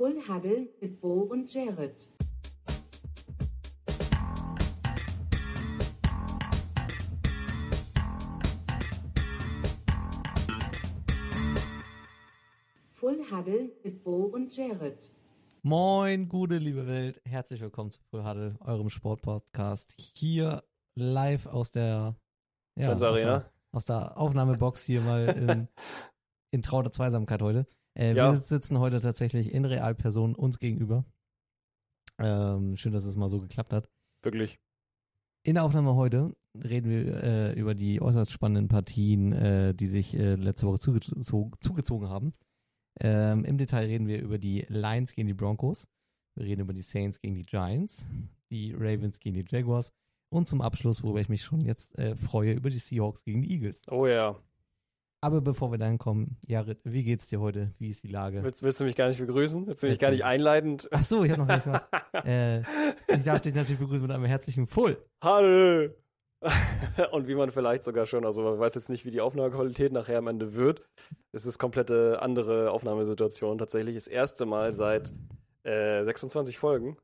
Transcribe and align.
Full 0.00 0.16
Huddle 0.26 0.70
mit 0.80 0.98
Bo 0.98 1.28
und 1.30 1.52
Jared. 1.52 1.94
Full 12.94 13.18
Huddle 13.30 13.72
mit 13.84 14.02
Bo 14.02 14.22
und 14.32 14.56
Jared. 14.56 14.96
Moin, 15.60 16.30
gute 16.30 16.56
liebe 16.56 16.86
Welt. 16.86 17.20
Herzlich 17.26 17.60
willkommen 17.60 17.90
zu 17.90 18.00
Full 18.04 18.24
Huddle, 18.24 18.56
eurem 18.60 18.88
Sportpodcast. 18.88 19.94
Hier 20.16 20.64
live 20.94 21.44
aus 21.44 21.72
der, 21.72 22.16
ja, 22.74 22.90
aus, 22.94 23.02
Arena. 23.02 23.40
der, 23.40 23.52
aus 23.72 23.84
der 23.84 24.16
Aufnahmebox 24.16 24.82
hier 24.82 25.02
mal 25.02 25.28
in, 25.28 25.68
in 26.52 26.62
trauter 26.62 26.90
Zweisamkeit 26.90 27.42
heute. 27.42 27.66
Äh, 27.98 28.14
Ja. 28.14 28.32
Wir 28.32 28.38
sitzen 28.38 28.78
heute 28.78 29.00
tatsächlich 29.00 29.52
in 29.52 29.64
Realperson 29.64 30.34
uns 30.34 30.58
gegenüber. 30.58 31.04
Ähm, 32.18 32.76
schön, 32.76 32.92
dass 32.92 33.04
es 33.04 33.16
mal 33.16 33.28
so 33.28 33.40
geklappt 33.40 33.72
hat. 33.72 33.88
Wirklich. 34.22 34.58
In 35.42 35.54
der 35.54 35.64
Aufnahme 35.64 35.94
heute 35.94 36.34
reden 36.54 36.90
wir 36.90 37.22
äh, 37.22 37.52
über 37.58 37.74
die 37.74 38.02
äußerst 38.02 38.30
spannenden 38.30 38.68
Partien, 38.68 39.32
äh, 39.32 39.74
die 39.74 39.86
sich 39.86 40.14
äh, 40.14 40.34
letzte 40.34 40.66
Woche 40.66 40.78
zugezo 40.78 41.50
zugezogen 41.60 42.08
haben. 42.08 42.32
Ähm, 43.00 43.44
Im 43.44 43.56
Detail 43.56 43.86
reden 43.86 44.06
wir 44.06 44.20
über 44.20 44.36
die 44.38 44.66
Lions 44.68 45.12
gegen 45.14 45.28
die 45.28 45.34
Broncos. 45.34 45.86
Wir 46.36 46.46
reden 46.46 46.60
über 46.60 46.74
die 46.74 46.82
Saints 46.82 47.20
gegen 47.20 47.34
die 47.34 47.44
Giants, 47.44 48.06
die 48.50 48.72
Ravens 48.74 49.18
gegen 49.18 49.36
die 49.36 49.44
Jaguars 49.48 49.92
und 50.30 50.46
zum 50.48 50.60
Abschluss, 50.60 51.02
worüber 51.02 51.20
ich 51.20 51.28
mich 51.28 51.42
schon 51.42 51.60
jetzt 51.60 51.98
äh, 51.98 52.16
freue, 52.16 52.52
über 52.52 52.68
die 52.68 52.78
Seahawks 52.78 53.24
gegen 53.24 53.40
die 53.42 53.52
Eagles. 53.52 53.80
Oh 53.88 54.06
ja. 54.06 54.36
Aber 55.22 55.42
bevor 55.42 55.70
wir 55.70 55.76
dahin 55.76 55.98
kommen, 55.98 56.38
Jared, 56.46 56.78
wie 56.84 57.04
geht's 57.04 57.28
dir 57.28 57.40
heute? 57.40 57.74
Wie 57.78 57.90
ist 57.90 58.02
die 58.04 58.08
Lage? 58.08 58.42
Willst, 58.42 58.62
willst 58.62 58.80
du 58.80 58.84
mich 58.84 58.96
gar 58.96 59.08
nicht 59.08 59.18
begrüßen? 59.18 59.66
Willst 59.66 59.82
du 59.82 59.88
mich 59.88 59.98
gar 59.98 60.10
nicht 60.10 60.24
einleitend? 60.24 60.88
Ach 60.90 61.02
so, 61.02 61.24
ich 61.24 61.32
habe 61.32 61.42
noch 61.42 61.48
nichts 61.48 61.64
gemacht. 61.64 61.86
äh, 62.24 62.60
ich 62.60 63.24
darf 63.24 63.42
dich 63.42 63.54
natürlich 63.54 63.80
begrüßen 63.80 64.02
mit 64.02 64.10
einem 64.10 64.24
herzlichen 64.24 64.66
Full. 64.66 64.96
Hallo! 65.22 65.90
Und 67.12 67.28
wie 67.28 67.34
man 67.34 67.50
vielleicht 67.50 67.84
sogar 67.84 68.06
schon, 68.06 68.24
also 68.24 68.42
man 68.42 68.58
weiß 68.58 68.74
jetzt 68.74 68.88
nicht, 68.88 69.04
wie 69.04 69.10
die 69.10 69.20
Aufnahmequalität 69.20 69.92
nachher 69.92 70.16
am 70.16 70.26
Ende 70.26 70.54
wird. 70.54 70.82
Es 71.32 71.44
ist 71.44 71.58
komplette 71.58 72.22
andere 72.22 72.70
Aufnahmesituation. 72.70 73.58
Tatsächlich 73.58 73.96
das 73.96 74.06
erste 74.06 74.46
Mal 74.46 74.72
seit 74.72 75.12
äh, 75.64 76.02
26 76.02 76.58
Folgen. 76.58 76.96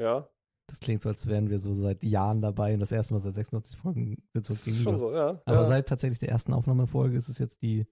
Ja, 0.00 0.30
Das 0.68 0.80
klingt 0.80 1.00
so, 1.00 1.08
als 1.08 1.26
wären 1.26 1.48
wir 1.48 1.58
so 1.58 1.72
seit 1.72 2.04
Jahren 2.04 2.42
dabei 2.42 2.74
und 2.74 2.80
das 2.80 2.92
erste 2.92 3.14
Mal 3.14 3.20
seit 3.20 3.34
96 3.34 3.76
Folgen 3.78 4.22
sitzen 4.34 4.52
uns 4.52 4.64
gegenüber. 4.64 4.90
schon 4.90 4.98
so, 4.98 5.12
ja. 5.12 5.40
Aber 5.46 5.56
ja. 5.56 5.64
seit 5.64 5.88
tatsächlich 5.88 6.18
der 6.18 6.28
ersten 6.28 6.52
Aufnahmefolge 6.52 7.16
ist 7.16 7.28
es 7.28 7.38
jetzt 7.38 7.62
die 7.62 7.86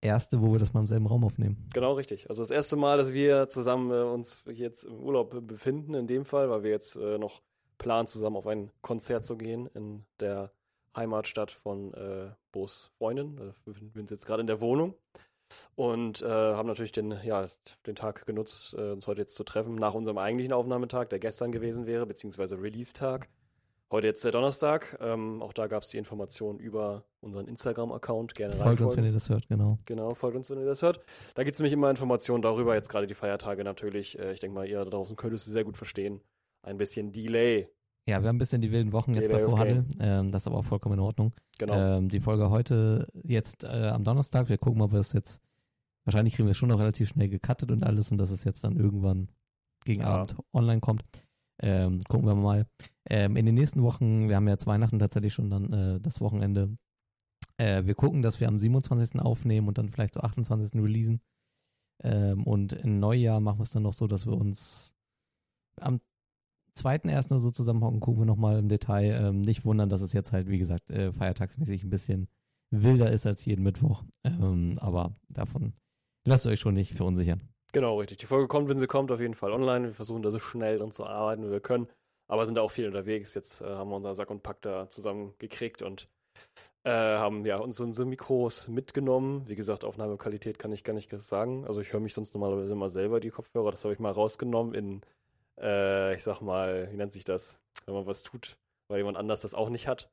erste, 0.00 0.40
wo 0.40 0.52
wir 0.52 0.58
das 0.58 0.72
mal 0.72 0.80
im 0.80 0.86
selben 0.86 1.06
Raum 1.06 1.22
aufnehmen. 1.22 1.68
Genau 1.74 1.92
richtig. 1.92 2.30
Also 2.30 2.42
das 2.42 2.50
erste 2.50 2.76
Mal, 2.76 2.96
dass 2.96 3.12
wir 3.12 3.48
zusammen 3.50 3.90
äh, 3.90 4.02
uns 4.02 4.42
jetzt 4.46 4.84
im 4.84 5.00
Urlaub 5.00 5.46
befinden, 5.46 5.94
in 5.94 6.06
dem 6.06 6.24
Fall, 6.24 6.48
weil 6.48 6.62
wir 6.62 6.70
jetzt 6.70 6.96
äh, 6.96 7.18
noch 7.18 7.42
planen, 7.76 8.06
zusammen 8.06 8.36
auf 8.36 8.46
ein 8.46 8.70
Konzert 8.80 9.26
zu 9.26 9.36
gehen 9.36 9.66
in 9.74 10.04
der 10.18 10.50
Heimatstadt 10.96 11.50
von 11.50 11.92
äh, 11.92 12.30
Bo's 12.52 12.90
Freundin. 12.96 13.36
Äh, 13.36 13.52
wir 13.64 13.74
befinden 13.74 14.00
uns 14.00 14.10
jetzt 14.10 14.26
gerade 14.26 14.40
in 14.40 14.46
der 14.46 14.60
Wohnung 14.60 14.94
und 15.74 16.22
äh, 16.22 16.26
haben 16.26 16.66
natürlich 16.66 16.92
den, 16.92 17.14
ja, 17.24 17.48
den 17.86 17.94
Tag 17.94 18.26
genutzt, 18.26 18.74
äh, 18.78 18.92
uns 18.92 19.06
heute 19.06 19.22
jetzt 19.22 19.34
zu 19.34 19.44
treffen, 19.44 19.74
nach 19.74 19.94
unserem 19.94 20.18
eigentlichen 20.18 20.52
Aufnahmetag, 20.52 21.08
der 21.08 21.18
gestern 21.18 21.52
gewesen 21.52 21.86
wäre, 21.86 22.06
beziehungsweise 22.06 22.60
Release-Tag. 22.60 23.28
Heute 23.90 24.06
jetzt 24.06 24.24
der 24.24 24.32
Donnerstag. 24.32 24.98
Ähm, 25.00 25.40
auch 25.42 25.52
da 25.52 25.66
gab 25.66 25.82
es 25.82 25.90
die 25.90 25.98
Information 25.98 26.58
über 26.58 27.04
unseren 27.20 27.46
Instagram-Account. 27.46 28.34
Gerne 28.34 28.56
Folgt 28.56 28.80
uns, 28.80 28.96
wenn 28.96 29.04
ihr 29.04 29.12
das 29.12 29.28
hört, 29.28 29.46
genau. 29.48 29.78
Genau, 29.86 30.14
folgt 30.14 30.36
uns, 30.36 30.50
wenn 30.50 30.58
ihr 30.58 30.66
das 30.66 30.82
hört. 30.82 31.00
Da 31.34 31.44
gibt 31.44 31.54
es 31.54 31.60
nämlich 31.60 31.74
immer 31.74 31.90
Informationen 31.90 32.42
darüber, 32.42 32.74
jetzt 32.74 32.88
gerade 32.88 33.06
die 33.06 33.14
Feiertage 33.14 33.62
natürlich. 33.62 34.18
Äh, 34.18 34.32
ich 34.32 34.40
denke 34.40 34.54
mal, 34.54 34.66
ihr 34.66 34.84
da 34.84 34.90
draußen 34.90 35.16
könnt 35.16 35.34
es 35.34 35.44
sehr 35.44 35.64
gut 35.64 35.76
verstehen. 35.76 36.20
Ein 36.62 36.78
bisschen 36.78 37.12
Delay. 37.12 37.68
Ja, 38.06 38.20
wir 38.20 38.28
haben 38.28 38.36
ein 38.36 38.38
bisschen 38.38 38.60
die 38.60 38.70
wilden 38.70 38.92
Wochen 38.92 39.14
jetzt 39.14 39.30
bei 39.30 39.42
Vorhandel. 39.42 39.86
Ähm, 39.98 40.30
das 40.30 40.42
ist 40.42 40.46
aber 40.46 40.58
auch 40.58 40.64
vollkommen 40.64 40.94
in 40.94 41.00
Ordnung. 41.00 41.32
Genau. 41.58 41.74
Ähm, 41.74 42.08
die 42.10 42.20
Folge 42.20 42.50
heute 42.50 43.08
jetzt 43.22 43.64
äh, 43.64 43.88
am 43.88 44.04
Donnerstag. 44.04 44.50
Wir 44.50 44.58
gucken, 44.58 44.82
ob 44.82 44.92
wir 44.92 45.00
es 45.00 45.12
jetzt. 45.14 45.40
Wahrscheinlich 46.04 46.34
kriegen 46.34 46.46
wir 46.46 46.50
es 46.50 46.58
schon 46.58 46.68
noch 46.68 46.78
relativ 46.78 47.08
schnell 47.08 47.30
gecuttet 47.30 47.70
und 47.70 47.82
alles 47.82 48.12
und 48.12 48.18
dass 48.18 48.30
es 48.30 48.44
jetzt 48.44 48.62
dann 48.62 48.76
irgendwann 48.76 49.28
gegen 49.86 50.02
Ja. 50.02 50.08
Abend 50.08 50.36
online 50.52 50.80
kommt. 50.80 51.02
Ähm, 51.62 52.02
gucken 52.06 52.26
wir 52.26 52.34
mal. 52.34 52.66
Ähm, 53.08 53.36
in 53.36 53.46
den 53.46 53.54
nächsten 53.54 53.82
Wochen, 53.82 54.28
wir 54.28 54.36
haben 54.36 54.46
ja 54.48 54.52
jetzt 54.54 54.66
Weihnachten 54.66 54.98
tatsächlich 54.98 55.32
schon 55.32 55.48
dann 55.48 55.72
äh, 55.72 56.00
das 56.00 56.20
Wochenende. 56.20 56.76
Äh, 57.56 57.86
wir 57.86 57.94
gucken, 57.94 58.20
dass 58.20 58.38
wir 58.38 58.48
am 58.48 58.58
27. 58.60 59.20
aufnehmen 59.20 59.68
und 59.68 59.78
dann 59.78 59.88
vielleicht 59.88 60.14
so 60.14 60.20
28. 60.20 60.74
releasen. 60.82 61.22
Ähm, 62.02 62.44
und 62.44 62.74
im 62.74 62.98
Neujahr 62.98 63.40
machen 63.40 63.60
wir 63.60 63.62
es 63.62 63.70
dann 63.70 63.84
noch 63.84 63.92
so, 63.94 64.06
dass 64.06 64.26
wir 64.26 64.34
uns 64.34 64.94
am 65.80 66.00
zweiten 66.74 67.08
ersten 67.08 67.34
oder 67.34 67.42
so 67.42 67.50
zusammenhocken, 67.50 68.00
gucken 68.00 68.22
wir 68.22 68.26
nochmal 68.26 68.58
im 68.58 68.68
Detail. 68.68 69.12
Ähm, 69.12 69.40
nicht 69.40 69.64
wundern, 69.64 69.88
dass 69.88 70.00
es 70.00 70.12
jetzt 70.12 70.32
halt, 70.32 70.48
wie 70.48 70.58
gesagt, 70.58 70.90
äh, 70.90 71.12
feiertagsmäßig 71.12 71.84
ein 71.84 71.90
bisschen 71.90 72.28
wilder 72.70 73.10
ist 73.10 73.26
als 73.26 73.44
jeden 73.44 73.62
Mittwoch. 73.62 74.04
Ähm, 74.24 74.78
aber 74.80 75.16
davon 75.28 75.74
lasst 76.26 76.46
euch 76.46 76.60
schon 76.60 76.74
nicht 76.74 76.94
verunsichern. 76.94 77.40
Genau, 77.72 77.98
richtig. 77.98 78.18
Die 78.18 78.26
Folge 78.26 78.46
kommt, 78.46 78.68
wenn 78.68 78.78
sie 78.78 78.86
kommt, 78.86 79.10
auf 79.10 79.20
jeden 79.20 79.34
Fall 79.34 79.52
online. 79.52 79.86
Wir 79.86 79.94
versuchen 79.94 80.22
da 80.22 80.30
so 80.30 80.38
schnell 80.38 80.78
dran 80.78 80.92
zu 80.92 81.04
arbeiten, 81.04 81.44
wie 81.44 81.50
wir 81.50 81.60
können. 81.60 81.88
Aber 82.28 82.46
sind 82.46 82.54
da 82.54 82.62
auch 82.62 82.70
viel 82.70 82.86
unterwegs. 82.86 83.34
Jetzt 83.34 83.60
äh, 83.60 83.66
haben 83.66 83.90
wir 83.90 83.96
unseren 83.96 84.14
Sack 84.14 84.30
und 84.30 84.42
Pack 84.42 84.62
da 84.62 84.88
zusammengekriegt 84.88 85.82
und 85.82 86.08
äh, 86.84 86.90
haben 86.90 87.44
ja 87.44 87.58
uns 87.58 87.80
unsere 87.80 88.06
Mikros 88.06 88.68
mitgenommen. 88.68 89.48
Wie 89.48 89.56
gesagt, 89.56 89.84
Aufnahmequalität 89.84 90.58
kann 90.58 90.72
ich 90.72 90.84
gar 90.84 90.94
nicht 90.94 91.10
sagen. 91.20 91.66
Also 91.66 91.80
ich 91.80 91.92
höre 91.92 92.00
mich 92.00 92.14
sonst 92.14 92.34
normalerweise 92.34 92.72
immer 92.72 92.88
selber, 92.88 93.20
die 93.20 93.30
Kopfhörer. 93.30 93.70
Das 93.70 93.84
habe 93.84 93.94
ich 93.94 94.00
mal 94.00 94.12
rausgenommen 94.12 94.74
in, 94.74 95.00
äh, 95.60 96.14
ich 96.14 96.22
sag 96.22 96.40
mal, 96.40 96.90
wie 96.90 96.96
nennt 96.96 97.12
sich 97.12 97.24
das? 97.24 97.60
Wenn 97.86 97.94
man 97.94 98.06
was 98.06 98.22
tut, 98.22 98.56
weil 98.88 98.98
jemand 98.98 99.16
anders 99.16 99.42
das 99.42 99.54
auch 99.54 99.68
nicht 99.68 99.86
hat. 99.86 100.10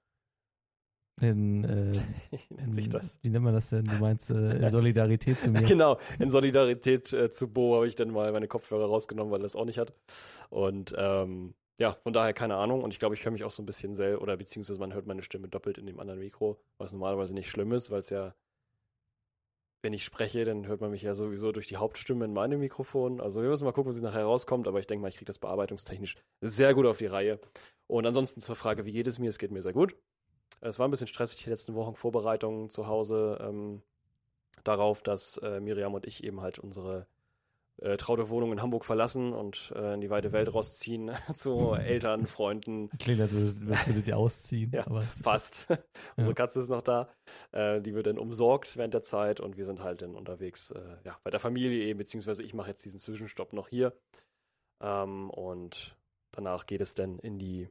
In, 1.22 1.64
äh, 1.64 1.92
Wie 2.50 2.56
nennt 2.56 2.76
sich 2.76 2.90
das? 2.90 3.20
Wie 3.22 3.30
nennt 3.30 3.44
man 3.44 3.54
das 3.54 3.70
denn? 3.70 3.86
Du 3.86 3.96
meinst 3.96 4.32
äh, 4.32 4.58
in 4.58 4.70
Solidarität 4.72 5.40
zu 5.40 5.52
mir. 5.52 5.62
Genau, 5.62 6.00
in 6.20 6.32
Solidarität 6.32 7.14
äh, 7.14 7.30
zu 7.30 7.48
Bo 7.48 7.76
habe 7.76 7.88
ich 7.88 7.96
dann 7.96 8.10
mal 8.10 8.32
meine 8.32 8.48
Kopfhörer 8.48 8.86
rausgenommen, 8.86 9.32
weil 9.32 9.42
er 9.42 9.44
das 9.44 9.56
auch 9.56 9.66
nicht 9.66 9.78
hat. 9.78 9.94
Und 10.50 10.96
ähm, 10.98 11.54
ja, 11.78 11.98
von 12.04 12.14
daher 12.14 12.34
keine 12.34 12.56
Ahnung. 12.56 12.84
Und 12.84 12.92
ich 12.92 13.00
glaube, 13.00 13.16
ich 13.16 13.24
höre 13.24 13.32
mich 13.32 13.44
auch 13.44 13.52
so 13.52 13.62
ein 13.62 13.66
bisschen 13.66 13.96
selber, 13.96 14.22
oder 14.22 14.38
beziehungsweise 14.38 14.80
man 14.80 14.94
hört 14.94 15.06
meine 15.06 15.24
Stimme 15.24 15.48
doppelt 15.48 15.78
in 15.78 15.86
dem 15.86 16.00
anderen 16.00 16.20
Mikro, 16.20 16.60
was 16.78 16.92
normalerweise 16.94 17.34
nicht 17.34 17.50
schlimm 17.50 17.72
ist, 17.72 17.92
weil 17.92 18.00
es 18.00 18.10
ja, 18.10 18.34
wenn 19.82 19.94
ich 19.94 20.04
spreche, 20.04 20.46
dann 20.46 20.68
hört 20.68 20.82
man 20.82 20.92
mich 20.92 21.02
ja 21.02 21.14
sowieso 21.14 21.52
durch 21.52 21.68
die 21.68 21.78
Hauptstimme 21.78 22.26
in 22.26 22.34
meinem 22.34 22.60
Mikrofon. 22.60 23.20
Also 23.20 23.42
wir 23.42 23.50
müssen 23.50 23.66
mal 23.66 23.72
gucken, 23.72 23.92
es 23.92 24.02
nachher 24.02 24.26
rauskommt, 24.26 24.68
aber 24.68 24.80
ich 24.80 24.88
denke 24.88 25.02
mal, 25.02 25.08
ich 25.08 25.16
kriege 25.16 25.26
das 25.26 25.40
bearbeitungstechnisch 25.40 26.16
sehr 26.42 26.74
gut 26.74 26.86
auf 26.86 27.00
die 27.00 27.08
Reihe. 27.08 27.40
Und 27.88 28.06
ansonsten 28.06 28.42
zur 28.42 28.56
Frage, 28.56 28.86
wie 28.86 28.92
geht 28.92 29.08
es 29.08 29.20
mir? 29.20 29.30
Es 29.30 29.40
geht 29.40 29.52
mir 29.52 29.62
sehr 29.62 29.74
gut. 29.74 29.96
Es 30.62 30.78
war 30.78 30.88
ein 30.88 30.92
bisschen 30.92 31.08
stressig 31.08 31.44
die 31.44 31.50
letzten 31.50 31.74
Wochen 31.74 31.96
Vorbereitungen 31.96 32.70
zu 32.70 32.86
Hause 32.86 33.40
ähm, 33.42 33.82
darauf, 34.64 35.02
dass 35.02 35.38
äh, 35.38 35.60
Miriam 35.60 35.96
und 35.96 36.06
ich 36.06 36.24
eben 36.24 36.42
halt 36.42 36.60
unsere 36.60 37.08
äh, 37.78 37.98
traute 37.98 38.30
Wohnung 38.30 38.52
in 38.52 38.62
Hamburg 38.62 38.86
verlassen 38.86 39.34
und 39.34 39.74
äh, 39.76 39.96
in 39.96 40.02
die 40.02 40.10
weite 40.10 40.32
Welt 40.32 40.54
rausziehen 40.54 41.12
zu 41.36 41.74
Eltern, 41.74 42.28
Freunden. 42.28 42.90
Das 42.90 43.00
klingt, 43.00 43.22
als 43.22 43.32
würdet 43.32 43.88
würdet 43.88 44.08
ihr 44.08 44.18
ausziehen. 44.18 44.72
Ja, 44.72 44.86
aber 44.86 45.02
Fast. 45.02 45.68
Unsere 46.16 46.36
Katze 46.36 46.60
ist 46.60 46.70
noch 46.70 46.82
da. 46.82 47.10
Äh, 47.52 47.82
die 47.82 47.94
wird 47.94 48.08
dann 48.08 48.18
umsorgt 48.18 48.78
während 48.78 48.94
der 48.94 49.02
Zeit 49.02 49.40
und 49.40 49.58
wir 49.58 49.66
sind 49.66 49.82
halt 49.82 50.02
dann 50.02 50.16
unterwegs 50.16 50.72
äh, 50.72 50.98
ja, 51.04 51.20
bei 51.24 51.32
der 51.32 51.40
Familie 51.40 51.86
eben, 51.86 51.98
beziehungsweise 51.98 52.44
ich 52.44 52.54
mache 52.54 52.70
jetzt 52.70 52.86
diesen 52.86 53.00
Zwischenstopp 53.00 53.54
noch 53.54 53.68
hier. 53.68 53.98
Ähm, 54.82 55.30
und 55.30 55.96
danach 56.32 56.66
geht 56.66 56.82
es 56.82 56.96
dann 56.96 57.20
in 57.20 57.40
die, 57.40 57.70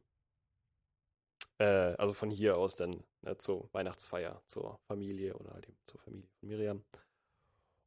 äh, 1.58 1.94
also 1.98 2.14
von 2.14 2.30
hier 2.30 2.56
aus 2.56 2.76
dann 2.76 3.04
äh, 3.22 3.36
zur 3.36 3.68
Weihnachtsfeier, 3.72 4.42
zur 4.46 4.78
Familie 4.88 5.34
oder 5.34 5.52
halt 5.52 5.68
eben 5.68 5.78
zur 5.86 6.00
Familie 6.00 6.28
von 6.38 6.48
Miriam. 6.48 6.84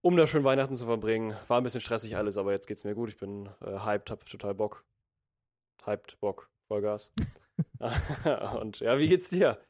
Um 0.05 0.17
da 0.17 0.27
schön 0.27 0.43
Weihnachten 0.43 0.75
zu 0.75 0.85
verbringen. 0.85 1.33
War 1.47 1.61
ein 1.61 1.63
bisschen 1.63 1.79
stressig 1.79 2.17
alles, 2.17 2.35
aber 2.37 2.51
jetzt 2.51 2.67
geht's 2.67 2.83
mir 2.83 2.93
gut. 2.93 3.07
Ich 3.07 3.17
bin 3.17 3.47
äh, 3.61 3.79
hyped, 3.85 4.11
hab 4.11 4.25
total 4.25 4.53
Bock. 4.53 4.83
Hyped, 5.85 6.19
Bock, 6.19 6.51
Vollgas. 6.67 7.13
und 8.59 8.81
ja, 8.81 8.99
wie 8.99 9.07
geht's 9.07 9.29
dir? 9.29 9.61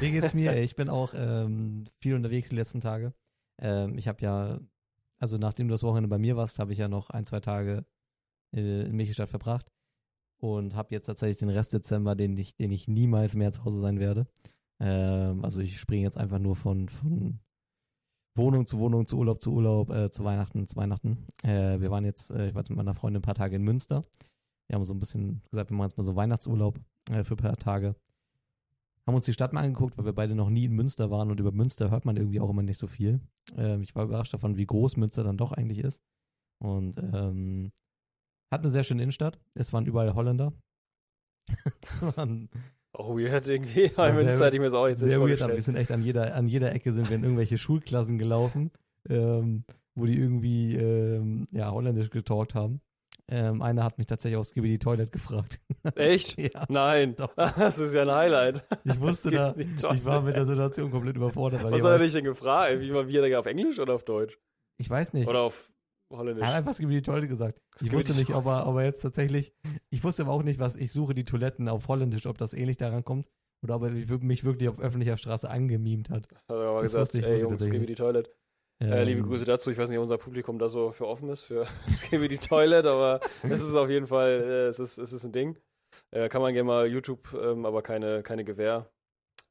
Wie 0.00 0.10
geht's 0.10 0.34
mir? 0.34 0.52
Ey? 0.52 0.64
Ich 0.64 0.74
bin 0.74 0.88
auch 0.88 1.14
ähm, 1.14 1.84
viel 2.00 2.16
unterwegs 2.16 2.48
die 2.48 2.56
letzten 2.56 2.80
Tage. 2.80 3.14
Ähm, 3.62 3.96
ich 3.96 4.08
habe 4.08 4.20
ja, 4.22 4.58
also 5.20 5.38
nachdem 5.38 5.68
du 5.68 5.74
das 5.74 5.84
Wochenende 5.84 6.08
bei 6.08 6.18
mir 6.18 6.36
warst, 6.36 6.58
habe 6.58 6.72
ich 6.72 6.78
ja 6.78 6.88
noch 6.88 7.10
ein, 7.10 7.24
zwei 7.24 7.38
Tage 7.38 7.84
äh, 8.52 8.86
in 8.86 8.96
Michelstadt 8.96 9.30
verbracht 9.30 9.70
und 10.38 10.74
habe 10.74 10.96
jetzt 10.96 11.06
tatsächlich 11.06 11.38
den 11.38 11.50
Rest 11.50 11.72
Dezember, 11.72 12.16
den 12.16 12.36
ich, 12.36 12.56
den 12.56 12.72
ich 12.72 12.88
niemals 12.88 13.36
mehr 13.36 13.52
zu 13.52 13.64
Hause 13.64 13.78
sein 13.78 14.00
werde. 14.00 14.26
Ähm, 14.80 15.44
also 15.44 15.60
ich 15.60 15.78
springe 15.78 16.02
jetzt 16.02 16.18
einfach 16.18 16.40
nur 16.40 16.56
von, 16.56 16.88
von 16.88 17.38
Wohnung 18.36 18.66
zu 18.66 18.78
Wohnung, 18.78 19.06
zu 19.06 19.18
Urlaub 19.18 19.40
zu 19.42 19.52
Urlaub, 19.52 19.90
äh, 19.90 20.10
zu 20.10 20.24
Weihnachten 20.24 20.66
zu 20.68 20.76
Weihnachten. 20.76 21.26
Äh, 21.42 21.80
wir 21.80 21.90
waren 21.90 22.04
jetzt, 22.04 22.30
äh, 22.30 22.48
ich 22.48 22.54
war 22.54 22.60
jetzt 22.60 22.70
mit 22.70 22.76
meiner 22.76 22.94
Freundin 22.94 23.20
ein 23.20 23.22
paar 23.22 23.34
Tage 23.34 23.56
in 23.56 23.62
Münster. 23.62 24.04
Wir 24.66 24.74
haben 24.74 24.84
so 24.84 24.94
ein 24.94 25.00
bisschen 25.00 25.42
gesagt, 25.50 25.70
wir 25.70 25.76
machen 25.76 25.88
jetzt 25.88 25.98
mal 25.98 26.04
so 26.04 26.16
Weihnachtsurlaub 26.16 26.78
äh, 27.10 27.24
für 27.24 27.34
ein 27.34 27.38
paar 27.38 27.56
Tage. 27.56 27.94
Haben 29.06 29.14
uns 29.14 29.26
die 29.26 29.32
Stadt 29.32 29.52
mal 29.52 29.62
angeguckt, 29.62 29.96
weil 29.96 30.04
wir 30.04 30.12
beide 30.12 30.34
noch 30.34 30.50
nie 30.50 30.64
in 30.64 30.72
Münster 30.72 31.10
waren 31.10 31.30
und 31.30 31.38
über 31.38 31.52
Münster 31.52 31.90
hört 31.90 32.04
man 32.04 32.16
irgendwie 32.16 32.40
auch 32.40 32.50
immer 32.50 32.62
nicht 32.62 32.78
so 32.78 32.88
viel. 32.88 33.20
Ähm, 33.56 33.82
ich 33.82 33.94
war 33.94 34.04
überrascht 34.04 34.34
davon, 34.34 34.56
wie 34.56 34.66
groß 34.66 34.96
Münster 34.96 35.22
dann 35.22 35.36
doch 35.36 35.52
eigentlich 35.52 35.78
ist. 35.78 36.02
Und 36.58 36.98
ähm, 36.98 37.72
Hat 38.50 38.62
eine 38.62 38.70
sehr 38.70 38.82
schöne 38.82 39.02
Innenstadt. 39.02 39.38
Es 39.54 39.72
waren 39.72 39.86
überall 39.86 40.14
Holländer. 40.14 40.52
Waren 42.16 42.48
Auch 42.98 43.10
weird 43.14 43.46
irgendwie. 43.46 43.82
Das 43.82 43.98
war 43.98 44.06
sehr- 44.14 44.52
ich 44.52 44.58
mir 44.58 44.64
das 44.64 44.72
auch 44.74 44.88
jetzt 44.88 45.00
sehr 45.00 45.20
weird, 45.20 45.42
aber 45.42 45.54
wir 45.54 45.60
sind 45.62 45.76
echt 45.76 45.92
an 45.92 46.00
jeder, 46.02 46.34
an 46.34 46.48
jeder 46.48 46.74
Ecke 46.74 46.92
sind 46.92 47.10
wir 47.10 47.16
in 47.16 47.22
irgendwelche 47.24 47.58
Schulklassen 47.58 48.18
gelaufen, 48.18 48.70
ähm, 49.08 49.64
wo 49.94 50.06
die 50.06 50.18
irgendwie 50.18 50.76
ähm, 50.76 51.46
ja, 51.52 51.70
holländisch 51.70 52.08
getalkt 52.08 52.54
haben. 52.54 52.80
Ähm, 53.28 53.60
einer 53.60 53.82
hat 53.84 53.98
mich 53.98 54.06
tatsächlich 54.06 54.38
aus 54.38 54.52
die 54.52 54.78
Toilet 54.78 55.10
gefragt. 55.12 55.60
Echt? 55.96 56.40
ja, 56.40 56.64
Nein. 56.68 57.16
Doch. 57.16 57.34
Das 57.36 57.78
ist 57.78 57.92
ja 57.92 58.02
ein 58.02 58.10
Highlight. 58.12 58.62
ich 58.84 59.00
wusste 59.00 59.30
da, 59.30 59.54
ich 59.56 60.04
war 60.04 60.22
mit 60.22 60.36
der 60.36 60.46
Situation 60.46 60.90
komplett 60.90 61.16
überfordert, 61.16 61.64
Was 61.64 61.76
ich, 61.76 61.82
hat 61.84 61.90
er 61.90 61.98
dich 61.98 62.12
denn 62.12 62.24
gefragt? 62.24 62.80
Wie, 62.80 62.90
wie 62.92 63.18
hat 63.18 63.24
er 63.26 63.40
auf 63.40 63.46
Englisch 63.46 63.78
oder 63.78 63.94
auf 63.94 64.04
Deutsch? 64.04 64.38
ich 64.78 64.88
weiß 64.88 65.12
nicht. 65.12 65.28
Oder 65.28 65.40
auf 65.42 65.70
Holländisch? 66.10 66.42
Er 66.42 66.48
hat 66.48 66.54
einfach 66.56 66.74
die 66.74 67.02
Toilette 67.02 67.28
gesagt. 67.28 67.60
Ich 67.80 67.92
wusste 67.92 68.14
nicht, 68.14 68.34
ob 68.34 68.46
er, 68.46 68.66
ob 68.66 68.76
er 68.76 68.84
jetzt 68.84 69.00
tatsächlich, 69.00 69.52
ich 69.90 70.04
wusste 70.04 70.22
aber 70.22 70.32
auch 70.32 70.42
nicht, 70.42 70.58
was, 70.58 70.76
ich 70.76 70.92
suche 70.92 71.14
die 71.14 71.24
Toiletten 71.24 71.68
auf 71.68 71.88
Holländisch, 71.88 72.26
ob 72.26 72.38
das 72.38 72.54
ähnlich 72.54 72.76
daran 72.76 73.04
kommt 73.04 73.28
oder 73.62 73.76
ob 73.76 73.82
er 73.84 73.90
mich 73.90 74.44
wirklich 74.44 74.68
auf 74.68 74.78
öffentlicher 74.78 75.16
Straße 75.16 75.48
angemimt 75.50 76.10
hat. 76.10 76.28
Hat 76.32 76.40
er 76.48 76.56
aber 76.56 76.82
Das 76.82 76.92
gesagt, 76.92 77.02
wusste 77.02 77.18
ich, 77.18 77.26
ey 77.26 77.40
Jungs, 77.40 77.48
tatsächlich 77.50 77.76
Skibidi 77.78 77.94
Toilet. 77.94 78.30
Äh, 78.82 79.04
liebe 79.04 79.20
Ähm, 79.20 79.26
Grüße 79.26 79.44
dazu. 79.44 79.70
Ich 79.70 79.78
weiß 79.78 79.88
nicht, 79.88 79.98
ob 79.98 80.02
unser 80.02 80.18
Publikum 80.18 80.58
da 80.58 80.68
so 80.68 80.92
für 80.92 81.06
offen 81.06 81.30
ist, 81.30 81.44
für 81.44 81.66
Skibidi 81.88 82.38
Toilet, 82.38 82.84
aber 82.86 83.20
es 83.42 83.60
ist 83.60 83.74
auf 83.74 83.88
jeden 83.88 84.06
Fall, 84.06 84.30
äh, 84.30 84.66
es, 84.66 84.78
ist, 84.78 84.98
es 84.98 85.12
ist 85.12 85.24
ein 85.24 85.32
Ding. 85.32 85.58
Äh, 86.10 86.28
kann 86.28 86.42
man 86.42 86.52
gerne 86.52 86.66
mal 86.66 86.86
YouTube, 86.86 87.32
ähm, 87.32 87.64
aber 87.64 87.82
keine, 87.82 88.22
keine 88.22 88.44
Gewähr 88.44 88.90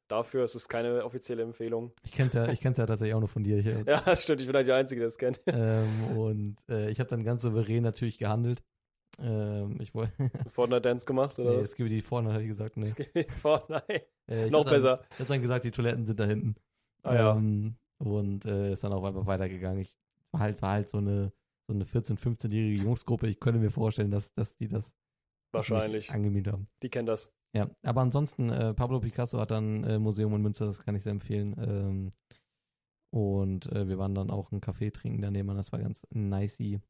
dafür. 0.07 0.43
Es 0.43 0.55
ist 0.55 0.69
keine 0.69 1.03
offizielle 1.03 1.43
Empfehlung. 1.43 1.91
Ich 2.03 2.11
kenn's 2.11 2.33
ja, 2.33 2.47
ich 2.49 2.59
kenn's 2.59 2.77
ja 2.77 2.85
tatsächlich 2.85 3.15
auch 3.15 3.19
nur 3.19 3.29
von 3.29 3.43
dir. 3.43 3.57
Ich, 3.57 3.65
Ja, 3.87 4.01
das 4.01 4.23
stimmt. 4.23 4.41
Ich 4.41 4.47
bin 4.47 4.55
halt 4.55 4.67
der 4.67 4.75
Einzige, 4.75 4.99
der 4.99 5.07
es 5.07 5.17
kennt. 5.17 5.41
ähm, 5.47 6.17
und 6.17 6.57
äh, 6.69 6.89
ich 6.89 6.99
habe 6.99 7.09
dann 7.09 7.23
ganz 7.23 7.41
souverän 7.41 7.83
natürlich 7.83 8.17
gehandelt. 8.17 8.63
Ähm, 9.19 9.77
ich 9.79 9.93
wollte, 9.93 10.13
Fortnite 10.49 10.81
Dance 10.81 11.05
gemacht, 11.05 11.39
oder? 11.39 11.51
nee, 11.51 11.61
es 11.61 11.75
gibt 11.75 11.89
die 11.89 12.01
vorne, 12.01 12.33
hatte 12.33 12.43
ich 12.43 12.49
gesagt, 12.49 12.77
nee. 12.77 12.85
Skibidi 12.85 13.29
Fortnite. 13.29 14.07
Äh, 14.29 14.45
ich 14.47 14.51
Noch 14.51 14.65
dann, 14.65 14.73
besser. 14.73 15.01
Ich 15.11 15.19
habe 15.19 15.29
dann 15.29 15.41
gesagt, 15.41 15.65
die 15.65 15.71
Toiletten 15.71 16.05
sind 16.05 16.19
da 16.19 16.25
hinten. 16.25 16.55
Ah, 17.03 17.15
ja. 17.15 17.35
Ähm, 17.35 17.75
und 17.99 18.45
äh, 18.45 18.73
ist 18.73 18.83
dann 18.83 18.93
auch 18.93 19.03
einfach 19.03 19.25
weitergegangen. 19.25 19.79
Ich 19.79 19.95
war 20.31 20.41
halt, 20.41 20.61
war 20.61 20.71
halt 20.71 20.89
so 20.89 20.97
eine, 20.97 21.31
so 21.67 21.73
eine 21.73 21.85
14-, 21.85 22.19
15-jährige 22.19 22.83
Jungsgruppe. 22.83 23.27
Ich 23.27 23.39
könnte 23.39 23.59
mir 23.59 23.71
vorstellen, 23.71 24.11
dass, 24.11 24.33
dass 24.33 24.55
die 24.57 24.67
das 24.67 24.95
Wahrscheinlich. 25.51 26.11
angemietet 26.11 26.53
haben. 26.53 26.67
Die 26.83 26.89
kennen 26.89 27.05
das. 27.05 27.31
Ja, 27.55 27.69
aber 27.83 28.01
ansonsten, 28.01 28.49
äh, 28.49 28.73
Pablo 28.73 28.99
Picasso 28.99 29.39
hat 29.39 29.51
dann 29.51 29.83
äh, 29.85 29.97
Museum 29.97 30.35
in 30.35 30.41
Münster, 30.41 30.65
das 30.65 30.83
kann 30.83 30.95
ich 30.95 31.03
sehr 31.03 31.13
empfehlen. 31.13 31.55
Ähm, 31.57 32.11
und 33.13 33.71
äh, 33.71 33.87
wir 33.87 33.97
waren 33.97 34.13
dann 34.13 34.29
auch 34.29 34.51
einen 34.51 34.59
Kaffee 34.59 34.91
trinken 34.91 35.21
daneben, 35.21 35.55
das 35.55 35.71
war 35.71 35.79
ganz 35.79 36.05
nicey. 36.09 36.81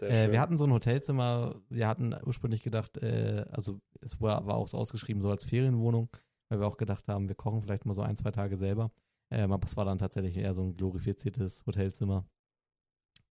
Äh, 0.00 0.30
wir 0.30 0.40
hatten 0.40 0.58
so 0.58 0.64
ein 0.64 0.72
Hotelzimmer, 0.72 1.62
wir 1.70 1.88
hatten 1.88 2.14
ursprünglich 2.26 2.62
gedacht, 2.62 2.98
äh, 2.98 3.46
also 3.50 3.80
es 4.02 4.20
war, 4.20 4.46
war 4.46 4.56
auch 4.56 4.68
so 4.68 4.76
ausgeschrieben, 4.76 5.22
so 5.22 5.30
als 5.30 5.44
Ferienwohnung, 5.44 6.10
weil 6.50 6.60
wir 6.60 6.66
auch 6.66 6.76
gedacht 6.76 7.08
haben, 7.08 7.28
wir 7.28 7.34
kochen 7.34 7.62
vielleicht 7.62 7.86
mal 7.86 7.94
so 7.94 8.02
ein, 8.02 8.16
zwei 8.16 8.32
Tage 8.32 8.56
selber. 8.58 8.92
Ähm, 9.30 9.50
aber 9.50 9.66
es 9.66 9.78
war 9.78 9.86
dann 9.86 9.98
tatsächlich 9.98 10.36
eher 10.36 10.52
so 10.52 10.62
ein 10.62 10.76
glorifiziertes 10.76 11.64
Hotelzimmer. 11.66 12.26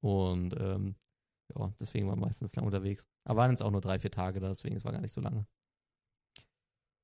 Und 0.01 0.55
ähm, 0.59 0.95
ja, 1.55 1.71
deswegen 1.79 2.07
waren 2.07 2.19
wir 2.19 2.25
meistens 2.25 2.55
lang 2.55 2.65
unterwegs. 2.65 3.07
Aber 3.23 3.41
waren 3.41 3.51
jetzt 3.51 3.61
auch 3.61 3.71
nur 3.71 3.81
drei, 3.81 3.99
vier 3.99 4.11
Tage 4.11 4.39
da, 4.39 4.49
deswegen 4.49 4.75
es 4.75 4.83
war 4.83 4.91
gar 4.91 5.01
nicht 5.01 5.13
so 5.13 5.21
lange. 5.21 5.45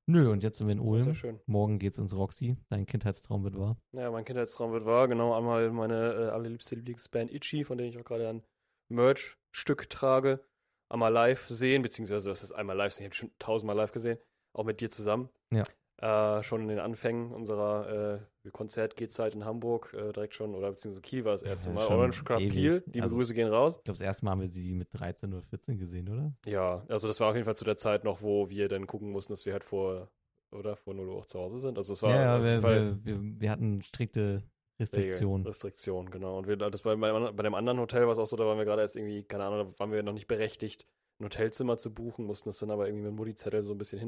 Nö, 0.07 0.31
und 0.31 0.43
jetzt 0.43 0.57
sind 0.57 0.67
wir 0.67 0.73
in 0.73 0.79
Sehr 0.79 0.87
Ulm. 0.87 1.13
schön. 1.15 1.39
Morgen 1.45 1.79
geht's 1.79 1.97
ins 1.97 2.15
Roxy. 2.15 2.57
Dein 2.69 2.85
Kindheitstraum 2.85 3.43
wird 3.43 3.57
wahr. 3.57 3.77
Ja, 3.91 4.09
mein 4.11 4.25
Kindheitstraum 4.25 4.71
wird 4.71 4.85
wahr. 4.85 5.07
Genau, 5.07 5.33
einmal 5.35 5.71
meine 5.71 6.13
äh, 6.13 6.29
allerliebste 6.29 6.75
Lieblingsband 6.75 7.31
Itchy, 7.31 7.63
von 7.63 7.77
denen 7.77 7.89
ich 7.91 7.97
auch 7.97 8.03
gerade 8.03 8.27
ein 8.27 8.43
Merch-Stück 8.89 9.89
trage. 9.89 10.43
Einmal 10.89 11.13
live 11.13 11.47
sehen, 11.47 11.81
beziehungsweise 11.81 12.29
das 12.29 12.43
ist 12.43 12.51
einmal 12.51 12.75
live 12.75 12.91
sehen. 12.93 13.05
Ich 13.05 13.09
habe 13.09 13.15
schon 13.15 13.31
tausendmal 13.39 13.75
live 13.77 13.91
gesehen. 13.91 14.17
Auch 14.53 14.65
mit 14.65 14.81
dir 14.81 14.89
zusammen. 14.89 15.29
Ja. 15.53 15.63
Äh, 16.01 16.41
schon 16.41 16.61
in 16.63 16.67
den 16.69 16.79
Anfängen 16.79 17.31
unserer 17.31 18.23
äh, 18.43 18.49
Konzertgehzeit 18.49 19.35
in 19.35 19.45
Hamburg 19.45 19.93
äh, 19.93 20.11
direkt 20.11 20.33
schon, 20.33 20.55
oder 20.55 20.71
beziehungsweise 20.71 21.01
Kiel 21.03 21.25
war 21.25 21.33
das 21.33 21.43
erste 21.43 21.69
Ja, 21.69 21.75
Mal. 21.75 21.85
Orange 21.87 22.23
Club 22.23 22.39
ewig. 22.39 22.53
Kiel, 22.53 22.83
liebe 22.87 23.03
Also- 23.03 23.15
Grüße 23.17 23.35
gehen 23.35 23.47
raus. 23.49 23.75
Ich 23.77 23.83
glaube, 23.83 23.97
das 23.99 24.01
erste 24.01 24.25
Mal 24.25 24.31
haben 24.31 24.41
wir 24.41 24.47
sie 24.47 24.73
mit 24.73 24.87
13 24.93 25.31
oder 25.31 25.43
14 25.43 25.77
gesehen, 25.77 26.09
oder? 26.09 26.33
Ja, 26.45 26.83
also 26.87 27.07
das 27.07 27.19
war 27.19 27.29
auf 27.29 27.35
jeden 27.35 27.45
Fall 27.45 27.55
zu 27.55 27.65
der 27.65 27.75
Zeit 27.75 28.03
noch, 28.03 28.23
wo 28.23 28.49
wir 28.49 28.67
dann 28.67 28.87
gucken 28.87 29.11
mussten, 29.11 29.33
dass 29.33 29.45
wir 29.45 29.53
halt 29.53 29.63
vor, 29.63 30.09
oder 30.51 30.75
vor 30.75 30.95
0 30.95 31.07
Uhr 31.07 31.17
auch 31.17 31.27
zu 31.27 31.39
Hause 31.39 31.59
sind. 31.59 31.77
Also 31.77 31.93
es 31.93 32.01
war 32.01 32.15
ja, 32.15 32.43
wir, 32.43 32.63
wir, 32.63 33.05
wir, 33.05 33.19
wir 33.39 33.51
hatten 33.51 33.83
strikte 33.83 34.41
Restriktionen. 34.79 35.45
Restriktion, 35.45 36.09
genau. 36.09 36.39
Und 36.39 36.47
wir, 36.47 36.57
das 36.57 36.81
bei, 36.81 36.95
bei, 36.95 37.43
dem 37.43 37.53
anderen 37.53 37.79
Hotel 37.79 38.05
war 38.07 38.13
es 38.13 38.17
auch 38.17 38.25
so, 38.25 38.35
da 38.35 38.45
waren 38.47 38.57
wir 38.57 38.65
gerade 38.65 38.81
erst 38.81 38.95
irgendwie, 38.95 39.23
keine 39.23 39.43
Ahnung, 39.43 39.71
da 39.71 39.79
waren 39.79 39.91
wir 39.91 40.01
noch 40.01 40.13
nicht 40.13 40.27
berechtigt, 40.27 40.87
ein 41.19 41.25
Hotelzimmer 41.25 41.77
zu 41.77 41.93
buchen, 41.93 42.25
mussten 42.25 42.49
das 42.49 42.57
dann 42.57 42.71
aber 42.71 42.87
irgendwie 42.87 43.03
mit 43.03 43.11
dem 43.11 43.17
Mutti-Zettel 43.17 43.61
so 43.61 43.73
ein 43.73 43.77
bisschen 43.77 43.99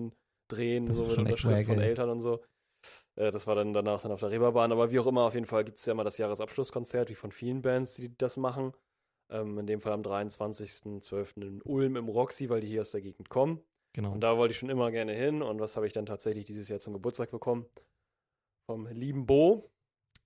hindrehen, 0.50 0.86
Das 0.88 0.98
so 0.98 1.06
mit 1.08 1.18
Unterschrift 1.18 1.66
von. 1.68 1.80
Eltern 1.80 2.10
und 2.10 2.22
so. 2.22 2.44
Äh, 3.16 3.32
das 3.32 3.48
war 3.48 3.56
dann 3.56 3.74
danach 3.74 4.02
dann 4.02 4.12
auf 4.12 4.20
der 4.20 4.32
Reeperbahn, 4.32 4.72
aber 4.72 4.92
wie 4.92 5.00
auch 5.00 5.08
immer, 5.08 5.24
auf 5.24 5.34
jeden 5.34 5.46
Fall 5.46 5.64
gibt 5.64 5.78
es 5.78 5.86
ja 5.86 5.94
mal 5.94 6.04
das 6.04 6.18
Jahresabschlusskonzert, 6.18 7.10
wie 7.10 7.16
von 7.16 7.32
vielen 7.32 7.62
Bands, 7.62 7.96
die 7.96 8.16
das 8.18 8.38
machen. 8.38 8.74
Ähm, 9.32 9.58
in 9.58 9.68
dem 9.68 9.80
Fall 9.82 9.94
am 9.94 10.02
23.12. 10.02 11.42
in 11.42 11.62
Ulm 11.62 11.96
im 11.96 12.10
Roxy, 12.10 12.50
weil 12.50 12.62
die 12.62 12.68
hier 12.68 12.82
aus 12.82 12.92
der 12.92 13.02
Gegend 13.02 13.30
kommen. 13.30 13.62
Genau. 13.96 14.12
Und 14.12 14.22
da 14.22 14.38
wollte 14.38 14.52
ich 14.52 14.58
schon 14.58 14.70
immer 14.70 14.92
gerne 14.92 15.14
hin. 15.14 15.42
Und 15.42 15.60
was 15.60 15.76
habe 15.76 15.88
ich 15.88 15.94
dann 15.94 16.06
tatsächlich 16.06 16.46
dieses 16.46 16.68
Jahr 16.68 16.80
zum 16.80 16.94
Geburtstag 16.94 17.32
bekommen? 17.32 17.66
Vom 18.70 18.88
lieben 18.88 19.26
Bo. 19.26 19.70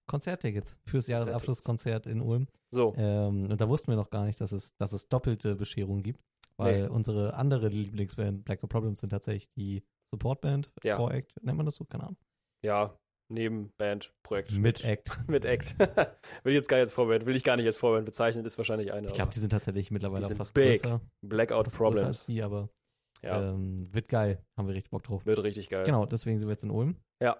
Konzerttickets 0.09 0.77
fürs 0.85 1.07
Jahresabschlusskonzert 1.07 2.07
in 2.07 2.21
Ulm. 2.21 2.47
So, 2.71 2.93
Ähm, 2.97 3.49
und 3.51 3.59
da 3.59 3.67
wussten 3.67 3.91
wir 3.91 3.97
noch 3.97 4.09
gar 4.09 4.25
nicht, 4.25 4.39
dass 4.39 4.51
es, 4.53 4.73
dass 4.77 4.93
es 4.93 5.09
doppelte 5.09 5.55
Bescherungen 5.55 6.01
gibt, 6.01 6.21
weil 6.57 6.83
Nee. 6.83 6.87
unsere 6.89 7.33
andere 7.33 7.67
Lieblingsband, 7.67 8.45
Black 8.45 8.61
Problems, 8.61 9.01
sind 9.01 9.09
tatsächlich 9.09 9.49
die 9.57 9.83
Supportband, 10.13 10.71
Ja. 10.83 10.95
Core-Act, 10.95 11.43
nennt 11.43 11.57
man 11.57 11.65
das 11.65 11.75
so? 11.75 11.85
Keine 11.85 12.03
Ahnung. 12.03 12.17
ja, 12.63 12.97
neben 13.29 13.71
Band, 13.77 14.13
Projekt. 14.23 14.51
Mit 14.53 14.83
Act. 14.85 15.19
Mit 15.27 15.43
Act. 15.45 15.77
will 16.43 16.53
ich 16.53 16.55
jetzt 16.55 16.69
gar 16.69 16.77
nicht 16.77 16.83
als 16.85 16.93
Vorband, 16.93 17.25
will 17.25 17.35
ich 17.35 17.43
gar 17.43 17.57
nicht 17.57 17.65
als 17.65 17.77
Vorband 17.77 18.05
bezeichnen, 18.05 18.45
ist 18.45 18.57
wahrscheinlich 18.57 18.93
eine. 18.93 19.07
Ich 19.07 19.13
glaube, 19.13 19.31
die 19.33 19.39
sind 19.39 19.49
tatsächlich 19.49 19.91
mittlerweile 19.91 20.25
sind 20.25 20.37
fast 20.37 20.53
big. 20.53 20.81
größer. 20.81 21.01
Blackout 21.25 21.65
fast 21.65 21.77
größer 21.77 21.87
als 21.87 21.99
Problems. 21.99 22.25
die, 22.27 22.41
aber 22.41 22.69
Ja, 23.23 23.51
ähm, 23.51 23.93
wird 23.93 24.07
geil. 24.07 24.41
Haben 24.57 24.67
wir 24.67 24.75
richtig 24.75 24.91
Bock 24.91 25.03
drauf. 25.03 25.25
wird 25.25 25.43
richtig 25.43 25.67
geil. 25.69 25.83
Genau, 25.85 26.05
deswegen 26.05 26.39
sind 26.39 26.47
wir 26.47 26.53
jetzt 26.53 26.63
in 26.63 26.71
Ulm. 26.71 26.95
Ja, 27.21 27.37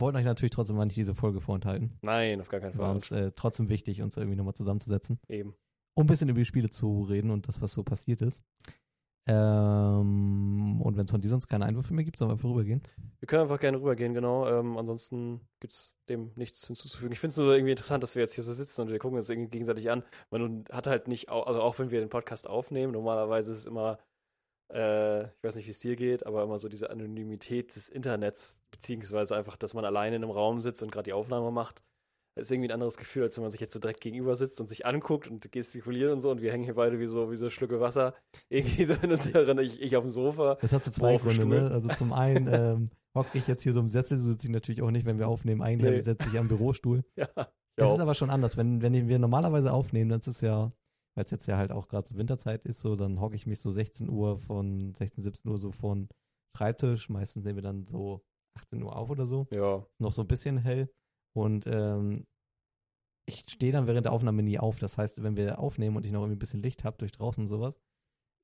Wollten 0.00 0.16
euch 0.18 0.24
natürlich 0.24 0.50
trotzdem 0.50 0.74
mal 0.76 0.84
nicht 0.86 0.96
diese 0.96 1.14
Folge 1.14 1.40
vorenthalten. 1.40 1.96
nein, 2.02 2.40
auf 2.40 2.48
gar 2.48 2.58
keinen 2.58 2.76
War 2.76 2.86
Fall. 2.86 2.94
uns 2.94 3.12
äh, 3.12 3.30
trotzdem 3.36 3.68
wichtig, 3.68 4.02
uns 4.02 4.16
irgendwie 4.16 4.36
nochmal 4.36 4.54
zusammenzusetzen. 4.54 5.20
Eben. 5.28 5.54
um 5.96 6.04
ein 6.04 6.06
bisschen 6.08 6.28
über 6.28 6.40
die 6.40 6.44
Spiele 6.44 6.70
zu 6.70 7.02
reden 7.04 7.30
und 7.30 7.46
das, 7.46 7.60
was 7.60 7.72
so 7.72 7.84
passiert 7.84 8.20
ist. 8.20 8.42
Ähm, 9.26 10.80
und 10.82 10.96
wenn 10.96 11.04
es 11.04 11.10
von 11.10 11.20
dir 11.20 11.28
sonst 11.28 11.46
keine 11.46 11.64
Einwürfe 11.64 11.94
mehr 11.94 12.04
gibt, 12.04 12.18
sollen 12.18 12.30
wir 12.30 12.32
einfach 12.32 12.48
rübergehen. 12.48 12.82
Wir 13.20 13.26
können 13.28 13.42
einfach 13.42 13.60
gerne 13.60 13.78
rübergehen, 13.78 14.14
genau. 14.14 14.48
Ähm, 14.48 14.76
ansonsten 14.76 15.40
gibt 15.60 15.74
es 15.74 15.96
dem 16.08 16.32
nichts 16.34 16.66
hinzuzufügen. 16.66 17.12
Ich 17.12 17.20
finde 17.20 17.32
es 17.32 17.36
nur 17.36 17.54
irgendwie 17.54 17.70
interessant, 17.70 18.02
dass 18.02 18.16
wir 18.16 18.22
jetzt 18.22 18.34
hier 18.34 18.42
so 18.42 18.52
sitzen 18.52 18.82
und 18.82 18.90
wir 18.90 18.98
gucken 18.98 19.18
uns 19.18 19.30
irgendwie 19.30 19.50
gegenseitig 19.50 19.90
an. 19.90 20.02
Man 20.30 20.64
hat 20.72 20.88
halt 20.88 21.06
nicht, 21.06 21.28
also 21.28 21.60
auch 21.60 21.78
wenn 21.78 21.92
wir 21.92 22.00
den 22.00 22.08
Podcast 22.08 22.48
aufnehmen, 22.48 22.92
normalerweise 22.92 23.52
ist 23.52 23.58
es 23.58 23.66
immer, 23.66 23.98
äh, 24.72 25.24
ich 25.24 25.42
weiß 25.42 25.54
nicht, 25.54 25.66
wie 25.66 25.70
es 25.70 25.78
dir 25.78 25.94
geht, 25.94 26.26
aber 26.26 26.42
immer 26.42 26.58
so 26.58 26.68
diese 26.68 26.90
Anonymität 26.90 27.76
des 27.76 27.88
Internets, 27.88 28.58
beziehungsweise 28.72 29.36
einfach, 29.36 29.56
dass 29.56 29.74
man 29.74 29.84
alleine 29.84 30.16
in 30.16 30.24
einem 30.24 30.32
Raum 30.32 30.60
sitzt 30.60 30.82
und 30.82 30.90
gerade 30.90 31.04
die 31.04 31.12
Aufnahme 31.12 31.52
macht. 31.52 31.82
Ist 32.34 32.50
irgendwie 32.50 32.68
ein 32.68 32.72
anderes 32.74 32.96
Gefühl, 32.96 33.24
als 33.24 33.36
wenn 33.36 33.42
man 33.42 33.50
sich 33.50 33.60
jetzt 33.60 33.74
so 33.74 33.78
direkt 33.78 34.00
gegenüber 34.00 34.36
sitzt 34.36 34.58
und 34.60 34.66
sich 34.68 34.86
anguckt 34.86 35.28
und 35.28 35.52
gestikuliert 35.52 36.10
und 36.12 36.20
so 36.20 36.30
und 36.30 36.40
wir 36.40 36.50
hängen 36.50 36.64
hier 36.64 36.74
beide 36.74 36.98
wie 36.98 37.06
so, 37.06 37.30
wie 37.30 37.36
so 37.36 37.50
Schlücke 37.50 37.78
Wasser. 37.80 38.14
Irgendwie 38.48 38.84
so 38.86 38.94
in 39.02 39.12
unseren, 39.12 39.58
ich, 39.58 39.80
ich 39.82 39.96
auf 39.96 40.04
dem 40.04 40.10
Sofa. 40.10 40.56
Das 40.60 40.72
hat 40.72 40.82
so 40.84 40.90
zwei 40.90 41.16
Gründe, 41.18 41.44
ne? 41.46 41.70
Also 41.70 41.88
zum 41.90 42.12
einen 42.12 42.46
ähm, 42.52 42.90
hocke 43.14 43.36
ich 43.36 43.46
jetzt 43.46 43.62
hier 43.62 43.72
so 43.74 43.80
im 43.80 43.88
Sessel, 43.88 44.16
so 44.16 44.28
sitze 44.28 44.46
ich 44.46 44.52
natürlich 44.52 44.80
auch 44.82 44.90
nicht, 44.90 45.04
wenn 45.04 45.18
wir 45.18 45.28
aufnehmen. 45.28 45.60
Eigentlich 45.62 45.90
Nee. 45.90 46.00
sitze 46.00 46.26
ich 46.32 46.38
am 46.38 46.48
Bürostuhl. 46.48 47.04
Ja, 47.78 47.86
Das 47.86 47.92
ist 47.94 48.00
aber 48.00 48.14
schon 48.14 48.28
anders. 48.30 48.56
Wenn, 48.58 48.82
wenn 48.82 49.08
wir 49.08 49.18
normalerweise 49.18 49.72
aufnehmen, 49.72 50.10
dann 50.10 50.20
ist 50.20 50.26
es 50.26 50.40
ja, 50.42 50.72
weil 51.14 51.24
es 51.24 51.30
jetzt 51.30 51.46
ja 51.46 51.56
halt 51.56 51.72
auch 51.72 51.88
gerade 51.88 52.06
so 52.06 52.16
Winterzeit 52.16 52.64
ist, 52.66 52.80
so, 52.80 52.96
dann 52.96 53.18
hocke 53.20 53.34
ich 53.34 53.46
mich 53.46 53.60
so 53.60 53.70
16 53.70 54.10
Uhr 54.10 54.36
von 54.38 54.94
16, 54.94 55.24
17 55.24 55.50
Uhr 55.50 55.56
so 55.58 55.72
von 55.72 56.08
Schreibtisch. 56.56 57.08
Meistens 57.08 57.44
nehmen 57.44 57.56
wir 57.56 57.62
dann 57.62 57.86
so 57.86 58.22
18 58.58 58.82
Uhr 58.82 58.94
auf 58.94 59.08
oder 59.10 59.24
so. 59.24 59.46
ja. 59.52 59.76
Ist 59.78 60.00
noch 60.00 60.12
so 60.12 60.20
ein 60.22 60.28
bisschen 60.28 60.58
hell. 60.58 60.90
Und 61.34 61.66
ähm, 61.66 62.24
ich 63.26 63.44
stehe 63.48 63.72
dann 63.72 63.86
während 63.86 64.06
der 64.06 64.12
Aufnahme 64.12 64.42
nie 64.42 64.58
auf. 64.58 64.78
Das 64.78 64.98
heißt, 64.98 65.22
wenn 65.22 65.36
wir 65.36 65.58
aufnehmen 65.58 65.96
und 65.96 66.04
ich 66.04 66.12
noch 66.12 66.20
irgendwie 66.20 66.36
ein 66.36 66.40
bisschen 66.40 66.62
Licht 66.62 66.84
habe 66.84 66.98
durch 66.98 67.12
draußen 67.12 67.44
und 67.44 67.48
sowas, 67.48 67.74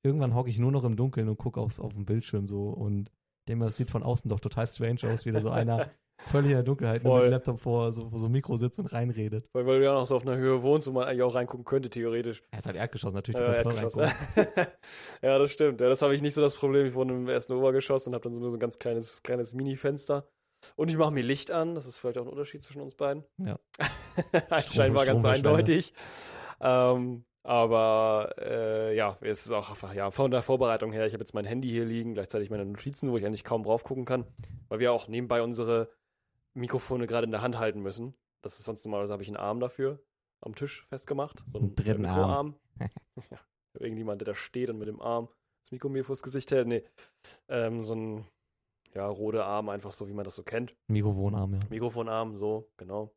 irgendwann 0.03 0.35
hocke 0.35 0.49
ich 0.49 0.59
nur 0.59 0.71
noch 0.71 0.83
im 0.83 0.95
Dunkeln 0.95 1.29
und 1.29 1.37
gucke 1.37 1.59
aufs, 1.59 1.79
auf 1.79 1.93
den 1.93 2.05
Bildschirm 2.05 2.47
so 2.47 2.69
und 2.69 3.11
denke 3.47 3.59
mir, 3.59 3.65
das 3.65 3.77
sieht 3.77 3.91
von 3.91 4.03
außen 4.03 4.29
doch 4.29 4.39
total 4.39 4.67
strange 4.67 5.01
aus, 5.03 5.25
wie 5.25 5.31
da 5.31 5.41
so 5.41 5.49
einer 5.49 5.89
völlig 6.25 6.51
in 6.51 6.57
der 6.57 6.63
Dunkelheit 6.63 7.03
mit 7.03 7.11
dem 7.11 7.29
Laptop 7.31 7.59
vor 7.59 7.91
so, 7.91 8.09
vor 8.09 8.19
so 8.19 8.25
einem 8.25 8.33
Mikro 8.33 8.55
sitzt 8.55 8.79
und 8.79 8.87
reinredet. 8.87 9.49
Weil, 9.53 9.65
weil 9.65 9.79
du 9.79 9.85
ja 9.85 9.93
noch 9.93 10.05
so 10.05 10.15
auf 10.15 10.25
einer 10.25 10.37
Höhe 10.37 10.61
wohnst, 10.61 10.87
wo 10.87 10.91
man 10.91 11.07
eigentlich 11.07 11.23
auch 11.23 11.35
reingucken 11.35 11.65
könnte, 11.65 11.89
theoretisch. 11.89 12.43
Er 12.51 12.59
ist 12.59 12.65
halt 12.67 12.77
Erdgeschoss, 12.77 13.13
natürlich, 13.13 13.39
du 13.39 13.45
kannst 13.45 13.63
voll 13.63 13.75
Erdgeschoss. 13.75 14.13
ja, 15.21 15.37
das 15.37 15.51
stimmt. 15.51 15.81
Ja, 15.81 15.89
das 15.89 16.01
habe 16.01 16.15
ich 16.15 16.21
nicht 16.21 16.33
so 16.33 16.41
das 16.41 16.55
Problem. 16.55 16.85
Ich 16.85 16.93
wohne 16.93 17.13
im 17.13 17.27
ersten 17.27 17.53
Obergeschoss 17.53 18.07
und 18.07 18.13
habe 18.13 18.23
dann 18.23 18.33
so 18.33 18.39
nur 18.39 18.51
so 18.51 18.57
ein 18.57 18.59
ganz 18.59 18.79
kleines, 18.79 19.23
kleines 19.23 19.53
Mini-Fenster. 19.53 20.27
Und 20.75 20.89
ich 20.89 20.97
mache 20.97 21.11
mir 21.11 21.23
Licht 21.23 21.51
an. 21.51 21.75
Das 21.75 21.85
ist 21.85 21.97
vielleicht 21.97 22.17
auch 22.17 22.23
ein 22.23 22.29
Unterschied 22.29 22.61
zwischen 22.61 22.81
uns 22.81 22.95
beiden. 22.95 23.23
Ja. 23.37 23.59
Scheinbar 24.71 25.05
ganz 25.05 25.21
Stromverschwender. 25.21 25.49
eindeutig. 25.49 25.93
Ähm, 26.61 27.23
Aber 27.43 28.35
äh, 28.37 28.95
ja, 28.95 29.17
es 29.21 29.45
ist 29.45 29.51
auch 29.51 29.69
einfach, 29.69 29.93
ja, 29.93 30.11
von 30.11 30.29
der 30.31 30.41
Vorbereitung 30.41 30.91
her, 30.91 31.07
ich 31.07 31.13
habe 31.13 31.23
jetzt 31.23 31.33
mein 31.33 31.45
Handy 31.45 31.69
hier 31.69 31.85
liegen, 31.85 32.13
gleichzeitig 32.13 32.49
meine 32.49 32.65
Notizen, 32.65 33.11
wo 33.11 33.17
ich 33.17 33.25
eigentlich 33.25 33.45
kaum 33.45 33.63
drauf 33.63 33.83
gucken 33.83 34.05
kann, 34.05 34.25
weil 34.67 34.79
wir 34.79 34.91
auch 34.91 35.07
nebenbei 35.07 35.41
unsere 35.41 35.89
Mikrofone 36.53 37.07
gerade 37.07 37.25
in 37.25 37.31
der 37.31 37.41
Hand 37.41 37.57
halten 37.57 37.81
müssen. 37.81 38.13
Das 38.41 38.59
ist 38.59 38.65
sonst 38.65 38.85
normalerweise 38.85 39.13
habe 39.13 39.23
ich 39.23 39.29
einen 39.29 39.37
Arm 39.37 39.59
dafür 39.59 39.99
am 40.41 40.55
Tisch 40.55 40.85
festgemacht. 40.87 41.43
So 41.51 41.59
Einen 41.59 41.75
dritten 41.75 42.05
Arm. 42.05 42.55
ja, 43.31 43.39
irgendjemand, 43.73 44.21
der 44.21 44.27
da 44.27 44.35
steht 44.35 44.69
und 44.69 44.77
mit 44.77 44.87
dem 44.87 45.01
Arm 45.01 45.29
das 45.63 45.71
Mikro 45.71 45.89
mir 45.89 46.03
vors 46.03 46.21
Gesicht 46.23 46.51
hält. 46.51 46.67
Nee, 46.67 46.83
ähm, 47.47 47.83
so 47.83 47.95
ein 47.95 48.27
ja, 48.95 49.07
roter 49.07 49.45
Arm, 49.45 49.69
einfach 49.69 49.91
so, 49.91 50.07
wie 50.07 50.13
man 50.13 50.25
das 50.25 50.35
so 50.35 50.43
kennt. 50.43 50.75
Mikrofonarm, 50.87 51.53
ja. 51.53 51.59
Mikrofonarm, 51.69 52.37
so, 52.37 52.69
genau. 52.77 53.11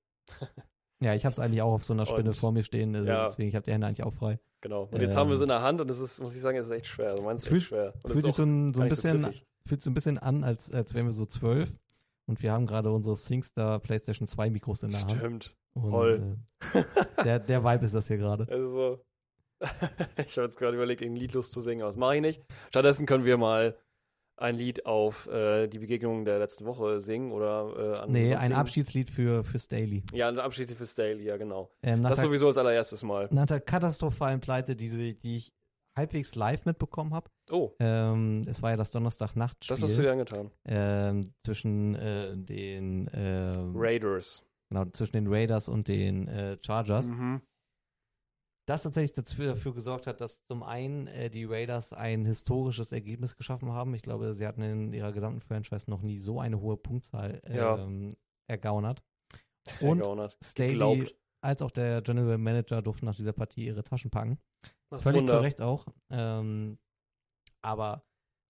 Ja, 1.01 1.15
ich 1.15 1.25
habe 1.25 1.33
es 1.33 1.41
eigentlich 1.41 1.63
auch 1.63 1.73
auf 1.73 1.85
so 1.85 1.93
einer 1.95 2.07
Spinne 2.07 2.31
Und- 2.31 2.37
vor 2.37 2.53
mir 2.53 2.63
stehen, 2.63 2.95
also 2.95 3.09
ja. 3.09 3.27
deswegen, 3.27 3.49
ich 3.49 3.55
habe 3.57 3.65
die 3.65 3.73
Hände 3.73 3.87
eigentlich 3.87 4.05
auch 4.05 4.13
frei. 4.15 4.39
Genau. 4.61 4.85
Und 4.93 5.01
jetzt 5.01 5.17
haben 5.17 5.29
wir 5.29 5.33
Ähm, 5.35 5.37
es 5.39 5.43
in 5.43 5.49
der 5.49 5.63
Hand 5.63 5.81
und 5.81 5.91
es 5.91 5.99
ist, 5.99 6.21
muss 6.23 6.35
ich 6.37 6.41
sagen, 6.41 6.57
es 6.57 6.67
ist 6.67 6.71
echt 6.71 6.87
schwer. 6.87 7.11
Also 7.11 7.25
meins 7.25 7.43
ist 7.43 7.49
Fühlt- 7.49 7.63
schwer. 7.65 7.95
Und 8.03 8.07
es 8.07 8.13
Fühlt 8.13 8.25
sich 8.27 8.35
so 8.35 8.45
ein, 8.45 8.73
so 8.75 8.83
ein 8.83 8.89
so 8.89 8.91
bisschen, 8.91 9.23
griffig. 9.23 9.47
fühlt 9.67 9.83
so 9.83 9.91
ein 9.91 9.95
bisschen 9.95 10.19
an, 10.19 10.45
als, 10.45 10.73
als 10.73 10.95
wären 10.95 11.07
wir 11.07 11.13
so 11.13 11.27
zwölf 11.27 11.81
und 12.27 12.41
wir 12.43 12.53
haben 12.53 12.67
gerade 12.67 12.93
unsere 12.93 13.17
SingStar 13.17 13.81
PlayStation 13.81 14.29
2 14.29 14.51
Mikros 14.51 14.85
in 14.85 14.91
der 14.91 15.01
Hand. 15.01 15.11
Stimmt. 15.13 15.57
Und, 15.75 15.91
Voll. 15.91 16.37
Äh, 16.75 16.85
der, 17.25 17.39
der 17.41 17.65
Vibe 17.65 17.85
ist 17.85 17.95
das 17.95 18.07
hier 18.07 18.19
gerade. 18.19 18.47
Also 18.49 18.69
so. 18.69 19.05
ich 20.27 20.37
habe 20.37 20.47
jetzt 20.47 20.59
gerade 20.59 20.77
überlegt, 20.77 21.03
ein 21.03 21.17
Lied 21.17 21.33
loszusingen, 21.35 21.83
aber 21.83 21.91
das 21.91 21.97
mache 21.99 22.17
ich 22.17 22.21
nicht. 22.23 22.43
Stattdessen 22.69 23.07
können 23.07 23.25
wir 23.25 23.37
mal 23.39 23.77
ein 24.37 24.57
Lied 24.57 24.87
auf 24.87 25.27
äh, 25.29 25.69
die 25.69 25.79
Begegnung 25.79 26.25
der 26.25 26.39
letzten 26.39 26.65
Woche 26.65 27.01
singen 27.01 27.33
oder 27.33 27.95
äh, 27.97 27.99
an 28.01 28.11
Nee, 28.13 28.35
ein 28.35 28.41
singen. 28.41 28.55
Abschiedslied 28.55 29.11
für, 29.11 29.45
für 29.45 29.59
Staley. 29.59 30.03
Ja, 30.13 30.29
ein 30.29 30.39
Abschied 30.39 30.71
für 30.73 30.87
Staley, 30.87 31.25
ja, 31.25 31.37
genau. 31.37 31.71
Ähm, 31.83 32.03
Das 32.03 32.15
der, 32.17 32.25
sowieso 32.25 32.49
als 32.49 32.57
allererstes 32.59 33.03
Mal. 33.03 33.29
nach 33.31 33.47
der 33.47 33.61
katastrophalen 33.61 34.41
Pleite, 34.41 34.75
die, 34.75 34.89
sie- 34.89 35.15
die 35.15 35.37
ich 35.37 35.53
halbwegs 35.97 36.35
live 36.35 36.65
mitbekommen 36.65 37.13
habe. 37.15 37.31
Oh, 37.51 37.73
Ähm, 37.79 38.43
es 38.47 38.63
war 38.63 38.71
ja 38.71 38.77
das 38.77 38.91
Donnerstag-Nachtspiel 38.93 39.75
das 39.77 39.83
hast 39.83 39.99
du 39.99 40.03
dir 40.03 40.13
angetan. 40.13 40.51
ähm, 40.65 41.35
zwischen 41.45 41.95
äh, 41.95 42.35
den 42.35 43.11
ähm, 43.13 43.75
Raiders. 43.77 44.43
genau, 44.71 44.87
zwischen 44.87 45.13
den 45.13 45.27
Raiders 45.29 45.69
und 45.69 45.89
den 45.89 46.29
äh, 46.29 46.57
Chargers. 46.65 47.09
Mhm. 47.09 47.43
Das 48.67 48.85
tatsächlich 48.85 49.15
dafür, 49.15 49.49
dafür 49.49 49.75
gesorgt 49.75 50.07
hat, 50.07 50.21
dass 50.21 50.45
zum 50.47 50.63
einen 50.63 51.09
äh, 51.09 51.29
die 51.31 51.45
Raiders 51.45 51.93
ein 51.93 52.25
historisches 52.25 52.93
Ergebnis 52.93 53.35
geschaffen 53.37 53.73
haben. 53.73 53.93
Ich 53.95 54.03
glaube, 54.03 54.35
sie 54.35 54.47
hatten 54.47 54.63
in 54.63 54.93
ihrer 54.93 55.13
gesamten 55.13 55.41
Franchise 55.41 55.91
noch 55.91 56.03
nie 56.03 56.19
so 56.19 56.39
eine 56.39 56.61
hohe 56.61 56.77
Punktzahl 56.77 57.43
Ja. 57.53 57.79
ähm, 57.79 58.15
ergaunert. 58.49 59.03
Und. 59.81 60.05
Staley 60.43 60.75
Glaubt. 60.75 61.17
als 61.43 61.63
auch 61.63 61.71
der 61.73 62.03
General 62.03 62.39
Manager 62.39 62.83
durften 62.83 63.07
nach 63.07 63.17
dieser 63.17 63.33
Partie 63.33 63.67
ihre 63.67 63.83
Taschen 63.83 64.11
packen. 64.11 64.39
Das 64.91 65.03
Völlig 65.03 65.21
Wunder. 65.23 65.33
zu 65.35 65.39
Recht 65.41 65.61
auch. 65.61 65.87
Ähm, 66.11 66.79
aber 67.63 68.05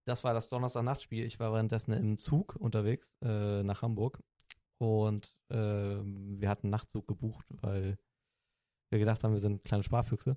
das 0.07 0.25
war 0.25 0.35
das 0.35 0.49
Donnerstag-Nachtspiel. 0.49 1.25
Ich 1.25 1.39
war 1.39 1.53
währenddessen 1.53 1.93
im 1.93 2.19
Zug 2.19 2.57
unterwegs 2.57 3.15
äh, 3.23 3.63
nach 3.63 3.83
Hamburg 3.83 4.23
und 4.79 5.35
ähm, 5.51 6.39
wir 6.41 6.49
hatten 6.49 6.67
einen 6.67 6.73
Nachtzug 6.73 7.07
gebucht, 7.07 7.47
weil 7.51 7.99
wir 8.93 8.99
gedacht 8.99 9.25
haben, 9.25 9.33
wir 9.33 9.41
sind 9.41 9.65
kleine 9.65 9.83
Sparfüchse. 9.83 10.37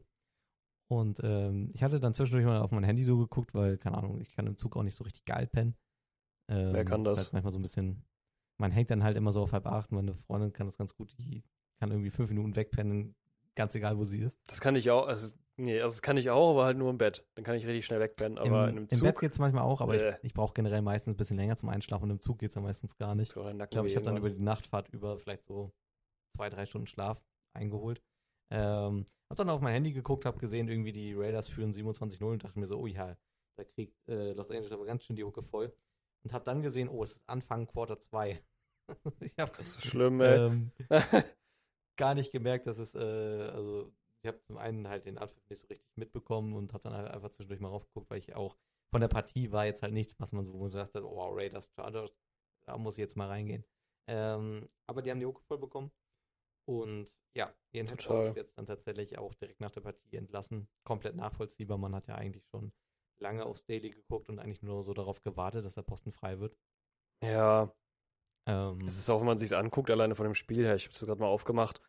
Und 0.87 1.19
ähm, 1.23 1.71
ich 1.73 1.83
hatte 1.83 1.99
dann 1.99 2.13
zwischendurch 2.13 2.45
mal 2.45 2.61
auf 2.61 2.71
mein 2.71 2.83
Handy 2.83 3.03
so 3.03 3.17
geguckt, 3.17 3.53
weil, 3.53 3.77
keine 3.77 3.97
Ahnung, 3.97 4.21
ich 4.21 4.31
kann 4.31 4.47
im 4.47 4.57
Zug 4.57 4.75
auch 4.77 4.83
nicht 4.83 4.95
so 4.95 5.03
richtig 5.03 5.25
geil 5.25 5.47
pennen. 5.47 5.75
Ähm, 6.49 6.73
Wer 6.73 6.85
kann 6.85 7.03
das? 7.03 7.17
Halt 7.19 7.33
manchmal 7.33 7.51
so 7.51 7.59
ein 7.59 7.63
bisschen, 7.63 8.03
man 8.59 8.71
hängt 8.71 8.91
dann 8.91 9.03
halt 9.03 9.17
immer 9.17 9.31
so 9.31 9.41
auf 9.41 9.51
halb 9.51 9.65
acht. 9.65 9.91
Meine 9.91 10.13
Freundin 10.13 10.53
kann 10.53 10.67
das 10.67 10.77
ganz 10.77 10.95
gut, 10.95 11.15
die 11.17 11.43
kann 11.79 11.91
irgendwie 11.91 12.11
fünf 12.11 12.29
Minuten 12.29 12.55
wegpennen, 12.55 13.15
ganz 13.55 13.73
egal, 13.75 13.97
wo 13.97 14.03
sie 14.03 14.19
ist. 14.19 14.39
Das 14.47 14.61
kann 14.61 14.75
ich 14.75 14.91
auch. 14.91 15.07
Also, 15.07 15.35
nee, 15.57 15.81
also 15.81 15.95
das 15.95 16.03
kann 16.03 16.17
ich 16.17 16.29
auch, 16.29 16.51
aber 16.51 16.65
halt 16.65 16.77
nur 16.77 16.91
im 16.91 16.99
Bett. 16.99 17.25
Dann 17.33 17.43
kann 17.43 17.55
ich 17.55 17.65
richtig 17.65 17.87
schnell 17.87 17.99
wegpennen. 17.99 18.37
Aber 18.37 18.65
einem 18.65 18.83
Im 18.83 18.89
Zug. 18.89 19.01
Bett 19.07 19.19
geht 19.19 19.31
es 19.31 19.39
manchmal 19.39 19.63
auch, 19.63 19.81
aber 19.81 19.95
Äh. 19.95 20.17
ich, 20.17 20.23
ich 20.25 20.33
brauche 20.35 20.53
generell 20.53 20.83
meistens 20.83 21.15
ein 21.15 21.17
bisschen 21.17 21.37
länger 21.37 21.57
zum 21.57 21.69
Einschlafen 21.69 22.03
und 22.03 22.11
im 22.11 22.19
Zug 22.21 22.37
geht 22.37 22.49
es 22.49 22.55
ja 22.55 22.61
meistens 22.61 22.95
gar 22.95 23.15
nicht. 23.15 23.29
Ich 23.29 23.33
glaube, 23.69 23.87
ich 23.87 23.95
habe 23.95 24.05
dann 24.05 24.17
über 24.17 24.29
die 24.29 24.39
Nachtfahrt 24.41 24.89
über 24.89 25.17
vielleicht 25.17 25.43
so 25.43 25.73
zwei, 26.37 26.49
drei 26.51 26.67
Stunden 26.67 26.85
Schlaf 26.87 27.25
eingeholt. 27.53 28.03
Ähm, 28.51 29.05
hab 29.29 29.37
dann 29.37 29.49
auf 29.49 29.61
mein 29.61 29.73
Handy 29.73 29.91
geguckt, 29.91 30.25
habe 30.25 30.37
gesehen, 30.37 30.67
irgendwie 30.67 30.91
die 30.91 31.13
Raiders 31.13 31.47
führen 31.47 31.73
27-0 31.73 32.23
und 32.23 32.43
dachte 32.43 32.59
mir 32.59 32.67
so, 32.67 32.79
oh 32.79 32.87
ja, 32.87 33.17
da 33.57 33.63
kriegt 33.63 33.95
äh, 34.07 34.33
Los 34.33 34.51
Angeles 34.51 34.71
aber 34.71 34.85
ganz 34.85 35.03
schön 35.03 35.15
die 35.15 35.23
Hucke 35.23 35.41
voll. 35.41 35.75
Und 36.23 36.33
habe 36.33 36.45
dann 36.45 36.61
gesehen, 36.61 36.89
oh, 36.89 37.03
es 37.03 37.17
ist 37.17 37.29
Anfang 37.29 37.67
Quarter 37.67 37.99
2. 37.99 38.43
ich 39.19 39.37
habe 39.39 39.51
Das 39.57 39.67
ist 39.67 39.85
schlimm, 39.85 40.21
ey. 40.21 40.37
ähm, 40.37 40.71
gar 41.97 42.15
nicht 42.15 42.31
gemerkt, 42.31 42.67
dass 42.67 42.77
es, 42.77 42.95
äh, 42.95 42.99
also 42.99 43.93
ich 44.23 44.27
habe 44.27 44.41
zum 44.41 44.57
einen 44.57 44.87
halt 44.87 45.05
den 45.05 45.17
Anpfiff 45.17 45.47
nicht 45.49 45.59
so 45.59 45.67
richtig 45.67 45.95
mitbekommen 45.95 46.53
und 46.53 46.73
habe 46.73 46.83
dann 46.83 46.93
halt 46.93 47.11
einfach 47.11 47.29
zwischendurch 47.29 47.61
mal 47.61 47.69
raufgeguckt, 47.69 48.09
weil 48.09 48.19
ich 48.19 48.35
auch 48.35 48.57
von 48.91 49.01
der 49.01 49.07
Partie 49.07 49.51
war 49.51 49.65
jetzt 49.65 49.83
halt 49.83 49.93
nichts, 49.93 50.19
was 50.19 50.31
man 50.31 50.43
so 50.43 50.69
dachte, 50.69 51.05
oh, 51.05 51.27
Raiders, 51.29 51.71
Chargers, 51.75 52.11
da 52.67 52.77
muss 52.77 52.97
ich 52.97 53.01
jetzt 53.01 53.17
mal 53.17 53.27
reingehen. 53.27 53.65
Ähm, 54.07 54.69
aber 54.87 55.01
die 55.01 55.11
haben 55.11 55.19
die 55.19 55.25
Hucke 55.25 55.41
voll 55.43 55.57
bekommen. 55.57 55.91
Und 56.65 57.15
ja, 57.35 57.53
ihren 57.71 57.87
Head 57.87 58.01
Total. 58.01 58.27
Coach 58.27 58.37
jetzt 58.37 58.57
dann 58.57 58.65
tatsächlich 58.65 59.17
auch 59.17 59.33
direkt 59.35 59.61
nach 59.61 59.71
der 59.71 59.81
Partie 59.81 60.17
entlassen. 60.17 60.67
Komplett 60.83 61.15
nachvollziehbar. 61.15 61.77
Man 61.77 61.95
hat 61.95 62.07
ja 62.07 62.15
eigentlich 62.15 62.45
schon 62.47 62.73
lange 63.19 63.45
auf 63.45 63.57
Staley 63.57 63.91
geguckt 63.91 64.29
und 64.29 64.39
eigentlich 64.39 64.61
nur 64.63 64.83
so 64.83 64.93
darauf 64.93 65.23
gewartet, 65.23 65.65
dass 65.65 65.75
der 65.75 65.83
Posten 65.83 66.11
frei 66.11 66.39
wird. 66.39 66.57
Ja, 67.23 67.73
Ähm, 68.47 68.85
es 68.87 68.97
ist 68.97 69.09
auch, 69.09 69.19
wenn 69.19 69.27
man 69.27 69.37
sich 69.37 69.55
anguckt, 69.55 69.89
alleine 69.89 70.15
von 70.15 70.25
dem 70.25 70.35
Spiel 70.35 70.65
her, 70.65 70.75
ich 70.75 70.85
habe 70.85 70.93
es 70.93 70.99
gerade 70.99 71.19
mal 71.19 71.27
aufgemacht, 71.27 71.81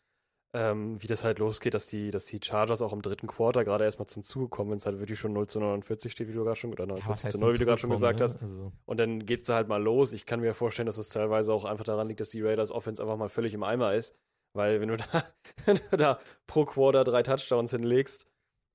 ähm, 0.54 1.02
wie 1.02 1.06
das 1.06 1.24
halt 1.24 1.38
losgeht, 1.38 1.74
dass 1.74 1.86
die, 1.88 2.10
dass 2.10 2.26
die 2.26 2.40
Chargers 2.42 2.82
auch 2.82 2.92
im 2.94 3.02
dritten 3.02 3.26
Quarter 3.26 3.64
gerade 3.64 3.84
erstmal 3.84 4.08
zum 4.08 4.22
Zuge 4.22 4.48
kommen, 4.48 4.70
wenn 4.70 4.78
es 4.78 4.86
halt 4.86 4.98
wirklich 4.98 5.18
schon 5.20 5.34
0 5.34 5.48
zu 5.48 5.60
49 5.60 6.12
steht, 6.12 6.28
wie 6.28 6.32
du 6.32 6.44
gerade 6.44 6.56
schon, 6.56 6.72
oder 6.72 6.86
ja, 6.86 7.06
was 7.06 7.24
49 7.24 7.24
heißt 7.24 7.32
zu 7.32 7.38
denn 7.38 7.46
0, 7.48 7.54
wie 7.54 7.58
du 7.58 7.66
gerade 7.66 7.80
schon 7.80 7.90
gesagt 7.90 8.20
ne? 8.20 8.24
hast. 8.24 8.42
Also, 8.42 8.72
Und 8.86 8.98
dann 8.98 9.26
geht's 9.26 9.44
da 9.44 9.56
halt 9.56 9.68
mal 9.68 9.82
los. 9.82 10.12
Ich 10.14 10.26
kann 10.26 10.40
mir 10.40 10.54
vorstellen, 10.54 10.86
dass 10.86 10.98
es 10.98 11.10
teilweise 11.10 11.52
auch 11.52 11.64
einfach 11.64 11.84
daran 11.84 12.08
liegt, 12.08 12.20
dass 12.20 12.30
die 12.30 12.42
Raiders 12.42 12.70
Offense 12.70 13.02
einfach 13.02 13.18
mal 13.18 13.28
völlig 13.28 13.52
im 13.54 13.62
Eimer 13.62 13.94
ist. 13.94 14.16
Weil 14.56 14.80
wenn 14.80 14.88
du 14.88 14.96
da, 14.96 15.04
wenn 15.64 15.78
du 15.90 15.96
da 15.96 16.20
pro 16.46 16.64
Quarter 16.64 17.04
drei 17.04 17.22
Touchdowns 17.22 17.70
hinlegst 17.70 18.26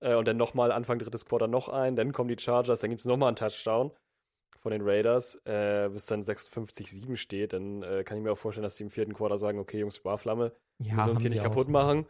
äh, 0.01 0.15
und 0.15 0.27
dann 0.27 0.38
nochmal 0.38 0.71
Anfang 0.71 1.00
drittes 1.00 1.25
Quarter 1.25 1.47
noch 1.47 1.69
ein, 1.69 1.95
dann 1.95 2.13
kommen 2.13 2.29
die 2.29 2.41
Chargers, 2.41 2.79
dann 2.79 2.89
gibt's 2.89 3.05
nochmal 3.05 3.29
einen 3.29 3.35
Touchdown 3.35 3.91
von 4.59 4.71
den 4.71 4.81
Raiders, 4.83 5.35
äh, 5.45 5.89
bis 5.91 6.05
dann 6.05 6.23
56-7 6.23 7.15
steht, 7.17 7.53
dann 7.53 7.81
äh, 7.81 8.03
kann 8.03 8.17
ich 8.17 8.23
mir 8.23 8.31
auch 8.31 8.38
vorstellen, 8.38 8.63
dass 8.63 8.75
die 8.75 8.83
im 8.83 8.91
vierten 8.91 9.13
Quarter 9.13 9.39
sagen, 9.39 9.57
okay, 9.57 9.79
Jungs, 9.79 9.95
Sparflamme, 9.95 10.53
wir 10.79 10.88
ja, 10.88 10.95
müssen 10.97 11.09
uns 11.09 11.21
hier 11.21 11.29
nicht 11.31 11.39
auch. 11.39 11.45
kaputt 11.45 11.67
machen. 11.67 12.05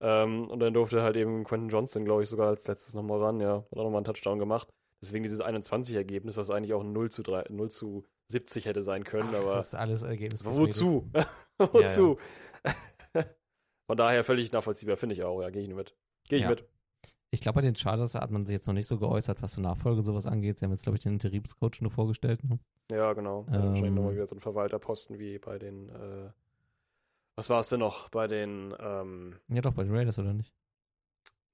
Ähm, 0.00 0.48
und 0.48 0.60
dann 0.60 0.74
durfte 0.74 1.02
halt 1.02 1.16
eben 1.16 1.42
Quentin 1.42 1.70
Johnson, 1.70 2.04
glaube 2.04 2.22
ich, 2.22 2.28
sogar 2.28 2.48
als 2.48 2.68
letztes 2.68 2.94
nochmal 2.94 3.20
ran, 3.20 3.40
ja, 3.40 3.56
hat 3.56 3.72
auch 3.72 3.82
nochmal 3.82 3.96
einen 3.96 4.04
Touchdown 4.04 4.38
gemacht. 4.38 4.68
Deswegen 5.02 5.24
dieses 5.24 5.40
21-Ergebnis, 5.40 6.36
was 6.36 6.50
eigentlich 6.50 6.72
auch 6.72 6.82
ein 6.82 6.92
0 6.92 7.10
zu, 7.10 7.24
3, 7.24 7.46
0 7.50 7.70
zu 7.70 8.04
70 8.30 8.66
hätte 8.66 8.82
sein 8.82 9.02
können, 9.02 9.30
Ach, 9.32 9.38
aber 9.40 9.54
Das 9.56 9.68
ist 9.68 9.74
alles 9.74 10.02
Ergebnis. 10.04 10.44
wozu? 10.44 11.10
wozu? 11.58 12.18
Von 13.88 13.96
daher 13.96 14.22
völlig 14.22 14.52
nachvollziehbar, 14.52 14.96
finde 14.98 15.14
ich 15.14 15.24
auch, 15.24 15.40
ja, 15.40 15.48
gehe 15.50 15.62
ich 15.62 15.74
mit. 15.74 15.94
Gehe 16.28 16.38
ich 16.38 16.44
Ja. 16.44 16.50
mit. 16.50 16.64
Ich 17.30 17.40
glaube, 17.40 17.56
bei 17.56 17.60
den 17.62 17.74
Chargers 17.74 18.14
hat 18.14 18.30
man 18.30 18.46
sich 18.46 18.52
jetzt 18.54 18.66
noch 18.66 18.74
nicht 18.74 18.86
so 18.86 18.98
geäußert, 18.98 19.42
was 19.42 19.52
so 19.52 19.60
Nachfolge 19.60 20.02
sowas 20.02 20.26
angeht. 20.26 20.58
Sie 20.58 20.64
haben 20.64 20.72
jetzt, 20.72 20.82
glaube 20.84 20.96
ich, 20.96 21.02
den 21.02 21.14
Interimscoach 21.14 21.80
nur 21.80 21.90
vorgestellt. 21.90 22.44
Ne? 22.44 22.58
Ja, 22.90 23.12
genau. 23.14 23.46
Ähm. 23.48 23.54
wahrscheinlich 23.54 23.92
nochmal 23.94 24.14
wieder 24.14 24.26
so 24.26 24.36
ein 24.36 24.40
Verwalterposten 24.40 25.18
wie 25.18 25.38
bei 25.38 25.58
den, 25.58 25.88
äh, 25.88 26.30
was 27.36 27.50
war 27.50 27.60
es 27.60 27.68
denn 27.70 27.80
noch? 27.80 28.08
Bei 28.10 28.26
den, 28.28 28.74
ähm, 28.78 29.36
Ja, 29.48 29.60
doch, 29.62 29.72
bei 29.74 29.84
den 29.84 29.94
Raiders, 29.94 30.18
oder 30.18 30.32
nicht? 30.34 30.52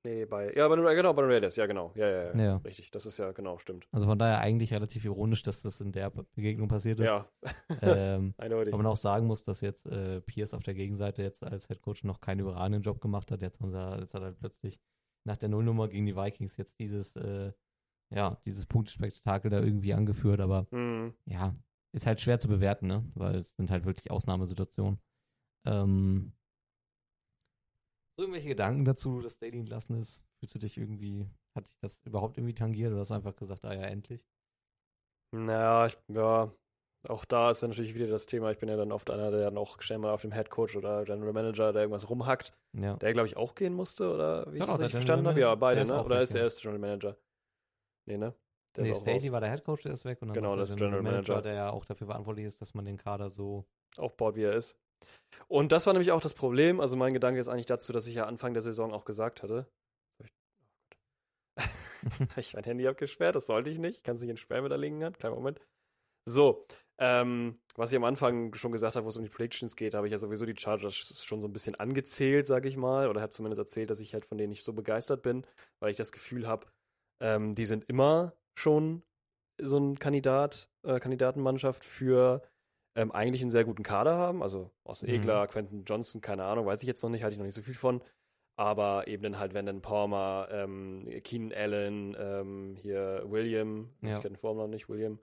Nee, 0.05 0.25
bei, 0.27 0.53
ja, 0.55 0.69
bei 0.69 0.95
genau, 0.95 1.13
bei 1.13 1.23
den 1.23 1.31
Raiders, 1.31 1.57
ja, 1.57 1.67
genau. 1.67 1.93
Ja, 1.95 2.09
ja, 2.09 2.23
ja, 2.35 2.45
Ja. 2.45 2.57
Richtig, 2.59 2.91
das 2.91 3.07
ist 3.07 3.19
ja, 3.19 3.33
genau, 3.33 3.59
stimmt. 3.59 3.87
Also 3.93 4.07
von 4.07 4.19
daher 4.19 4.39
eigentlich 4.39 4.73
relativ 4.73 5.05
ironisch, 5.05 5.43
dass 5.43 5.63
das 5.63 5.81
in 5.81 5.93
der 5.93 6.11
Begegnung 6.11 6.69
passiert 6.69 7.01
ist. 7.01 7.07
Ja, 7.07 7.29
Ähm, 7.83 8.35
eindeutig. 8.39 8.73
aber 8.73 8.83
man 8.83 8.93
auch 8.93 8.97
sagen 8.97 9.27
muss, 9.27 9.43
dass 9.45 9.61
jetzt 9.61 9.87
äh, 9.87 10.21
Pierce 10.21 10.55
auf 10.55 10.63
der 10.63 10.75
Gegenseite 10.75 11.23
jetzt 11.23 11.43
als 11.43 11.69
Headcoach 11.69 12.05
noch 12.05 12.21
keinen 12.21 12.41
überragenden 12.41 12.83
Job 12.83 13.01
gemacht 13.01 13.31
hat. 13.31 13.43
Jetzt, 13.43 13.61
haben 13.61 13.71
sie, 13.71 13.99
jetzt 14.01 14.15
hat 14.15 14.23
er 14.23 14.33
plötzlich 14.33 14.79
nach 15.27 15.37
der 15.39 15.49
Nullnummer 15.49 15.89
gegen 15.89 16.07
die 16.07 16.17
Vikings 16.17 16.57
jetzt 16.57 16.79
dieses, 16.79 17.17
äh, 17.17 17.53
ja, 18.15 18.37
dieses 18.45 18.67
Punktspektakel 18.67 19.51
da 19.51 19.61
irgendwie 19.61 19.95
angeführt. 19.95 20.41
Aber 20.41 20.67
Mhm. 20.71 21.15
ja, 21.27 21.55
ist 21.93 22.07
halt 22.07 22.21
schwer 22.21 22.39
zu 22.39 22.49
bewerten, 22.49 22.87
ne? 22.87 23.05
Weil 23.15 23.37
es 23.37 23.57
sind 23.57 23.71
halt 23.71 23.87
wirklich 23.87 24.11
Ausnahmesituationen. 24.11 24.99
Ähm, 25.67 26.33
so 28.16 28.23
irgendwelche 28.23 28.49
Gedanken 28.49 28.85
dazu, 28.85 29.21
dass 29.21 29.38
Daily 29.38 29.59
entlassen 29.61 29.97
ist? 29.99 30.25
Fühlst 30.40 30.54
du 30.54 30.59
dich 30.59 30.76
irgendwie, 30.78 31.28
hat 31.56 31.66
dich 31.68 31.76
das 31.80 32.00
überhaupt 32.04 32.38
irgendwie 32.38 32.54
tangiert 32.54 32.92
oder 32.92 33.00
hast 33.00 33.11
du 33.11 33.14
einfach 33.14 33.37
gesagt, 33.37 33.64
ah 33.64 33.75
ja, 33.75 33.83
endlich? 33.83 34.25
Naja, 35.33 35.87
ich, 35.87 35.99
ja, 36.09 36.52
auch 37.09 37.25
da 37.25 37.50
ist 37.50 37.62
dann 37.62 37.71
natürlich 37.71 37.94
wieder 37.94 38.06
das 38.06 38.26
Thema, 38.26 38.50
ich 38.52 38.59
bin 38.59 38.68
ja 38.68 38.76
dann 38.76 38.92
oft 38.92 39.11
einer, 39.11 39.30
der 39.30 39.40
dann 39.40 39.59
auch 39.59 39.80
schnell 39.83 39.99
mal 39.99 40.12
auf 40.12 40.23
dem 40.23 40.33
Headcoach 40.33 40.76
oder 40.76 41.04
General 41.04 41.33
Manager, 41.33 41.73
der 41.73 41.83
irgendwas 41.83 42.09
rumhackt, 42.09 42.52
Ja. 42.73 42.97
der 43.00 43.12
glaube 43.12 43.26
ich 43.26 43.37
auch 43.37 43.54
gehen 43.54 43.75
musste, 43.75 44.12
oder 44.12 44.52
wie 44.52 44.59
ich 44.59 44.61
Ja, 44.61 44.66
das 44.66 44.75
doch, 44.75 44.78
der 44.78 44.85
richtig 44.87 44.92
verstanden 44.92 45.26
habe? 45.26 45.40
Ja, 45.40 45.54
Manager, 45.54 45.56
beide, 45.56 45.85
der 45.85 45.87
ne? 45.87 46.00
auch 46.00 46.06
Oder 46.06 46.16
weg, 46.16 46.23
ist 46.23 46.35
der 46.35 46.42
erste 46.42 46.62
General 46.62 46.78
Manager? 46.80 47.16
Nee, 48.06 48.18
ne? 48.18 48.35
Der 48.76 48.85
nee, 48.85 48.94
Staley 48.94 49.33
war 49.33 49.40
der 49.40 49.50
Headcoach, 49.50 49.83
der 49.83 49.92
ist 49.92 50.04
weg 50.04 50.21
und 50.23 50.28
dann 50.28 50.37
Genau, 50.37 50.56
das 50.56 50.71
der 50.71 50.76
ist 50.76 50.78
General 50.78 51.02
Manager. 51.02 51.42
der 51.42 51.54
ja 51.54 51.71
auch 51.71 51.85
dafür 51.85 52.06
verantwortlich 52.06 52.47
ist, 52.47 52.61
dass 52.61 52.75
man 52.75 52.85
den 52.85 52.97
Kader 52.97 53.30
so. 53.30 53.64
aufbaut, 53.97 54.37
wie 54.37 54.42
er 54.44 54.54
ist. 54.54 54.78
Und 55.49 55.73
das 55.73 55.87
war 55.87 55.93
nämlich 55.93 56.13
auch 56.13 56.21
das 56.21 56.35
Problem. 56.35 56.81
Also 56.81 56.97
mein 56.97 57.13
Gedanke 57.13 57.41
ist 57.41 57.49
eigentlich 57.49 57.67
dazu, 57.67 57.93
dass 57.93 58.07
ich 58.07 58.15
ja 58.15 58.27
Anfang 58.27 58.55
der 58.55 58.63
Saison 58.63 58.93
auch 58.93 59.05
gesagt 59.05 59.43
hatte. 59.43 59.67
Habe 61.59 62.31
ich, 62.41 62.55
mein 62.55 62.65
Handy 62.65 62.87
abgesperrt, 62.87 63.37
das 63.37 63.47
sollte 63.47 63.71
ich 63.71 63.79
nicht. 63.79 63.99
Ich 63.99 64.03
kann 64.03 64.17
es 64.17 64.21
nicht 64.21 64.31
in 64.31 64.37
Sperrmüller 64.37 64.77
legen, 64.77 65.01
kleinen 65.13 65.35
Moment. 65.35 65.61
So, 66.27 66.67
ähm, 66.99 67.59
was 67.75 67.93
ich 67.93 67.97
am 67.97 68.05
Anfang 68.05 68.55
schon 68.55 68.73
gesagt 68.73 68.97
habe, 68.97 69.05
wo 69.05 69.09
es 69.09 69.17
um 69.17 69.25
die 69.25 69.29
Predictions 69.29 69.77
geht, 69.77 69.95
habe 69.95 70.07
ich 70.07 70.13
ja 70.13 70.19
sowieso 70.19 70.47
die 70.47 70.57
Chargers 70.57 71.23
schon 71.23 71.41
so 71.41 71.49
ein 71.49 71.53
bisschen 71.53 71.75
angezählt, 71.75 72.47
sage 72.47 72.69
ich 72.69 72.77
mal, 72.77 73.09
oder 73.09 73.21
habe 73.21 73.33
zumindest 73.33 73.59
erzählt, 73.59 73.91
dass 73.91 74.01
ich 74.01 74.15
halt 74.15 74.25
von 74.25 74.39
denen 74.39 74.51
nicht 74.51 74.65
so 74.65 74.73
begeistert 74.73 75.23
bin, 75.23 75.47
weil 75.81 75.91
ich 75.91 75.97
das 75.97 76.13
Gefühl 76.13 76.47
habe, 76.47 76.67
ähm, 77.23 77.55
die 77.55 77.67
sind 77.67 77.85
immer 77.89 78.35
schon 78.59 79.03
so 79.61 79.79
ein 79.79 79.99
Kandidat, 79.99 80.69
äh, 80.87 81.01
Kandidatenmannschaft 81.01 81.85
für 81.85 82.43
ähm, 82.97 83.13
eigentlich 83.13 83.43
einen 83.43 83.51
sehr 83.51 83.65
guten 83.65 83.83
Kader 83.83 84.17
haben. 84.17 84.43
Also 84.43 84.71
Austin 84.85 85.09
mhm. 85.09 85.17
Egler, 85.17 85.47
Quentin 85.47 85.85
Johnson, 85.85 86.21
keine 86.21 86.45
Ahnung, 86.45 86.67
weiß 86.67 86.83
ich 86.83 86.87
jetzt 86.87 87.03
noch 87.03 87.11
nicht, 87.11 87.23
hatte 87.23 87.33
ich 87.33 87.39
noch 87.39 87.47
nicht 87.47 87.55
so 87.55 87.63
viel 87.63 87.75
von. 87.75 88.03
Aber 88.57 89.09
eben 89.09 89.23
dann 89.25 89.39
halt 89.39 89.53
Vanden 89.53 89.83
Palmer, 89.83 90.49
ähm, 90.51 91.09
Keenan 91.25 91.53
Allen, 91.53 92.17
ähm, 92.19 92.77
hier 92.81 93.25
William, 93.27 93.91
ja. 94.01 94.11
ich 94.11 94.21
kenne 94.21 94.37
den 94.37 94.41
Vornamen 94.41 94.71
nicht, 94.71 94.89
William, 94.89 95.19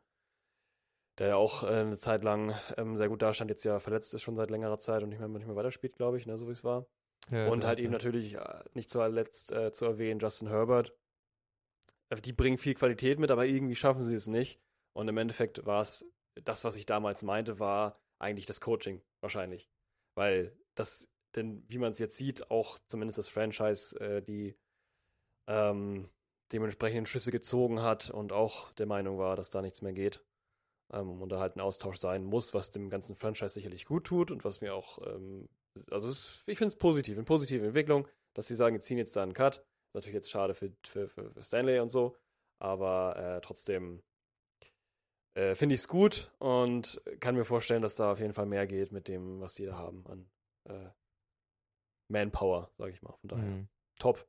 der 1.18 1.28
ja 1.28 1.36
auch 1.38 1.63
äh, 1.63 1.68
eine 1.68 1.98
Zeit 1.98 2.24
lang 2.25 2.54
ähm, 2.78 2.98
sehr 2.98 3.08
gut 3.08 3.22
dastand, 3.22 3.50
jetzt 3.50 3.63
ja 3.63 3.80
verletzt 3.80 4.13
ist 4.13 4.22
schon 4.22 4.36
seit 4.36 4.50
längerer 4.50 4.80
Zeit 4.80 5.01
und 5.01 5.10
nicht 5.10 5.20
mehr, 5.20 5.30
nicht 5.30 5.48
mehr 5.48 5.56
weiterspielt, 5.56 5.96
glaube 5.96 6.18
ich, 6.18 6.25
ne, 6.25 6.38
so 6.38 6.48
wie 6.48 6.51
es 6.51 6.66
war. 6.66 6.88
Ja, 7.30 7.48
und 7.48 7.60
klar, 7.60 7.70
halt 7.70 7.80
eben 7.80 7.94
natürlich 7.94 8.36
äh, 8.36 8.63
nicht 8.74 8.90
zuletzt 8.90 9.54
äh, 9.54 9.72
zu 9.72 9.86
erwähnen 9.86 10.20
Justin 10.20 10.50
Herbert. 10.50 10.94
Äh, 12.10 12.18
die 12.18 12.34
bringen 12.34 12.58
viel 12.58 12.74
Qualität 12.74 13.18
mit, 13.18 13.32
aber 13.32 13.46
irgendwie 13.46 13.75
schaffen 13.75 14.04
sie 14.04 14.16
es 14.16 14.28
nicht. 14.28 14.60
Und 14.94 15.08
im 15.08 15.18
Endeffekt 15.18 15.66
war 15.66 15.82
es 15.82 16.06
das, 16.36 16.64
was 16.64 16.76
ich 16.76 16.86
damals 16.86 17.24
meinte, 17.24 17.60
war 17.60 18.00
eigentlich 18.20 18.46
das 18.46 18.62
Coaching 18.62 19.02
wahrscheinlich. 19.22 19.70
Weil 20.16 20.58
das, 20.76 21.10
denn 21.36 21.64
wie 21.68 21.78
man 21.78 21.92
es 21.92 22.00
jetzt 22.00 22.18
sieht, 22.18 22.50
auch 22.52 22.80
zumindest 22.88 23.18
das 23.18 23.30
Franchise 23.30 24.00
äh, 24.00 24.22
die 24.22 24.58
ähm, 25.48 26.10
dementsprechenden 26.52 27.06
Schlüsse 27.06 27.32
gezogen 27.32 27.82
hat 27.82 28.10
und 28.10 28.32
auch 28.32 28.72
der 28.74 28.86
Meinung 28.86 29.18
war, 29.18 29.36
dass 29.36 29.50
da 29.50 29.62
nichts 29.62 29.82
mehr 29.82 29.94
geht. 29.94 30.24
Ähm, 30.94 31.22
und 31.22 31.30
da 31.30 31.40
halt 31.40 31.56
ein 31.56 31.62
Austausch 31.62 31.98
sein 31.98 32.24
muss, 32.24 32.54
was 32.54 32.72
dem 32.72 32.90
ganzen 32.90 33.16
Franchise 33.16 33.54
sicherlich 33.54 33.86
gut 33.86 34.06
tut 34.06 34.32
und 34.32 34.44
was 34.44 34.62
mir 34.62 34.76
auch, 34.76 35.00
ähm, 35.06 35.48
also 35.90 36.10
es, 36.10 36.44
ich 36.48 36.58
finde 36.58 36.74
es 36.74 36.78
positiv, 36.78 37.16
eine 37.16 37.24
positive 37.24 37.66
Entwicklung, 37.66 38.08
dass 38.36 38.48
sie 38.48 38.56
sagen, 38.56 38.76
wir 38.76 38.82
ziehen 38.82 38.98
jetzt 38.98 39.16
da 39.16 39.24
einen 39.24 39.34
Cut. 39.34 39.58
Ist 39.58 39.96
natürlich 39.96 40.16
jetzt 40.16 40.32
schade 40.32 40.54
für, 40.54 40.74
für, 40.86 41.10
für 41.10 41.44
Stanley 41.44 41.80
und 41.80 41.90
so, 41.90 42.16
aber 42.60 43.16
äh, 43.18 43.42
trotzdem 43.42 44.04
äh, 45.34 45.56
finde 45.56 45.76
ich 45.76 45.82
es 45.82 45.88
gut 45.88 46.32
und 46.40 47.02
kann 47.20 47.36
mir 47.36 47.46
vorstellen, 47.46 47.82
dass 47.82 47.96
da 47.96 48.12
auf 48.12 48.20
jeden 48.20 48.34
Fall 48.34 48.46
mehr 48.46 48.68
geht 48.68 48.92
mit 48.92 49.08
dem, 49.08 49.40
was 49.40 49.56
sie 49.56 49.66
da 49.66 49.78
haben 49.78 50.06
an 50.08 50.30
äh, 50.66 50.90
Manpower, 52.10 52.70
sage 52.78 52.92
ich 52.92 53.02
mal. 53.02 53.14
Von 53.14 53.30
daher 53.30 53.46
mhm. 53.46 53.68
top. 53.98 54.28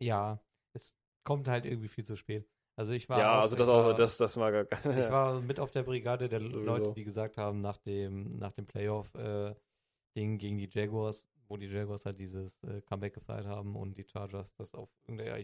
Ja, 0.00 0.40
es 0.72 0.96
kommt 1.24 1.48
halt 1.48 1.66
irgendwie 1.66 1.88
viel 1.88 2.04
zu 2.04 2.16
spät. 2.16 2.48
Also 2.76 2.92
ich 2.92 3.08
war. 3.08 3.18
Ja, 3.18 3.38
auch, 3.38 3.42
also 3.42 3.56
das 3.56 3.68
auch, 3.68 3.92
das, 3.94 4.18
das 4.18 4.36
war 4.36 4.52
gar 4.52 4.66
Ich 4.98 5.10
war 5.10 5.40
mit 5.40 5.58
auf 5.58 5.70
der 5.70 5.82
Brigade 5.82 6.28
der 6.28 6.40
Leute, 6.40 6.92
die 6.92 7.04
gesagt 7.04 7.38
haben, 7.38 7.60
nach 7.60 7.78
dem, 7.78 8.38
nach 8.38 8.52
dem 8.52 8.66
Playoff-Ding 8.66 10.34
äh, 10.34 10.36
gegen 10.36 10.58
die 10.58 10.68
Jaguars, 10.70 11.26
wo 11.48 11.56
die 11.56 11.66
Jaguars 11.66 12.06
halt 12.06 12.20
dieses 12.20 12.62
äh, 12.64 12.82
Comeback 12.82 13.14
gefeiert 13.14 13.46
haben 13.46 13.74
und 13.76 13.96
die 13.96 14.04
Chargers 14.04 14.54
das 14.54 14.74
auf 14.74 14.90
irgendeiner, 15.04 15.42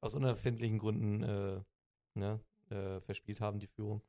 aus 0.00 0.14
unerfindlichen 0.14 0.78
Gründen 0.78 1.22
äh, 1.22 1.60
ne, 2.14 2.40
äh, 2.72 3.00
verspielt 3.00 3.40
haben, 3.40 3.58
die 3.58 3.66
Führung. 3.66 4.02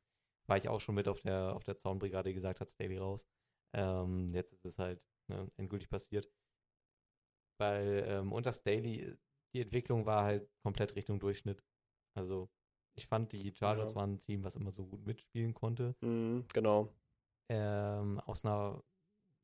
War 0.46 0.56
ich 0.56 0.68
auch 0.68 0.80
schon 0.80 0.94
mit 0.94 1.08
auf 1.08 1.20
der, 1.20 1.54
auf 1.54 1.64
der 1.64 1.76
Zaunbrigade, 1.76 2.30
die 2.30 2.34
gesagt 2.34 2.60
hat, 2.60 2.70
Staley 2.70 2.98
raus. 2.98 3.26
Ähm, 3.74 4.34
jetzt 4.34 4.52
ist 4.52 4.64
es 4.64 4.78
halt 4.78 5.00
ne, 5.28 5.50
endgültig 5.56 5.88
passiert. 5.88 6.30
Weil 7.58 8.04
ähm, 8.08 8.32
unter 8.32 8.52
Staley, 8.52 9.16
die 9.54 9.62
Entwicklung 9.62 10.06
war 10.06 10.24
halt 10.24 10.50
komplett 10.62 10.96
Richtung 10.96 11.18
Durchschnitt. 11.18 11.62
Also 12.16 12.50
ich 12.96 13.06
fand, 13.06 13.32
die 13.32 13.54
Chargers 13.54 13.90
ja. 13.90 13.96
waren 13.96 14.14
ein 14.14 14.20
Team, 14.20 14.44
was 14.44 14.56
immer 14.56 14.72
so 14.72 14.86
gut 14.86 15.06
mitspielen 15.06 15.54
konnte. 15.54 15.94
Mhm, 16.00 16.44
genau. 16.52 16.92
Ähm, 17.48 18.20
aus 18.20 18.44
einer 18.44 18.82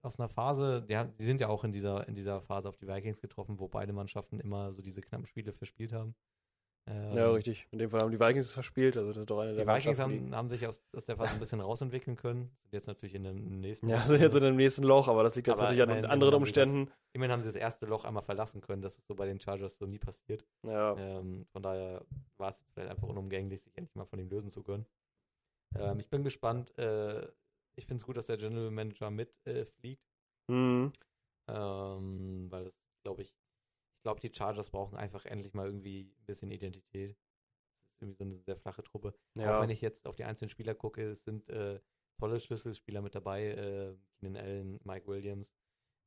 aus 0.02 0.18
einer 0.18 0.28
Phase, 0.28 0.83
die, 0.83 0.98
die 1.18 1.24
sind 1.24 1.40
ja 1.40 1.48
auch 1.48 1.64
in 1.64 1.72
dieser, 1.72 2.09
in 2.09 2.14
dieser 2.14 2.40
Phase 2.40 2.68
auf 2.68 2.76
die 2.76 2.88
Vikings 2.88 3.20
getroffen, 3.20 3.59
wo 3.59 3.68
beide 3.68 3.92
Mannschaften 3.92 4.40
immer 4.40 4.72
so 4.72 4.83
diese 4.83 5.02
knappen 5.02 5.26
Spiele 5.26 5.52
verspielt 5.52 5.92
haben. 5.92 6.14
Ähm, 6.86 7.16
ja, 7.16 7.30
richtig. 7.30 7.66
In 7.70 7.78
dem 7.78 7.90
Fall 7.90 8.00
haben 8.00 8.10
die 8.10 8.18
Vikings 8.18 8.46
es 8.46 8.52
verspielt. 8.52 8.96
Also 8.96 9.10
das 9.10 9.18
ist 9.18 9.30
doch 9.30 9.38
eine 9.38 9.54
die 9.54 9.66
Vikings 9.66 9.98
haben, 9.98 10.34
haben, 10.34 10.48
sich 10.48 10.66
aus, 10.66 10.82
aus 10.94 11.04
der 11.04 11.16
Phase 11.16 11.32
ein 11.32 11.38
bisschen 11.38 11.60
rausentwickeln 11.60 12.16
können. 12.16 12.50
Sind 12.62 12.72
jetzt 12.72 12.86
natürlich 12.86 13.14
in 13.14 13.24
dem 13.24 13.60
nächsten 13.60 13.88
Ja, 13.88 14.00
sind 14.00 14.20
jetzt 14.20 14.34
in 14.34 14.42
dem 14.42 14.56
nächsten 14.56 14.82
Loch, 14.82 15.08
aber 15.08 15.22
das 15.22 15.36
liegt 15.36 15.48
jetzt 15.48 15.60
natürlich 15.60 15.80
immerhin, 15.80 16.04
an 16.04 16.10
anderen 16.10 16.34
Umständen. 16.34 16.86
Das, 16.86 16.94
immerhin 17.12 17.32
haben 17.32 17.42
sie 17.42 17.48
das 17.48 17.56
erste 17.56 17.86
Loch 17.86 18.04
einmal 18.04 18.22
verlassen 18.22 18.60
können. 18.60 18.82
Das 18.82 18.98
ist 18.98 19.06
so 19.06 19.14
bei 19.14 19.26
den 19.26 19.40
Chargers 19.40 19.76
so 19.76 19.86
nie 19.86 19.98
passiert. 19.98 20.44
Ja. 20.66 20.96
Ähm, 20.96 21.46
von 21.52 21.62
daher 21.62 22.04
war 22.38 22.50
es 22.50 22.58
jetzt 22.58 22.72
vielleicht 22.72 22.90
einfach 22.90 23.08
unumgänglich, 23.08 23.62
sich 23.62 23.76
endlich 23.76 23.94
mal 23.94 24.06
von 24.06 24.18
ihm 24.18 24.28
lösen 24.28 24.50
zu 24.50 24.62
können. 24.62 24.86
Ähm, 25.78 26.00
ich 26.00 26.08
bin 26.08 26.24
gespannt. 26.24 26.76
Äh, 26.78 27.28
ich 27.76 27.86
finde 27.86 28.00
es 28.00 28.06
gut, 28.06 28.16
dass 28.16 28.26
der 28.26 28.36
General 28.36 28.70
Manager 28.70 29.10
mitfliegt. 29.10 30.02
Äh, 30.48 30.52
mhm. 30.52 30.92
weil 31.46 32.64
das, 32.64 32.74
glaube 33.02 33.22
ich, 33.22 33.32
ich 34.00 34.02
glaube, 34.02 34.20
die 34.20 34.34
Chargers 34.34 34.70
brauchen 34.70 34.96
einfach 34.96 35.26
endlich 35.26 35.52
mal 35.52 35.66
irgendwie 35.66 36.14
ein 36.18 36.24
bisschen 36.24 36.50
Identität. 36.50 37.10
Das 37.10 37.96
ist 37.96 38.00
irgendwie 38.00 38.16
so 38.16 38.24
eine 38.24 38.38
sehr 38.38 38.56
flache 38.56 38.82
Truppe. 38.82 39.12
Ja. 39.36 39.58
Auch 39.58 39.62
wenn 39.62 39.68
ich 39.68 39.82
jetzt 39.82 40.06
auf 40.06 40.16
die 40.16 40.24
einzelnen 40.24 40.48
Spieler 40.48 40.74
gucke, 40.74 41.02
es 41.02 41.22
sind 41.22 41.50
äh, 41.50 41.80
tolle 42.18 42.40
Schlüsselspieler 42.40 43.02
mit 43.02 43.14
dabei. 43.14 43.48
Äh, 43.48 43.94
Keenan 44.18 44.42
Allen, 44.42 44.80
Mike 44.84 45.06
Williams. 45.06 45.54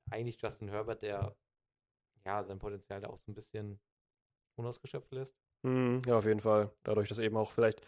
Eigentlich 0.10 0.42
Justin 0.42 0.70
Herbert, 0.70 1.04
der 1.04 1.38
ja 2.26 2.44
sein 2.44 2.58
Potenzial 2.58 3.00
da 3.00 3.10
auch 3.10 3.18
so 3.18 3.32
ein 3.32 3.36
bisschen 3.36 3.80
unausgeschöpft 4.58 5.12
lässt. 5.12 5.38
Mm, 5.62 6.00
ja, 6.08 6.18
auf 6.18 6.26
jeden 6.26 6.42
Fall. 6.42 6.76
Dadurch, 6.82 7.10
dass 7.10 7.20
eben 7.20 7.38
auch 7.38 7.52
vielleicht 7.52 7.80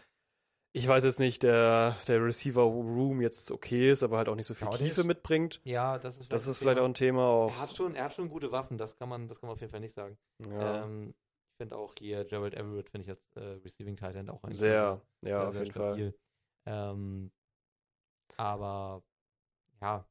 ich 0.76 0.86
weiß 0.86 1.04
jetzt 1.04 1.18
nicht, 1.18 1.42
der, 1.42 1.96
der 2.06 2.22
Receiver-Room 2.22 3.22
jetzt 3.22 3.50
okay 3.50 3.90
ist, 3.90 4.02
aber 4.02 4.18
halt 4.18 4.28
auch 4.28 4.34
nicht 4.34 4.46
so 4.46 4.52
viel 4.52 4.68
ja, 4.70 4.76
Tiefe 4.76 5.00
ist, 5.00 5.06
mitbringt. 5.06 5.58
Ja, 5.64 5.98
das 5.98 6.18
ist, 6.18 6.30
das 6.30 6.46
ist 6.46 6.58
vielleicht 6.58 6.78
auch 6.78 6.84
ein 6.84 6.92
Thema. 6.92 7.22
Auch. 7.22 7.50
Er, 7.50 7.60
hat 7.62 7.74
schon, 7.74 7.94
er 7.94 8.04
hat 8.04 8.12
schon 8.12 8.28
gute 8.28 8.52
Waffen, 8.52 8.76
das 8.76 8.98
kann 8.98 9.08
man, 9.08 9.26
das 9.26 9.40
kann 9.40 9.48
man 9.48 9.54
auf 9.54 9.60
jeden 9.60 9.70
Fall 9.70 9.80
nicht 9.80 9.94
sagen. 9.94 10.18
Ja. 10.38 10.84
Ähm, 10.84 11.14
ich 11.50 11.56
finde 11.56 11.76
auch 11.76 11.94
hier 11.98 12.26
Gerald 12.26 12.52
Everett, 12.52 12.90
finde 12.90 13.04
ich 13.06 13.10
als 13.10 13.36
äh, 13.36 13.58
Receiving 13.64 13.96
Tight 13.96 14.28
auch 14.28 14.44
ein 14.44 14.52
sehr, 14.52 15.00
sehr, 15.22 15.30
ja, 15.30 15.40
sehr, 15.40 15.48
auf 15.48 15.54
jeden 15.54 15.70
stabil. 15.70 16.14
Fall. 16.64 16.92
Ähm, 16.92 17.30
aber 18.36 19.02
ja, 19.80 20.06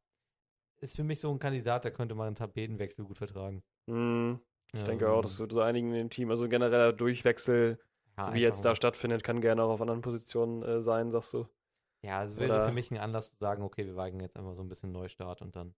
ist 0.82 0.96
für 0.96 1.04
mich 1.04 1.20
so 1.20 1.32
ein 1.32 1.38
Kandidat, 1.38 1.84
der 1.86 1.92
könnte 1.92 2.16
mal 2.16 2.26
einen 2.26 2.36
Tapetenwechsel 2.36 3.06
gut 3.06 3.20
vertragen. 3.20 3.62
Mm, 3.86 4.38
ich 4.74 4.82
ähm, 4.82 4.88
denke 4.88 5.12
auch, 5.12 5.22
dass 5.22 5.36
so 5.36 5.62
einigen 5.62 5.94
im 5.94 6.10
Team, 6.10 6.32
also 6.32 6.50
genereller 6.50 6.92
Durchwechsel 6.92 7.78
ja, 8.18 8.24
so 8.26 8.34
wie 8.34 8.42
jetzt 8.42 8.64
da 8.64 8.76
stattfindet, 8.76 9.24
kann 9.24 9.42
gerne 9.42 9.64
auch 9.64 9.70
auf 9.70 9.82
anderen 9.82 10.02
Positionen 10.02 10.64
äh, 10.64 10.82
sein, 10.82 11.12
sagst 11.12 11.34
du. 11.34 11.48
Ja, 12.02 12.24
es 12.24 12.38
wäre 12.38 12.54
Oder... 12.54 12.68
für 12.68 12.74
mich 12.74 12.92
ein 12.92 12.98
Anlass 12.98 13.32
zu 13.32 13.38
sagen, 13.38 13.64
okay, 13.64 13.86
wir 13.86 13.96
wagen 13.96 14.20
jetzt 14.20 14.38
einfach 14.38 14.56
so 14.56 14.64
ein 14.64 14.70
bisschen 14.70 14.92
Neustart 14.92 15.42
und 15.42 15.56
dann 15.56 15.74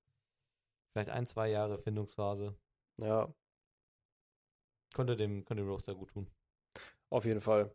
vielleicht 0.92 1.10
ein, 1.10 1.26
zwei 1.26 1.50
Jahre 1.50 1.80
Findungsphase. 1.80 2.56
Ja. 2.98 3.34
Könnte 4.94 5.16
dem, 5.16 5.46
könnte 5.46 5.64
dem 5.64 5.70
Roster 5.70 5.96
gut 5.96 6.10
tun. 6.10 6.28
Auf 7.10 7.26
jeden 7.26 7.42
Fall. 7.42 7.72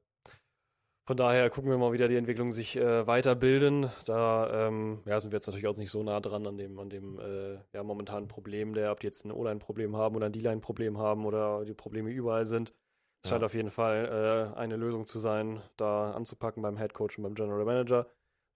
Von 1.04 1.16
daher 1.16 1.50
gucken 1.50 1.70
wir 1.70 1.78
mal, 1.78 1.92
wie 1.92 1.98
da 1.98 2.06
die 2.06 2.16
Entwicklung 2.16 2.52
sich 2.52 2.76
äh, 2.76 3.06
weiterbilden. 3.06 3.90
Da 4.04 4.68
ähm, 4.68 5.02
ja, 5.04 5.18
sind 5.18 5.32
wir 5.32 5.38
jetzt 5.38 5.46
natürlich 5.46 5.66
auch 5.66 5.76
nicht 5.76 5.90
so 5.90 6.02
nah 6.02 6.20
dran 6.20 6.46
an 6.46 6.56
dem, 6.56 6.78
an 6.78 6.90
dem 6.90 7.18
äh, 7.18 7.58
ja, 7.72 7.82
momentanen 7.82 8.28
Problem, 8.28 8.74
der, 8.74 8.92
ob 8.92 9.00
die 9.00 9.06
jetzt 9.08 9.24
ein 9.24 9.32
O-Line-Problem 9.32 9.96
haben 9.96 10.14
oder 10.14 10.26
ein 10.26 10.32
D-Line-Problem 10.32 10.98
haben 10.98 11.26
oder 11.26 11.64
die 11.64 11.74
Probleme 11.74 12.10
überall 12.10 12.46
sind. 12.46 12.72
Es 13.22 13.30
scheint 13.30 13.44
auf 13.44 13.54
jeden 13.54 13.70
Fall 13.70 14.52
äh, 14.54 14.58
eine 14.58 14.76
Lösung 14.76 15.06
zu 15.06 15.20
sein, 15.20 15.62
da 15.76 16.10
anzupacken 16.12 16.62
beim 16.62 16.76
Head 16.76 16.92
Coach 16.92 17.18
und 17.18 17.24
beim 17.24 17.34
General 17.34 17.64
Manager. 17.64 18.06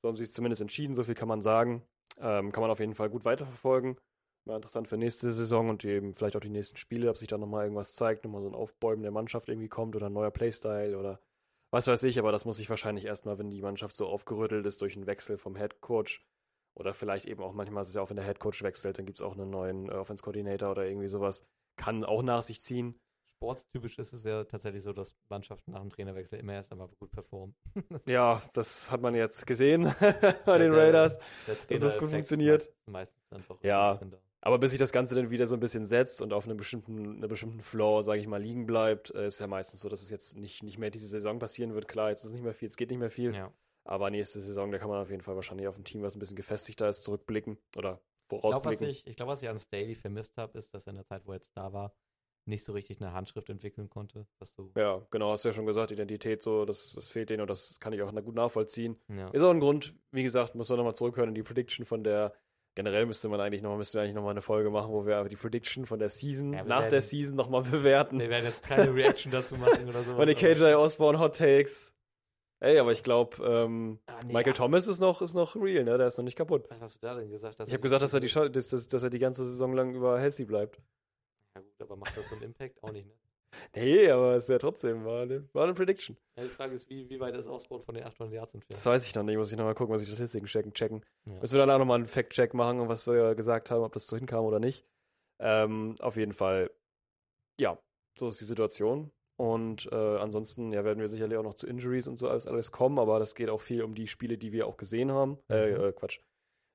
So 0.02 0.09
haben 0.09 0.16
sie 0.16 0.24
es 0.24 0.33
zumindest 0.33 0.61
entschieden, 0.61 0.94
so 0.94 1.05
viel 1.05 1.14
kann 1.14 1.29
man 1.29 1.40
sagen. 1.40 1.83
Ähm, 2.18 2.50
kann 2.50 2.62
man 2.62 2.70
auf 2.70 2.81
jeden 2.81 2.94
Fall 2.94 3.09
gut 3.09 3.24
weiterverfolgen. 3.24 3.96
War 4.44 4.57
interessant 4.57 4.88
für 4.88 4.96
nächste 4.96 5.31
Saison 5.31 5.68
und 5.68 5.85
eben 5.85 6.14
vielleicht 6.14 6.37
auch 6.37 6.40
die 6.40 6.48
nächsten 6.48 6.76
Spiele, 6.76 7.11
ob 7.11 7.18
sich 7.18 7.29
da 7.29 7.38
nochmal 7.38 7.64
irgendwas 7.64 7.94
zeigt, 7.94 8.24
nochmal 8.24 8.42
so 8.42 8.48
ein 8.48 8.55
Aufbäumen 8.55 9.02
der 9.02 9.12
Mannschaft 9.12 9.48
irgendwie 9.48 9.68
kommt 9.68 9.94
oder 9.96 10.07
ein 10.07 10.12
neuer 10.12 10.31
Playstyle 10.31 10.98
oder 10.98 11.20
was 11.72 11.88
weiß 11.88 12.05
ich, 12.05 12.18
aber 12.18 12.33
das 12.33 12.44
muss 12.44 12.57
sich 12.57 12.70
wahrscheinlich 12.70 13.05
erstmal, 13.05 13.38
wenn 13.38 13.50
die 13.50 13.61
Mannschaft 13.61 13.96
so 13.96 14.07
aufgerüttelt 14.07 14.64
ist 14.66 14.81
durch 14.83 14.96
einen 14.96 15.07
Wechsel 15.07 15.37
vom 15.37 15.57
Head 15.57 15.81
Coach 15.81 16.24
oder 16.74 16.94
vielleicht 16.94 17.26
eben 17.26 17.42
auch 17.42 17.52
manchmal 17.52 17.83
ist 17.83 17.88
es 17.88 17.94
ja 17.94 18.02
auch, 18.02 18.11
wenn 18.11 18.16
der 18.16 18.24
Head 18.24 18.38
Coach 18.38 18.62
wechselt, 18.62 18.98
dann 18.98 19.07
gibt 19.07 19.18
es 19.18 19.22
auch 19.22 19.33
einen 19.33 19.50
neuen 19.50 19.88
äh, 19.88 19.94
Offense 19.94 20.22
Coordinator 20.22 20.70
oder 20.70 20.87
irgendwie 20.87 21.09
sowas, 21.09 21.44
kann 21.76 22.05
auch 22.05 22.22
nach 22.22 22.42
sich 22.42 22.61
ziehen 22.61 23.00
sportstypisch 23.37 23.99
ist 23.99 24.12
es 24.12 24.25
ja 24.25 24.44
tatsächlich 24.44 24.83
so, 24.83 24.92
dass 24.92 25.14
Mannschaften 25.29 25.72
nach 25.72 25.81
dem 25.81 25.90
Trainerwechsel 25.90 26.38
immer 26.38 26.55
erst 26.55 26.72
einmal 26.72 26.88
gut 26.99 27.11
performen. 27.11 27.55
ja, 28.07 28.42
das 28.53 28.90
hat 28.90 29.01
man 29.01 29.14
jetzt 29.14 29.46
gesehen 29.46 29.83
bei 30.46 30.59
den 30.59 30.72
Raiders, 30.72 31.18
dass 31.46 31.81
das 31.81 31.99
gut 31.99 32.11
funktioniert. 32.11 32.70
Meistens 32.87 33.22
doch 33.46 33.62
ja, 33.62 33.99
aber 34.40 34.59
bis 34.59 34.70
sich 34.70 34.79
das 34.79 34.92
Ganze 34.92 35.16
dann 35.16 35.31
wieder 35.31 35.46
so 35.46 35.57
ein 35.57 35.61
bisschen 35.61 35.87
setzt 35.87 36.22
und 36.22 36.33
auf 36.33 36.44
einem 36.44 36.57
bestimmten, 36.57 37.16
einer 37.16 37.27
bestimmten 37.27 37.62
Floor, 37.62 38.05
sage 38.05 38.20
ich 38.20 38.29
mal, 38.29 38.40
liegen 38.40 38.64
bleibt, 38.64 39.12
äh, 39.12 39.27
ist 39.27 39.40
ja 39.40 39.49
meistens 39.49 39.81
so, 39.81 39.88
dass 39.88 40.03
es 40.03 40.11
jetzt 40.11 40.38
nicht, 40.38 40.62
nicht 40.62 40.79
mehr 40.79 40.90
diese 40.90 41.09
Saison 41.09 41.40
passieren 41.40 41.75
wird. 41.75 41.88
Klar, 41.88 42.11
jetzt 42.11 42.25
ist 42.25 42.33
nicht 42.33 42.44
mehr 42.44 42.55
viel, 42.55 42.68
es 42.68 42.77
geht 42.77 42.90
nicht 42.90 43.01
mehr 43.01 43.11
viel. 43.11 43.35
Ja. 43.35 43.53
Aber 43.85 44.09
nächste 44.11 44.40
Saison, 44.40 44.70
da 44.70 44.79
kann 44.79 44.88
man 44.88 45.03
auf 45.03 45.11
jeden 45.11 45.22
Fall 45.22 45.35
wahrscheinlich 45.35 45.66
auf 45.66 45.77
ein 45.77 45.85
Team, 45.85 46.03
was 46.03 46.14
ein 46.14 46.20
bisschen 46.20 46.37
gefestigter 46.37 46.88
ist, 46.88 47.03
zurückblicken 47.03 47.59
oder 47.77 48.01
vorausblicken. 48.29 48.72
Ich 48.72 48.79
glaube, 48.79 48.90
was, 48.90 48.99
ich, 48.99 49.07
ich 49.09 49.16
glaub, 49.16 49.29
was 49.29 49.42
ich 49.42 49.49
an 49.49 49.59
Staley 49.59 49.94
vermisst 49.96 50.37
habe, 50.37 50.57
ist, 50.59 50.75
dass 50.75 50.87
er 50.87 50.90
in 50.90 50.96
der 50.96 51.07
Zeit, 51.07 51.27
wo 51.27 51.33
er 51.33 51.37
jetzt 51.37 51.57
da 51.57 51.72
war, 51.72 51.92
nicht 52.46 52.64
so 52.64 52.72
richtig 52.72 53.00
eine 53.00 53.12
Handschrift 53.12 53.48
entwickeln 53.50 53.88
konnte. 53.90 54.26
Was 54.38 54.54
so, 54.54 54.70
Ja, 54.76 55.04
genau, 55.11 55.32
hast 55.32 55.44
du 55.44 55.48
ja 55.48 55.54
schon 55.54 55.66
gesagt, 55.66 55.90
Identität 55.90 56.42
so, 56.42 56.64
das, 56.64 56.92
das 56.92 57.09
fehlt 57.09 57.30
denen 57.30 57.40
und 57.42 57.50
das 57.50 57.80
kann 57.80 57.92
ich 57.92 58.00
auch 58.02 58.12
gut 58.24 58.35
nachvollziehen. 58.35 58.96
ja. 59.09 59.28
Ist 59.30 59.42
auch 59.42 59.50
ein 59.50 59.61
Grund, 59.61 59.94
wie 60.12 60.22
gesagt, 60.22 60.54
muss 60.54 60.68
man 60.68 60.78
nochmal 60.78 60.94
zurückhören 60.94 61.28
in 61.30 61.35
die 61.35 61.42
Prediction 61.42 61.85
von 61.85 62.04
der, 62.04 62.32
generell 62.76 63.06
müsste 63.06 63.28
man 63.28 63.40
eigentlich 63.40 63.62
nochmal, 63.62 63.78
müssten 63.78 63.98
wir 63.98 64.02
eigentlich 64.02 64.14
nochmal 64.14 64.30
eine 64.32 64.42
Folge 64.42 64.70
machen, 64.70 64.92
wo 64.92 65.06
wir 65.06 65.24
die 65.24 65.37
Prediction 65.37 65.87
von 65.87 65.98
der 65.98 66.09
Season, 66.09 66.52
Ja, 66.52 66.62
nach 66.64 66.82
der 66.82 66.92
werden- 66.92 67.02
Season 67.02 67.35
nochmal 67.37 67.62
bewerten. 67.62 68.20
Wir 68.20 68.30
werden 68.30 68.44
jetzt 68.44 68.62
keine 68.62 68.94
Reaction 68.94 69.32
dazu 69.32 69.56
machen 69.56 69.88
oder 69.88 70.02
sowas. 70.04 70.18
Meine 70.18 70.32
aber- 70.32 70.40
KJ 70.54 70.74
Osborne 70.74 71.18
Hot 71.18 71.37
Takes. 71.37 71.94
Ey, 72.61 72.78
aber 72.78 72.90
ich 72.92 73.02
glaube, 73.02 73.37
ähm, 73.44 73.98
Ah, 74.06 74.18
nee, 74.24 74.32
Michael 74.32 74.52
ach, 74.54 74.56
Thomas 74.56 74.87
ist 74.87 74.98
noch, 74.98 75.20
ist 75.20 75.35
noch 75.35 75.56
real, 75.56 75.85
ne? 75.85 75.98
Der 75.98 76.06
ist 76.06 76.16
noch 76.16 76.24
nicht 76.24 76.37
kaputt. 76.38 76.64
Was 76.70 76.80
hast 76.80 76.94
du 76.96 77.06
da 77.06 77.14
denn 77.14 77.28
gesagt? 77.30 77.56
Ich 77.61 77.70
habe 77.72 77.82
gesagt, 77.82 78.02
dass 78.02 78.14
er, 78.14 78.20
die, 78.20 78.28
dass, 78.50 78.68
dass 78.88 79.02
er 79.02 79.11
die 79.11 79.18
ganze 79.18 79.44
Saison 79.44 79.74
lang 79.74 79.94
über 79.94 80.18
healthy 80.18 80.46
bleibt. 80.46 80.80
Ja 81.57 81.62
gut, 81.62 81.81
aber 81.81 81.97
macht 81.97 82.14
das 82.16 82.29
so 82.29 82.35
einen 82.35 82.45
Impact? 82.45 82.83
Auch 82.83 82.92
nicht, 82.92 83.07
ne? 83.07 83.12
Nee, 83.75 84.11
aber 84.11 84.35
es 84.37 84.45
ist 84.45 84.51
ja 84.51 84.59
trotzdem, 84.59 85.05
war 85.07 85.23
eine, 85.23 85.49
war 85.55 85.64
eine 85.64 85.73
Prediction. 85.73 86.16
Ja, 86.37 86.42
die 86.45 86.51
Frage 86.51 86.75
ist, 86.75 86.90
wie, 86.90 87.09
wie 87.09 87.19
weit 87.21 87.35
ist 87.35 87.47
Ausbau 87.47 87.79
von 87.79 87.95
den 87.95 88.05
800 88.05 88.35
Yards 88.35 88.53
entfernt? 88.55 88.77
Das 88.77 88.85
weiß 88.85 89.07
ich 89.07 89.14
noch 89.14 89.23
nicht, 89.23 89.37
muss 89.38 89.51
ich 89.51 89.57
nochmal 89.57 89.75
gucken, 89.75 89.95
was 89.95 90.03
die 90.03 90.09
Statistiken 90.09 90.47
checken. 90.47 90.75
checken. 90.75 91.05
Ja. 91.25 91.40
Müssen 91.40 91.55
wir 91.55 91.61
danach 91.61 91.79
nochmal 91.79 91.97
einen 91.99 92.07
Fact-Check 92.07 92.53
machen, 92.53 92.81
und 92.81 92.88
was 92.88 93.07
wir 93.07 93.35
gesagt 93.35 93.71
haben, 93.71 93.83
ob 93.83 93.92
das 93.95 94.07
so 94.07 94.16
hinkam 94.16 94.45
oder 94.45 94.59
nicht. 94.59 94.85
Ähm, 95.38 95.95
auf 96.01 96.16
jeden 96.16 96.33
Fall, 96.33 96.71
ja, 97.59 97.79
so 98.19 98.29
ist 98.29 98.40
die 98.40 98.45
Situation. 98.45 99.11
Und 99.38 99.87
äh, 99.92 99.95
ansonsten 100.19 100.73
ja, 100.73 100.85
werden 100.85 101.01
wir 101.01 101.09
sicherlich 101.09 101.38
auch 101.38 101.42
noch 101.42 101.55
zu 101.55 101.66
Injuries 101.66 102.09
und 102.09 102.19
so 102.19 102.29
alles, 102.29 102.47
alles 102.47 102.73
kommen, 102.73 102.99
aber 102.99 103.19
das 103.19 103.35
geht 103.35 103.49
auch 103.49 103.61
viel 103.61 103.83
um 103.83 103.95
die 103.95 104.09
Spiele, 104.09 104.37
die 104.38 104.53
wir 104.53 104.66
auch 104.66 104.77
gesehen 104.77 105.12
haben. 105.12 105.38
Äh, 105.49 105.71
Mhm. 105.73 105.85
äh, 105.85 105.92
Quatsch. 105.92 106.21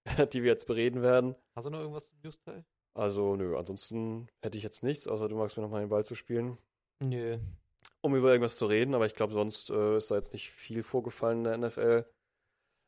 die 0.34 0.42
wir 0.42 0.50
jetzt 0.52 0.66
bereden 0.66 1.02
werden. 1.04 1.36
Hast 1.56 1.66
du 1.68 1.70
noch 1.72 1.80
irgendwas 1.80 2.08
zum 2.08 2.18
News-Teil? 2.24 2.64
Also, 2.94 3.36
nö, 3.36 3.58
ansonsten 3.58 4.28
hätte 4.42 4.58
ich 4.58 4.64
jetzt 4.64 4.84
nichts, 4.84 5.08
außer 5.08 5.30
du 5.30 5.36
magst 5.36 5.58
mir 5.58 5.64
nochmal 5.64 5.82
den 5.82 5.90
Ball 5.90 6.04
zu 6.04 6.16
spielen, 6.16 6.58
Nö. 7.02 7.38
um 8.02 8.16
über 8.16 8.30
irgendwas 8.32 8.58
zu 8.58 8.66
reden, 8.66 8.96
aber 8.96 9.06
ich 9.06 9.16
glaube, 9.16 9.34
sonst 9.34 9.70
äh, 9.70 9.98
ist 9.98 10.12
da 10.12 10.16
jetzt 10.16 10.34
nicht 10.34 10.52
viel 10.52 10.84
vorgefallen 10.84 11.46
in 11.46 11.62
der 11.62 11.70
NFL, 11.70 12.06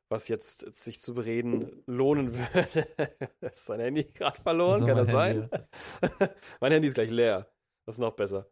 was 0.10 0.28
jetzt 0.28 0.76
sich 0.76 1.00
zu 1.00 1.14
bereden 1.14 1.84
lohnen 1.86 2.38
würde. 2.38 2.88
ist 3.42 3.66
sein 3.66 3.80
Handy 3.80 4.04
gerade 4.04 4.42
verloren? 4.42 4.80
So, 4.80 4.86
Kann 4.88 4.98
das 4.98 5.10
sein? 5.10 5.50
Handy, 5.50 6.34
mein 6.60 6.72
Handy 6.74 6.88
ist 6.90 6.96
gleich 6.96 7.10
leer. 7.10 7.50
Das 7.86 7.96
ist 7.96 8.00
noch 8.00 8.14
besser. 8.14 8.48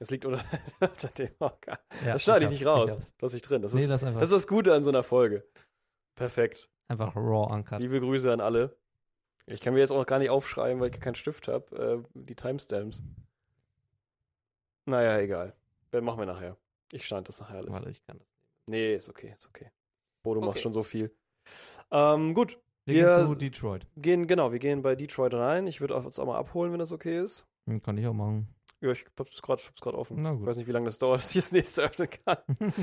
Es 0.00 0.10
liegt 0.10 0.24
unter, 0.24 0.44
unter 0.80 1.08
dem 1.08 1.30
Hocker. 1.40 1.78
Ja, 2.04 2.12
das 2.14 2.22
schneide 2.22 2.44
ich 2.46 2.50
nicht 2.50 2.66
raus. 2.66 2.90
hab's. 2.90 3.14
Das 3.18 3.34
ist 3.34 3.42
drin. 3.42 3.62
Das 3.62 3.72
nee, 3.72 3.82
ist, 3.82 3.88
das 3.88 4.02
ist 4.02 4.14
das 4.14 4.22
ist 4.24 4.32
das 4.32 4.46
Gute 4.46 4.74
an 4.74 4.82
so 4.82 4.90
einer 4.90 5.02
Folge. 5.02 5.46
Perfekt. 6.14 6.68
einfach 6.88 7.16
raw 7.16 7.52
uncut. 7.52 7.80
Liebe 7.80 8.00
Grüße 8.00 8.30
an 8.32 8.40
alle. 8.40 8.76
Ich 9.46 9.60
kann 9.60 9.74
mir 9.74 9.80
jetzt 9.80 9.90
auch 9.90 10.06
gar 10.06 10.18
nicht 10.18 10.30
aufschreiben, 10.30 10.80
weil 10.80 10.90
ich 10.90 11.00
keinen 11.00 11.14
Stift 11.16 11.48
habe. 11.48 12.04
Äh, 12.04 12.08
die 12.14 12.34
Timestamps. 12.34 13.02
Naja, 14.86 15.18
egal. 15.18 15.54
Das 15.90 16.02
machen 16.02 16.18
wir 16.20 16.26
nachher. 16.26 16.56
Ich 16.92 17.06
schneide 17.06 17.24
das 17.24 17.40
nachher 17.40 17.56
alles. 17.58 17.72
Warte, 17.72 17.90
ich 17.90 18.04
kann 18.04 18.18
das. 18.18 18.28
Nee, 18.66 18.94
ist 18.94 19.08
okay, 19.08 19.34
ist 19.36 19.48
okay. 19.48 19.70
Bo, 20.22 20.34
du 20.34 20.40
Okay. 20.40 20.46
machst 20.46 20.62
schon 20.62 20.72
so 20.72 20.82
viel. 20.82 21.14
Ähm, 21.90 22.34
gut, 22.34 22.58
Wir 22.84 22.94
Wir 22.94 23.16
gehen 23.16 23.26
zu 23.26 23.34
Detroit. 23.36 23.86
gehen, 23.96 24.26
genau, 24.26 24.52
wir 24.52 24.58
gehen 24.58 24.82
bei 24.82 24.94
Detroit 24.96 25.34
rein. 25.34 25.66
Ich 25.66 25.80
würde 25.80 25.94
uns 25.96 26.18
auch 26.18 26.26
mal 26.26 26.38
abholen, 26.38 26.72
wenn 26.72 26.78
das 26.78 26.92
okay 26.92 27.20
ist. 27.20 27.46
Hm, 27.66 27.82
Kann 27.82 27.98
ich 27.98 28.06
auch 28.06 28.12
machen. 28.12 28.48
Ja, 28.80 28.90
ich 28.90 29.04
hab's 29.16 29.40
gerade 29.42 29.62
grad 29.80 29.94
offen. 29.94 30.16
Na 30.20 30.32
Ich 30.32 30.38
gut. 30.38 30.46
weiß 30.46 30.56
nicht, 30.56 30.66
wie 30.66 30.72
lange 30.72 30.86
das 30.86 30.98
dauert, 30.98 31.20
dass 31.22 31.34
ich 31.34 31.42
das 31.42 31.52
nächste 31.52 31.82
öffnen 31.82 32.08
kann. 32.24 32.38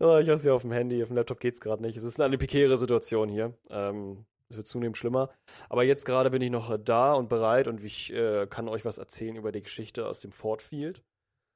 ja, 0.00 0.20
ich 0.20 0.28
hab's 0.28 0.44
ja 0.44 0.52
auf 0.52 0.62
dem 0.62 0.72
Handy, 0.72 1.02
auf 1.02 1.08
dem 1.08 1.16
Laptop 1.16 1.38
geht's 1.40 1.60
gerade 1.60 1.82
nicht. 1.82 1.96
Es 1.96 2.02
ist 2.04 2.20
eine 2.20 2.38
prekäre 2.38 2.76
Situation 2.76 3.28
hier. 3.28 3.54
Ähm, 3.70 4.24
es 4.48 4.56
wird 4.56 4.66
zunehmend 4.66 4.96
schlimmer. 4.96 5.30
Aber 5.68 5.84
jetzt 5.84 6.04
gerade 6.04 6.30
bin 6.30 6.42
ich 6.42 6.50
noch 6.50 6.70
äh, 6.70 6.78
da 6.78 7.14
und 7.14 7.28
bereit 7.28 7.68
und 7.68 7.82
ich 7.82 8.12
äh, 8.12 8.46
kann 8.46 8.68
euch 8.68 8.84
was 8.84 8.98
erzählen 8.98 9.36
über 9.36 9.52
die 9.52 9.62
Geschichte 9.62 10.06
aus 10.06 10.20
dem 10.20 10.32
Ford 10.32 10.62
Field. 10.62 11.02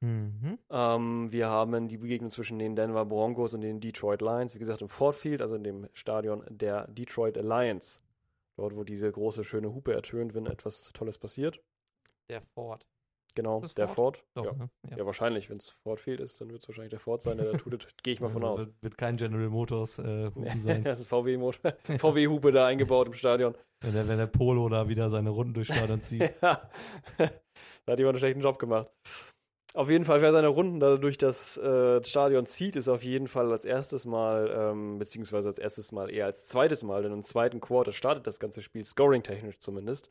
mhm. 0.00 0.58
Ähm, 0.70 1.32
wir 1.32 1.48
haben 1.48 1.88
die 1.88 1.98
Begegnung 1.98 2.30
zwischen 2.30 2.58
den 2.58 2.74
Denver 2.74 3.04
Broncos 3.04 3.54
und 3.54 3.60
den 3.60 3.80
Detroit 3.80 4.22
Lions, 4.22 4.54
wie 4.54 4.58
gesagt, 4.58 4.82
im 4.82 4.88
Ford 4.88 5.14
Field, 5.14 5.42
also 5.42 5.54
in 5.54 5.64
dem 5.64 5.88
Stadion 5.92 6.44
der 6.48 6.88
Detroit 6.88 7.36
Lions. 7.36 8.02
Dort, 8.56 8.76
wo 8.76 8.84
diese 8.84 9.10
große, 9.10 9.44
schöne 9.44 9.72
Hupe 9.72 9.94
ertönt, 9.94 10.34
wenn 10.34 10.46
etwas 10.46 10.90
Tolles 10.92 11.16
passiert. 11.16 11.62
Der 12.28 12.42
Ford. 12.42 12.84
Genau, 13.34 13.60
der 13.76 13.88
Ford. 13.88 14.24
Doch, 14.34 14.44
ja. 14.44 14.52
ne? 14.52 14.70
ja, 14.96 15.06
wahrscheinlich. 15.06 15.50
Wenn 15.50 15.58
es 15.58 15.68
Ford 15.68 16.00
Field 16.00 16.20
ist, 16.20 16.40
dann 16.40 16.50
wird 16.50 16.62
es 16.62 16.68
wahrscheinlich 16.68 16.90
der 16.90 17.00
Ford 17.00 17.22
sein, 17.22 17.38
der 17.38 17.52
da 17.52 17.58
tut. 17.58 17.86
Gehe 18.02 18.12
ich 18.12 18.20
mal 18.20 18.30
von 18.30 18.42
Ja, 18.42 18.48
aus. 18.48 18.58
Wird, 18.60 18.82
wird 18.82 18.98
kein 18.98 19.16
General 19.16 19.48
Motors 19.48 19.98
äh, 19.98 20.30
Hupen 20.34 20.60
sein. 20.60 20.84
das 20.84 21.00
ist 21.00 21.06
ein 21.06 21.08
VW-Motor. 21.08 21.72
VW-Hupe 21.98 22.52
da 22.52 22.66
eingebaut 22.66 23.06
im 23.06 23.14
Stadion. 23.14 23.54
wenn, 23.80 23.92
der, 23.92 24.08
wenn 24.08 24.18
der 24.18 24.26
Polo 24.26 24.68
da 24.68 24.88
wieder 24.88 25.10
seine 25.10 25.30
Runden 25.30 25.54
durchs 25.54 25.74
Stadion 25.74 26.02
zieht. 26.02 26.22
ja. 26.42 26.70
da 27.18 27.92
hat 27.92 27.98
jemand 27.98 28.14
einen 28.14 28.18
schlechten 28.18 28.40
Job 28.40 28.58
gemacht. 28.58 28.90
Auf 29.72 29.88
jeden 29.88 30.04
Fall, 30.04 30.20
wer 30.20 30.32
seine 30.32 30.48
Runden 30.48 30.80
da 30.80 30.96
durch 30.96 31.16
das 31.16 31.56
äh, 31.56 32.02
Stadion 32.02 32.44
zieht, 32.44 32.74
ist 32.74 32.88
auf 32.88 33.04
jeden 33.04 33.28
Fall 33.28 33.52
als 33.52 33.64
erstes 33.64 34.04
Mal, 34.04 34.52
ähm, 34.52 34.98
beziehungsweise 34.98 35.48
als 35.48 35.60
erstes 35.60 35.92
Mal 35.92 36.10
eher 36.10 36.26
als 36.26 36.46
zweites 36.46 36.82
Mal, 36.82 37.04
denn 37.04 37.12
im 37.12 37.22
zweiten 37.22 37.60
Quarter 37.60 37.92
startet 37.92 38.26
das 38.26 38.40
ganze 38.40 38.62
Spiel, 38.62 38.84
scoring-technisch 38.84 39.60
zumindest. 39.60 40.10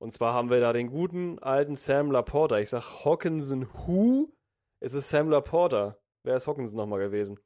Und 0.00 0.12
zwar 0.12 0.32
haben 0.32 0.50
wir 0.50 0.60
da 0.60 0.72
den 0.72 0.88
guten 0.88 1.38
alten 1.40 1.74
Sam 1.74 2.10
Laporta. 2.10 2.58
Ich 2.58 2.70
sag 2.70 3.04
Hawkinson 3.04 3.68
Who? 3.72 4.32
Es 4.80 4.94
ist 4.94 5.08
Sam 5.08 5.28
Laporta. 5.28 5.98
Wer 6.24 6.36
ist 6.36 6.46
Hawkinson 6.46 6.76
nochmal 6.76 7.00
gewesen? 7.00 7.40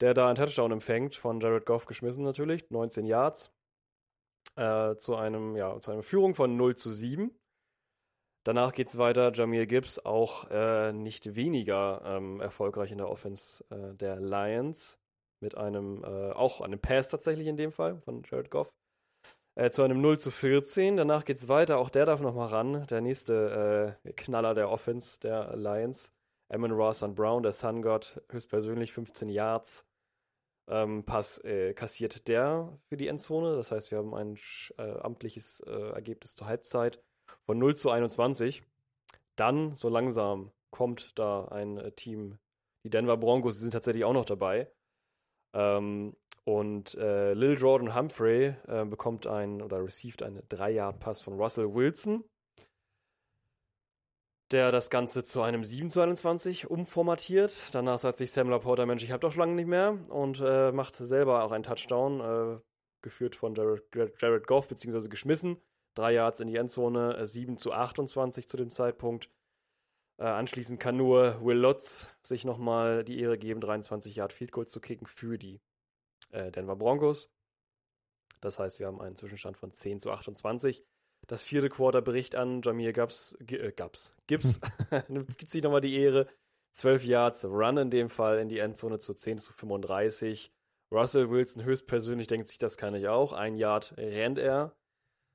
Der 0.00 0.14
da 0.14 0.26
einen 0.26 0.36
Touchdown 0.36 0.70
empfängt, 0.70 1.16
von 1.16 1.40
Jared 1.40 1.66
Goff 1.66 1.86
geschmissen 1.86 2.22
natürlich, 2.22 2.70
19 2.70 3.04
Yards. 3.04 3.52
Äh, 4.54 4.96
zu 4.96 5.16
einem, 5.16 5.56
ja, 5.56 5.78
zu 5.80 5.90
einer 5.90 6.02
Führung 6.02 6.34
von 6.34 6.56
0 6.56 6.76
zu 6.76 6.92
7. 6.92 7.36
Danach 8.44 8.72
geht 8.72 8.88
es 8.88 8.98
weiter. 8.98 9.32
Jamir 9.32 9.66
Gibbs 9.66 9.98
auch 9.98 10.48
äh, 10.50 10.92
nicht 10.92 11.34
weniger 11.34 12.02
ähm, 12.04 12.40
erfolgreich 12.40 12.92
in 12.92 12.98
der 12.98 13.10
Offense 13.10 13.64
äh, 13.70 13.94
der 13.94 14.20
Lions. 14.20 14.98
Mit 15.40 15.56
einem, 15.56 16.02
äh, 16.02 16.32
auch 16.32 16.60
einem 16.60 16.80
Pass 16.80 17.10
tatsächlich 17.10 17.46
in 17.46 17.56
dem 17.56 17.72
Fall 17.72 18.00
von 18.00 18.22
Jared 18.28 18.50
Goff. 18.50 18.72
Äh, 19.58 19.70
zu 19.70 19.82
einem 19.82 20.00
0 20.00 20.20
zu 20.20 20.30
14. 20.30 20.96
Danach 20.96 21.24
geht 21.24 21.38
es 21.38 21.48
weiter. 21.48 21.78
Auch 21.78 21.90
der 21.90 22.06
darf 22.06 22.20
nochmal 22.20 22.46
ran. 22.46 22.86
Der 22.86 23.00
nächste 23.00 23.98
äh, 24.06 24.12
Knaller 24.12 24.54
der 24.54 24.70
Offense 24.70 25.18
der 25.18 25.56
Lions. 25.56 26.14
Amon 26.48 26.70
Ross 26.70 27.02
und 27.02 27.16
Brown, 27.16 27.42
der 27.42 27.50
Sun 27.50 27.82
God, 27.82 28.22
höchstpersönlich 28.30 28.92
15 28.92 29.28
Yards. 29.28 29.84
Ähm, 30.68 31.02
Pass 31.04 31.42
äh, 31.42 31.74
kassiert 31.74 32.28
der 32.28 32.78
für 32.88 32.96
die 32.96 33.08
Endzone. 33.08 33.56
Das 33.56 33.72
heißt, 33.72 33.90
wir 33.90 33.98
haben 33.98 34.14
ein 34.14 34.38
äh, 34.78 35.00
amtliches 35.00 35.58
äh, 35.66 35.90
Ergebnis 35.90 36.36
zur 36.36 36.46
Halbzeit 36.46 37.02
von 37.44 37.58
0 37.58 37.74
zu 37.74 37.90
21. 37.90 38.62
Dann, 39.34 39.74
so 39.74 39.88
langsam, 39.88 40.52
kommt 40.70 41.18
da 41.18 41.46
ein 41.46 41.78
äh, 41.78 41.90
Team. 41.90 42.38
Die 42.84 42.90
Denver 42.90 43.16
Broncos 43.16 43.58
sind 43.58 43.72
tatsächlich 43.72 44.04
auch 44.04 44.12
noch 44.12 44.24
dabei. 44.24 44.70
Ähm, 45.52 46.14
und 46.48 46.94
äh, 46.94 47.34
Lil 47.34 47.58
Jordan 47.58 47.94
Humphrey 47.94 48.54
äh, 48.68 48.86
bekommt 48.86 49.26
einen 49.26 49.60
oder 49.60 49.84
received 49.84 50.22
einen 50.22 50.40
3-Yard-Pass 50.48 51.20
von 51.20 51.34
Russell 51.34 51.74
Wilson, 51.74 52.24
der 54.50 54.72
das 54.72 54.88
Ganze 54.88 55.24
zu 55.24 55.42
einem 55.42 55.62
7 55.62 55.90
zu 55.90 56.00
21 56.00 56.70
umformatiert. 56.70 57.74
Danach 57.74 57.98
sagt 57.98 58.16
sich 58.16 58.32
Sam 58.32 58.48
Laporta, 58.48 58.86
Mensch, 58.86 59.04
ich 59.04 59.10
habe 59.10 59.20
doch 59.20 59.32
schon 59.32 59.40
lange 59.40 59.56
nicht 59.56 59.66
mehr 59.66 59.98
und 60.08 60.40
äh, 60.40 60.72
macht 60.72 60.96
selber 60.96 61.44
auch 61.44 61.52
einen 61.52 61.64
Touchdown, 61.64 62.20
äh, 62.20 62.60
geführt 63.02 63.36
von 63.36 63.54
Jared, 63.54 63.84
Jared 64.18 64.46
Goff, 64.46 64.68
beziehungsweise 64.68 65.10
geschmissen. 65.10 65.60
Drei 65.94 66.12
Yards 66.12 66.40
in 66.40 66.48
die 66.48 66.56
Endzone, 66.56 67.18
äh, 67.18 67.26
7 67.26 67.58
zu 67.58 67.72
28 67.72 68.48
zu 68.48 68.56
dem 68.56 68.70
Zeitpunkt. 68.70 69.28
Äh, 70.18 70.24
anschließend 70.24 70.80
kann 70.80 70.96
nur 70.96 71.44
Will 71.44 71.58
Lutz 71.58 72.08
sich 72.22 72.46
nochmal 72.46 73.04
die 73.04 73.20
Ehre 73.20 73.36
geben, 73.36 73.60
23 73.60 74.16
Yard 74.16 74.32
Field 74.32 74.52
Goal 74.52 74.66
zu 74.66 74.80
kicken 74.80 75.06
für 75.06 75.36
die 75.36 75.60
äh, 76.30 76.50
Denver 76.50 76.76
Broncos. 76.76 77.30
Das 78.40 78.58
heißt, 78.58 78.78
wir 78.78 78.86
haben 78.86 79.00
einen 79.00 79.16
Zwischenstand 79.16 79.56
von 79.56 79.72
10 79.72 80.00
zu 80.00 80.10
28. 80.10 80.84
Das 81.26 81.44
vierte 81.44 81.68
Quarter 81.68 82.02
bricht 82.02 82.36
an. 82.36 82.62
Jamir 82.62 82.92
Gibbs, 82.92 83.36
G 83.40 83.56
äh, 83.56 83.72
Gibbs, 83.72 84.14
Gibbs 84.26 84.60
gibt 85.36 85.50
sich 85.50 85.62
nochmal 85.62 85.80
die 85.80 85.96
Ehre. 85.96 86.26
12 86.72 87.04
Yards 87.04 87.44
Run 87.44 87.76
in 87.78 87.90
dem 87.90 88.08
Fall 88.08 88.38
in 88.38 88.48
die 88.48 88.58
Endzone 88.58 88.98
zu 88.98 89.14
10 89.14 89.38
zu 89.38 89.52
35. 89.52 90.52
Russell 90.92 91.28
Wilson 91.30 91.64
höchstpersönlich 91.64 92.28
denkt 92.28 92.48
sich, 92.48 92.58
das 92.58 92.76
kann 92.76 92.94
ich 92.94 93.08
auch. 93.08 93.32
Ein 93.32 93.56
Yard 93.56 93.96
rennt 93.98 94.38
er, 94.38 94.74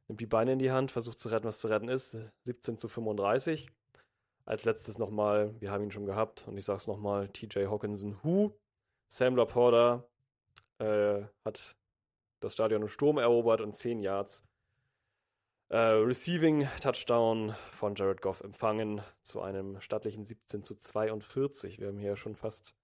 nimmt 0.08 0.22
die 0.22 0.26
Beine 0.26 0.54
in 0.54 0.60
die 0.60 0.72
Hand, 0.72 0.92
versucht 0.92 1.20
zu 1.20 1.30
retten, 1.30 1.46
was 1.46 1.60
zu 1.60 1.68
retten 1.68 1.90
ist. 1.90 2.18
17 2.46 2.78
zu 2.78 2.88
35. 2.88 3.70
Als 4.46 4.64
letztes 4.64 4.98
nochmal, 4.98 5.54
wir 5.60 5.72
haben 5.72 5.84
ihn 5.84 5.92
schon 5.92 6.06
gehabt 6.06 6.48
und 6.48 6.58
ich 6.58 6.66
sag's 6.66 6.88
nochmal, 6.88 7.30
TJ 7.30 7.66
Hawkinson, 7.68 8.18
Who? 8.24 8.58
Sam 9.10 9.36
Laporta 9.36 10.10
äh, 10.84 11.28
hat 11.46 11.76
das 12.42 12.54
Stadion 12.54 12.82
im 12.82 12.90
Sturm 12.90 13.18
erobert 13.18 13.62
und 13.62 13.74
10 13.74 14.00
Yards. 14.00 14.46
Äh, 15.70 15.78
Receiving 15.78 16.68
Touchdown 16.82 17.56
von 17.72 17.96
Jared 17.96 18.22
Goff 18.22 18.42
empfangen 18.42 19.02
zu 19.24 19.42
einem 19.42 19.80
stattlichen 19.82 20.26
17 20.26 20.64
zu 20.64 20.76
42. 20.76 21.80
Wir 21.80 21.88
haben 21.88 21.98
hier 21.98 22.16
schon 22.16 22.36
fast 22.36 22.76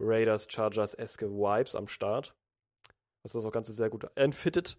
Raiders, 0.00 0.46
Chargers, 0.50 0.94
eske 0.94 1.30
Vibes 1.30 1.74
am 1.74 1.88
Start. 1.88 2.34
Das 3.22 3.36
auch 3.36 3.52
Ganze 3.52 3.72
sehr 3.72 3.90
gut 3.90 4.06
entfittet. 4.14 4.78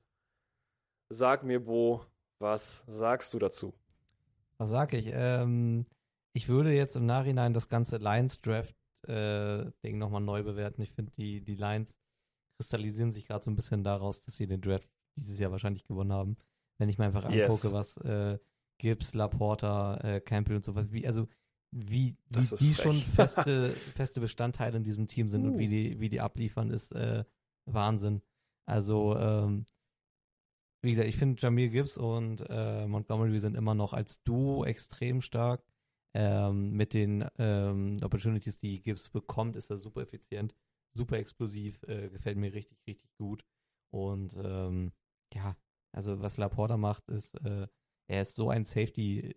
Sag 1.11 1.43
mir, 1.43 1.63
Bo, 1.63 2.05
was 2.39 2.83
sagst 2.87 3.33
du 3.33 3.39
dazu? 3.39 3.73
Was 4.57 4.69
sag 4.69 4.93
ich? 4.93 5.09
Ähm, 5.11 5.85
ich 6.33 6.49
würde 6.49 6.71
jetzt 6.71 6.95
im 6.95 7.05
Nachhinein 7.05 7.53
das 7.53 7.69
ganze 7.69 7.97
Lions-Draft-Ding 7.97 9.97
nochmal 9.97 10.21
neu 10.21 10.43
bewerten. 10.43 10.81
Ich 10.81 10.91
finde, 10.91 11.11
die, 11.17 11.41
die 11.41 11.55
Lions 11.55 11.97
kristallisieren 12.59 13.13
sich 13.13 13.25
gerade 13.25 13.43
so 13.43 13.49
ein 13.49 13.55
bisschen 13.55 13.85
daraus, 13.85 14.25
dass 14.25 14.35
sie 14.35 14.45
den 14.45 14.59
Draft 14.59 14.89
dieses 15.17 15.39
Jahr 15.39 15.51
wahrscheinlich 15.51 15.85
gewonnen 15.85 16.11
haben. 16.11 16.35
Wenn 16.77 16.89
ich 16.89 16.97
mir 16.97 17.05
einfach 17.05 17.29
Yes. 17.29 17.49
angucke, 17.49 17.73
was 17.73 17.95
äh, 17.97 18.37
Gibbs, 18.79 19.13
Laporta, 19.13 19.97
äh, 19.97 20.19
Campbell 20.21 20.57
und 20.57 20.65
so 20.65 20.75
was, 20.75 20.91
wie, 20.91 21.07
also 21.07 21.27
wie, 21.71 22.17
wie 22.29 22.39
die 22.41 22.73
frech. 22.73 22.75
schon 22.75 22.95
feste, 23.15 23.71
feste 23.95 24.19
Bestandteile 24.19 24.75
in 24.75 24.83
diesem 24.83 25.07
Team 25.07 25.29
sind 25.29 25.45
und 25.45 25.55
Uh. 25.55 25.57
wie 25.57 25.67
die, 25.69 25.99
wie 26.01 26.09
die 26.09 26.19
abliefern, 26.19 26.69
ist 26.69 26.91
äh, 26.93 27.23
Wahnsinn. 27.65 28.21
Also, 28.65 29.15
ähm, 29.17 29.65
wie 30.81 30.91
gesagt, 30.91 31.07
ich 31.07 31.17
finde 31.17 31.41
Jamil 31.41 31.69
Gibbs 31.69 31.97
und 31.97 32.43
äh, 32.49 32.87
Montgomery 32.87 33.39
sind 33.39 33.55
immer 33.55 33.73
noch 33.73 33.93
als 33.93 34.21
Duo 34.23 34.65
extrem 34.65 35.21
stark. 35.21 35.63
Ähm, 36.13 36.71
mit 36.71 36.93
den 36.93 37.23
ähm, 37.37 37.97
Opportunities, 38.03 38.57
die 38.57 38.81
Gibbs 38.81 39.09
bekommt, 39.09 39.55
ist 39.55 39.69
er 39.69 39.77
super 39.77 40.01
effizient, 40.01 40.55
super 40.93 41.17
explosiv, 41.17 41.81
äh, 41.83 42.09
gefällt 42.09 42.37
mir 42.37 42.53
richtig, 42.53 42.79
richtig 42.87 43.11
gut. 43.17 43.45
Und 43.91 44.35
ähm, 44.43 44.91
ja, 45.33 45.55
also 45.91 46.21
was 46.21 46.37
Laporta 46.37 46.77
macht, 46.77 47.07
ist, 47.09 47.35
äh, 47.45 47.67
er 48.07 48.21
ist 48.21 48.35
so 48.35 48.49
ein 48.49 48.63
Safety, 48.65 49.35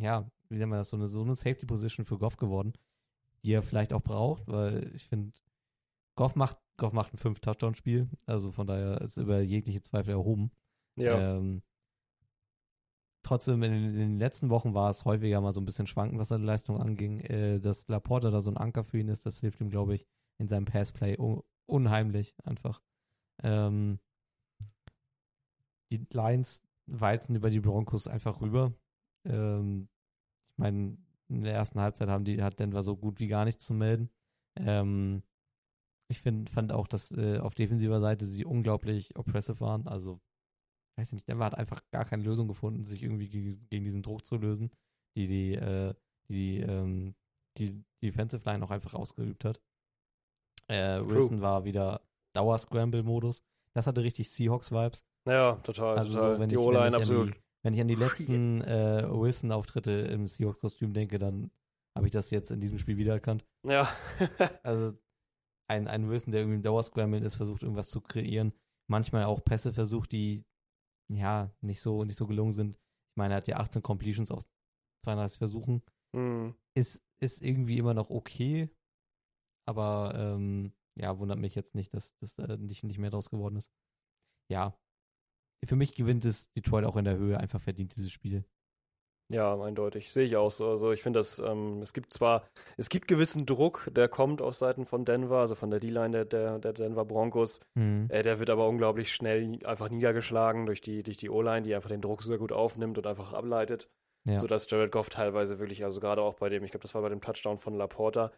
ja, 0.00 0.30
wie 0.48 0.56
nennen 0.58 0.72
wir 0.72 0.78
das, 0.78 0.88
so 0.90 0.96
eine, 0.96 1.08
so 1.08 1.22
eine 1.22 1.36
Safety-Position 1.36 2.04
für 2.04 2.18
Goff 2.18 2.36
geworden, 2.36 2.72
die 3.44 3.52
er 3.52 3.62
vielleicht 3.62 3.92
auch 3.92 4.02
braucht, 4.02 4.46
weil 4.48 4.94
ich 4.94 5.04
finde, 5.04 5.32
Goff 6.16 6.36
macht, 6.36 6.58
Goff 6.76 6.92
macht 6.92 7.12
ein 7.14 7.18
5-Touchdown-Spiel, 7.18 8.08
also 8.26 8.50
von 8.52 8.66
daher 8.66 9.00
ist 9.00 9.16
über 9.16 9.40
jegliche 9.40 9.82
Zweifel 9.82 10.12
erhoben. 10.12 10.50
Ja. 10.96 11.36
Ähm, 11.38 11.62
trotzdem, 13.22 13.62
in, 13.62 13.72
den- 13.72 13.84
in 13.84 13.96
den 13.98 14.18
letzten 14.18 14.50
Wochen 14.50 14.74
war 14.74 14.90
es 14.90 15.04
häufiger 15.04 15.40
mal 15.40 15.52
so 15.52 15.60
ein 15.60 15.64
bisschen 15.64 15.86
schwanken, 15.86 16.18
was 16.18 16.28
seine 16.28 16.44
Leistung 16.44 16.80
anging. 16.80 17.20
Äh, 17.20 17.60
dass 17.60 17.88
Laporta 17.88 18.30
da 18.30 18.40
so 18.40 18.50
ein 18.50 18.56
Anker 18.56 18.84
für 18.84 18.98
ihn 18.98 19.08
ist, 19.08 19.26
das 19.26 19.40
hilft 19.40 19.60
ihm, 19.60 19.70
glaube 19.70 19.94
ich, 19.94 20.06
in 20.38 20.48
seinem 20.48 20.64
Passplay 20.66 21.18
un 21.18 21.42
unheimlich 21.66 22.34
einfach. 22.44 22.82
Ähm, 23.42 23.98
die 25.90 26.06
Lions 26.12 26.62
walzen 26.86 27.36
über 27.36 27.50
die 27.50 27.60
Broncos 27.60 28.06
einfach 28.06 28.40
rüber. 28.40 28.74
Ähm, 29.26 29.88
ich 30.52 30.58
meine, 30.58 30.98
in 31.28 31.42
der 31.42 31.54
ersten 31.54 31.80
Halbzeit 31.80 32.08
haben 32.08 32.24
die, 32.24 32.42
hat 32.42 32.60
Denver 32.60 32.82
so 32.82 32.96
gut 32.96 33.18
wie 33.18 33.28
gar 33.28 33.44
nichts 33.44 33.64
zu 33.64 33.74
melden. 33.74 34.10
Ähm, 34.56 35.22
ich 36.10 36.20
find, 36.20 36.50
fand 36.50 36.72
auch, 36.72 36.86
dass 36.86 37.12
äh, 37.12 37.38
auf 37.38 37.54
defensiver 37.54 38.00
Seite 38.00 38.24
sie 38.26 38.44
unglaublich 38.44 39.16
oppressive 39.16 39.60
waren. 39.60 39.86
Also, 39.88 40.20
weiß 40.98 41.08
ich 41.08 41.14
nicht, 41.14 41.28
Denver 41.28 41.46
hat 41.46 41.56
einfach 41.56 41.82
gar 41.90 42.04
keine 42.04 42.22
Lösung 42.22 42.46
gefunden, 42.46 42.84
sich 42.84 43.02
irgendwie 43.02 43.28
gegen, 43.28 43.84
diesen 43.84 44.02
Druck 44.02 44.26
zu 44.26 44.36
lösen, 44.36 44.70
die 45.16 45.26
die, 45.26 45.54
äh, 45.54 45.94
die, 46.28 46.60
ähm, 46.60 47.14
die 47.58 47.84
Defensive 48.02 48.44
Line 48.44 48.64
auch 48.64 48.70
einfach 48.70 48.94
ausgeübt 48.94 49.44
hat. 49.44 49.60
Äh, 50.68 51.00
Wilson 51.04 51.40
war 51.40 51.64
wieder 51.64 52.00
Dauer-Scramble-Modus. 52.34 53.44
Das 53.74 53.86
hatte 53.86 54.02
richtig 54.02 54.30
Seahawks-Vibes. 54.30 55.04
Ja, 55.26 55.54
total. 55.56 55.98
Also 55.98 56.14
total. 56.14 56.34
so, 56.34 56.40
wenn 56.40 56.48
die 56.48 56.56
O-Line 56.56 56.96
absolut. 56.96 57.34
die, 57.34 57.40
wenn 57.62 57.74
ich 57.74 57.80
an 57.80 57.88
die 57.88 57.94
letzten 57.94 58.60
äh, 58.62 59.04
Wilson-Auftritte 59.08 59.90
im 59.90 60.28
Seahawks-Kostüm 60.28 60.92
denke, 60.92 61.18
dann 61.18 61.50
habe 61.96 62.06
ich 62.06 62.12
das 62.12 62.30
jetzt 62.30 62.50
in 62.50 62.60
diesem 62.60 62.78
Spiel 62.78 62.96
wiedererkannt. 62.96 63.44
Ja. 63.66 63.88
Also 64.62 64.96
ein, 65.68 65.88
ein 65.88 66.08
Wilson, 66.08 66.32
der 66.32 66.42
irgendwie 66.42 66.56
im 66.56 66.62
Dauerscramble 66.62 67.20
ist, 67.20 67.36
versucht 67.36 67.62
irgendwas 67.62 67.88
zu 67.88 68.00
kreieren. 68.00 68.52
Manchmal 68.88 69.24
auch 69.24 69.42
Pässe 69.42 69.72
versucht, 69.72 70.12
die 70.12 70.44
ja 71.10 71.50
nicht 71.60 71.80
so, 71.80 72.04
nicht 72.04 72.16
so 72.16 72.26
gelungen 72.26 72.52
sind. 72.52 72.76
Ich 72.76 73.16
meine, 73.16 73.34
er 73.34 73.36
hat 73.38 73.48
ja 73.48 73.56
18 73.56 73.82
Completions 73.82 74.30
aus 74.30 74.48
32 75.04 75.38
Versuchen. 75.38 75.82
hm. 76.14 76.54
Ist, 76.76 77.02
ist 77.20 77.42
irgendwie 77.42 77.78
immer 77.78 77.94
noch 77.94 78.10
okay. 78.10 78.68
Aber 79.66 80.14
ähm, 80.16 80.72
ja, 80.96 81.18
wundert 81.18 81.38
mich 81.38 81.54
jetzt 81.54 81.74
nicht, 81.74 81.92
dass 81.94 82.16
das 82.18 82.38
äh, 82.38 82.56
nicht, 82.56 82.84
nicht 82.84 82.98
mehr 82.98 83.10
draus 83.10 83.30
geworden 83.30 83.56
ist. 83.56 83.72
Ja. 84.50 84.76
Für 85.64 85.76
mich 85.76 85.94
gewinnt 85.94 86.24
es 86.24 86.52
Detroit 86.52 86.84
auch 86.84 86.96
in 86.96 87.04
der 87.04 87.16
Höhe 87.16 87.38
einfach 87.38 87.60
verdient, 87.60 87.96
dieses 87.96 88.12
Spiel. 88.12 88.44
Ja, 89.32 89.58
eindeutig. 89.58 90.12
Sehe 90.12 90.26
ich 90.26 90.36
auch 90.36 90.50
so. 90.50 90.68
Also 90.68 90.92
ich 90.92 91.02
finde, 91.02 91.18
dass 91.18 91.38
ähm, 91.38 91.80
es 91.80 91.94
gibt 91.94 92.12
zwar, 92.12 92.46
es 92.76 92.90
gibt 92.90 93.08
gewissen 93.08 93.46
Druck, 93.46 93.88
der 93.90 94.08
kommt 94.08 94.42
aus 94.42 94.58
Seiten 94.58 94.84
von 94.84 95.06
Denver, 95.06 95.38
also 95.38 95.54
von 95.54 95.70
der 95.70 95.80
D-Line 95.80 96.10
der, 96.10 96.24
der, 96.26 96.58
der 96.58 96.72
Denver 96.74 97.06
Broncos. 97.06 97.60
Hm. 97.78 98.08
Äh, 98.10 98.22
der 98.22 98.38
wird 98.38 98.50
aber 98.50 98.68
unglaublich 98.68 99.12
schnell 99.12 99.58
einfach 99.64 99.88
niedergeschlagen 99.88 100.66
durch 100.66 100.82
die, 100.82 101.02
durch 101.02 101.16
die 101.16 101.30
O-Line, 101.30 101.62
die 101.62 101.74
einfach 101.74 101.88
den 101.88 102.02
Druck 102.02 102.22
sehr 102.22 102.38
gut 102.38 102.52
aufnimmt 102.52 102.98
und 102.98 103.06
einfach 103.06 103.32
ableitet. 103.32 103.88
Ja. 104.26 104.36
Sodass 104.36 104.70
Jared 104.70 104.92
Goff 104.92 105.08
teilweise 105.08 105.58
wirklich, 105.58 105.84
also 105.84 106.00
gerade 106.00 106.22
auch 106.22 106.34
bei 106.34 106.50
dem, 106.50 106.62
ich 106.64 106.70
glaube, 106.70 106.82
das 106.82 106.94
war 106.94 107.02
bei 107.02 107.08
dem 107.08 107.20
Touchdown 107.20 107.58
von 107.58 107.74
Laporta, 107.74 108.30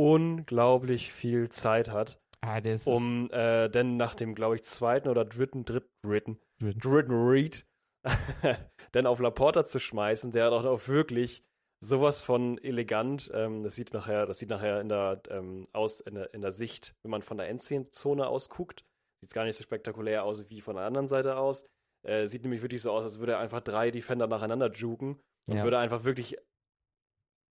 unglaublich 0.00 1.12
viel 1.12 1.48
Zeit 1.48 1.90
hat, 1.90 2.18
Ah, 2.42 2.58
ist 2.58 2.86
um 2.86 3.28
äh, 3.32 3.68
dann 3.68 3.96
nach 3.98 4.14
dem, 4.14 4.34
glaube 4.34 4.54
ich, 4.56 4.64
zweiten 4.64 5.08
oder 5.08 5.24
dritten, 5.26 5.64
dritten, 5.66 5.90
dritten, 6.02 6.38
dritten. 6.60 7.12
Read 7.12 7.66
dann 8.92 9.06
auf 9.06 9.20
Laporta 9.20 9.66
zu 9.66 9.78
schmeißen, 9.78 10.32
der 10.32 10.46
hat 10.46 10.52
auch 10.52 10.88
wirklich 10.88 11.42
sowas 11.84 12.22
von 12.22 12.56
elegant. 12.58 13.30
Ähm, 13.34 13.62
das 13.62 13.74
sieht 13.74 13.92
nachher, 13.92 14.24
das 14.24 14.38
sieht 14.38 14.48
nachher 14.48 14.80
in 14.80 14.88
der, 14.88 15.20
ähm, 15.28 15.66
aus, 15.74 16.00
in 16.00 16.14
der, 16.14 16.32
in 16.32 16.40
der 16.40 16.52
Sicht, 16.52 16.94
wenn 17.04 17.10
man 17.10 17.20
von 17.22 17.36
der 17.36 17.48
Endzone 17.50 18.26
aus 18.26 18.48
guckt, 18.48 18.84
sieht 19.22 19.30
es 19.30 19.34
gar 19.34 19.44
nicht 19.44 19.56
so 19.56 19.62
spektakulär 19.62 20.24
aus 20.24 20.48
wie 20.48 20.62
von 20.62 20.76
der 20.76 20.86
anderen 20.86 21.08
Seite 21.08 21.36
aus. 21.36 21.66
Äh, 22.08 22.26
sieht 22.26 22.42
nämlich 22.42 22.62
wirklich 22.62 22.80
so 22.80 22.90
aus, 22.90 23.04
als 23.04 23.18
würde 23.18 23.32
er 23.32 23.38
einfach 23.40 23.60
drei 23.60 23.90
Defender 23.90 24.26
nacheinander 24.26 24.72
juken 24.72 25.20
und 25.46 25.56
Ja. 25.58 25.64
würde 25.64 25.78
einfach 25.78 26.04
wirklich 26.04 26.38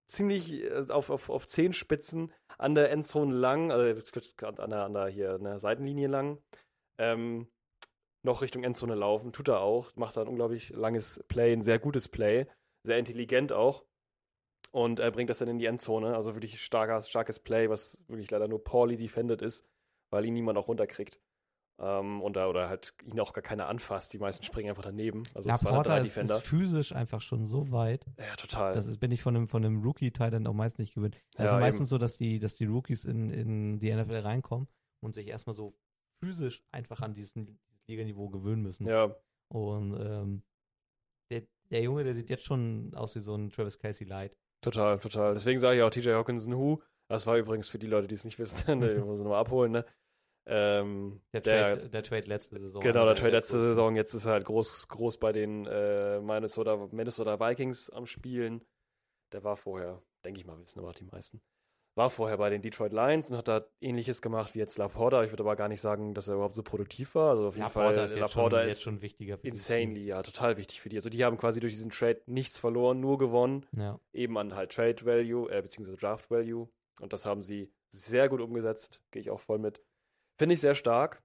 ziemlich 0.08 0.64
äh, 0.64 0.86
auf, 0.90 1.10
auf, 1.10 1.30
auf 1.30 1.46
Zehenspitzen 1.46 2.32
an 2.56 2.74
der 2.74 2.90
Endzone 2.90 3.34
lang, 3.34 3.70
also 3.70 3.84
an 4.42 4.70
der, 4.70 4.84
an 4.84 4.94
der 4.94 5.06
hier 5.08 5.34
an 5.34 5.44
der 5.44 5.58
Seitenlinie 5.58 6.08
lang, 6.08 6.42
ähm, 6.98 7.48
noch 8.24 8.42
Richtung 8.42 8.64
Endzone 8.64 8.94
laufen. 8.94 9.32
Tut 9.32 9.48
er 9.48 9.60
auch. 9.60 9.94
Macht 9.94 10.16
da 10.16 10.22
ein 10.22 10.28
unglaublich 10.28 10.70
langes 10.70 11.24
Play, 11.28 11.52
ein 11.52 11.62
sehr 11.62 11.78
gutes 11.78 12.08
Play. 12.08 12.46
Sehr 12.84 12.98
intelligent 12.98 13.52
auch. 13.52 13.84
Und 14.72 14.98
er 14.98 15.10
bringt 15.10 15.30
das 15.30 15.38
dann 15.38 15.48
in 15.48 15.58
die 15.58 15.66
Endzone. 15.66 16.14
Also 16.14 16.34
wirklich 16.34 16.60
starker, 16.60 17.00
starkes 17.02 17.38
Play, 17.38 17.70
was 17.70 17.98
wirklich 18.08 18.30
leider 18.30 18.48
nur 18.48 18.62
poorly 18.62 18.96
defended 18.96 19.40
ist, 19.40 19.66
weil 20.10 20.24
ihn 20.24 20.34
niemand 20.34 20.58
auch 20.58 20.68
runterkriegt. 20.68 21.20
Ähm, 21.80 22.20
und 22.22 22.34
da, 22.34 22.48
oder 22.48 22.68
halt 22.68 22.92
ihn 23.04 23.20
auch 23.20 23.32
gar 23.32 23.42
keiner 23.42 23.68
anfasst. 23.68 24.12
Die 24.12 24.18
meisten 24.18 24.44
springen 24.44 24.70
einfach 24.70 24.82
daneben. 24.82 25.22
Also 25.34 25.48
es 25.48 25.64
waren 25.64 25.76
halt 25.76 25.86
drei 25.86 26.00
ist, 26.00 26.16
Defender. 26.16 26.36
ist 26.38 26.46
physisch 26.46 26.92
einfach 26.92 27.20
schon 27.20 27.46
so 27.46 27.70
weit. 27.70 28.04
ja, 28.18 28.34
total. 28.36 28.74
Das 28.74 28.86
ist, 28.86 28.98
bin 28.98 29.10
ich 29.12 29.22
von 29.22 29.36
einem, 29.36 29.48
von 29.48 29.64
einem 29.64 29.82
Rookie-Titan 29.82 30.46
auch 30.46 30.54
meist 30.54 30.78
nicht 30.80 30.94
gewöhnt. 30.94 31.16
Es 31.34 31.38
Ja, 31.38 31.44
ist 31.44 31.50
ja 31.52 31.56
eben. 31.58 31.60
meistens 31.66 31.88
so, 31.88 31.98
dass 31.98 32.16
die, 32.16 32.38
dass 32.40 32.56
die 32.56 32.64
Rookies 32.66 33.04
in, 33.04 33.30
in 33.30 33.78
die 33.78 33.94
NFL 33.94 34.16
reinkommen 34.18 34.66
und 35.00 35.12
sich 35.14 35.28
erstmal 35.28 35.54
so 35.54 35.76
physisch 36.24 36.64
einfach 36.72 37.00
an 37.00 37.14
diesen, 37.14 37.60
Liganiveau 37.88 38.28
gewöhnen 38.28 38.62
müssen. 38.62 38.86
ja, 38.86 39.14
Und 39.50 39.94
ähm, 39.98 40.42
der, 41.30 41.42
der 41.70 41.82
Junge, 41.82 42.04
der 42.04 42.14
sieht 42.14 42.28
jetzt 42.30 42.44
schon 42.44 42.92
aus 42.94 43.14
wie 43.14 43.20
so 43.20 43.34
ein 43.34 43.50
Travis 43.50 43.78
Casey 43.78 44.06
Light. 44.06 44.36
Total, 44.62 44.98
total. 44.98 45.34
Deswegen 45.34 45.58
sage 45.58 45.78
ich 45.78 45.82
auch 45.82 45.90
TJ 45.90 46.10
Hawkinson 46.10 46.54
Who. 46.54 46.82
Das 47.08 47.26
war 47.26 47.38
übrigens 47.38 47.68
für 47.68 47.78
die 47.78 47.86
Leute, 47.86 48.06
die 48.08 48.14
es 48.14 48.24
nicht 48.24 48.38
wissen, 48.38 48.80
die 48.80 48.94
muss 49.04 49.18
ich 49.18 49.24
nochmal 49.24 49.40
abholen, 49.40 49.72
ne? 49.72 49.84
Ähm, 50.50 51.20
Der 51.32 51.40
der, 51.42 51.76
Trade, 51.76 51.90
der 51.90 52.02
Trade 52.02 52.26
letzte 52.26 52.58
Saison. 52.58 52.82
genau, 52.82 53.02
einer 53.02 53.14
der 53.14 53.16
Trade 53.16 53.32
letzte 53.32 53.52
größten. 53.58 53.70
Saison. 53.70 53.96
Jetzt 53.96 54.14
ist 54.14 54.24
er 54.26 54.32
halt 54.32 54.44
groß, 54.46 54.88
groß 54.88 55.18
bei 55.18 55.32
den 55.32 55.66
äh, 55.66 56.20
Minnesota, 56.20 56.88
Minnesota 56.90 57.38
Vikings 57.38 57.90
am 57.90 58.06
Spielen. 58.06 58.64
Der 59.32 59.44
war 59.44 59.56
vorher, 59.56 60.02
denke 60.24 60.40
ich 60.40 60.46
mal, 60.46 60.58
wissen 60.58 60.78
aber 60.78 60.88
auch 60.88 60.94
die 60.94 61.04
meisten. 61.04 61.42
War 61.96 62.10
vorher 62.10 62.38
bei 62.38 62.48
den 62.48 62.62
Detroit 62.62 62.92
Lions 62.92 63.28
und 63.28 63.36
hat 63.36 63.48
da 63.48 63.66
ähnliches 63.80 64.22
gemacht 64.22 64.54
wie 64.54 64.60
jetzt 64.60 64.78
Laporta. 64.78 65.24
Ich 65.24 65.32
würde 65.32 65.42
aber 65.42 65.56
gar 65.56 65.68
nicht 65.68 65.80
sagen, 65.80 66.14
dass 66.14 66.28
er 66.28 66.34
überhaupt 66.36 66.54
so 66.54 66.62
produktiv 66.62 67.14
war. 67.16 67.30
Also 67.30 67.48
auf 67.48 67.56
jeden 67.56 67.64
Laporta 67.66 67.94
Fall, 67.94 68.04
ist 68.04 68.10
jetzt 68.14 68.20
Laporta 68.20 68.58
schon, 68.58 68.68
ist 68.68 68.74
jetzt 68.74 68.82
schon 68.84 69.02
wichtiger 69.02 69.36
für 69.36 69.48
insanely, 69.48 70.04
ja, 70.06 70.22
total 70.22 70.56
wichtig 70.56 70.80
für 70.80 70.88
die. 70.88 70.96
Also 70.96 71.10
die 71.10 71.24
haben 71.24 71.36
quasi 71.36 71.58
durch 71.60 71.72
diesen 71.72 71.90
Trade 71.90 72.22
nichts 72.26 72.56
verloren, 72.56 73.00
nur 73.00 73.18
gewonnen. 73.18 73.66
Ja. 73.76 73.98
eben 74.12 74.38
an 74.38 74.54
halt 74.54 74.72
Trade 74.72 75.04
Value, 75.04 75.50
äh, 75.50 75.60
beziehungsweise 75.60 75.96
Draft 75.98 76.30
Value. 76.30 76.68
Und 77.00 77.12
das 77.12 77.26
haben 77.26 77.42
sie 77.42 77.72
sehr 77.90 78.28
gut 78.28 78.40
umgesetzt. 78.40 79.02
Gehe 79.10 79.20
ich 79.20 79.30
auch 79.30 79.40
voll 79.40 79.58
mit. 79.58 79.82
Finde 80.38 80.54
ich 80.54 80.60
sehr 80.60 80.74
stark. 80.74 81.22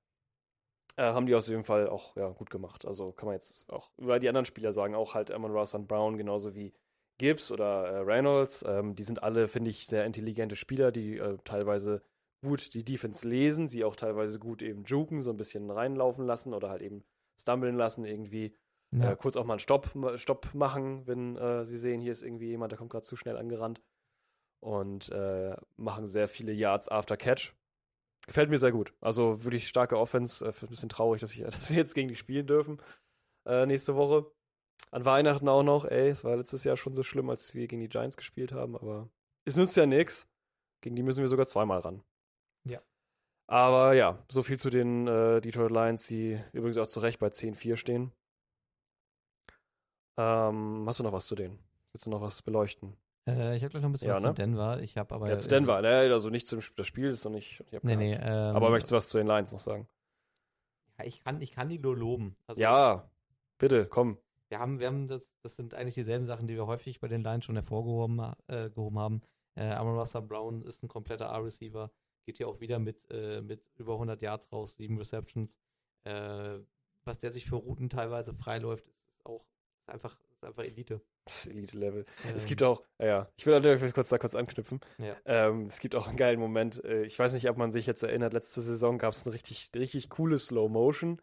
Äh, 0.95 1.03
haben 1.03 1.25
die 1.25 1.35
aus 1.35 1.47
jedem 1.47 1.63
Fall 1.63 1.87
auch 1.87 2.15
ja, 2.15 2.29
gut 2.29 2.49
gemacht. 2.49 2.85
Also 2.85 3.11
kann 3.11 3.27
man 3.27 3.35
jetzt 3.35 3.71
auch 3.71 3.91
über 3.97 4.19
die 4.19 4.27
anderen 4.27 4.45
Spieler 4.45 4.73
sagen, 4.73 4.95
auch 4.95 5.13
halt 5.13 5.31
Amon 5.31 5.51
Ross 5.51 5.73
und 5.73 5.87
Brown, 5.87 6.17
genauso 6.17 6.53
wie 6.55 6.73
Gibbs 7.17 7.51
oder 7.51 7.87
äh, 7.87 7.97
Reynolds. 7.99 8.63
Ähm, 8.67 8.95
die 8.95 9.03
sind 9.03 9.23
alle, 9.23 9.47
finde 9.47 9.69
ich, 9.69 9.87
sehr 9.87 10.05
intelligente 10.05 10.55
Spieler, 10.55 10.91
die 10.91 11.17
äh, 11.17 11.37
teilweise 11.43 12.01
gut 12.43 12.73
die 12.73 12.83
Defense 12.83 13.27
lesen, 13.27 13.69
sie 13.69 13.83
auch 13.85 13.95
teilweise 13.95 14.37
gut 14.37 14.61
eben 14.61 14.83
juken, 14.83 15.21
so 15.21 15.29
ein 15.29 15.37
bisschen 15.37 15.69
reinlaufen 15.71 16.25
lassen 16.25 16.53
oder 16.53 16.69
halt 16.69 16.81
eben 16.81 17.03
stumblen 17.39 17.75
lassen 17.75 18.05
irgendwie. 18.05 18.55
Ja. 18.91 19.11
Äh, 19.11 19.15
kurz 19.15 19.37
auch 19.37 19.45
mal 19.45 19.53
einen 19.53 19.59
Stopp, 19.59 19.91
Stopp 20.15 20.53
machen, 20.53 21.07
wenn 21.07 21.37
äh, 21.37 21.65
sie 21.65 21.77
sehen, 21.77 22.01
hier 22.01 22.11
ist 22.11 22.21
irgendwie 22.21 22.49
jemand, 22.49 22.71
der 22.71 22.77
kommt 22.77 22.91
gerade 22.91 23.05
zu 23.05 23.15
schnell 23.15 23.37
angerannt. 23.37 23.81
Und 24.59 25.09
äh, 25.09 25.55
machen 25.75 26.07
sehr 26.07 26.27
viele 26.27 26.53
Yards 26.53 26.87
after 26.87 27.17
Catch. 27.17 27.53
Gefällt 28.25 28.49
mir 28.49 28.57
sehr 28.57 28.71
gut. 28.71 28.93
Also 29.01 29.43
wirklich 29.43 29.67
starke 29.67 29.97
Offense. 29.97 30.45
Äh, 30.45 30.53
ein 30.61 30.69
bisschen 30.69 30.89
traurig, 30.89 31.21
dass, 31.21 31.35
ich, 31.35 31.43
dass 31.43 31.69
wir 31.69 31.77
jetzt 31.77 31.95
gegen 31.95 32.07
die 32.07 32.15
spielen 32.15 32.47
dürfen 32.47 32.79
äh, 33.45 33.65
nächste 33.65 33.95
Woche. 33.95 34.31
An 34.91 35.05
Weihnachten 35.05 35.49
auch 35.49 35.63
noch, 35.63 35.85
ey, 35.85 36.09
es 36.09 36.23
war 36.23 36.35
letztes 36.35 36.63
Jahr 36.63 36.77
schon 36.77 36.93
so 36.93 37.01
schlimm, 37.01 37.29
als 37.29 37.55
wir 37.55 37.67
gegen 37.67 37.81
die 37.81 37.89
Giants 37.89 38.17
gespielt 38.17 38.51
haben, 38.51 38.75
aber 38.75 39.09
es 39.45 39.55
nützt 39.55 39.75
ja 39.75 39.85
nichts. 39.85 40.27
Gegen 40.81 40.95
die 40.95 41.03
müssen 41.03 41.21
wir 41.21 41.27
sogar 41.27 41.47
zweimal 41.47 41.79
ran. 41.79 42.03
Ja. 42.65 42.81
Aber 43.47 43.93
ja, 43.93 44.23
so 44.29 44.43
viel 44.43 44.59
zu 44.59 44.69
den 44.69 45.07
äh, 45.07 45.41
Detroit 45.41 45.71
Lions, 45.71 46.07
die 46.07 46.39
übrigens 46.51 46.77
auch 46.77 46.87
zu 46.87 46.99
Recht 46.99 47.19
bei 47.19 47.27
10-4 47.27 47.77
stehen. 47.77 48.11
Ähm, 50.19 50.83
hast 50.85 50.99
du 50.99 51.03
noch 51.03 51.13
was 51.13 51.25
zu 51.25 51.35
denen? 51.35 51.57
Willst 51.91 52.05
du 52.05 52.11
noch 52.11 52.21
was 52.21 52.41
beleuchten? 52.41 52.95
Äh, 53.27 53.55
ich 53.55 53.63
habe 53.63 53.71
gleich 53.71 53.81
noch 53.81 53.89
ein 53.89 53.93
bisschen 53.93 54.09
Ja, 54.09 54.15
was 54.15 54.23
ne? 54.23 54.29
zu 54.29 54.33
Denver. 54.35 54.81
Ich 54.81 54.97
habe 54.97 55.15
aber. 55.15 55.29
ja, 55.29 55.39
zu 55.39 55.47
Denver, 55.47 55.81
ne? 55.81 56.11
Also 56.11 56.29
nicht 56.29 56.47
zum 56.47 56.61
das 56.75 56.87
Spiel, 56.87 57.09
ist 57.09 57.23
noch 57.23 57.31
nicht. 57.31 57.63
Nee, 57.81 57.95
nee. 57.95 58.13
Ähm, 58.13 58.55
Aber 58.55 58.69
möchtest 58.69 58.91
du 58.91 58.95
was 58.95 59.09
zu 59.09 59.17
den 59.17 59.27
Lions 59.27 59.51
noch 59.51 59.59
sagen? 59.59 59.87
ja, 60.99 61.05
ich, 61.05 61.23
kann, 61.23 61.41
ich 61.41 61.51
kann 61.51 61.69
die 61.69 61.79
nur 61.79 61.95
loben. 61.95 62.35
Also, 62.47 62.61
ja, 62.61 63.09
bitte, 63.57 63.87
komm. 63.87 64.17
Wir 64.49 64.59
haben, 64.59 64.79
wir 64.79 64.87
haben 64.87 65.07
das, 65.07 65.33
das 65.41 65.55
sind 65.55 65.73
eigentlich 65.73 65.95
dieselben 65.95 66.25
Sachen, 66.25 66.47
die 66.47 66.55
wir 66.55 66.67
häufig 66.67 66.99
bei 66.99 67.07
den 67.07 67.23
Lions 67.23 67.45
schon 67.45 67.55
hervorgehoben 67.55 68.33
äh, 68.47 68.69
gehoben 68.69 68.99
haben. 68.99 69.21
Äh, 69.55 69.71
Amon 69.71 69.97
Russell 69.97 70.21
Brown 70.21 70.61
ist 70.63 70.83
ein 70.83 70.87
kompletter 70.87 71.25
R-Receiver, 71.25 71.91
geht 72.25 72.37
hier 72.37 72.47
auch 72.47 72.59
wieder 72.59 72.77
mit, 72.77 73.09
äh, 73.09 73.41
mit 73.41 73.63
über 73.75 73.93
100 73.93 74.21
Yards 74.21 74.51
raus, 74.51 74.75
sieben 74.75 74.97
Receptions. 74.97 75.57
Äh, 76.03 76.59
was 77.05 77.19
der 77.19 77.31
sich 77.31 77.45
für 77.45 77.55
Routen 77.55 77.89
teilweise 77.89 78.33
freiläuft, 78.33 78.87
ist, 78.87 79.01
ist 79.09 79.25
auch 79.25 79.45
ist 79.79 79.89
einfach, 79.89 80.17
ist 80.43 80.47
einfach 80.49 80.63
Elite. 80.63 81.01
Das 81.25 81.47
Elite-Level. 81.47 82.05
Es 82.35 82.43
Ähm, 82.43 82.49
gibt 82.49 82.63
auch, 82.63 82.83
ja, 82.99 83.05
ja, 83.05 83.29
ich 83.37 83.45
will 83.45 83.53
natürlich 83.53 83.93
kurz 83.93 84.09
da 84.09 84.17
kurz 84.17 84.35
anknüpfen. 84.35 84.81
Ja. 84.97 85.15
Ähm, 85.25 85.67
es 85.67 85.79
gibt 85.79 85.95
auch 85.95 86.07
einen 86.07 86.17
geilen 86.17 86.39
Moment. 86.39 86.83
äh, 86.83 87.03
Ich 87.03 87.17
weiß 87.17 87.33
nicht, 87.33 87.49
ob 87.49 87.57
man 87.57 87.71
sich 87.71 87.85
jetzt 87.87 88.03
erinnert, 88.03 88.33
letzte 88.33 88.61
Saison 88.61 88.97
gab 88.97 89.13
es 89.13 89.25
eine 89.25 89.33
richtig, 89.33 89.71
richtig 89.75 90.09
coole 90.09 90.37
Slow 90.37 90.69
Motion 90.69 91.21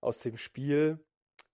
aus 0.00 0.20
dem 0.20 0.36
Spiel. 0.38 0.98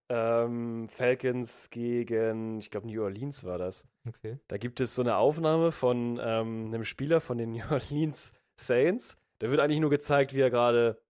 Ähm, 0.09 0.89
Falcons 0.89 1.71
gegen, 1.71 2.59
ich 2.59 2.71
glaube, 2.71 2.89
New 2.89 3.03
Orleans 3.03 3.45
war 3.45 3.59
das. 3.59 3.87
Okay. 4.09 4.39
Da 4.49 4.57
gibt 4.57 4.81
es 4.81 4.95
so 4.95 5.03
eine 5.03 5.17
Aufnahme 5.17 5.71
von 5.73 6.19
ähm, 6.23 6.67
einem 6.67 6.85
Spieler 6.85 7.21
von 7.21 7.39
den 7.39 7.53
New 7.53 7.65
Orleans 7.71 8.33
Saints. 8.61 9.17
Da 9.41 9.51
wird 9.51 9.61
eigentlich 9.61 9.81
nur 9.81 9.91
gezeigt, 9.91 10.35
wie 10.35 10.41
er 10.41 10.51
gerade, 10.51 11.01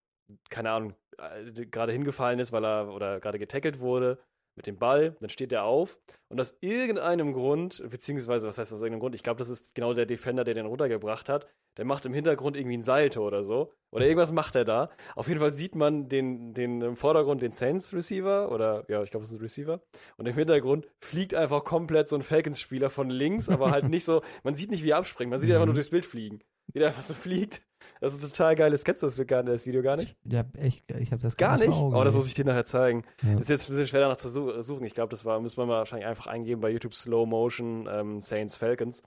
keine 0.51 0.71
Ahnung, 0.71 0.95
äh, 1.19 1.51
gerade 1.67 1.93
hingefallen 1.93 2.39
ist, 2.41 2.53
weil 2.53 2.65
er 2.65 2.89
oder 2.95 3.21
gerade 3.21 3.39
getackelt 3.39 3.81
wurde 3.81 4.19
mit 4.57 4.67
dem 4.67 4.79
Ball. 4.79 5.17
Dann 5.21 5.31
steht 5.31 5.53
er 5.53 5.65
auf 5.65 5.99
und 6.29 6.41
aus 6.41 6.57
irgendeinem 6.61 7.33
Grund, 7.33 7.83
beziehungsweise 7.89 8.47
was 8.49 8.59
heißt 8.59 8.73
aus 8.73 8.81
irgendeinem 8.81 9.01
Grund? 9.01 9.15
Ich 9.15 9.23
glaube, 9.23 9.39
das 9.39 9.49
ist 9.49 9.75
genau 9.75 9.95
der 9.95 10.07
Defender, 10.07 10.45
der 10.45 10.55
den 10.55 10.67
runtergebracht 10.67 11.29
hat. 11.29 11.47
Der 11.77 11.85
macht 11.85 12.05
im 12.05 12.13
Hintergrund 12.13 12.57
irgendwie 12.57 12.77
ein 12.77 12.83
Salto 12.83 13.25
oder 13.27 13.43
so. 13.43 13.73
Oder 13.93 14.05
irgendwas 14.05 14.33
macht 14.33 14.55
er 14.57 14.65
da. 14.65 14.91
Auf 15.15 15.29
jeden 15.29 15.41
Fall 15.41 15.53
sieht 15.53 15.75
man 15.75 16.09
den, 16.09 16.53
den 16.53 16.81
im 16.83 16.97
Vordergrund 16.97 17.43
den 17.43 17.53
Saints 17.53 17.93
Receiver 17.95 18.51
oder 18.53 18.85
ja, 18.89 19.03
ich 19.03 19.11
glaube, 19.11 19.25
es 19.25 19.31
ist 19.31 19.39
ein 19.39 19.43
Receiver. 19.43 19.81
Und 20.17 20.27
im 20.27 20.35
Hintergrund 20.35 20.89
fliegt 21.01 21.35
einfach 21.35 21.65
komplett 21.65 22.09
so 22.09 22.17
ein 22.17 22.23
Falcons-Spieler 22.23 22.91
von 22.91 23.09
links, 23.09 23.49
aber 23.49 23.71
halt 23.71 23.85
nicht 23.89 24.05
so, 24.05 24.23
man 24.43 24.55
sieht 24.55 24.71
nicht, 24.71 24.85
wie 24.85 24.91
er 24.91 24.99
abspringt. 24.99 25.31
Man 25.31 25.39
sieht 25.39 25.51
einfach 25.51 25.67
nur 25.67 25.73
Mhm. 25.73 25.77
durchs 25.77 25.91
Bild 25.91 26.07
fliegen. 26.07 26.41
Wie 26.73 26.79
der 26.81 26.89
einfach 26.89 27.03
so 27.03 27.15
fliegt. 27.15 27.63
Das 28.01 28.15
ist 28.15 28.23
total 28.23 28.57
geil. 28.57 28.71
Das 28.71 28.85
kennst 28.85 29.03
du 29.03 29.07
das, 29.07 29.27
gar- 29.27 29.43
das 29.43 29.67
Video 29.67 29.83
gar 29.83 29.97
nicht? 29.97 30.17
Ja, 30.25 30.45
echt, 30.59 30.91
ich 30.93 31.13
habe 31.13 31.21
das 31.23 31.37
Gar 31.37 31.59
vor 31.59 31.67
nicht? 31.67 31.77
Augen, 31.77 31.95
Oh, 31.95 32.03
das 32.03 32.15
muss 32.15 32.27
ich 32.27 32.35
dir 32.35 32.45
nachher 32.47 32.65
zeigen. 32.65 33.05
Ja. 33.23 33.39
Ist 33.39 33.51
jetzt 33.51 33.69
ein 33.69 33.73
bisschen 33.73 33.87
schwer 33.89 34.01
danach 34.01 34.17
zu 34.17 34.29
su- 34.31 34.61
suchen. 34.63 34.85
Ich 34.85 34.95
glaube, 34.95 35.11
das 35.11 35.25
war, 35.25 35.39
müssen 35.41 35.59
wir 35.59 35.67
mal 35.67 35.79
wahrscheinlich 35.79 36.07
einfach 36.09 36.27
eingeben 36.27 36.61
bei 36.61 36.71
YouTube 36.71 36.95
Slow 36.95 37.27
Motion 37.27 37.87
ähm, 37.91 38.21
Saints 38.21 38.57
Falcons. 38.57 39.03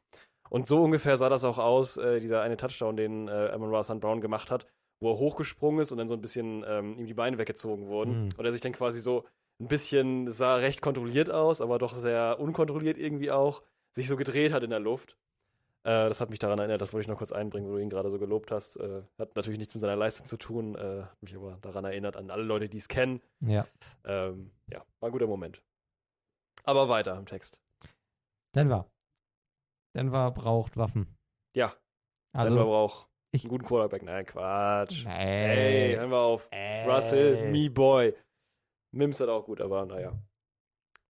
Und 0.50 0.68
so 0.68 0.84
ungefähr 0.84 1.18
sah 1.18 1.30
das 1.30 1.44
auch 1.46 1.58
aus, 1.58 1.98
äh, 1.98 2.20
dieser 2.20 2.42
eine 2.42 2.56
Touchdown, 2.58 2.96
den 2.96 3.28
äh, 3.28 3.50
Amon 3.52 3.74
Ra 3.74 3.82
St. 3.84 4.00
Brown 4.00 4.22
gemacht 4.22 4.52
hat, 4.52 4.68
wo 5.02 5.12
er 5.12 5.18
hochgesprungen 5.18 5.82
ist 5.82 5.92
und 5.92 5.98
dann 5.98 6.08
so 6.08 6.14
ein 6.14 6.22
bisschen 6.22 6.64
ähm, 6.68 6.98
ihm 7.00 7.08
die 7.08 7.14
Beine 7.16 7.40
weggezogen 7.40 7.88
wurden. 7.88 8.26
Mhm. 8.26 8.30
Und 8.38 8.46
er 8.46 8.52
sich 8.52 8.62
dann 8.62 8.74
quasi 8.74 9.00
so 9.00 9.24
ein 9.60 9.68
bisschen, 9.68 10.30
sah 10.32 10.56
recht 10.58 10.82
kontrolliert 10.82 11.32
aus, 11.32 11.62
aber 11.62 11.80
doch 11.80 11.96
sehr 11.96 12.38
unkontrolliert 12.40 12.98
irgendwie 13.00 13.32
auch, 13.32 13.64
sich 13.96 14.08
so 14.08 14.16
gedreht 14.18 14.54
hat 14.54 14.62
in 14.64 14.70
der 14.70 14.80
Luft. 14.80 15.18
Äh, 15.86 16.08
das 16.08 16.22
hat 16.22 16.30
mich 16.30 16.40
daran 16.40 16.60
erinnert, 16.60 16.82
das 16.82 16.94
wollte 16.94 17.02
ich 17.04 17.08
noch 17.10 17.18
kurz 17.18 17.32
einbringen, 17.34 17.68
wo 17.68 17.74
du 17.74 17.80
ihn 17.80 17.90
gerade 17.90 18.10
so 18.10 18.18
gelobt 18.18 18.52
hast. 18.52 18.78
Äh, 18.78 19.04
hat 19.20 19.36
natürlich 19.36 19.60
nichts 19.60 19.74
mit 19.76 19.82
seiner 19.82 19.96
Leistung 19.98 20.26
zu 20.26 20.38
tun, 20.38 20.76
äh, 20.76 21.04
hat 21.04 21.22
mich 21.22 21.36
aber 21.36 21.58
daran 21.62 21.84
erinnert, 21.86 22.16
an 22.16 22.30
alle 22.32 22.44
Leute, 22.44 22.70
die 22.70 22.78
es 22.78 22.88
kennen. 22.88 23.22
Ja. 23.42 23.68
Ähm, 24.06 24.52
ja, 24.72 24.80
war 25.02 25.10
ein 25.10 25.12
guter 25.12 25.28
Moment. 25.28 25.62
Aber 26.64 26.88
weiter 26.88 27.18
im 27.18 27.26
Text. 27.26 27.60
Denver. 28.56 28.90
Denver 29.96 30.32
braucht 30.32 30.78
Waffen. 30.78 31.14
Ja, 31.56 31.76
Also, 32.34 32.56
Denver 32.56 32.70
braucht 32.70 33.10
ich- 33.32 33.44
einen 33.44 33.50
guten 33.50 33.66
Quarterback. 33.66 34.04
Nein, 34.04 34.26
Quatsch. 34.26 35.04
nee. 35.04 35.12
Hey, 35.12 35.96
hören 35.96 36.10
wir 36.12 36.18
auf. 36.20 36.48
Ey. 36.52 36.90
Russell, 36.90 37.52
me 37.52 37.70
boy. 37.70 38.16
Mims 38.96 39.20
hat 39.20 39.28
auch 39.30 39.44
gut, 39.46 39.60
aber 39.60 39.86
naja. 39.86 40.14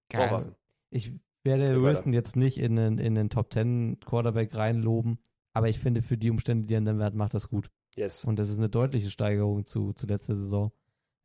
Geil. 0.10 0.56
Ich 0.90 1.12
werde 1.44 1.82
Wilson 1.82 2.14
jetzt 2.14 2.36
nicht 2.36 2.58
in 2.58 2.76
den, 2.76 2.98
in 2.98 3.16
den 3.16 3.30
Top 3.30 3.52
10 3.52 4.00
Quarterback 4.00 4.56
reinloben, 4.56 5.20
aber 5.54 5.70
ich 5.70 5.80
finde, 5.80 6.02
für 6.02 6.18
die 6.18 6.30
Umstände, 6.30 6.68
die 6.68 6.76
er 6.76 6.80
in 6.80 6.86
Denver 6.86 7.06
hat, 7.06 7.16
macht 7.16 7.34
das 7.34 7.50
gut. 7.50 7.70
Yes. 7.96 8.26
Und 8.26 8.40
das 8.40 8.50
ist 8.50 8.58
eine 8.58 8.70
deutliche 8.70 9.10
Steigerung 9.10 9.66
zu, 9.66 9.94
zu 9.94 10.08
letzter 10.08 10.36
Saison. 10.36 10.72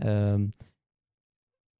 Ähm, 0.00 0.52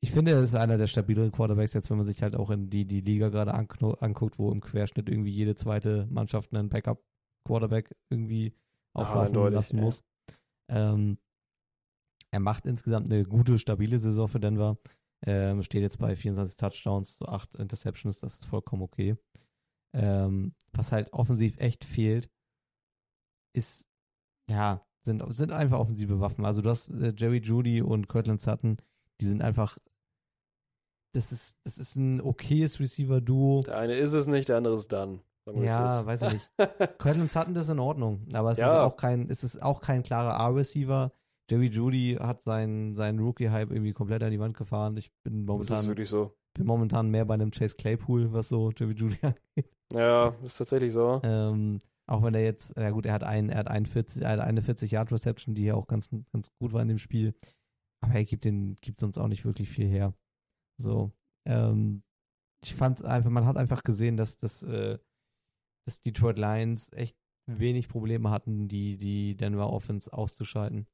ich 0.01 0.12
finde, 0.12 0.31
er 0.31 0.40
ist 0.40 0.55
einer 0.55 0.79
der 0.79 0.87
stabileren 0.87 1.33
Quarterbacks, 1.33 1.74
jetzt 1.74 1.90
wenn 1.90 1.96
man 1.96 2.07
sich 2.07 2.22
halt 2.22 2.37
auch 2.37 2.51
in 2.51 2.70
die, 2.70 2.87
die 2.87 3.01
Liga 3.01 3.29
gerade 3.29 3.53
anguckt, 3.53 4.38
wo 4.38 4.53
im 4.53 4.61
Querschnitt 4.61 5.09
irgendwie 5.09 5.31
jede 5.31 5.57
zweite 5.57 6.07
Mannschaft 6.11 6.55
einen 6.55 6.68
Backup-Quarterback 6.68 7.94
irgendwie 8.09 8.55
auflaufen 8.94 9.29
eindeutig, 9.29 9.55
lassen 9.55 9.77
ja. 9.79 9.83
muss. 9.83 10.05
Ähm, 10.70 11.18
er 12.31 12.40
macht 12.40 12.66
insgesamt 12.66 13.11
eine 13.11 13.24
gute, 13.24 13.59
stabile 13.59 13.98
Saison 13.98 14.29
für 14.29 14.40
Denver. 14.40 14.79
Ähm, 15.27 15.63
steht 15.63 15.83
jetzt 15.83 15.99
bei 15.99 16.15
24 16.15 16.57
Touchdowns, 16.57 17.17
so 17.17 17.27
8 17.27 17.57
Interceptions, 17.57 18.21
das 18.21 18.35
ist 18.35 18.47
vollkommen 18.47 18.83
okay. 18.83 19.17
Ähm, 19.93 20.55
was 20.73 20.93
halt 20.93 21.13
offensiv 21.13 21.59
echt 21.59 21.85
fehlt, 21.85 22.31
ist, 23.55 23.89
ja, 24.49 24.87
sind, 25.03 25.23
sind 25.35 25.51
einfach 25.53 25.79
offensive 25.79 26.21
Waffen. 26.21 26.45
Also 26.45 26.63
du 26.63 26.71
hast 26.71 26.91
äh, 26.91 27.13
Jerry 27.17 27.39
Judy 27.39 27.83
und 27.83 28.07
Cortland 28.09 28.41
Sutton, 28.41 28.77
die 29.21 29.27
sind 29.27 29.43
einfach, 29.43 29.79
das 31.15 31.33
ist, 31.33 31.57
das 31.65 31.79
ist 31.79 31.97
ein 31.97 32.21
okayes 32.21 32.79
Receiver-Duo. 32.79 33.63
Der 33.63 33.79
eine 33.79 33.97
ist 33.97 34.13
es 34.13 34.27
nicht, 34.29 34.49
der 34.49 34.59
andere 34.59 34.77
ist 34.77 34.93
dann. 34.93 35.21
Ja, 35.55 36.01
ist. 36.01 36.07
weiß 36.07 36.23
ich 36.23 36.33
nicht. 36.35 36.51
Cortland 36.99 37.33
Sutton 37.33 37.57
ist 37.57 37.71
in 37.71 37.79
Ordnung, 37.79 38.27
aber 38.35 38.51
es 38.53 38.59
ist 38.59 38.65
Ja. 38.65 38.85
auch 38.85 38.97
kein, 38.97 39.29
es 39.31 39.43
ist 39.43 39.63
auch 39.63 39.81
kein 39.81 40.03
klarer 40.03 40.35
A-Receiver. 40.39 41.11
Jerry 41.51 41.69
Judy 41.69 42.17
hat 42.21 42.43
seinen, 42.43 42.95
seinen 42.95 43.19
Rookie-Hype 43.21 43.71
irgendwie 43.71 43.93
komplett 43.93 44.23
an 44.23 44.31
die 44.31 44.41
Wand 44.41 44.57
gefahren. 44.57 44.97
Ich 44.97 45.11
bin 45.23 45.47
Das 45.47 45.61
ist 45.61 45.71
momentan, 45.71 45.87
wirklich 45.89 46.09
so. 46.09 46.37
bin 46.55 46.67
momentan 46.67 47.11
mehr 47.11 47.25
bei 47.25 47.35
einem 47.35 47.51
Chase 47.51 47.77
Claypool, 47.77 48.33
was 48.33 48.49
so 48.49 48.71
Jerry 48.77 48.93
Judy 48.93 49.17
angeht. 49.23 49.77
Ja, 49.93 50.35
ist 50.45 50.59
tatsächlich 50.59 50.93
so. 50.93 51.21
Ähm, 51.25 51.81
auch 52.07 52.23
wenn 52.23 52.35
er 52.35 52.43
jetzt, 52.43 52.77
ja 52.77 52.91
gut, 52.91 53.07
er 53.07 53.15
hat, 53.15 53.23
ein, 53.23 53.49
er 53.49 53.59
hat 53.59 53.69
41, 53.69 54.23
er 54.23 54.31
hat 54.31 54.41
eine 54.41 54.61
40-Yard-Reception, 54.61 55.55
die 55.55 55.65
ja 55.65 55.75
auch 55.75 55.87
ganz, 55.87 56.11
ganz 56.33 56.53
gut 56.59 56.73
war 56.73 56.83
in 56.83 56.89
dem 56.89 56.99
Spiel. 56.99 57.35
Aber 58.01 58.15
er 58.15 58.25
gibt, 58.25 58.45
den, 58.45 58.79
gibt 58.81 59.03
uns 59.03 59.19
auch 59.19 59.29
nicht 59.29 59.45
wirklich 59.45 59.71
viel 59.71 59.89
her. 59.89 60.15
So. 60.79 61.13
Ähm, 61.47 62.03
ich 62.63 62.75
fand 62.75 63.05
einfach, 63.05 63.31
man 63.31 63.47
hat 63.47 63.57
einfach 63.57 63.83
gesehen, 63.85 64.17
dass, 64.17 64.37
dass, 64.37 64.63
äh, 64.63 64.99
dass 65.87 66.03
Detroit 66.03 66.39
Lions 66.39 66.93
echt 66.93 67.17
wenig 67.47 67.89
Probleme 67.89 68.31
hatten, 68.31 68.69
die, 68.69 68.99
die 68.99 69.37
Denver 69.37 69.71
Offense 69.73 70.13
auszuschalten. 70.13 70.87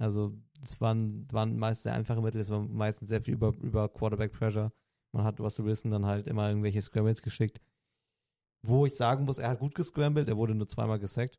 Also, 0.00 0.32
es 0.62 0.80
waren, 0.80 1.30
waren 1.32 1.58
meist 1.58 1.82
sehr 1.82 1.92
einfache 1.94 2.20
Mittel, 2.22 2.40
es 2.40 2.50
war 2.50 2.60
meistens 2.60 3.08
sehr 3.08 3.22
viel 3.22 3.34
über, 3.34 3.52
über 3.60 3.88
Quarterback 3.88 4.32
Pressure. 4.32 4.72
Man 5.14 5.24
hat 5.24 5.40
Russell 5.40 5.64
Wilson 5.66 5.90
dann 5.90 6.06
halt 6.06 6.26
immer 6.26 6.48
irgendwelche 6.48 6.80
Scrambles 6.80 7.22
geschickt. 7.22 7.60
Wo 8.64 8.86
ich 8.86 8.96
sagen 8.96 9.24
muss, 9.24 9.38
er 9.38 9.50
hat 9.50 9.58
gut 9.58 9.74
gescrambled, 9.74 10.28
er 10.28 10.36
wurde 10.36 10.54
nur 10.54 10.68
zweimal 10.68 10.98
gesackt. 10.98 11.38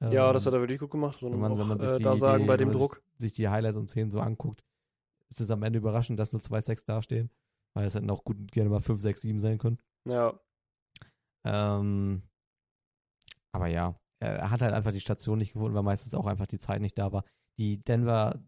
Ja, 0.00 0.28
Ähm, 0.28 0.32
das 0.34 0.46
hat 0.46 0.54
er 0.54 0.60
wirklich 0.60 0.80
gut 0.80 0.90
gemacht. 0.90 1.22
wenn 1.22 1.38
man, 1.38 1.58
wenn 1.58 1.68
man 1.68 1.78
sich 1.80 1.90
äh, 1.90 1.98
die, 1.98 2.04
da 2.04 2.16
sagen 2.16 2.44
die, 2.44 2.48
bei 2.48 2.56
dem 2.56 2.72
Druck. 2.72 3.02
Sich, 3.16 3.30
sich 3.30 3.32
die 3.34 3.48
Highlights 3.48 3.76
und 3.76 3.88
Szenen 3.88 4.10
so 4.10 4.20
anguckt, 4.20 4.64
ist 5.30 5.40
es 5.40 5.50
am 5.50 5.62
Ende 5.62 5.78
überraschend, 5.78 6.18
dass 6.18 6.32
nur 6.32 6.42
zwei 6.42 6.60
Sacks 6.60 6.84
dastehen. 6.84 7.30
Weil 7.74 7.86
es 7.86 7.94
hätten 7.94 8.10
auch 8.10 8.24
gut 8.24 8.50
gerne 8.50 8.70
mal 8.70 8.80
5, 8.80 9.00
6, 9.00 9.20
7 9.20 9.38
sein 9.38 9.58
können. 9.58 9.78
Ja, 10.08 10.40
Ähm, 11.44 12.22
aber 13.52 13.68
ja, 13.68 13.94
er 14.20 14.50
hat 14.50 14.62
halt 14.62 14.72
einfach 14.72 14.92
die 14.92 15.00
Station 15.00 15.38
nicht 15.38 15.52
gefunden, 15.52 15.74
weil 15.74 15.82
meistens 15.82 16.14
auch 16.14 16.26
einfach 16.26 16.46
die 16.46 16.58
Zeit 16.58 16.80
nicht 16.80 16.98
da 16.98 17.12
war. 17.12 17.24
Die 17.58 17.82
Denver, 17.82 18.40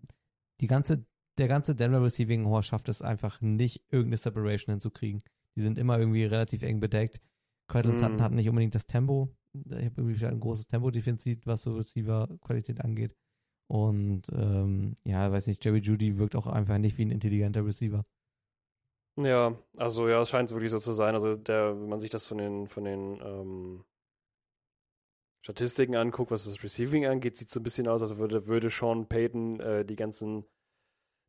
die 0.61 0.67
ganze, 0.67 1.05
der 1.39 1.49
ganze 1.49 1.75
Denver 1.75 2.03
Receiving 2.03 2.47
Horse 2.47 2.69
schafft 2.69 2.89
es 2.89 3.03
einfach 3.03 3.41
nicht, 3.41 3.85
irgendeine 3.91 4.17
Separation 4.17 4.75
hinzukriegen. 4.75 5.23
Die 5.57 5.63
sind 5.63 5.79
immer 5.79 5.99
irgendwie 5.99 6.25
relativ 6.25 6.63
eng 6.63 6.81
bedeckt. 6.81 7.21
Cortland 7.69 7.97
Mhm. 7.97 8.01
Sutton 8.01 8.23
hat 8.23 8.33
nicht 8.33 8.49
unbedingt 8.49 8.75
das 8.75 8.87
Tempo. 8.87 9.35
Ich 9.53 9.73
habe 9.73 9.95
irgendwie 9.97 10.27
ein 10.27 10.41
großes 10.41 10.69
Tempo-Defizit, 10.69 11.47
was 11.47 11.63
so 11.63 11.75
Receiver-Qualität 11.75 12.81
angeht. 12.81 13.17
Und 13.69 14.23
ähm, 14.33 14.97
ja, 15.05 15.31
weiß 15.31 15.47
nicht, 15.47 15.65
Jerry 15.65 15.79
Judy 15.79 16.19
wirkt 16.19 16.37
auch 16.37 16.47
einfach 16.47 16.79
nicht 16.79 16.99
wie 16.99 17.05
ein 17.05 17.11
intelligenter 17.11 17.65
Receiver. 17.65 18.05
Ja, 19.17 19.57
also 19.77 20.09
ja, 20.09 20.21
es 20.21 20.31
scheint 20.31 20.51
wirklich 20.51 20.71
so 20.71 20.79
zu 20.79 20.93
sein. 20.93 21.15
Also 21.15 21.37
der, 21.37 21.81
wenn 21.81 21.89
man 21.89 22.01
sich 22.01 22.11
das 22.11 22.27
von 22.27 22.39
den, 22.39 22.67
von 22.67 22.85
den 22.85 23.21
ähm, 23.23 23.85
Statistiken 25.43 25.97
anguckt, 25.97 26.31
was 26.31 26.45
das 26.45 26.63
Receiving 26.63 27.07
angeht, 27.07 27.37
sieht 27.37 27.51
so 27.51 27.61
ein 27.61 27.63
bisschen 27.63 27.89
aus, 27.89 28.03
als 28.03 28.17
würde, 28.19 28.47
würde 28.47 28.71
Sean 28.71 29.07
Payton 29.07 29.61
äh, 29.61 29.85
die 29.85 29.97
ganzen 29.97 30.45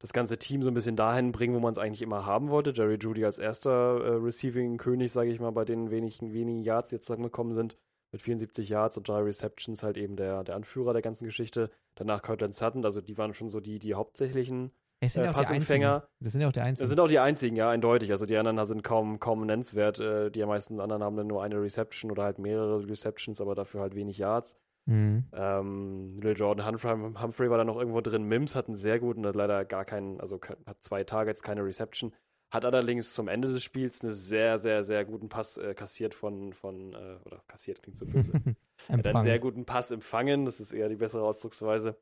das 0.01 0.13
ganze 0.13 0.39
Team 0.39 0.63
so 0.63 0.69
ein 0.69 0.73
bisschen 0.73 0.95
dahin 0.95 1.31
bringen, 1.31 1.53
wo 1.53 1.59
man 1.59 1.71
es 1.71 1.77
eigentlich 1.77 2.01
immer 2.01 2.25
haben 2.25 2.49
wollte. 2.49 2.71
Jerry 2.71 2.97
Judy 2.99 3.23
als 3.23 3.37
erster 3.37 4.03
äh, 4.03 4.15
Receiving-König, 4.15 5.11
sage 5.11 5.29
ich 5.29 5.39
mal, 5.39 5.51
bei 5.51 5.63
den 5.63 5.91
wenigen, 5.91 6.33
wenigen 6.33 6.63
Yards, 6.63 6.89
die 6.89 6.95
jetzt 6.95 7.07
gekommen 7.07 7.53
sind, 7.53 7.77
mit 8.11 8.23
74 8.23 8.67
Yards 8.67 8.97
und 8.97 9.07
drei 9.07 9.21
Receptions 9.21 9.83
halt 9.83 9.97
eben 9.97 10.15
der, 10.15 10.43
der 10.43 10.55
Anführer 10.55 10.93
der 10.93 11.03
ganzen 11.03 11.25
Geschichte. 11.25 11.69
Danach 11.93 12.23
Cortland 12.23 12.55
Sutton, 12.55 12.83
also 12.83 12.99
die 12.99 13.17
waren 13.19 13.35
schon 13.35 13.49
so 13.49 13.59
die, 13.59 13.77
die 13.77 13.93
hauptsächlichen 13.93 14.71
Es 15.03 15.13
sind 15.13 15.23
äh, 15.23 15.25
ja 15.25 15.31
auch 15.31 15.41
die 15.41 15.47
einzigen. 15.47 16.01
Das 16.19 16.31
sind 16.31 16.41
ja 16.41 16.47
auch 16.47 16.51
die 16.51 16.59
Das 16.59 16.67
einzigen. 16.67 16.87
sind 16.87 16.99
auch 16.99 17.07
die 17.07 17.19
einzigen, 17.19 17.55
ja, 17.55 17.69
eindeutig. 17.69 18.11
Also 18.11 18.25
die 18.25 18.37
anderen 18.37 18.63
sind 18.67 18.83
kaum, 18.83 19.19
kaum 19.19 19.45
nennenswert. 19.45 19.99
Äh, 19.99 20.29
die 20.29 20.45
meisten 20.45 20.79
anderen 20.79 21.03
haben 21.03 21.17
dann 21.17 21.27
nur 21.27 21.43
eine 21.43 21.61
Reception 21.61 22.11
oder 22.11 22.23
halt 22.23 22.37
mehrere 22.37 22.87
Receptions, 22.87 23.41
aber 23.41 23.55
dafür 23.55 23.81
halt 23.81 23.95
wenig 23.95 24.19
Yards. 24.19 24.57
Mhm. 24.85 25.25
Ähm, 25.33 26.19
Lil 26.21 26.37
Jordan 26.37 26.67
Humphrey, 26.67 26.95
Humphrey 27.19 27.49
war 27.49 27.57
da 27.57 27.63
noch 27.63 27.77
irgendwo 27.77 28.01
drin. 28.01 28.23
Mims 28.23 28.55
hat 28.55 28.67
einen 28.67 28.77
sehr 28.77 28.99
guten, 28.99 29.25
hat 29.25 29.35
leider 29.35 29.65
gar 29.65 29.85
keinen, 29.85 30.19
also 30.21 30.39
hat 30.65 30.81
zwei 30.83 31.03
Targets, 31.03 31.41
keine 31.41 31.65
Reception. 31.65 32.13
Hat 32.51 32.65
allerdings 32.65 33.13
zum 33.13 33.27
Ende 33.27 33.47
des 33.47 33.63
Spiels 33.63 34.01
einen 34.01 34.11
sehr, 34.11 34.57
sehr, 34.57 34.83
sehr 34.83 35.05
guten 35.05 35.29
Pass 35.29 35.57
äh, 35.57 35.73
kassiert 35.73 36.13
von, 36.13 36.53
von 36.53 36.93
äh, 36.93 37.17
oder 37.25 37.41
kassiert 37.47 37.81
klingt 37.81 37.97
so 37.97 38.05
böse. 38.05 38.33
hat 38.89 39.07
einen 39.07 39.23
sehr 39.23 39.39
guten 39.39 39.65
Pass 39.65 39.89
empfangen, 39.89 40.45
das 40.45 40.59
ist 40.59 40.73
eher 40.73 40.89
die 40.89 40.97
bessere 40.97 41.23
Ausdrucksweise, 41.23 41.95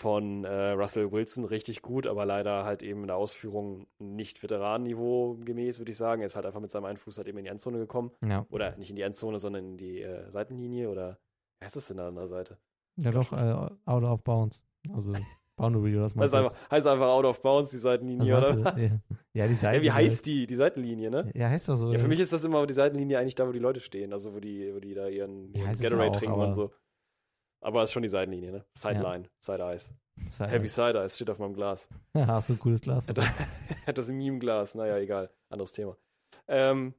von 0.00 0.44
äh, 0.44 0.70
Russell 0.70 1.12
Wilson, 1.12 1.44
richtig 1.44 1.82
gut, 1.82 2.06
aber 2.06 2.24
leider 2.24 2.64
halt 2.64 2.82
eben 2.82 3.02
in 3.02 3.06
der 3.08 3.16
Ausführung 3.16 3.86
nicht 3.98 4.42
Veteranenniveau 4.42 5.36
gemäß, 5.44 5.78
würde 5.78 5.92
ich 5.92 5.98
sagen. 5.98 6.22
Er 6.22 6.26
ist 6.26 6.36
halt 6.36 6.46
einfach 6.46 6.60
mit 6.60 6.70
seinem 6.70 6.86
einen 6.86 6.96
Fuß 6.96 7.18
halt 7.18 7.28
eben 7.28 7.38
in 7.38 7.44
die 7.44 7.50
Endzone 7.50 7.78
gekommen. 7.78 8.10
Ja, 8.26 8.46
Oder 8.50 8.76
nicht 8.78 8.90
in 8.90 8.96
die 8.96 9.02
Endzone, 9.02 9.38
sondern 9.38 9.64
in 9.64 9.76
die 9.76 10.00
äh, 10.00 10.30
Seitenlinie 10.30 10.88
oder 10.88 11.18
heißt 11.62 11.76
das 11.76 11.88
denn 11.88 11.98
da 11.98 12.08
an 12.08 12.14
der 12.14 12.28
Seite? 12.28 12.56
ja 12.96 13.10
doch, 13.12 13.32
äh, 13.32 13.70
out 13.84 14.02
of 14.04 14.24
bounds. 14.24 14.62
Also 14.92 15.12
Boundary 15.56 15.94
oder 15.94 16.04
was 16.04 16.16
Heißt 16.16 16.16
meinst 16.16 16.34
du? 16.34 16.38
einfach, 16.38 16.70
heißt 16.70 16.86
einfach 16.86 17.08
out 17.08 17.24
of 17.26 17.42
bounds, 17.42 17.70
die 17.70 17.76
Was 17.76 17.82
Seitenlinie, 17.82 18.32
meinst 18.32 18.52
oder 18.52 18.64
was? 18.64 18.92
Ja, 18.92 18.98
ja, 19.34 19.46
die 19.46 19.52
Ja, 19.52 19.58
Seite. 19.58 19.82
wie 19.82 19.90
heißt 19.92 20.24
die? 20.26 20.46
Die 20.46 20.54
Seitenlinie, 20.54 21.10
ne? 21.10 21.30
Ja, 21.34 21.50
heißt 21.50 21.68
doch 21.68 21.76
so. 21.76 21.92
Ja, 21.92 21.98
für 21.98 22.08
mich 22.08 22.18
ist 22.20 22.32
das 22.32 22.44
immer 22.44 22.66
die 22.66 22.72
Seitenlinie 22.72 23.18
eigentlich 23.18 23.34
da, 23.34 23.46
wo 23.46 23.52
die 23.52 23.58
Leute 23.58 23.80
stehen, 23.80 24.14
also 24.14 24.34
wo 24.34 24.40
die, 24.40 24.74
wo 24.74 24.80
die 24.80 24.94
da 24.94 25.08
ihren, 25.08 25.52
Ja, 25.52 25.60
ihren 25.60 25.72
ist 25.72 25.82
Gatorade 25.82 26.18
trinken 26.18 26.34
und 26.40 26.52
so. 26.54 26.72
Aber 27.60 27.82
es 27.82 27.90
ist 27.90 27.92
schon 27.92 28.02
die 28.02 28.08
Seitenlinie, 28.08 28.52
ne? 28.52 28.64
Sideline, 28.72 29.28
Side 29.44 29.62
Eyes. 29.62 29.92
Seite. 30.28 30.50
Heavy 30.50 30.68
Side 30.68 30.98
Eyes 30.98 31.14
steht 31.16 31.30
auf 31.30 31.38
meinem 31.38 31.54
Glas. 31.54 31.88
Ja, 32.14 32.26
hast 32.26 32.48
du 32.48 32.54
ein 32.54 32.58
cooles 32.58 32.80
Glas. 32.80 33.06
Hat 33.08 33.18
hat 33.86 33.98
das 33.98 34.08
Meme-Glas, 34.08 34.74
naja, 34.74 34.96
egal. 34.98 35.30
Anderes 35.50 35.72
Thema. 35.72 35.96
Ähm, 36.48 36.94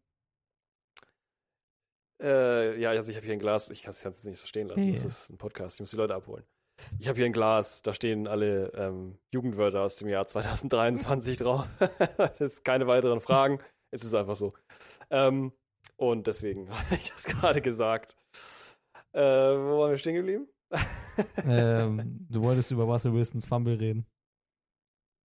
äh, 2.21 2.79
ja, 2.79 2.91
also 2.91 3.09
ich 3.09 3.17
habe 3.17 3.25
hier 3.25 3.33
ein 3.33 3.39
Glas, 3.39 3.69
ich 3.71 3.81
kann 3.83 3.91
es 3.91 4.03
jetzt 4.03 4.25
nicht 4.25 4.37
so 4.37 4.45
stehen 4.47 4.67
lassen, 4.67 4.85
Ja, 4.87 4.91
das 4.93 5.03
ja. 5.03 5.07
ist 5.07 5.29
ein 5.29 5.37
Podcast, 5.37 5.75
ich 5.75 5.79
muss 5.81 5.91
die 5.91 5.97
Leute 5.97 6.15
abholen. 6.15 6.45
Ich 6.99 7.07
habe 7.07 7.17
hier 7.17 7.25
ein 7.25 7.33
Glas, 7.33 7.81
da 7.81 7.93
stehen 7.93 8.27
alle 8.27 8.71
ähm, 8.73 9.19
Jugendwörter 9.31 9.81
aus 9.81 9.97
dem 9.97 10.07
Jahr 10.07 10.25
2023 10.25 11.37
drauf. 11.39 11.67
das 12.17 12.39
ist 12.41 12.65
keine 12.65 12.87
weiteren 12.87 13.21
Fragen, 13.21 13.59
es 13.91 14.03
ist 14.03 14.13
einfach 14.15 14.35
so. 14.35 14.53
Ähm, 15.09 15.51
und 15.97 16.27
deswegen 16.27 16.69
habe 16.69 16.95
ich 16.95 17.09
das 17.09 17.25
gerade 17.25 17.61
gesagt. 17.61 18.15
Äh, 19.13 19.21
wo 19.21 19.79
waren 19.79 19.91
wir 19.91 19.97
stehen 19.97 20.15
geblieben? 20.15 20.47
ähm, 21.45 22.25
du 22.29 22.41
wolltest 22.41 22.71
über 22.71 22.83
Russell 22.83 23.13
Wilsons 23.13 23.45
Fumble 23.45 23.77
reden. 23.77 24.05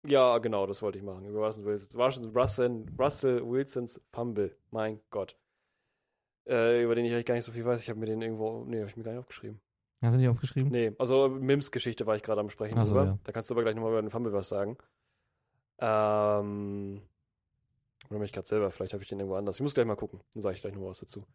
Ja, 0.06 0.38
genau, 0.38 0.66
das 0.66 0.82
wollte 0.82 0.98
ich 0.98 1.04
machen. 1.04 1.24
Über 1.24 1.40
Russell 1.46 1.64
Wilsons, 1.64 1.96
Russell, 1.96 2.86
Russell, 2.98 3.48
Wilsons 3.48 4.00
Fumble. 4.12 4.56
Mein 4.70 5.00
Gott. 5.10 5.36
Äh, 6.48 6.82
über 6.82 6.94
den 6.94 7.04
ich 7.04 7.12
eigentlich 7.12 7.26
gar 7.26 7.34
nicht 7.34 7.44
so 7.44 7.52
viel 7.52 7.64
weiß. 7.64 7.80
Ich 7.80 7.88
habe 7.88 7.98
mir 7.98 8.06
den 8.06 8.22
irgendwo. 8.22 8.64
Nee, 8.64 8.78
habe 8.78 8.88
ich 8.88 8.96
mir 8.96 9.02
gar 9.02 9.12
nicht 9.12 9.20
aufgeschrieben. 9.20 9.60
Hast 10.02 10.14
du 10.14 10.20
nicht 10.20 10.28
aufgeschrieben? 10.28 10.70
Nee, 10.70 10.92
also 10.98 11.28
Mims 11.28 11.72
Geschichte 11.72 12.06
war 12.06 12.14
ich 12.14 12.22
gerade 12.22 12.40
am 12.40 12.50
Sprechen 12.50 12.82
so, 12.84 12.94
drüber. 12.94 13.06
ja. 13.06 13.18
Da 13.24 13.32
kannst 13.32 13.50
du 13.50 13.54
aber 13.54 13.62
gleich 13.62 13.74
nochmal 13.74 13.92
über 13.92 14.02
den 14.02 14.10
Fumble 14.10 14.32
was 14.32 14.48
sagen. 14.48 14.76
Ähm. 15.78 17.02
Oder 18.08 18.18
mich 18.20 18.32
gerade 18.32 18.46
selber. 18.46 18.70
Vielleicht 18.70 18.92
habe 18.92 19.02
ich 19.02 19.08
den 19.08 19.18
irgendwo 19.18 19.36
anders. 19.36 19.56
Ich 19.56 19.62
muss 19.62 19.74
gleich 19.74 19.86
mal 19.86 19.96
gucken. 19.96 20.20
Dann 20.34 20.42
sage 20.42 20.54
ich 20.54 20.60
gleich 20.60 20.74
nochmal 20.74 20.90
was 20.90 21.00
dazu. 21.00 21.26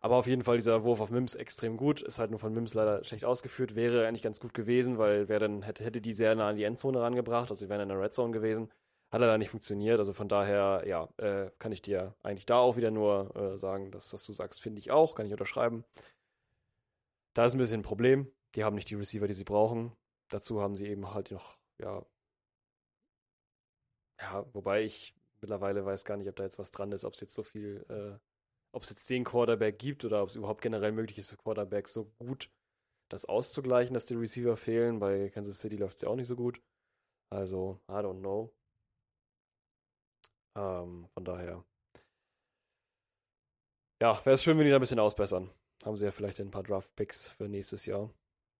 Aber 0.00 0.16
auf 0.16 0.26
jeden 0.26 0.42
Fall 0.42 0.56
dieser 0.56 0.84
Wurf 0.84 1.00
auf 1.00 1.10
Mims 1.10 1.34
extrem 1.34 1.76
gut. 1.76 2.02
Ist 2.02 2.18
halt 2.18 2.30
nur 2.30 2.40
von 2.40 2.52
Mims 2.52 2.74
leider 2.74 3.04
schlecht 3.04 3.24
ausgeführt. 3.24 3.74
Wäre 3.74 4.06
eigentlich 4.06 4.22
ganz 4.22 4.40
gut 4.40 4.54
gewesen, 4.54 4.98
weil 4.98 5.28
wer 5.28 5.38
dann 5.38 5.62
hätte, 5.62 5.84
hätte 5.84 6.00
die 6.00 6.12
sehr 6.12 6.34
nah 6.34 6.48
an 6.48 6.56
die 6.56 6.64
Endzone 6.64 7.00
rangebracht. 7.00 7.50
Also 7.50 7.64
sie 7.64 7.68
wären 7.68 7.82
in 7.82 7.88
der 7.88 8.00
Red 8.00 8.14
Zone 8.14 8.32
gewesen. 8.32 8.70
Hat 9.10 9.20
leider 9.20 9.38
nicht 9.38 9.50
funktioniert. 9.50 9.98
Also 9.98 10.12
von 10.12 10.28
daher, 10.28 10.84
ja, 10.86 11.08
äh, 11.18 11.50
kann 11.58 11.72
ich 11.72 11.82
dir 11.82 12.14
eigentlich 12.22 12.46
da 12.46 12.58
auch 12.58 12.76
wieder 12.76 12.90
nur 12.90 13.34
äh, 13.36 13.58
sagen, 13.58 13.90
dass 13.90 14.12
was 14.12 14.24
du 14.24 14.32
sagst, 14.32 14.60
finde 14.60 14.80
ich 14.80 14.90
auch. 14.90 15.14
Kann 15.14 15.26
ich 15.26 15.32
unterschreiben. 15.32 15.84
Da 17.34 17.46
ist 17.46 17.54
ein 17.54 17.58
bisschen 17.58 17.80
ein 17.80 17.84
Problem. 17.84 18.30
Die 18.54 18.64
haben 18.64 18.74
nicht 18.76 18.90
die 18.90 18.94
Receiver, 18.94 19.26
die 19.26 19.34
sie 19.34 19.44
brauchen. 19.44 19.92
Dazu 20.28 20.60
haben 20.60 20.76
sie 20.76 20.86
eben 20.86 21.12
halt 21.12 21.30
noch, 21.30 21.58
ja, 21.78 22.04
ja, 24.20 24.46
wobei 24.52 24.82
ich 24.82 25.14
mittlerweile 25.40 25.84
weiß 25.84 26.04
gar 26.04 26.16
nicht, 26.16 26.28
ob 26.28 26.36
da 26.36 26.44
jetzt 26.44 26.58
was 26.58 26.70
dran 26.70 26.92
ist, 26.92 27.04
ob 27.04 27.14
es 27.14 27.20
jetzt 27.20 27.34
so 27.34 27.42
viel, 27.42 27.84
äh, 27.88 28.18
ob 28.74 28.82
es 28.82 28.90
jetzt 28.90 29.08
den 29.08 29.24
Quarterback 29.24 29.78
gibt 29.78 30.04
oder 30.04 30.22
ob 30.22 30.28
es 30.28 30.36
überhaupt 30.36 30.60
generell 30.60 30.92
möglich 30.92 31.18
ist 31.18 31.30
für 31.30 31.36
Quarterbacks 31.36 31.92
so 31.92 32.06
gut 32.18 32.50
das 33.08 33.24
auszugleichen, 33.24 33.94
dass 33.94 34.06
die 34.06 34.14
Receiver 34.14 34.56
fehlen. 34.56 34.98
Bei 34.98 35.28
Kansas 35.30 35.60
City 35.60 35.76
läuft 35.76 35.96
es 35.96 36.02
ja 36.02 36.08
auch 36.08 36.16
nicht 36.16 36.26
so 36.26 36.36
gut. 36.36 36.60
Also, 37.30 37.80
I 37.88 37.94
don't 37.94 38.18
know. 38.18 38.52
Ähm, 40.56 41.06
von 41.14 41.24
daher. 41.24 41.64
Ja, 44.02 44.20
wäre 44.24 44.34
es 44.34 44.42
schön, 44.42 44.58
wenn 44.58 44.64
die 44.64 44.70
da 44.70 44.76
ein 44.76 44.80
bisschen 44.80 44.98
ausbessern. 44.98 45.50
Haben 45.84 45.96
sie 45.96 46.06
ja 46.06 46.10
vielleicht 46.10 46.40
ein 46.40 46.50
paar 46.50 46.62
Draft-Picks 46.62 47.28
für 47.28 47.48
nächstes 47.48 47.86
Jahr. 47.86 48.10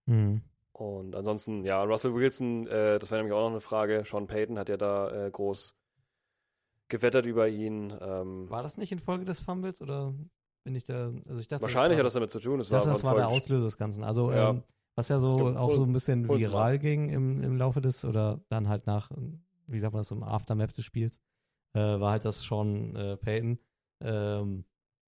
Mhm. 0.06 0.42
Und 0.72 1.14
ansonsten, 1.14 1.64
ja, 1.64 1.82
Russell 1.82 2.14
Wilson, 2.14 2.66
äh, 2.66 2.98
das 2.98 3.10
wäre 3.10 3.20
nämlich 3.20 3.34
auch 3.34 3.42
noch 3.42 3.50
eine 3.50 3.60
Frage. 3.60 4.04
Sean 4.04 4.26
Payton 4.26 4.58
hat 4.58 4.68
ja 4.68 4.76
da 4.76 5.26
äh, 5.26 5.30
groß 5.30 5.74
gewettert 6.94 7.26
über 7.26 7.48
ihn. 7.48 7.92
Ähm, 8.00 8.48
War 8.50 8.62
das 8.62 8.78
nicht 8.78 8.92
in 8.92 9.00
Folge 9.00 9.24
des 9.24 9.40
Fumbles 9.40 9.82
oder 9.82 10.14
bin 10.62 10.76
ich 10.76 10.84
da? 10.84 11.12
Also 11.28 11.40
ich 11.40 11.48
dachte, 11.48 11.62
wahrscheinlich 11.62 11.98
hat 11.98 12.06
das 12.06 12.12
das 12.12 12.14
damit 12.14 12.30
zu 12.30 12.38
tun. 12.38 12.60
Ich 12.60 12.68
dachte, 12.68 12.86
war 12.86 12.92
das 12.92 13.02
war 13.02 13.16
der 13.16 13.28
Auslöser 13.28 13.64
des 13.64 13.76
Ganzen. 13.76 14.04
Also, 14.04 14.30
Ja. 14.30 14.50
ähm, 14.50 14.62
was 14.94 15.08
ja 15.08 15.18
so 15.18 15.48
Ja, 15.50 15.58
auch 15.58 15.74
so 15.74 15.82
ein 15.82 15.92
bisschen 15.92 16.28
viral 16.28 16.78
ging 16.78 17.08
im, 17.10 17.42
im 17.42 17.56
Laufe 17.56 17.80
des, 17.80 18.04
oder 18.04 18.40
dann 18.48 18.68
halt 18.68 18.86
nach, 18.86 19.10
wie 19.66 19.80
sagt 19.80 19.92
man 19.92 20.00
das, 20.00 20.08
so 20.08 20.14
im 20.14 20.22
Aftermath 20.22 20.76
des 20.76 20.84
Spiels, 20.84 21.20
äh, 21.74 21.80
war 21.80 22.12
halt, 22.12 22.24
dass 22.24 22.42
Sean 22.42 22.94
äh, 22.94 23.16
Payton 23.16 23.58
ähm, 24.00 24.64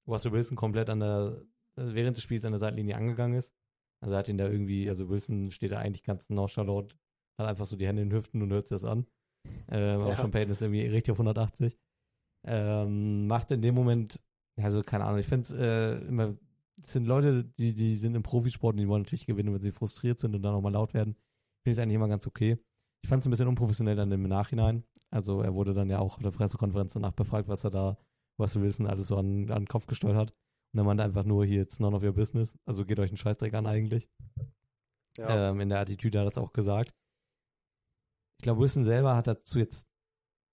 Russell 0.09 0.33
Wilson 0.33 0.57
komplett 0.57 0.91
an 0.91 0.99
der, 0.99 1.41
äh, 1.77 1.95
während 1.95 2.17
des 2.17 2.25
Spiels 2.25 2.45
an 2.45 2.51
der 2.51 2.59
Seitenlinie 2.59 2.97
angegangen 2.97 3.39
ist. 3.39 3.53
Also 4.01 4.17
er 4.17 4.19
hat 4.19 4.29
ihn 4.29 4.39
da 4.39 4.49
irgendwie, 4.49 4.89
also 4.89 5.09
Wilson 5.09 5.53
steht 5.53 5.71
da 5.71 5.79
eigentlich 5.79 6.03
ganz 6.03 6.31
nonchalant, 6.31 6.97
hat 7.39 7.47
einfach 7.47 7.67
so 7.67 7.77
die 7.77 7.87
Hände 7.87 8.03
in 8.03 8.11
den 8.11 8.17
Hüften 8.17 8.43
und 8.43 8.53
hört 8.53 8.67
sich 8.67 8.75
das 8.75 8.85
an. 8.85 9.07
Ähm, 9.69 10.01
Aber 10.01 10.11
Ja. 10.11 10.17
Sean 10.17 10.31
Payton 10.31 10.53
ist 10.53 10.63
irgendwie 10.63 10.87
richtig 10.87 11.13
auf 11.13 11.19
180. 11.19 11.77
Ähm, 12.47 13.27
macht 13.27 13.51
in 13.51 13.63
dem 13.63 13.75
Moment, 13.75 14.21
also 14.57 14.83
keine 14.83 15.05
Ahnung, 15.05 15.19
ich 15.19 15.27
finde 15.27 15.43
es 15.43 15.53
äh, 15.53 15.99
immer 16.07 16.37
es 16.83 16.93
sind 16.93 17.07
Leute, 17.07 17.45
die, 17.59 17.75
die 17.75 17.97
sind 17.97 18.15
im 18.15 18.23
Profisport 18.23 18.75
und 18.75 18.81
die 18.81 18.89
wollen 18.89 19.03
natürlich 19.03 19.27
gewinnen, 19.27 19.53
wenn 19.53 19.63
sie 19.63 19.73
frustriert 19.73 20.21
sind 20.21 20.35
und 20.35 20.43
dann 20.43 20.55
auch 20.55 20.61
mal 20.61 20.73
laut 20.73 20.95
werden. 20.95 21.17
Finde 21.65 21.79
ich 21.79 21.83
eigentlich 21.83 21.97
immer 21.97 22.09
ganz 22.09 22.27
okay. 22.27 22.59
Ich 23.03 23.09
fand 23.09 23.23
es 23.23 23.27
ein 23.27 23.31
bisschen 23.31 23.49
unprofessionell 23.49 23.97
dann 23.97 24.13
im 24.13 24.23
Nachhinein. 24.29 24.85
Also 25.11 25.41
er 25.41 25.55
wurde 25.55 25.75
dann 25.75 25.89
ja 25.89 25.99
auch 25.99 26.17
auf 26.17 26.23
der 26.23 26.31
Pressekonferenz 26.31 26.93
danach 26.93 27.13
befragt, 27.13 27.49
was 27.49 27.65
er 27.65 27.71
da, 27.71 27.99
was 28.39 28.55
wir 28.55 28.63
wissen, 28.63 28.87
alles 28.87 29.07
so 29.07 29.17
an, 29.17 29.51
an 29.51 29.63
den 29.63 29.69
Kopf 29.69 29.87
gesteuert 29.87 30.17
hat. 30.17 30.35
Und 30.73 30.81
er 30.81 30.85
meinte 30.85 31.05
einfach 31.05 31.25
nur, 31.25 31.45
hier, 31.45 31.63
it's 31.63 31.81
none 31.81 31.97
of 31.97 32.03
your 32.03 32.13
business. 32.13 32.59
Also 32.67 32.85
geht 32.85 32.99
euch 32.99 33.11
einen 33.11 33.17
Scheißdreck 33.17 33.55
an 33.55 33.67
eigentlich. 33.67 34.11
Ja. 35.17 35.51
Ähm, 35.51 35.61
in 35.61 35.69
der 35.71 35.81
Attitüde 35.81 36.19
hat 36.19 36.25
er 36.25 36.31
das 36.31 36.39
auch 36.39 36.53
gesagt. 36.53 36.95
Ich 38.39 38.43
glaube, 38.43 38.61
Wilson 38.61 38.85
selber 38.85 39.17
hat 39.17 39.27
dazu 39.27 39.59
jetzt 39.59 39.89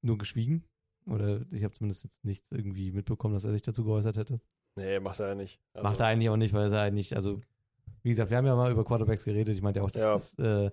nur 0.03 0.19
geschwiegen. 0.19 0.65
Oder 1.07 1.41
ich 1.51 1.65
habe 1.65 1.75
zumindest 1.75 2.05
jetzt 2.05 2.25
nichts 2.25 2.51
irgendwie 2.53 2.93
mitbekommen, 2.93 3.35
dass 3.35 3.45
er 3.45 3.53
sich 3.53 3.63
dazu 3.63 3.85
geäußert 3.85 4.17
hätte. 4.17 4.41
nee, 4.77 5.01
macht 5.01 5.19
er 5.21 5.29
ja 5.31 5.35
nicht. 5.35 5.61
Also, 5.75 5.83
Macht 5.89 6.01
er 6.01 6.07
eigentlich 6.07 6.29
auch 6.31 6.37
nicht, 6.37 6.55
weil 6.55 6.73
er 6.73 6.81
eigentlich, 6.83 7.17
also, 7.17 7.41
wie 8.03 8.11
gesagt, 8.11 8.31
wir 8.31 8.37
haben 8.39 8.47
ja 8.47 8.55
mal 8.55 8.71
über 8.71 8.85
Quarterbacks 8.85 9.25
geredet. 9.25 9.55
Ich 9.57 9.63
meinte 9.63 9.81
ja 9.81 9.85
auch, 9.85 9.91
das, 9.91 10.01
Ja. 10.03 10.13
das 10.13 10.39
äh, 10.39 10.71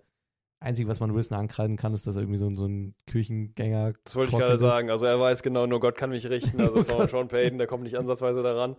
Einzige, 0.62 0.89
was 0.89 0.99
man 0.99 1.14
Wilson 1.16 1.38
ankreiden 1.38 1.78
kann, 1.78 1.93
ist, 1.93 2.05
dass 2.05 2.16
er 2.18 2.22
irgendwie 2.24 2.38
so, 2.38 2.47
ein- 2.47 2.55
so 2.57 2.66
ein 2.68 2.93
Kirchengänger. 3.07 3.93
Das 4.03 4.16
wollte 4.18 4.34
ich 4.34 4.38
gerade 4.39 4.55
ist. 4.55 4.60
sagen. 4.60 4.89
Also 4.89 5.05
er 5.05 5.20
weiß 5.20 5.41
genau, 5.43 5.66
nur 5.68 5.80
Gott 5.80 5.95
kann 5.95 6.10
mich 6.10 6.30
richten. 6.30 6.60
Also 6.60 6.82
Sean, 6.82 7.07
Sean 7.07 7.28
Payton, 7.30 7.57
der 7.57 7.68
kommt 7.68 7.84
nicht 7.84 7.97
ansatzweise 7.97 8.43
daran. 8.43 8.76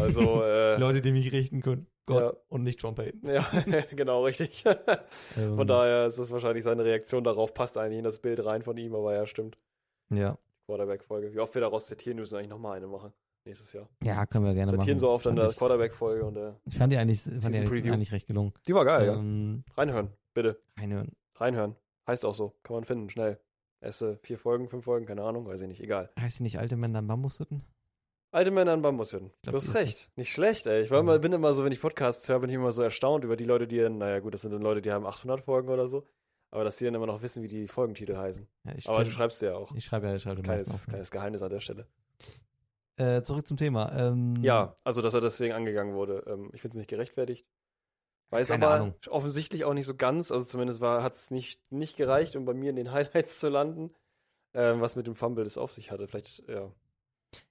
Also, 0.00 0.42
äh, 0.44 0.76
Leute, 0.78 1.00
die 1.00 1.12
mich 1.12 1.30
richten 1.30 1.60
können. 1.62 1.86
Gott 2.06 2.22
Ja. 2.22 2.32
und 2.48 2.64
nicht 2.64 2.82
John 2.82 2.96
Payton. 2.96 3.30
ja, 3.32 3.46
genau, 3.94 4.24
richtig. 4.24 4.64
Ähm, 5.36 5.54
Von 5.56 5.66
daher 5.68 6.06
ist 6.06 6.18
das 6.18 6.32
wahrscheinlich 6.32 6.64
seine 6.64 6.84
Reaktion 6.84 7.22
darauf, 7.22 7.54
passt 7.54 7.78
eigentlich 7.78 7.98
in 7.98 8.04
das 8.04 8.18
Bild 8.18 8.44
rein 8.44 8.62
von 8.62 8.76
ihm, 8.76 8.94
aber 8.94 9.14
ja, 9.14 9.24
stimmt. 9.26 9.56
Ja. 10.10 10.36
Quarterback-Folge. 10.66 11.32
Wie 11.32 11.38
oft 11.38 11.54
wir 11.54 11.60
daraus 11.60 11.86
zitieren, 11.86 12.18
müssen 12.18 12.32
wir 12.32 12.38
eigentlich 12.38 12.50
nochmal 12.50 12.76
eine 12.76 12.86
machen. 12.88 13.12
Nächstes 13.44 13.72
Jahr. 13.72 13.88
ja, 14.02 14.24
können 14.26 14.44
wir 14.44 14.54
gerne 14.54 14.70
Zitieren 14.72 14.90
machen. 14.96 15.00
so 15.00 15.10
oft 15.10 15.26
an 15.26 15.34
der 15.36 15.48
Quarterback-Folge 15.52 16.24
und 16.24 16.36
äh, 16.36 16.52
Ich 16.64 16.76
fand 16.78 16.92
die 16.92 16.96
eigentlich, 16.96 17.20
fand 17.22 17.52
die 17.54 17.58
eigentlich, 17.90 18.12
recht 18.12 18.26
gelungen. 18.28 18.52
die 18.66 18.74
war 18.74 18.84
geil, 18.84 19.06
ja. 19.06 19.14
ähm, 19.14 19.64
Reinhören, 19.76 20.10
bitte. 20.34 20.60
Reinhören. 20.78 21.12
Reinhören. 21.36 21.76
Heißt 22.06 22.24
auch 22.24 22.34
so. 22.34 22.54
Kann 22.62 22.74
man 22.76 22.84
finden, 22.84 23.10
schnell. 23.10 23.38
Erste 23.80 24.16
vier 24.18 24.38
Folgen, 24.38 24.68
fünf 24.68 24.84
Folgen, 24.84 25.06
keine 25.06 25.22
Ahnung, 25.24 25.46
weiß 25.46 25.60
ich 25.62 25.68
nicht, 25.68 25.80
egal. 25.82 26.10
Heißt 26.20 26.38
die 26.38 26.44
nicht 26.44 26.58
alte 26.58 26.76
Männer 26.76 27.00
an 27.00 27.06
Bambushütten? 27.08 27.62
Alte 28.30 28.50
Männer 28.50 28.72
an 28.72 28.82
Bambushütten. 28.82 29.30
glaub, 29.42 29.52
Du 29.54 29.60
hast 29.60 29.74
recht. 29.74 30.08
Nicht 30.16 30.30
schlecht, 30.32 30.66
ey. 30.66 30.82
Ich 30.84 30.90
war 30.90 31.00
immer, 31.00 31.18
bin 31.18 31.32
immer 31.32 31.52
so, 31.52 31.64
wenn 31.64 31.72
ich 31.72 31.80
Podcasts 31.80 32.28
höre, 32.28 32.38
bin 32.40 32.48
ich 32.50 32.56
immer 32.56 32.70
so 32.72 32.80
erstaunt 32.82 33.24
über 33.24 33.36
die 33.36 33.44
Leute, 33.44 33.66
die, 33.66 33.86
naja 33.88 34.20
gut, 34.20 34.34
das 34.34 34.42
sind 34.42 34.52
dann 34.52 34.62
Leute, 34.62 34.80
die 34.82 34.92
haben 34.92 35.04
800 35.04 35.42
Folgen 35.42 35.68
oder 35.68 35.88
so. 35.88 36.06
Aber 36.50 36.64
dass 36.64 36.76
sie 36.78 36.84
dann 36.84 36.94
immer 36.94 37.06
noch 37.06 37.22
wissen, 37.22 37.42
wie 37.42 37.48
die 37.48 37.66
Folgentitel 37.66 38.16
heißen. 38.16 38.46
Ja, 38.64 38.72
Aber 38.86 38.98
du 38.98 39.04
bin- 39.04 39.12
schreibst 39.12 39.40
ja 39.42 39.54
auch. 39.54 39.74
Ich 39.74 39.84
schreibe 39.84 40.06
ja, 40.06 40.14
ich 40.16 40.22
schreibe 40.22 40.42
Kleines, 40.42 40.66
meistens 40.68 40.82
auch. 40.84 40.88
kleines 40.90 41.10
Geheimnis 41.10 41.42
an 41.42 41.50
der 41.50 41.60
Stelle. 41.60 41.86
Äh, 42.96 43.22
zurück 43.22 43.48
zum 43.48 43.56
Thema. 43.56 43.90
Ähm, 43.98 44.36
Ja, 44.42 44.76
also 44.84 45.00
dass 45.02 45.14
er 45.14 45.20
deswegen 45.22 45.54
angegangen 45.54 45.94
wurde. 45.94 46.24
Ähm, 46.26 46.50
ich 46.52 46.60
finde 46.60 46.74
es 46.74 46.78
nicht 46.78 46.88
gerechtfertigt. 46.90 47.46
Weiß 48.32 48.48
Keine 48.48 48.66
aber 48.66 48.74
Ahnung. 48.76 48.94
offensichtlich 49.10 49.64
auch 49.64 49.74
nicht 49.74 49.84
so 49.86 49.94
ganz. 49.94 50.32
Also 50.32 50.46
zumindest 50.46 50.80
hat 50.80 51.12
es 51.12 51.30
nicht, 51.30 51.70
nicht 51.70 51.96
gereicht, 51.98 52.34
um 52.34 52.44
bei 52.46 52.54
mir 52.54 52.70
in 52.70 52.76
den 52.76 52.90
Highlights 52.92 53.38
zu 53.38 53.48
landen. 53.48 53.90
Ähm, 54.54 54.80
was 54.80 54.96
mit 54.96 55.06
dem 55.06 55.14
Fumble 55.14 55.44
das 55.44 55.56
auf 55.58 55.72
sich 55.72 55.90
hatte. 55.90 56.06
Vielleicht, 56.08 56.46
ja. 56.48 56.70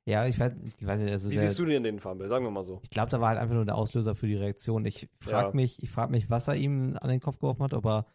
Ja, 0.06 0.26
ich 0.28 0.40
weiß, 0.40 0.54
ich 0.80 0.86
weiß 0.86 1.00
nicht. 1.00 1.12
Also 1.12 1.30
Wie 1.32 1.36
der, 1.36 1.48
siehst 1.48 1.58
du 1.60 1.66
denn 1.66 1.84
den 1.84 2.00
Fumble? 2.00 2.28
Sagen 2.30 2.46
wir 2.46 2.52
mal 2.52 2.64
so. 2.64 2.80
Ich 2.84 2.90
glaube, 2.92 3.10
da 3.10 3.20
war 3.22 3.30
halt 3.30 3.40
einfach 3.40 3.56
nur 3.56 3.66
der 3.66 3.76
Auslöser 3.76 4.14
für 4.16 4.28
die 4.28 4.36
Reaktion. 4.36 4.86
Ich 4.86 5.08
frage 5.20 5.50
Ja. 5.50 5.54
mich, 5.56 5.82
ich 5.82 5.90
frage 5.90 6.12
mich, 6.12 6.30
was 6.30 6.48
er 6.48 6.56
ihm 6.56 6.98
an 7.02 7.10
den 7.10 7.20
Kopf 7.20 7.38
geworfen 7.38 7.64
hat, 7.64 7.74
aber 7.74 8.06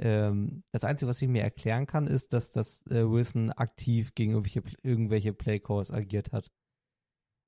ähm, 0.00 0.62
das 0.72 0.84
Einzige, 0.84 1.08
was 1.08 1.20
ich 1.22 1.26
mir 1.28 1.42
erklären 1.42 1.86
kann, 1.86 2.06
ist, 2.06 2.32
dass 2.32 2.52
das 2.52 2.86
äh, 2.86 3.08
Wilson 3.10 3.50
aktiv 3.50 4.14
gegen 4.14 4.32
irgendwelche, 4.32 4.62
irgendwelche 4.82 5.32
Playcalls 5.32 5.90
agiert 5.92 6.30
hat. 6.32 6.50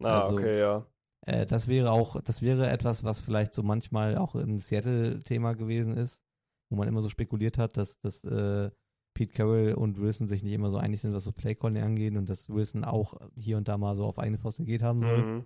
Ah, 0.03 0.21
Also- 0.23 0.35
okay, 0.35 0.59
ja. 0.59 0.87
Äh, 1.31 1.47
das 1.47 1.69
wäre 1.69 1.93
auch, 1.93 2.21
das 2.21 2.43
wäre 2.43 2.69
etwas, 2.69 3.05
was 3.05 3.21
vielleicht 3.21 3.55
so 3.55 3.63
manchmal 3.63 4.19
auch 4.19 4.35
ein 4.35 4.59
Seattle-Thema 4.59 5.55
gewesen 5.55 5.97
ist, 5.97 6.23
wo 6.71 6.77
man 6.77 6.89
immer 6.89 7.03
so 7.03 7.09
spekuliert 7.09 7.59
hat, 7.59 7.77
dass, 7.77 8.01
dass 8.01 8.25
äh, 8.25 8.71
Pete 9.15 9.33
Carroll 9.33 9.75
und 9.75 10.01
Wilson 10.01 10.29
sich 10.29 10.43
nicht 10.43 10.53
immer 10.53 10.71
so 10.71 10.79
einig 10.79 11.01
sind, 11.01 11.13
was 11.13 11.25
so 11.25 11.33
Playcalling 11.33 11.83
angeht 11.83 12.17
und 12.17 12.29
dass 12.29 12.49
Wilson 12.49 12.85
auch 12.85 13.15
hier 13.37 13.57
und 13.57 13.69
da 13.69 13.79
mal 13.79 13.95
so 13.95 14.05
auf 14.05 14.19
eigene 14.19 14.39
Faust 14.39 14.65
geht 14.65 14.83
haben 14.83 15.03
soll. 15.03 15.23
Mhm. 15.23 15.45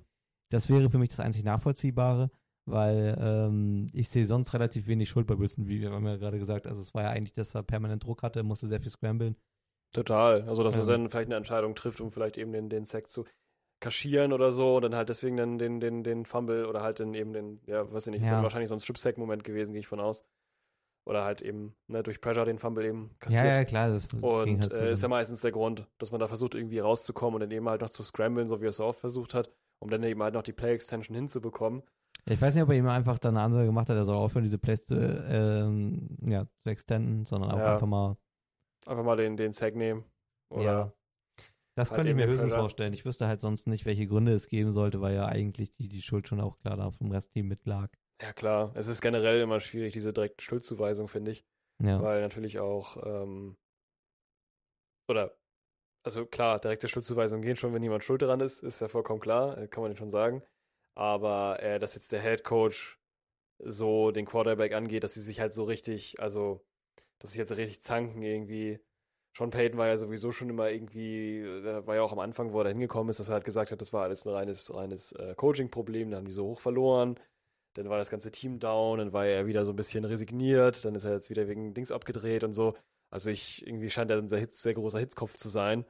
Das 0.50 0.68
wäre 0.68 0.90
für 0.90 0.98
mich 0.98 1.08
das 1.10 1.20
einzig 1.20 1.44
Nachvollziehbare, 1.44 2.30
weil 2.66 3.16
ähm, 3.18 3.86
ich 3.92 4.08
sehe 4.08 4.26
sonst 4.26 4.52
relativ 4.54 4.86
wenig 4.86 5.08
Schuld 5.08 5.26
bei 5.26 5.38
Wilson, 5.38 5.66
wie 5.66 5.80
wir 5.80 5.90
haben 5.90 6.06
ja 6.06 6.16
gerade 6.16 6.38
gesagt. 6.38 6.66
Also 6.66 6.80
es 6.82 6.94
war 6.94 7.02
ja 7.02 7.10
eigentlich, 7.10 7.32
dass 7.32 7.54
er 7.54 7.62
permanent 7.62 8.04
Druck 8.04 8.22
hatte, 8.22 8.42
musste 8.42 8.68
sehr 8.68 8.80
viel 8.80 8.90
scramblen. 8.90 9.36
Total. 9.92 10.42
Also, 10.42 10.62
dass 10.62 10.76
er 10.76 10.86
dann 10.86 11.08
vielleicht 11.08 11.28
eine 11.28 11.36
Entscheidung 11.36 11.74
trifft, 11.74 12.00
um 12.00 12.10
vielleicht 12.10 12.36
eben 12.36 12.52
den, 12.52 12.68
den 12.68 12.84
Sack 12.84 13.08
zu 13.08 13.24
kaschieren 13.84 14.32
oder 14.32 14.50
so 14.50 14.76
und 14.76 14.82
dann 14.82 14.94
halt 14.94 15.08
deswegen 15.10 15.36
dann 15.36 15.58
den, 15.58 15.78
den, 15.78 16.02
den 16.02 16.24
Fumble 16.24 16.66
oder 16.66 16.82
halt 16.82 17.00
dann 17.00 17.14
eben 17.14 17.32
den, 17.32 17.60
ja, 17.66 17.90
weiß 17.92 18.06
ich 18.06 18.12
nicht, 18.12 18.22
ist 18.22 18.28
Ja. 18.28 18.36
dann 18.36 18.42
wahrscheinlich 18.42 18.68
so 18.70 18.74
ein 18.74 18.80
Strip-Sack-Moment 18.80 19.44
gewesen, 19.44 19.72
gehe 19.72 19.80
ich 19.80 19.86
von 19.86 20.00
aus. 20.00 20.24
Oder 21.06 21.22
halt 21.24 21.42
eben, 21.42 21.76
ne, 21.86 22.02
durch 22.02 22.22
Pressure 22.22 22.46
den 22.46 22.58
Fumble 22.58 22.86
eben 22.86 23.10
Ja, 23.10 23.20
kassiert. 23.20 23.56
ja, 23.56 23.64
klar. 23.64 23.88
Das 23.90 24.08
Und 24.14 24.60
halt 24.62 24.72
so 24.72 24.80
äh, 24.80 24.92
ist 24.92 25.02
ja 25.02 25.08
meistens 25.08 25.42
der 25.42 25.52
Grund, 25.52 25.86
dass 25.98 26.10
man 26.10 26.18
da 26.18 26.28
versucht, 26.28 26.54
irgendwie 26.54 26.78
rauszukommen 26.78 27.34
und 27.34 27.40
dann 27.42 27.50
eben 27.50 27.68
halt 27.68 27.82
noch 27.82 27.90
zu 27.90 28.02
scramblen, 28.02 28.48
so 28.48 28.60
wie 28.62 28.66
er 28.66 28.70
es 28.70 28.78
so 28.78 28.84
oft 28.86 29.00
versucht 29.00 29.34
hat, 29.34 29.50
um 29.80 29.90
dann 29.90 30.02
eben 30.02 30.22
halt 30.22 30.32
noch 30.32 30.42
die 30.42 30.54
Play-Extension 30.54 31.14
hinzubekommen. 31.14 31.82
ich 32.26 32.40
weiß 32.40 32.54
nicht, 32.54 32.64
ob 32.64 32.70
er 32.70 32.76
ihm 32.76 32.88
einfach 32.88 33.18
dann 33.18 33.36
eine 33.36 33.44
Ansage 33.44 33.66
gemacht 33.66 33.90
hat, 33.90 33.96
er 33.96 34.06
soll 34.06 34.16
aufhören, 34.16 34.44
diese 34.44 34.56
Plays 34.56 34.82
zu, 34.84 34.94
ähm, 34.94 36.08
ja, 36.26 36.46
zu 36.62 36.70
extenden, 36.70 37.26
sondern 37.26 37.50
auch 37.50 37.58
Ja. 37.58 37.74
einfach 37.74 37.86
mal. 37.86 38.16
Einfach 38.86 39.04
mal 39.04 39.16
den, 39.18 39.36
den 39.36 39.52
Sack 39.52 39.74
nehmen. 39.76 40.04
Oder 40.50 40.62
Ja. 40.64 40.92
Das 41.76 41.90
könnte 41.90 42.10
ich 42.10 42.16
mir 42.16 42.26
höchstens 42.26 42.50
Pressure. 42.50 42.60
vorstellen. 42.60 42.92
Ich 42.92 43.04
wüsste 43.04 43.26
halt 43.26 43.40
sonst 43.40 43.66
nicht, 43.66 43.84
welche 43.84 44.06
Gründe 44.06 44.32
es 44.32 44.48
geben 44.48 44.72
sollte, 44.72 45.00
weil 45.00 45.14
ja 45.14 45.26
eigentlich 45.26 45.74
die, 45.74 45.88
die 45.88 46.02
Schuld 46.02 46.28
schon 46.28 46.40
auch 46.40 46.58
klar 46.58 46.76
da 46.76 46.90
vom 46.90 47.10
Restteam 47.10 47.48
mitlag. 47.48 47.90
Ja, 48.22 48.32
klar. 48.32 48.72
Es 48.74 48.86
ist 48.86 49.00
generell 49.00 49.40
immer 49.40 49.58
schwierig, 49.58 49.92
diese 49.92 50.12
direkte 50.12 50.44
Schuldzuweisung, 50.44 51.08
finde 51.08 51.32
ich. 51.32 51.44
Ja. 51.82 52.00
Weil 52.00 52.20
natürlich 52.20 52.60
auch, 52.60 52.96
ähm, 53.04 53.56
oder, 55.08 55.36
also 56.04 56.26
klar, 56.26 56.60
direkte 56.60 56.88
Schuldzuweisungen 56.88 57.42
gehen 57.42 57.56
schon, 57.56 57.74
wenn 57.74 57.82
jemand 57.82 58.04
schuld 58.04 58.22
daran 58.22 58.40
ist, 58.40 58.62
ist 58.62 58.80
ja 58.80 58.88
vollkommen 58.88 59.20
klar, 59.20 59.58
äh, 59.58 59.66
kann 59.66 59.82
man 59.82 59.90
den 59.90 59.98
schon 59.98 60.10
sagen. 60.10 60.42
Aber 60.94 61.60
äh, 61.60 61.80
dass 61.80 61.94
jetzt 61.94 62.12
der 62.12 62.22
Head 62.22 62.44
Coach 62.44 63.00
so 63.58 64.12
den 64.12 64.26
Quarterback 64.26 64.72
angeht, 64.74 65.02
dass 65.02 65.14
sie 65.14 65.22
sich 65.22 65.40
halt 65.40 65.52
so 65.52 65.64
richtig, 65.64 66.20
also, 66.20 66.64
dass 67.18 67.32
sie 67.32 67.38
jetzt 67.38 67.48
so 67.48 67.56
richtig 67.56 67.82
zanken 67.82 68.22
irgendwie. 68.22 68.80
Sean 69.36 69.50
Payton 69.50 69.78
war 69.78 69.88
ja 69.88 69.96
sowieso 69.96 70.30
schon 70.30 70.48
immer 70.48 70.70
irgendwie, 70.70 71.40
äh, 71.40 71.86
war 71.86 71.96
ja 71.96 72.02
auch 72.02 72.12
am 72.12 72.20
Anfang, 72.20 72.52
wo 72.52 72.58
er 72.58 72.64
da 72.64 72.70
hingekommen 72.70 73.10
ist, 73.10 73.18
dass 73.18 73.28
er 73.28 73.34
halt 73.34 73.44
gesagt 73.44 73.72
hat, 73.72 73.80
das 73.80 73.92
war 73.92 74.04
alles 74.04 74.26
ein 74.26 74.32
reines, 74.32 74.72
reines 74.72 75.12
äh, 75.12 75.34
Coaching-Problem, 75.34 76.10
da 76.10 76.18
haben 76.18 76.26
die 76.26 76.32
so 76.32 76.46
hoch 76.46 76.60
verloren. 76.60 77.18
Dann 77.76 77.88
war 77.88 77.98
das 77.98 78.10
ganze 78.10 78.30
Team 78.30 78.60
down, 78.60 78.98
dann 78.98 79.12
war 79.12 79.26
er 79.26 79.46
wieder 79.46 79.64
so 79.64 79.72
ein 79.72 79.76
bisschen 79.76 80.04
resigniert, 80.04 80.84
dann 80.84 80.94
ist 80.94 81.02
er 81.04 81.14
jetzt 81.14 81.30
wieder 81.30 81.48
wegen 81.48 81.74
Dings 81.74 81.90
abgedreht 81.90 82.44
und 82.44 82.52
so. 82.52 82.74
Also 83.12 83.30
ich, 83.30 83.66
irgendwie 83.66 83.90
scheint 83.90 84.10
er 84.12 84.18
ein 84.18 84.28
sehr, 84.28 84.46
sehr 84.48 84.74
großer 84.74 85.00
Hitzkopf 85.00 85.34
zu 85.34 85.48
sein, 85.48 85.84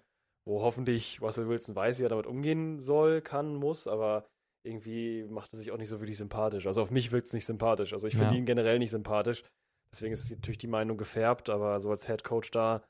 wo 0.46 0.62
hoffentlich 0.62 1.20
Russell 1.20 1.46
Wilson 1.48 1.76
weiß, 1.76 1.98
wie 1.98 2.04
er 2.04 2.08
damit 2.08 2.26
umgehen 2.26 2.80
soll, 2.80 3.20
kann, 3.20 3.54
muss, 3.54 3.86
aber 3.86 4.26
irgendwie 4.66 5.24
macht 5.24 5.52
er 5.52 5.58
sich 5.58 5.70
auch 5.70 5.76
nicht 5.76 5.90
so 5.90 6.00
wirklich 6.00 6.16
sympathisch. 6.16 6.66
Also 6.66 6.80
auf 6.80 6.90
mich 6.90 7.12
wirkt 7.12 7.26
es 7.26 7.34
nicht 7.34 7.44
sympathisch. 7.44 7.92
Also 7.92 8.06
ich 8.06 8.16
finde 8.16 8.32
Ja. 8.32 8.38
ihn 8.38 8.46
generell 8.46 8.78
nicht 8.78 8.90
sympathisch. 8.90 9.44
Deswegen 9.92 10.14
ist 10.14 10.30
natürlich 10.30 10.58
die 10.58 10.66
Meinung 10.66 10.96
gefärbt, 10.96 11.50
aber 11.50 11.78
so 11.80 11.90
als 11.90 12.06
Head 12.06 12.24
Coach 12.24 12.50
da, 12.50 12.82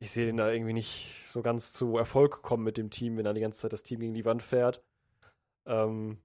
ich 0.00 0.10
sehe 0.10 0.26
den 0.26 0.36
da 0.36 0.50
irgendwie 0.50 0.72
nicht 0.72 1.24
so 1.28 1.42
ganz 1.42 1.72
zu 1.72 1.96
Erfolg 1.96 2.42
kommen 2.42 2.64
mit 2.64 2.76
dem 2.76 2.90
Team, 2.90 3.16
wenn 3.16 3.26
er 3.26 3.34
die 3.34 3.40
ganze 3.40 3.60
Zeit 3.60 3.72
das 3.72 3.82
Team 3.82 4.00
gegen 4.00 4.14
die 4.14 4.24
Wand 4.24 4.42
fährt. 4.42 4.82
Ähm, 5.66 6.18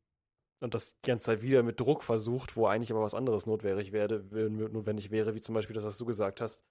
und 0.60 0.74
das 0.74 1.00
die 1.02 1.10
ganze 1.10 1.26
Zeit 1.26 1.42
wieder 1.42 1.62
mit 1.62 1.80
Druck 1.80 2.04
versucht, 2.04 2.56
wo 2.56 2.68
eigentlich 2.68 2.92
aber 2.92 3.02
was 3.02 3.16
anderes 3.16 3.46
notwendig 3.46 3.92
wäre, 3.92 4.24
notwendig 4.32 5.12
wäre, 5.12 5.36
wie 5.36 5.42
zum 5.42 5.56
Beispiel 5.56 5.76
das, 5.76 5.84
was 5.84 5.98
du 5.98 6.06
gesagt 6.06 6.40
hast, 6.40 6.64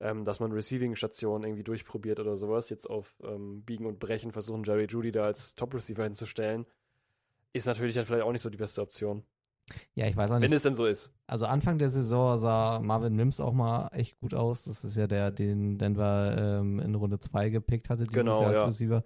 ähm, 0.00 0.24
dass 0.24 0.40
man 0.40 0.52
Receiving-Stationen 0.52 1.44
irgendwie 1.44 1.64
durchprobiert 1.64 2.20
oder 2.20 2.36
sowas, 2.36 2.70
jetzt 2.70 2.86
auf 2.88 3.14
ähm, 3.22 3.62
Biegen 3.62 3.86
und 3.86 3.98
Brechen 3.98 4.32
versuchen, 4.32 4.64
Jerry 4.64 4.86
Judy 4.86 5.12
da 5.12 5.24
als 5.24 5.54
Top-Receiver 5.56 6.04
hinzustellen, 6.04 6.66
ist 7.52 7.66
natürlich 7.66 7.94
dann 7.94 8.06
vielleicht 8.06 8.24
auch 8.24 8.32
nicht 8.32 8.42
so 8.42 8.50
die 8.50 8.56
beste 8.56 8.80
Option. 8.80 9.24
Ja, 9.94 10.06
ich 10.06 10.16
weiß 10.16 10.30
auch 10.30 10.34
Wenn 10.36 10.42
nicht. 10.50 10.52
es 10.52 10.62
denn 10.62 10.74
so 10.74 10.86
ist. 10.86 11.12
Also 11.26 11.46
Anfang 11.46 11.78
der 11.78 11.88
Saison 11.88 12.36
sah 12.36 12.80
Marvin 12.80 13.14
Mims 13.16 13.40
auch 13.40 13.52
mal 13.52 13.88
echt 13.92 14.18
gut 14.20 14.34
aus. 14.34 14.64
Das 14.64 14.84
ist 14.84 14.96
ja 14.96 15.06
der, 15.06 15.30
den 15.30 15.78
Denver 15.78 16.36
ähm, 16.60 16.78
in 16.80 16.94
Runde 16.94 17.18
2 17.18 17.48
gepickt 17.50 17.88
hatte 17.88 18.04
dieses 18.06 18.22
Genau, 18.22 18.42
Jahr 18.42 18.50
als 18.50 18.60
ja. 18.60 18.66
Receiver. 18.66 19.04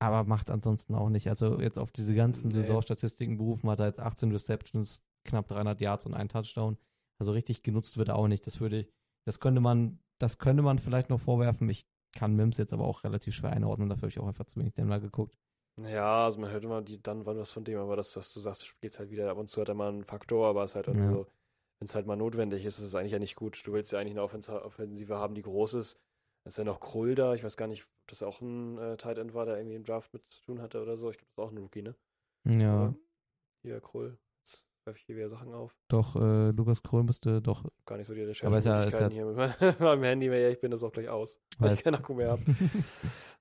Aber 0.00 0.24
macht 0.24 0.50
ansonsten 0.50 0.94
auch 0.94 1.08
nicht. 1.08 1.28
Also 1.28 1.60
jetzt 1.60 1.78
auf 1.78 1.90
diese 1.92 2.14
ganzen 2.14 2.48
Nee. 2.48 2.54
Saisonstatistiken 2.54 3.36
berufen 3.36 3.68
hat 3.70 3.80
er 3.80 3.86
jetzt 3.86 4.00
18 4.00 4.30
Receptions, 4.32 5.02
knapp 5.24 5.48
300 5.48 5.80
Yards 5.80 6.06
und 6.06 6.14
ein 6.14 6.28
Touchdown. 6.28 6.76
Also 7.20 7.32
richtig 7.32 7.62
genutzt 7.62 7.96
wird 7.96 8.08
er 8.08 8.16
auch 8.16 8.28
nicht. 8.28 8.46
Das 8.46 8.60
würde 8.60 8.80
ich, 8.80 8.92
das 9.26 9.40
könnte 9.40 9.60
man, 9.60 9.98
das 10.18 10.38
könnte 10.38 10.62
man 10.62 10.78
vielleicht 10.78 11.10
noch 11.10 11.18
vorwerfen. 11.20 11.68
Ich 11.68 11.86
kann 12.16 12.34
Mims 12.36 12.58
jetzt 12.58 12.72
aber 12.72 12.84
auch 12.86 13.02
relativ 13.04 13.34
schwer 13.34 13.50
einordnen. 13.50 13.88
Dafür 13.88 14.02
habe 14.02 14.10
ich 14.10 14.18
auch 14.20 14.26
einfach 14.28 14.46
zu 14.46 14.58
wenig 14.60 14.74
Denver 14.74 15.00
geguckt. 15.00 15.36
Ja, 15.84 16.24
also 16.24 16.40
man 16.40 16.50
hört 16.50 16.64
immer 16.64 16.82
die, 16.82 17.00
dann 17.00 17.24
wann 17.24 17.38
was 17.38 17.50
von 17.50 17.64
dem, 17.64 17.78
aber 17.78 17.94
das, 17.96 18.16
was 18.16 18.32
du 18.32 18.40
sagst, 18.40 18.66
spielt 18.66 18.98
halt 18.98 19.10
wieder 19.10 19.30
ab 19.30 19.38
und 19.38 19.48
zu 19.48 19.60
hat 19.60 19.68
er 19.68 19.74
mal 19.74 19.88
einen 19.88 20.04
Faktor, 20.04 20.48
aber 20.48 20.64
es 20.64 20.72
ist 20.72 20.76
halt 20.76 20.88
auch 20.88 20.94
Ja. 20.94 21.00
nur 21.10 21.24
so, 21.24 21.30
wenn 21.78 21.86
es 21.86 21.94
halt 21.94 22.06
mal 22.06 22.16
notwendig 22.16 22.64
ist, 22.64 22.78
ist 22.78 22.86
es 22.86 22.94
eigentlich 22.94 23.12
ja 23.12 23.18
nicht 23.20 23.36
gut. 23.36 23.64
Du 23.64 23.72
willst 23.72 23.92
ja 23.92 23.98
eigentlich 24.00 24.12
eine 24.14 24.22
Offens 24.22 24.48
Offensive 24.48 25.16
haben, 25.16 25.34
die 25.34 25.42
groß 25.42 25.74
ist. 25.74 26.00
Es 26.44 26.54
ist 26.54 26.58
ja 26.58 26.64
noch 26.64 26.80
Krull 26.80 27.14
da, 27.14 27.34
ich 27.34 27.44
weiß 27.44 27.56
gar 27.56 27.68
nicht, 27.68 27.84
ob 27.84 27.88
das 28.08 28.22
auch 28.22 28.40
ein 28.40 28.78
äh, 28.78 28.96
Tight 28.96 29.18
End 29.18 29.34
war, 29.34 29.44
der 29.46 29.58
irgendwie 29.58 29.76
im 29.76 29.84
Draft 29.84 30.12
mit 30.12 30.22
zu 30.30 30.42
tun 30.42 30.60
hatte 30.60 30.82
oder 30.82 30.96
so. 30.96 31.10
Ich 31.10 31.18
glaube, 31.18 31.30
das 31.36 31.44
ist 31.44 31.48
auch 31.48 31.52
ein 31.52 31.58
Rookie, 31.58 31.82
ne? 31.82 31.94
Ja, 32.44 32.88
Oder? 32.88 32.94
Hier, 33.62 33.80
Krull. 33.80 34.18
Werfe 34.88 34.98
ich 35.00 35.04
hier 35.04 35.16
wieder 35.16 35.28
Sachen 35.28 35.52
auf. 35.52 35.74
doch, 35.88 36.16
äh, 36.16 36.48
Lukas 36.50 36.82
Kroll 36.82 37.02
müsste 37.02 37.42
doch. 37.42 37.62
Gar 37.84 37.98
nicht 37.98 38.06
so 38.06 38.14
die 38.14 38.22
Aber 38.22 38.30
ist 38.30 38.40
ja- 38.40 38.54
ist 38.56 38.64
ja- 38.64 39.06
Recherche 39.06 39.10
hier 39.14 39.26
mit 39.26 39.36
meinem, 39.36 40.02
Handy, 40.02 40.30
weil 40.30 40.40
ja, 40.40 40.48
ich 40.48 40.60
bin 40.60 40.70
das 40.70 40.82
auch 40.82 40.90
gleich 40.92 41.08
aus, 41.10 41.38
weil 41.58 41.74
ich 41.74 41.84
keinen 41.84 41.96
Akku 41.96 42.14
mehr 42.14 42.30
habe. 42.30 42.42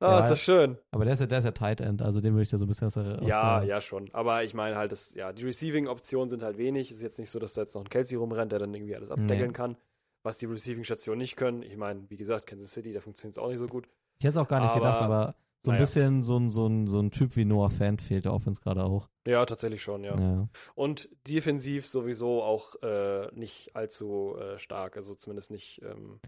Ja, 0.02 0.08
Ah, 0.08 0.20
ist 0.20 0.30
das 0.30 0.40
schön. 0.42 0.78
aber 0.92 1.06
der 1.06 1.14
ist 1.14 1.22
ja, 1.22 1.26
der 1.26 1.40
ist 1.40 1.46
ja 1.46 1.52
Tight 1.52 1.80
End, 1.82 2.02
also 2.02 2.20
den 2.22 2.34
würde 2.34 2.44
ich 2.44 2.50
da 2.50 2.58
so 2.58 2.66
ein 2.66 2.68
bisschen 2.68 2.88
aus 2.88 2.96
der. 2.96 3.22
Aus 3.22 3.28
Ja, 3.28 3.60
der, 3.62 3.70
ja, 3.70 3.82
schon. 3.82 4.10
Aber 4.14 4.44
ich 4.44 4.54
meine 4.54 4.76
halt, 4.76 4.92
das, 4.92 5.16
ja, 5.16 5.32
die 5.32 5.44
Receiving-Optionen 5.46 6.28
sind 6.30 6.44
halt 6.44 6.58
wenig. 6.58 6.92
Ist 6.92 7.02
jetzt 7.02 7.18
nicht 7.18 7.30
so, 7.32 7.40
dass 7.40 7.54
da 7.54 7.62
jetzt 7.62 7.74
noch 7.76 7.82
ein 7.84 7.90
Kelsey 7.90 8.18
rumrennt, 8.18 8.52
der 8.52 8.60
dann 8.60 8.74
irgendwie 8.74 8.96
alles 8.96 9.10
abdeckeln 9.10 9.48
Nee. 9.48 9.54
kann. 9.54 9.78
Was 10.24 10.38
die 10.38 10.46
Receiving-Stationen 10.48 11.20
nicht 11.20 11.38
können. 11.38 11.64
Ich 11.64 11.78
meine, 11.78 12.04
wie 12.10 12.18
gesagt, 12.18 12.48
Kansas 12.48 12.72
City, 12.74 12.92
da 12.92 13.00
funktioniert 13.00 13.38
es 13.38 13.42
auch 13.44 13.48
nicht 13.48 13.60
so 13.60 13.68
gut. 13.68 13.88
Ich 14.20 14.26
hätte 14.26 14.34
es 14.34 14.38
auch 14.38 14.48
gar 14.50 14.60
nicht 14.60 14.70
Aber, 14.72 14.80
gedacht, 14.82 15.02
aber 15.02 15.36
so 15.68 15.72
ein 15.72 15.76
naja. 15.76 15.84
bisschen 15.84 16.22
so 16.22 16.38
ein, 16.38 16.50
so, 16.50 16.66
ein, 16.68 16.88
so 16.88 17.00
ein 17.00 17.12
Typ 17.12 17.36
wie 17.36 17.46
Noah 17.46 17.70
Fant 17.70 18.02
fehlt 18.02 18.26
der 18.26 18.34
Offense 18.34 18.62
gerade 18.62 18.84
auch. 18.84 19.08
Ja, 19.28 19.46
tatsächlich 19.46 19.82
schon, 19.82 20.04
ja. 20.04 20.20
Ja. 20.20 20.48
Und 20.76 21.10
defensiv 21.28 21.86
sowieso 21.88 22.42
auch 22.42 22.76
äh, 22.82 23.28
nicht 23.34 23.76
allzu 23.76 24.36
äh, 24.38 24.58
stark. 24.58 24.98
Also 24.98 25.16
zumindest 25.16 25.52
nicht, 25.52 25.82
ähm, 25.84 26.20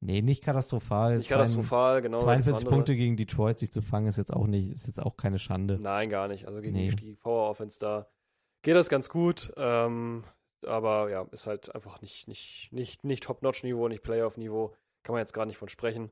Nee, 0.00 0.22
nicht 0.22 0.44
katastrophal. 0.44 1.16
nicht 1.16 1.28
katastrophal, 1.28 2.02
genau. 2.02 2.18
da 2.24 2.34
gibt's 2.34 2.46
42 2.46 2.54
andere. 2.54 2.74
Punkte 2.74 2.96
gegen 2.96 3.16
Detroit 3.16 3.58
sich 3.58 3.72
zu 3.72 3.82
fangen, 3.82 4.06
ist 4.06 4.16
jetzt 4.16 4.32
auch 4.32 4.46
nicht, 4.46 4.70
ist 4.72 4.86
jetzt 4.86 5.02
auch 5.02 5.16
keine 5.16 5.38
Schande. 5.40 5.78
Nein, 5.80 6.08
gar 6.08 6.28
nicht. 6.28 6.46
Also 6.46 6.60
gegen 6.60 6.76
Nee. 6.76 6.90
die, 6.90 6.96
die 6.96 7.14
Power-Offense 7.16 7.80
da 7.80 8.06
geht 8.62 8.76
das 8.76 8.88
ganz 8.88 9.08
gut. 9.08 9.52
Ähm, 9.56 10.24
aber 10.66 11.10
ja, 11.10 11.22
ist 11.32 11.46
halt 11.46 11.74
einfach 11.74 12.00
nicht, 12.00 12.28
nicht, 12.28 12.68
nicht, 12.72 13.04
nicht 13.04 13.24
Top-Notch-Niveau, 13.24 13.88
nicht 13.88 14.02
Playoff-Niveau. 14.02 14.74
Kann 15.02 15.14
man 15.14 15.20
jetzt 15.20 15.32
gar 15.32 15.46
nicht 15.46 15.56
von 15.56 15.68
sprechen. 15.68 16.10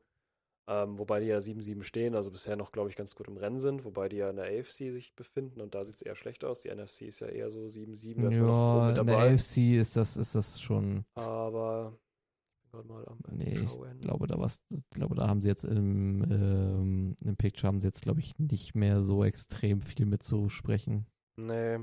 Ähm, 0.69 0.99
wobei 0.99 1.21
die 1.21 1.27
ja 1.27 1.39
7-7 1.39 1.85
stehen, 1.85 2.17
also 2.17 2.33
bisher 2.33 2.57
noch, 2.57 2.73
glaube 2.73 2.91
ich, 2.91 2.97
ganz 2.97 3.15
gut 3.15 3.29
im 3.29 3.37
Rennen 3.37 3.61
sind. 3.61 3.85
Wobei 3.85 4.09
die 4.09 4.17
ja 4.17 4.31
in 4.31 4.37
der 4.37 4.47
AFC 4.47 4.91
sich 4.93 5.15
befinden 5.15 5.61
und 5.61 5.75
da 5.75 5.85
sieht 5.85 5.97
es 5.97 6.03
eher 6.03 6.17
schlecht 6.17 6.45
aus. 6.45 6.63
Die 6.63 6.71
NFC 6.75 7.03
ist 7.03 7.21
ja 7.21 7.29
eher 7.29 7.51
so 7.51 7.61
7-7, 7.69 8.23
da 8.23 8.29
ist 8.29 8.37
man 8.37 8.47
noch 8.47 8.77
oben 8.77 8.95
Ja, 8.97 9.01
in 9.01 9.07
der. 9.07 9.19
AFC 9.19 9.79
ist 9.79 9.97
das, 9.97 10.17
ist 10.17 10.35
das 10.35 10.61
schon. 10.61 11.05
Aber 11.15 11.97
mal 12.85 13.07
am 13.07 13.19
Nee, 13.31 13.59
ich 13.59 14.01
glaube, 14.01 14.27
da 14.27 14.39
was, 14.39 14.61
glaube, 14.91 15.15
da 15.15 15.29
haben 15.29 15.41
sie 15.41 15.49
jetzt 15.49 15.65
im, 15.65 16.23
ähm, 16.31 17.17
im 17.25 17.37
Picture 17.37 17.69
haben 17.69 17.81
sie 17.81 17.89
jetzt, 17.89 18.03
glaube 18.03 18.21
ich, 18.21 18.39
nicht 18.39 18.75
mehr 18.75 19.03
so 19.03 19.25
extrem 19.25 19.81
viel 19.81 20.07
mitzusprechen. 20.07 21.07
Nee. 21.37 21.79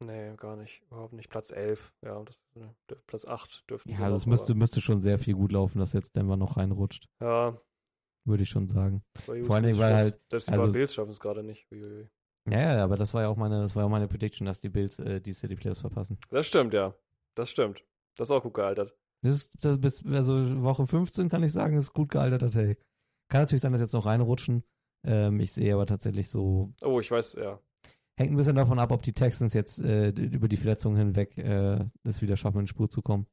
Nee, 0.00 0.34
gar 0.36 0.56
nicht. 0.56 0.82
Überhaupt 0.86 1.12
nicht. 1.12 1.28
Platz 1.28 1.50
11. 1.50 1.92
Ja, 2.02 2.22
das, 2.22 2.40
ne, 2.54 2.72
Platz 3.06 3.24
8 3.24 3.64
dürften 3.68 3.90
Ja, 3.90 4.00
also 4.00 4.16
es 4.16 4.26
müsste, 4.26 4.54
müsste 4.54 4.80
schon 4.80 5.00
sehr 5.00 5.18
viel 5.18 5.34
gut 5.34 5.50
laufen, 5.50 5.80
dass 5.80 5.92
jetzt 5.92 6.14
Denver 6.14 6.36
noch 6.36 6.56
reinrutscht, 6.56 7.08
Ja, 7.20 7.60
würde 8.28 8.42
ich 8.42 8.48
schon 8.50 8.68
sagen. 8.68 9.02
Vor 9.24 9.54
allen 9.56 9.64
Dingen, 9.64 9.78
weil 9.78 9.94
halt. 9.94 10.20
Selbst 10.30 10.48
die 10.48 10.52
also- 10.52 10.72
Bills 10.72 10.94
schaffen 10.94 11.10
es 11.10 11.20
gerade 11.20 11.42
nicht. 11.42 11.66
Uiuiui. 11.72 12.08
Ja, 12.50 12.76
ja, 12.76 12.84
aber 12.84 12.96
das 12.96 13.12
war 13.12 13.22
ja 13.22 13.28
auch 13.28 13.36
meine, 13.36 13.60
das 13.60 13.74
war 13.76 13.82
ja 13.82 13.86
auch 13.86 13.90
meine 13.90 14.08
Prediction, 14.08 14.46
dass 14.46 14.60
die 14.60 14.70
Bills 14.70 14.98
äh, 15.00 15.20
die 15.20 15.34
City 15.34 15.54
Playoffs 15.54 15.80
verpassen. 15.80 16.18
Das 16.30 16.46
stimmt, 16.46 16.72
ja. 16.72 16.94
Das 17.34 17.50
stimmt. 17.50 17.84
Das 18.16 18.28
ist 18.28 18.32
auch 18.32 18.42
gut 18.42 18.54
gealtert. 18.54 18.96
Das 19.22 19.34
ist, 19.34 19.52
das 19.60 19.78
bis, 19.80 20.06
also 20.06 20.62
Woche 20.62 20.86
15 20.86 21.28
kann 21.28 21.42
ich 21.42 21.52
sagen, 21.52 21.76
ist 21.76 21.92
gut 21.92 22.10
gealterter 22.10 22.50
Take. 22.50 22.78
Kann 23.30 23.42
natürlich 23.42 23.60
sein, 23.62 23.72
dass 23.72 23.80
jetzt 23.80 23.92
noch 23.92 24.06
reinrutschen. 24.06 24.64
Ähm, 25.04 25.40
ich 25.40 25.52
sehe 25.52 25.74
aber 25.74 25.86
tatsächlich 25.86 26.28
so, 26.30 26.72
Oh, 26.80 27.00
ich 27.00 27.10
weiß, 27.10 27.34
ja. 27.34 27.60
hängt 28.18 28.32
ein 28.32 28.36
bisschen 28.36 28.56
davon 28.56 28.78
ab, 28.78 28.92
ob 28.92 29.02
die 29.02 29.12
Texans 29.12 29.52
jetzt 29.54 29.80
äh, 29.82 30.08
über 30.10 30.48
die 30.48 30.56
Verletzungen 30.56 30.96
hinweg 30.96 31.36
äh, 31.36 31.84
es 32.04 32.22
wieder 32.22 32.36
schaffen, 32.36 32.60
in 32.60 32.66
Spur 32.66 32.88
zu 32.88 33.02
kommen. 33.02 33.26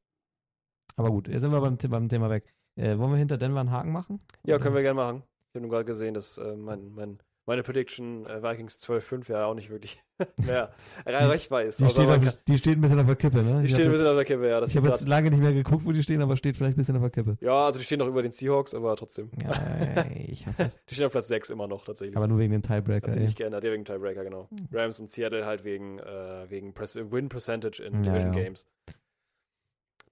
Aber 0.96 1.10
gut, 1.10 1.28
jetzt 1.28 1.40
sind 1.40 1.52
wir 1.52 1.60
beim, 1.60 1.76
beim 1.76 2.08
Thema 2.08 2.28
weg. 2.30 2.54
Äh, 2.76 2.98
wollen 2.98 3.10
wir 3.10 3.16
hinter 3.18 3.38
Denver 3.38 3.60
einen 3.60 3.70
Haken 3.70 3.92
machen? 3.92 4.18
Ja, 4.44 4.58
können 4.58 4.74
wir 4.74 4.82
gerne 4.82 4.94
machen. 5.00 5.22
Ich 5.50 5.54
habe 5.54 5.62
nur 5.62 5.70
gerade 5.70 5.84
gesehen, 5.86 6.12
dass 6.14 6.36
äh, 6.36 6.54
mein, 6.56 6.90
mein, 6.94 7.18
meine 7.46 7.62
Prediction 7.62 8.26
äh, 8.26 8.42
Vikings 8.42 8.78
12-5 8.78 9.30
ja 9.32 9.46
auch 9.46 9.54
nicht 9.54 9.70
wirklich 9.70 10.02
mehr 10.44 10.70
erreichbar 11.06 11.62
ist. 11.62 11.80
Die 11.80 11.84
Also 11.84 12.02
steht, 12.02 12.08
auf, 12.10 12.42
die 12.42 12.58
steht 12.58 12.76
ein 12.76 12.80
bisschen 12.82 12.98
auf 13.00 13.06
der 13.06 13.16
Kippe, 13.16 13.42
ne? 13.42 13.60
die 13.60 13.66
Ich 13.66 13.70
stehen 13.72 13.86
ein 13.86 13.92
bisschen 13.92 14.08
auf 14.08 14.14
der 14.16 14.24
Kippe, 14.26 14.46
ja. 14.48 14.60
Das 14.60 14.68
ich 14.68 14.76
habe 14.76 14.88
jetzt 14.88 15.08
lange 15.08 15.30
nicht 15.30 15.40
mehr 15.40 15.54
geguckt, 15.54 15.86
wo 15.86 15.92
die 15.92 16.02
stehen, 16.02 16.20
aber 16.20 16.36
steht 16.36 16.58
vielleicht 16.58 16.76
ein 16.76 16.80
bisschen 16.80 16.96
auf 16.96 17.02
der 17.02 17.10
Kippe. 17.10 17.38
ja, 17.40 17.64
also 17.64 17.78
die 17.78 17.84
stehen 17.86 18.00
noch 18.00 18.08
über 18.08 18.20
den 18.20 18.32
Seahawks, 18.32 18.74
aber 18.74 18.94
trotzdem. 18.96 19.30
Ja, 19.42 20.04
ich 20.14 20.46
hasse 20.46 20.64
es. 20.64 20.84
Die 20.90 20.94
stehen 20.94 21.06
auf 21.06 21.12
Platz 21.12 21.28
6 21.28 21.48
immer 21.48 21.68
noch 21.68 21.86
tatsächlich. 21.86 22.16
Aber 22.16 22.28
nur 22.28 22.38
wegen 22.38 22.52
dem 22.52 22.62
Tiebreaker, 22.62 23.06
Hat 23.06 23.14
sich 23.14 23.22
nicht 23.22 23.38
geändert, 23.38 23.64
ja, 23.64 23.72
wegen 23.72 23.86
Tiebreaker, 23.86 24.24
genau. 24.24 24.50
Rams 24.72 25.00
und 25.00 25.08
Seattle 25.08 25.46
halt 25.46 25.64
wegen, 25.64 25.98
äh, 26.00 26.50
wegen 26.50 26.74
Win 26.76 27.30
Percentage 27.30 27.82
in 27.82 28.04
Ja, 28.04 28.12
Division 28.12 28.34
ja. 28.34 28.42
Games. 28.42 28.66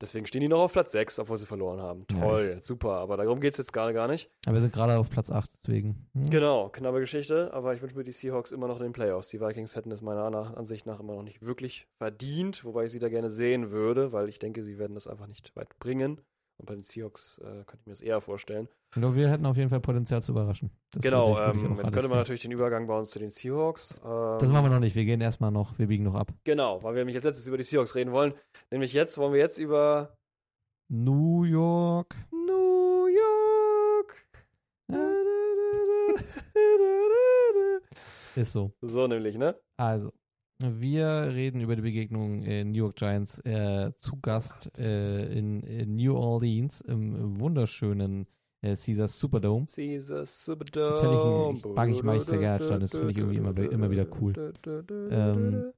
Deswegen 0.05 0.27
stehen 0.27 0.43
die 0.43 0.49
noch 0.49 0.61
auf 0.61 0.73
Platz 0.73 0.93
6, 0.93 1.19
obwohl 1.19 1.39
sie 1.39 1.47
verloren 1.47 1.81
haben. 1.81 2.07
Toll, 2.07 2.55
ist- 2.59 2.67
super, 2.67 2.93
aber 2.99 3.17
darum 3.17 3.41
geht 3.41 3.53
es 3.53 3.59
jetzt 3.59 3.73
gerade 3.73 3.93
gar 3.95 4.07
nicht. 4.07 4.31
Aber 4.47 4.55
wir 4.55 4.61
sind 4.61 4.73
gerade 4.73 4.97
auf 4.99 5.09
Platz 5.11 5.31
8, 5.31 5.51
deswegen. 5.67 6.07
Hm. 6.15 6.29
Genau, 6.31 6.69
knappe 6.69 7.01
Geschichte, 7.01 7.53
aber 7.55 7.75
ich 7.75 7.81
wünsche 7.83 7.97
mir 7.97 8.05
die 8.05 8.13
Seahawks 8.13 8.53
immer 8.53 8.69
noch 8.69 8.77
in 8.77 8.83
den 8.85 8.93
Playoffs. 8.93 9.29
Die 9.31 9.41
Vikings 9.41 9.75
hätten 9.77 9.91
es 9.93 10.03
meiner 10.03 10.57
Ansicht 10.57 10.87
nach 10.87 11.01
immer 11.01 11.15
noch 11.15 11.23
nicht 11.23 11.43
wirklich 11.45 11.89
verdient, 11.99 12.65
wobei 12.65 12.85
ich 12.85 12.93
sie 12.93 12.99
da 13.01 13.09
gerne 13.09 13.31
sehen 13.31 13.71
würde, 13.71 14.13
weil 14.13 14.29
ich 14.29 14.39
denke, 14.39 14.63
sie 14.63 14.79
werden 14.79 14.95
das 14.95 15.07
einfach 15.09 15.27
nicht 15.27 15.57
weit 15.57 15.79
bringen. 15.79 16.21
Und 16.57 16.67
bei 16.67 16.75
den 16.75 16.83
Seahawks 16.85 17.39
äh, 17.39 17.65
könnte 17.65 17.79
ich 17.81 17.87
mir 17.87 17.93
das 17.93 18.01
eher 18.01 18.21
vorstellen. 18.21 18.69
Nur 18.95 19.17
wir 19.17 19.29
hätten 19.29 19.45
auf 19.45 19.57
jeden 19.57 19.71
Fall 19.71 19.81
Potenzial 19.81 20.23
zu 20.23 20.31
überraschen. 20.33 20.71
Das 20.93 21.03
genau, 21.03 21.31
würde 21.35 21.41
ich- 21.41 21.47
würde 21.47 21.59
ich 21.59 21.65
ähm, 21.71 21.77
jetzt 21.79 21.93
könnte 21.93 22.09
man 22.09 22.19
natürlich 22.19 22.43
den 22.43 22.53
Übergang 22.53 22.87
bei 22.87 22.97
uns 22.97 23.11
zu 23.11 23.19
den 23.19 23.31
Seahawks. 23.33 23.97
Ähm, 24.05 24.39
Das 24.39 24.53
machen 24.53 24.67
wir 24.67 24.71
noch 24.71 24.79
nicht. 24.79 24.95
Wir 24.95 25.05
gehen 25.05 25.21
erstmal 25.21 25.51
noch, 25.51 25.77
wir 25.79 25.89
biegen 25.89 26.05
noch 26.05 26.15
ab. 26.15 26.33
Genau, 26.45 26.81
weil 26.85 26.95
wir 26.95 27.01
nämlich 27.01 27.17
jetzt 27.17 27.25
letztes 27.25 27.49
über 27.49 27.57
die 27.57 27.65
Seahawks 27.65 27.97
reden 27.97 28.13
wollen. 28.13 28.35
Nämlich 28.71 28.93
jetzt 28.93 29.19
wollen 29.19 29.33
wir 29.33 29.41
jetzt 29.41 29.59
über 29.59 30.17
New 30.89 31.43
York. 31.43 32.15
New 32.31 33.07
York. 33.09 34.27
Ist 38.37 38.53
so. 38.53 38.73
So 38.81 39.07
nämlich, 39.07 39.39
ne? 39.39 39.57
Also, 39.77 40.13
wir 40.61 41.07
reden 41.35 41.61
über 41.61 41.77
die 41.77 41.83
Begegnung 41.83 42.43
äh, 42.43 42.65
New 42.65 42.79
York 42.79 42.97
Giants 42.97 43.41
äh, 43.41 43.93
zu 43.99 44.17
Gast 44.21 44.71
äh, 44.79 45.27
in, 45.37 45.63
in 45.63 45.97
New 45.97 46.15
Orleans 46.17 46.81
im 46.81 47.41
wunderschönen 47.41 48.27
äh, 48.63 48.75
Caesars 48.77 49.19
Superdome. 49.19 49.67
Caesar 49.67 50.25
Superdome. 50.25 51.59
Mag 51.75 51.91
ich- 51.91 52.03
mag 52.03 52.17
ich 52.19 52.23
sehr 52.25 52.39
gerne. 52.39 52.79
Das 52.79 52.93
finde 52.93 53.11
ich 53.11 53.19
irgendwie 53.19 53.37
immer- 53.39 53.57
immer 53.59 53.91
wieder 53.91 54.07
cool. 54.21 54.53
Ähm, 55.11 55.73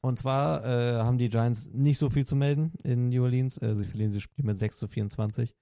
Und 0.00 0.18
zwar 0.18 0.64
äh, 0.64 0.94
haben 1.02 1.18
die 1.18 1.28
Giants 1.28 1.70
nicht 1.72 1.98
so 1.98 2.08
viel 2.08 2.24
zu 2.24 2.34
melden 2.36 2.72
in 2.84 3.08
New 3.08 3.22
Orleans. 3.24 3.58
Äh, 3.60 3.74
sie 3.76 3.84
verlieren 3.84 4.12
das 4.12 4.22
Spiel 4.22 4.44
mit 4.44 4.56
6 4.56 4.76
zu 4.78 4.86
24, 4.86 5.54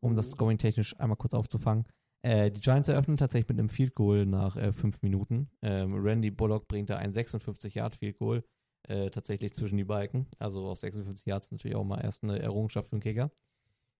um 0.00 0.14
das 0.16 0.26
Mhm. 0.28 0.32
scoring-technisch 0.32 0.98
einmal 1.00 1.16
kurz 1.16 1.34
aufzufangen. 1.34 1.86
Äh, 2.26 2.50
die 2.50 2.60
Giants 2.60 2.88
eröffnen 2.88 3.16
tatsächlich 3.16 3.48
mit 3.48 3.60
einem 3.60 3.68
Field 3.68 3.94
Goal 3.94 4.26
nach 4.26 4.56
äh, 4.56 4.72
fünf 4.72 5.00
Minuten. 5.02 5.48
Ähm, 5.62 5.94
Randy 5.94 6.32
Bullock 6.32 6.66
bringt 6.66 6.90
da 6.90 6.96
ein 6.96 7.12
56-Yard-Field 7.12 8.18
Goal 8.18 8.42
äh, 8.88 9.10
tatsächlich 9.10 9.54
zwischen 9.54 9.76
die 9.76 9.84
Balken. 9.84 10.26
Also 10.40 10.66
aus 10.66 10.80
56 10.80 11.24
Yards 11.24 11.52
natürlich 11.52 11.76
auch 11.76 11.84
mal 11.84 12.00
erst 12.00 12.24
eine 12.24 12.40
Errungenschaft 12.40 12.88
für 12.88 12.96
den 12.96 13.00
Kicker. 13.00 13.30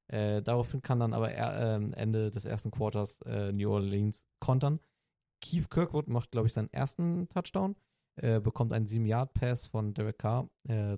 Äh, 0.09 0.43
daraufhin 0.43 0.83
kann 0.83 0.99
dann 0.99 1.13
aber 1.13 1.31
er, 1.31 1.77
ähm, 1.77 1.93
Ende 1.93 2.33
des 2.33 2.47
ersten 2.47 2.73
Quarters 2.73 3.23
äh, 3.27 3.53
New 3.53 3.71
Orleans 3.71 4.27
kontern. 4.41 4.81
Keith 5.41 5.71
Kirkwood 5.71 6.09
macht, 6.09 6.33
glaube 6.33 6.49
ich, 6.49 6.53
seinen 6.53 6.73
ersten 6.73 7.29
Touchdown 7.29 7.77
äh, 8.17 8.41
bekommt 8.41 8.73
einen 8.73 8.87
7-Yard-Pass 8.87 9.69
von 9.69 9.95
Derek 9.95 10.19
Carr 10.19 10.51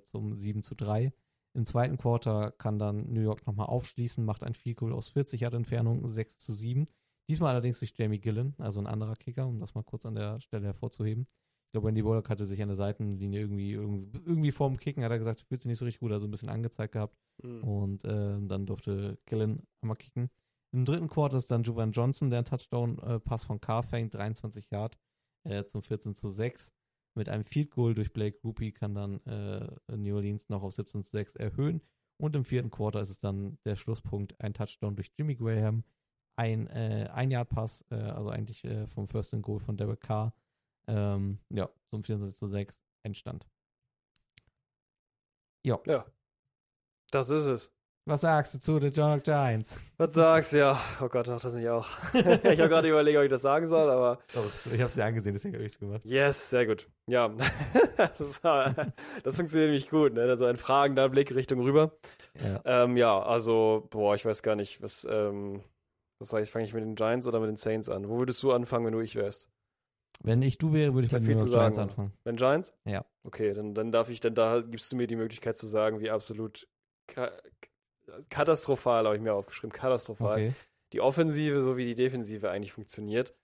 zum 0.05 0.35
7 0.35 0.63
zu 0.63 0.75
3. 0.75 1.13
Im 1.53 1.67
zweiten 1.67 1.99
Quarter 1.99 2.53
kann 2.53 2.79
dann 2.79 3.13
New 3.13 3.21
York 3.21 3.47
nochmal 3.47 3.67
aufschließen, 3.67 4.25
macht 4.25 4.45
ein 4.45 4.55
Field 4.55 4.79
Goal 4.79 4.95
aus 4.95 5.11
40 5.11 5.43
Yard 5.43 5.53
Entfernung, 5.53 6.07
6 6.07 6.39
zu 6.39 6.55
7. 6.55 6.89
Diesmal 7.29 7.51
allerdings 7.51 7.79
durch 7.79 7.95
Jamie 7.97 8.21
Gillen, 8.21 8.55
also 8.59 8.81
ein 8.81 8.87
anderer 8.87 9.17
Kicker, 9.17 9.47
um 9.47 9.61
das 9.61 9.75
mal 9.75 9.83
kurz 9.83 10.07
an 10.07 10.15
der 10.15 10.41
Stelle 10.41 10.67
hervorzuheben. 10.67 11.27
Ich 11.67 11.73
glaube, 11.73 11.89
Wendy 11.89 12.01
Bullock 12.01 12.31
hatte 12.31 12.47
sich 12.47 12.63
an 12.63 12.69
der 12.69 12.77
Seitenlinie 12.77 13.41
irgendwie, 13.41 13.73
irgendwie, 13.73 14.19
irgendwie 14.25 14.53
vorm 14.53 14.79
Kicken, 14.79 15.05
hat 15.05 15.11
er 15.11 15.19
gesagt, 15.19 15.43
fühlt 15.43 15.61
sich 15.61 15.69
nicht 15.69 15.79
so 15.79 15.85
richtig 15.85 16.01
gut, 16.01 16.13
also 16.13 16.27
ein 16.27 16.31
bisschen 16.31 16.49
angezeigt 16.49 16.95
gehabt. 16.95 17.19
Mhm. 17.43 17.63
Und 17.63 18.05
ähm, 18.07 18.49
dann 18.49 18.65
durfte 18.65 19.19
Gillen 19.27 19.67
einmal 19.83 19.97
kicken. 19.97 20.31
Im 20.73 20.87
dritten 20.87 21.09
Quarter 21.09 21.37
ist 21.37 21.51
dann 21.51 21.63
Juvan 21.63 21.93
Johnson, 21.93 22.31
der 22.31 22.39
einen 22.39 22.47
Touchdown-Pass 22.47 23.45
von 23.45 23.61
Carr 23.61 23.83
fängt, 23.83 24.15
23 24.15 24.71
Yard 24.71 24.99
äh, 25.45 25.65
zum 25.65 25.83
14 25.83 26.15
zu 26.15 26.31
6. 26.31 26.73
Mit 27.15 27.29
einem 27.29 27.45
Field 27.45 27.71
Goal 27.71 27.95
durch 27.95 28.13
Blake 28.13 28.39
Rupi 28.45 28.73
kann 28.73 28.95
dann 28.95 29.21
äh, 29.27 29.97
New 29.97 30.15
Orleans 30.15 30.49
noch 30.49 30.63
auf 30.63 30.73
17 30.73 31.03
zu 31.03 31.11
6 31.11 31.37
erhöhen. 31.37 31.83
Und 32.17 32.35
im 32.35 32.45
vierten 32.45 32.71
Quarter 32.71 33.01
ist 33.01 33.11
es 33.11 33.21
dann 33.21 33.59
der 33.65 33.77
Schlusspunkt, 33.77 34.41
ein 34.41 34.55
Touchdown 34.55 34.97
durch 34.97 35.11
Jimmy 35.17 35.37
Graham, 35.37 35.85
ein 36.39 36.69
äh, 36.69 37.09
Ein-Yard-Pass, 37.13 37.85
äh, 37.91 37.97
also 37.97 38.31
eigentlich 38.31 38.65
äh, 38.65 38.87
vom 38.87 39.09
First 39.09 39.35
and 39.35 39.43
Goal 39.43 39.59
von 39.59 39.77
Derek 39.77 40.01
Carr. 40.01 40.33
Ähm, 40.87 41.39
ja, 41.51 41.69
zum 41.91 42.03
24 42.03 42.39
zu 42.39 42.47
6 42.47 42.81
Endstand. 43.03 43.47
Ja. 45.65 45.79
Das 47.11 47.31
ist 47.31 47.47
es. 47.47 47.73
Was 48.07 48.23
sagst 48.23 48.55
du 48.55 48.59
zu 48.61 48.79
den 48.79 48.93
York 48.95 49.25
Giants? 49.25 49.77
Was 49.99 50.15
sagst 50.15 50.53
du? 50.55 50.59
Ja. 50.59 50.81
Oh 51.03 51.09
Gott, 51.09 51.27
mach 51.27 51.41
das 51.43 51.53
nicht 51.53 51.69
auch. 51.69 51.87
ich 52.15 52.25
habe 52.25 52.69
gerade 52.69 52.89
überlegt, 52.89 53.19
ob 53.19 53.25
ich 53.25 53.31
das 53.31 53.43
sagen 53.43 53.67
soll, 53.67 53.91
aber 53.91 54.19
Oh, 54.35 54.45
ich 54.67 54.73
habe 54.81 54.85
es 54.85 54.95
dir 54.95 55.05
angesehen, 55.05 55.35
deswegen 55.35 55.55
habe 55.55 55.65
ich 55.65 55.73
es 55.73 55.79
gemacht. 55.79 56.01
yes, 56.05 56.49
sehr 56.51 56.67
gut. 56.67 56.89
Ja, 57.07 57.29
das, 57.97 58.43
war, 58.43 58.75
das 59.25 59.37
funktioniert 59.37 59.69
nämlich 59.71 59.91
gut, 59.91 60.15
ne? 60.15 60.37
So 60.39 60.47
ein 60.47 60.57
fragender 60.57 61.09
Blick 61.11 61.35
Richtung 61.35 61.61
rüber. 61.61 61.93
Ja. 62.43 62.85
Ähm, 62.85 62.97
ja, 62.97 63.21
also, 63.21 63.87
boah, 63.91 64.15
ich 64.15 64.25
weiß 64.25 64.43
gar 64.43 64.57
nicht, 64.57 64.81
was, 64.81 65.07
ähm, 65.11 65.63
was 66.19 66.29
sag 66.31 66.43
ich, 66.43 66.51
fange 66.51 66.65
ich 66.65 66.75
mit 66.75 66.83
den 66.83 66.95
Giants 66.95 67.27
oder 67.27 67.41
mit 67.41 67.49
den 67.49 67.57
Saints 67.57 67.89
an? 67.89 68.09
Wo 68.09 68.19
würdest 68.19 68.43
du 68.43 68.53
anfangen, 68.53 68.87
wenn 68.87 68.93
du 68.93 69.01
ich 69.01 69.15
wärst? 69.17 69.49
Wenn 70.21 70.43
ich 70.43 70.59
du 70.59 70.73
wäre, 70.73 70.95
würde 70.95 71.07
ich 71.07 71.13
Ich 71.13 71.21
mit 71.21 71.29
den 71.39 71.47
Giants 71.47 71.77
sagen. 71.77 71.91
anfangen. 71.91 72.13
Den 72.25 72.37
Giants? 72.37 72.75
Ja. 72.85 73.05
Okay, 73.25 73.55
dann, 73.55 73.75
dann 73.75 73.93
darf 73.93 74.09
ich, 74.09 74.19
dann 74.21 74.35
da 74.35 74.61
gibst 74.63 74.91
du 74.91 74.97
mir 74.97 75.07
die 75.07 75.17
Möglichkeit 75.17 75.57
zu 75.57 75.67
sagen, 75.67 76.01
wie 76.01 76.11
absolut 76.11 76.67
ka 77.07 77.31
katastrophal, 78.31 79.05
habe 79.05 79.17
ich 79.17 79.23
mir 79.23 79.35
aufgeschrieben, 79.35 79.71
katastrophal. 79.73 80.33
Okay. 80.39 80.53
Die 80.93 81.01
Offensive 81.01 81.61
sowie 81.61 81.85
die 81.85 81.95
Defensive 81.95 82.51
eigentlich 82.51 82.73
funktioniert. 82.73 83.35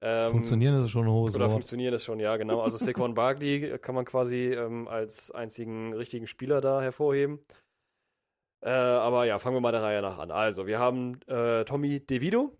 Ähm, 0.00 0.30
Funktionieren 0.30 0.76
ist 0.76 0.90
schon 0.90 1.04
ein 1.06 1.10
hohes 1.12 1.34
Oder 1.34 1.44
Wort. 1.44 1.52
funktionieren 1.52 1.94
ist 1.94 2.04
schon, 2.04 2.18
ja, 2.18 2.36
genau. 2.36 2.60
Also 2.60 2.76
Saquon 2.78 3.14
Barkley 3.14 3.78
kann 3.78 3.94
man 3.94 4.04
quasi 4.04 4.52
ähm, 4.52 4.88
als 4.88 5.30
einzigen 5.30 5.92
richtigen 5.94 6.26
Spieler 6.26 6.60
da 6.60 6.80
hervorheben. 6.80 7.38
Äh, 8.66 8.70
aber 8.70 9.24
ja, 9.26 9.38
fangen 9.38 9.54
wir 9.56 9.60
mal 9.60 9.70
der 9.72 9.82
Reihe 9.82 10.02
nach 10.02 10.18
an. 10.18 10.30
Also, 10.32 10.66
wir 10.66 10.78
haben 10.80 11.20
äh, 11.28 11.64
Tommy 11.64 12.00
DeVito, 12.00 12.56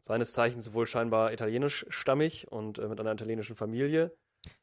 seines 0.00 0.32
Zeichens 0.32 0.72
wohl 0.74 0.86
scheinbar 0.88 1.32
italienisch-stammig 1.32 2.50
und 2.50 2.78
äh, 2.80 2.88
mit 2.88 2.98
einer 2.98 3.12
italienischen 3.12 3.54
Familie, 3.54 4.12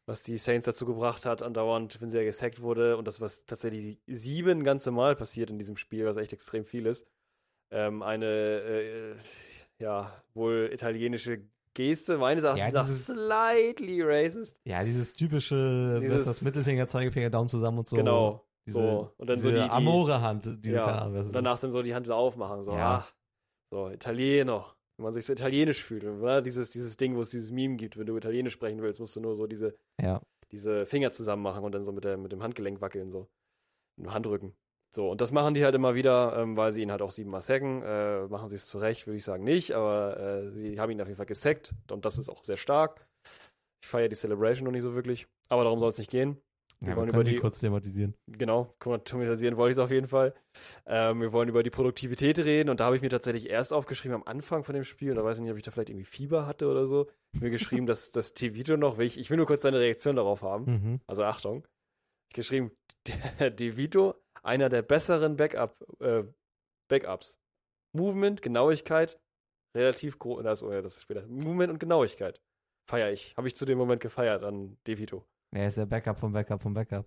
was 0.06 0.22
die 0.24 0.38
Saints 0.38 0.66
dazu 0.66 0.86
gebracht 0.86 1.26
hat, 1.26 1.42
andauernd, 1.42 2.02
wenn 2.02 2.10
sie 2.10 2.18
ja 2.18 2.24
gesackt 2.26 2.62
wurde 2.62 2.98
und 2.98 3.08
das, 3.08 3.22
was 3.22 3.46
tatsächlich 3.46 4.00
sieben 4.08 4.66
ganze 4.66 4.92
Mal 4.92 5.16
passiert 5.16 5.50
in 5.50 5.58
diesem 5.58 5.78
Spiel, 5.78 6.06
was 6.06 6.18
echt 6.18 6.34
extrem 6.34 6.66
viel 6.66 6.86
ist, 6.88 7.08
ähm, 7.72 8.02
eine, 8.04 8.26
äh, 8.26 9.16
ja, 9.82 10.22
wohl 10.34 10.70
italienische 10.74 11.44
Geste, 11.74 12.18
meines 12.18 12.44
Erachtens 12.44 12.74
Ja, 12.74 12.82
dieses- 12.82 13.06
slightly 13.06 14.02
racist. 14.02 14.60
Ja, 14.66 14.84
dieses 14.84 15.14
typische, 15.14 16.00
Dieses- 16.02 16.26
das 16.26 16.42
Mittelfinger, 16.42 16.88
Zeigefinger, 16.88 17.30
Daumen 17.30 17.48
zusammen 17.48 17.78
und 17.78 17.88
so. 17.88 17.96
Genau. 17.96 18.46
Diese, 18.70 18.80
so. 18.80 19.14
Und 19.18 19.30
dann 19.30 19.40
so 19.40 19.50
diese 19.50 19.62
die, 19.62 19.66
die 19.68 19.72
Amore-Hand, 19.72 20.66
diese 20.66 20.76
ja, 20.76 20.86
Ahnung, 21.02 21.26
und 21.26 21.34
danach 21.36 21.60
dann 21.60 21.72
so 21.72 21.82
die 21.82 21.94
Hand 21.94 22.06
wieder 22.06 22.16
aufmachen, 22.16 22.64
so, 22.64 22.74
Ja. 22.74 23.06
ach, 23.06 23.14
so, 23.72 23.90
Italiener. 23.90 24.76
Wenn 24.98 25.04
man 25.06 25.14
sich 25.14 25.26
so 25.26 25.34
italienisch 25.34 25.82
fühlt, 25.84 26.04
oder? 26.04 26.42
Dieses, 26.42 26.72
dieses 26.72 26.98
Ding, 26.98 27.16
wo 27.16 27.22
es 27.22 27.30
dieses 27.30 27.52
Meme 27.52 27.78
gibt, 27.78 27.98
wenn 27.98 28.06
du 28.06 28.18
Italienisch 28.18 28.54
sprechen 28.54 28.82
willst, 28.82 29.00
musst 29.00 29.16
du 29.16 29.22
nur 29.22 29.36
so 29.36 29.48
diese. 29.48 29.76
Ja. 30.02 30.22
diese 30.52 30.86
Finger 30.86 31.12
zusammen 31.12 31.44
machen 31.44 31.64
und 31.64 31.72
dann 31.74 31.84
so 31.84 31.92
mit, 31.92 32.04
der, 32.04 32.18
mit 32.18 32.32
dem 32.32 32.42
Handgelenk 32.44 32.82
wackeln, 32.82 33.12
so. 33.12 33.28
Mit 33.98 34.08
dem 34.08 34.14
Handrücken. 34.14 34.56
So, 34.96 35.10
und 35.12 35.22
das 35.22 35.32
machen 35.32 35.54
die 35.54 35.64
halt 35.64 35.76
immer 35.76 35.94
wieder, 35.94 36.36
ähm, 36.36 36.58
weil 36.58 36.72
sie 36.74 36.82
ihn 36.82 36.92
halt 36.92 37.04
auch 37.04 37.12
siebenmal 37.12 37.42
sacken. 37.44 37.84
Äh, 37.84 38.28
machen 38.28 38.50
sie 38.50 38.56
es 38.56 38.66
zurecht, 38.66 39.06
würde 39.06 39.18
ich 39.18 39.24
sagen 39.24 39.44
nicht, 39.44 39.72
aber 39.74 40.18
äh, 40.20 40.52
sie 40.52 40.80
haben 40.80 40.92
ihn 40.92 41.00
auf 41.00 41.08
jeden 41.08 41.18
Fall 41.18 41.28
gesackt 41.28 41.74
und 41.92 42.04
das 42.06 42.18
ist 42.18 42.28
auch 42.28 42.44
sehr 42.44 42.58
stark. 42.58 43.06
Ich 43.84 43.88
feiere 43.88 44.10
die 44.10 44.16
Celebration 44.16 44.66
noch 44.66 44.72
nicht 44.72 44.82
so 44.84 44.96
wirklich, 44.96 45.28
aber 45.48 45.64
darum 45.64 45.80
soll 45.80 45.90
es 45.90 45.98
nicht 46.00 46.10
gehen. 46.10 46.42
Wir 46.82 46.92
Ja, 46.92 46.96
wollen 46.96 47.08
wir 47.08 47.14
über 47.14 47.24
die 47.26 47.32
die, 47.32 47.40
kurz 47.40 47.60
thematisieren. 47.60 48.16
genau, 48.28 48.74
thematisieren 49.04 49.58
wollte 49.58 49.72
ich 49.72 49.76
es 49.76 49.80
auf 49.80 49.92
jeden 49.92 50.08
Fall. 50.08 50.34
Ähm, 50.86 51.20
wir 51.22 51.34
wollen 51.34 51.50
über 51.50 51.62
die 51.62 51.70
Produktivität 51.70 52.40
reden 52.40 52.70
und 52.70 52.80
da 52.80 52.86
habe 52.86 52.96
ich 52.96 53.02
mir 53.02 53.10
tatsächlich 53.10 53.50
erst 53.50 53.74
aufgeschrieben 53.74 54.16
am 54.16 54.24
Anfang 54.24 54.64
von 54.64 54.76
dem 54.76 54.86
Spiel, 54.86 55.14
da 55.14 55.24
weiß 55.24 55.38
ich 55.38 55.44
nicht, 55.44 55.52
ob 55.52 55.58
ich 55.58 55.64
da 55.64 55.72
vielleicht 55.72 55.90
irgendwie 55.90 56.06
Fieber 56.06 56.46
hatte 56.46 56.68
oder 56.70 56.86
so, 56.86 57.10
mir 57.34 57.50
geschrieben, 57.50 57.86
dass 57.86 58.12
das 58.12 58.34
T-Vito 58.34 58.78
noch, 58.78 58.98
ich, 59.00 59.20
ich 59.20 59.30
will 59.30 59.38
nur 59.38 59.46
kurz 59.46 59.62
deine 59.62 59.80
Reaktion 59.80 60.16
darauf 60.16 60.42
haben. 60.42 60.66
Mhm. 60.66 61.02
Also 61.06 61.24
Achtung. 61.24 61.68
Ich 62.30 62.36
geschrieben, 62.36 62.72
DeVito, 63.40 64.16
einer 64.44 64.70
der 64.70 64.82
besseren 64.84 65.36
Backup, 65.36 65.84
äh, 66.00 66.24
Backups. 66.90 67.40
Movement, 67.94 68.42
Genauigkeit, 68.44 69.20
relativ 69.76 70.20
groß, 70.20 70.44
das, 70.44 70.64
oh 70.64 70.72
ja, 70.72 70.82
das 70.82 70.98
ist 70.98 71.04
später. 71.04 71.26
Movement 71.28 71.72
und 71.74 71.80
Genauigkeit. 71.80 72.40
Feier 72.88 73.12
ich. 73.12 73.36
Habe 73.36 73.48
ich 73.48 73.56
zu 73.56 73.66
dem 73.66 73.78
Moment 73.80 74.02
gefeiert 74.02 74.44
an 74.44 74.78
DeVito. 74.88 75.26
Er 75.52 75.68
ist 75.68 75.78
der 75.78 75.86
Backup 75.86 76.18
vom 76.18 76.32
Backup 76.34 76.62
vom 76.62 76.74
Backup. 76.74 77.06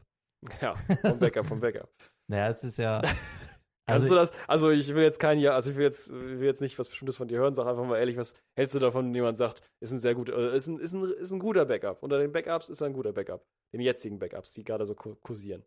Ja, 0.61 0.77
vom 1.05 1.19
Backup, 1.19 1.47
vom 1.47 1.61
Backup. 1.61 1.91
Naja, 2.29 2.49
es 2.51 2.65
ist 2.65 2.79
ja. 2.79 3.03
Kannst 3.87 4.09
Also, 4.09 4.11
du 4.11 4.15
das? 4.15 4.31
Also 4.49 4.71
ich 4.71 4.95
will 4.95 5.03
jetzt 5.03 5.19
kein 5.19 5.39
Ja, 5.41 5.53
also 5.55 5.71
ich 5.71 5.77
will 5.77 5.85
jetzt, 5.85 6.11
will 6.13 6.43
jetzt 6.45 6.61
nicht 6.61 6.79
was 6.79 6.89
Bestimmtes 6.89 7.17
von 7.17 7.29
dir 7.29 7.39
hören, 7.39 7.55
sag 7.55 7.67
einfach 7.67 7.85
mal 7.85 7.99
ehrlich, 7.99 8.17
was 8.17 8.35
hältst 8.55 8.75
du 8.75 8.79
davon, 8.79 9.07
wenn 9.07 9.15
jemand 9.15 9.37
sagt, 9.37 9.63
ist 9.81 9.91
ein 9.93 9.99
sehr 9.99 10.15
gut, 10.15 10.29
äh, 10.31 10.55
ist 10.57 10.69
ein, 10.69 10.79
ist 10.79 10.93
ein, 10.95 11.03
ist 11.13 11.33
ein 11.33 11.41
guter 11.41 11.65
Backup. 11.67 12.03
Unter 12.03 12.19
den 12.19 12.33
Backups 12.33 12.69
ist 12.69 12.81
er 12.81 12.87
ein 12.87 12.93
guter 12.95 13.13
Backup. 13.13 13.45
Den 13.73 13.81
jetzigen 13.81 14.19
Backups, 14.19 14.53
die 14.55 14.65
gerade 14.65 14.87
so 14.87 14.95
ku- 14.95 15.17
kursieren. 15.17 15.65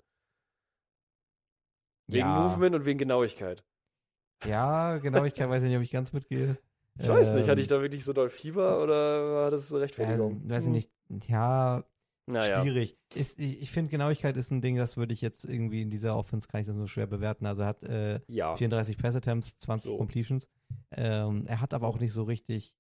Wegen 2.08 2.32
ja, 2.32 2.34
Movement 2.34 2.74
und 2.74 2.86
wegen 2.86 2.98
Genauigkeit. 2.98 3.64
Ja, 4.44 4.98
genau, 5.00 5.24
ich 5.26 5.34
kann, 5.34 5.50
weiß 5.50 5.64
nicht, 5.64 5.76
ob 5.76 5.82
ich 5.84 5.92
ganz 5.92 6.14
mitgehe. 6.14 6.58
Ich 6.98 7.08
weiß 7.08 7.34
nicht, 7.34 7.48
hatte 7.50 7.62
Ähm, 7.62 7.62
ich 7.62 7.68
da 7.70 7.82
wirklich 7.82 8.04
so 8.04 8.12
doll 8.14 8.30
Fieber 8.30 8.82
oder 8.84 9.34
war 9.34 9.52
das 9.52 9.72
Ja, 9.98 10.20
Rechtfertigung? 10.20 10.44
weiß 10.44 10.66
ich 10.66 10.72
nicht. 10.72 10.92
Ja, 11.28 11.84
Naja. 12.28 12.62
schwierig. 12.64 12.98
Ist, 13.14 13.40
ich 13.40 13.62
ich 13.62 13.72
finde, 13.72 13.92
Genauigkeit 13.92 14.36
ist 14.38 14.50
ein 14.52 14.62
Ding, 14.62 14.78
das 14.78 14.98
würde 14.98 15.14
ich 15.14 15.22
jetzt 15.22 15.46
irgendwie 15.46 15.82
in 15.84 15.90
dieser 15.92 16.16
Offense, 16.18 16.48
kann 16.48 16.62
ich 16.62 16.68
das 16.68 16.76
nur 16.76 16.88
schwer 16.88 17.06
bewerten. 17.08 17.46
Also 17.46 17.62
er 17.64 17.68
hat 17.68 17.84
äh, 17.84 18.20
Ja. 18.28 18.56
34 18.56 18.98
Pass-Attempts, 18.98 19.58
20 19.60 19.92
So. 19.92 19.98
Completions. 19.98 20.50
Ähm, 20.92 21.46
er 21.48 21.62
hat 21.62 21.74
aber 21.74 21.88
auch 21.88 22.00
nicht 22.00 22.14
so 22.14 22.24
richtig, 22.24 22.74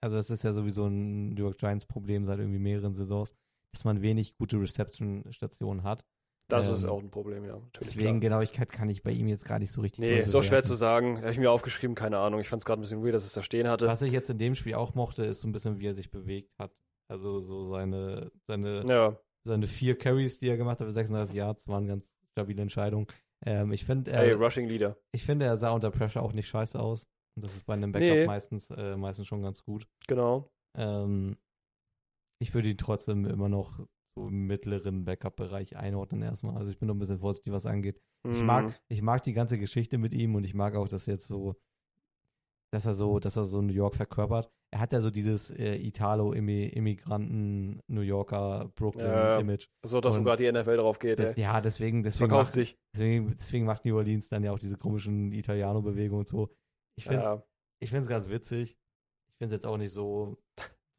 also 0.00 0.16
das 0.16 0.30
ist 0.30 0.44
ja 0.44 0.52
sowieso 0.52 0.86
ein 0.86 1.34
New 1.34 1.42
York 1.42 1.58
Giants-Problem 1.58 2.24
seit 2.24 2.38
irgendwie 2.38 2.58
mehreren 2.58 2.94
Saisons, 2.94 3.34
dass 3.72 3.84
man 3.84 4.00
wenig 4.00 4.36
gute 4.38 4.58
Reception-Stationen 4.58 5.82
hat. 5.82 6.04
Das 6.48 6.68
ähm, 6.68 6.74
ist 6.74 6.84
auch 6.84 7.00
ein 7.00 7.10
Problem, 7.10 7.44
ja. 7.44 7.60
Deswegen 7.80 8.18
klar. 8.18 8.20
Genauigkeit 8.20 8.70
kann 8.72 8.88
ich 8.88 9.02
bei 9.02 9.12
ihm 9.12 9.28
jetzt 9.28 9.44
gar 9.44 9.58
nicht 9.58 9.70
so 9.70 9.82
richtig 9.82 10.00
Nee, 10.00 10.20
ist 10.20 10.34
auch 10.34 10.42
schwer 10.42 10.62
zu 10.62 10.74
sagen. 10.74 11.18
Habe 11.18 11.30
ich 11.30 11.38
mir 11.38 11.50
aufgeschrieben, 11.50 11.94
keine 11.94 12.18
Ahnung. 12.18 12.40
Ich 12.40 12.48
fand 12.48 12.60
es 12.60 12.64
gerade 12.66 12.80
ein 12.80 12.82
bisschen 12.82 13.04
weird, 13.04 13.14
dass 13.14 13.24
es 13.24 13.34
da 13.34 13.42
stehen 13.42 13.68
hatte. 13.68 13.86
Was 13.86 14.02
ich 14.02 14.10
jetzt 14.12 14.30
in 14.30 14.38
dem 14.38 14.54
Spiel 14.56 14.74
auch 14.74 14.94
mochte, 14.94 15.24
ist 15.24 15.40
so 15.40 15.48
ein 15.48 15.52
bisschen, 15.52 15.78
wie 15.78 15.86
er 15.86 15.94
sich 15.94 16.10
bewegt 16.10 16.58
hat. 16.58 16.72
Also 17.10 17.40
so 17.40 17.64
seine, 17.64 18.30
seine, 18.46 18.84
Ja, 18.86 19.18
seine 19.44 19.66
vier 19.66 19.98
Carries, 19.98 20.38
die 20.38 20.48
er 20.48 20.56
gemacht 20.56 20.80
hat, 20.80 20.86
für 20.86 20.94
36 20.94 21.36
Yards, 21.36 21.66
waren 21.66 21.86
ganz 21.88 22.14
stabile 22.30 22.62
Entscheidungen. 22.62 23.06
Ähm, 23.44 23.72
ich 23.72 23.84
finde, 23.84 24.12
ey, 24.12 24.30
er, 24.30 24.36
Rushing 24.36 24.68
Leader. 24.68 24.96
ich 25.12 25.24
finde, 25.24 25.46
er 25.46 25.56
sah 25.56 25.70
unter 25.72 25.90
Pressure 25.90 26.22
auch 26.22 26.32
nicht 26.32 26.46
scheiße 26.48 26.78
aus. 26.78 27.08
Und 27.36 27.42
das 27.44 27.54
ist 27.54 27.66
bei 27.66 27.74
einem 27.74 27.90
Backup 27.90 28.10
Nee. 28.16 28.26
meistens, 28.26 28.70
äh, 28.70 28.96
meistens 28.96 29.26
schon 29.26 29.42
ganz 29.42 29.62
gut. 29.64 29.88
Genau. 30.06 30.52
Ähm, 30.76 31.36
ich 32.40 32.54
würde 32.54 32.68
ihn 32.68 32.78
trotzdem 32.78 33.24
immer 33.26 33.48
noch 33.48 33.78
so 34.16 34.28
im 34.28 34.46
mittleren 34.46 35.04
Backup-Bereich 35.04 35.76
einordnen 35.76 36.22
erstmal. 36.22 36.56
Also 36.56 36.70
ich 36.70 36.78
bin 36.78 36.88
noch 36.88 36.94
ein 36.94 36.98
bisschen 36.98 37.18
vorsichtig, 37.18 37.52
was 37.52 37.66
angeht. 37.66 38.00
Ich 38.30 38.40
Mhm. 38.40 38.46
mag, 38.46 38.80
ich 38.88 39.02
mag 39.02 39.22
die 39.22 39.32
ganze 39.32 39.58
Geschichte 39.58 39.98
mit 39.98 40.14
ihm 40.14 40.34
und 40.34 40.44
ich 40.44 40.54
mag 40.54 40.74
auch, 40.76 40.88
dass 40.88 41.06
jetzt 41.06 41.26
so, 41.26 41.56
dass 42.72 42.86
er 42.86 42.94
so, 42.94 43.18
dass 43.18 43.36
er 43.36 43.44
so 43.44 43.60
New 43.62 43.72
York 43.72 43.94
verkörpert. 43.96 44.50
Er 44.72 44.78
hat 44.80 44.92
ja 44.92 45.00
so 45.00 45.10
dieses 45.10 45.50
äh, 45.50 45.74
Italo-Immigranten-New 45.74 48.00
Yorker 48.02 48.62
Ja, 48.64 48.70
Brooklyn-Image. 48.76 49.66
Das 49.82 49.92
wird, 49.92 50.04
dass 50.04 50.14
Und 50.16 50.22
sogar 50.22 50.36
die 50.36 50.50
NFL 50.50 50.76
drauf 50.76 50.98
geht, 50.98 51.18
Das, 51.18 51.36
ja, 51.36 51.60
deswegen, 51.60 52.02
deswegen 52.02 52.30
macht, 52.30 52.52
sich. 52.52 52.76
deswegen, 52.94 53.34
deswegen 53.38 53.66
macht 53.66 53.84
New 53.84 53.96
Orleans 53.96 54.28
dann 54.28 54.44
ja 54.44 54.52
auch 54.52 54.58
diese 54.58 54.76
komischen 54.76 55.32
Italiano-Bewegungen 55.32 56.20
und 56.20 56.28
so. 56.28 56.50
Ich 56.96 57.04
finde 57.04 57.20
es 57.22 57.28
Ja. 57.28 57.42
ich 57.82 57.90
find's 57.90 58.08
ganz 58.08 58.28
witzig. 58.28 58.76
Ich 59.30 59.36
finde 59.38 59.54
es 59.54 59.62
jetzt 59.62 59.66
auch 59.66 59.78
nicht 59.78 59.92
so, 59.92 60.38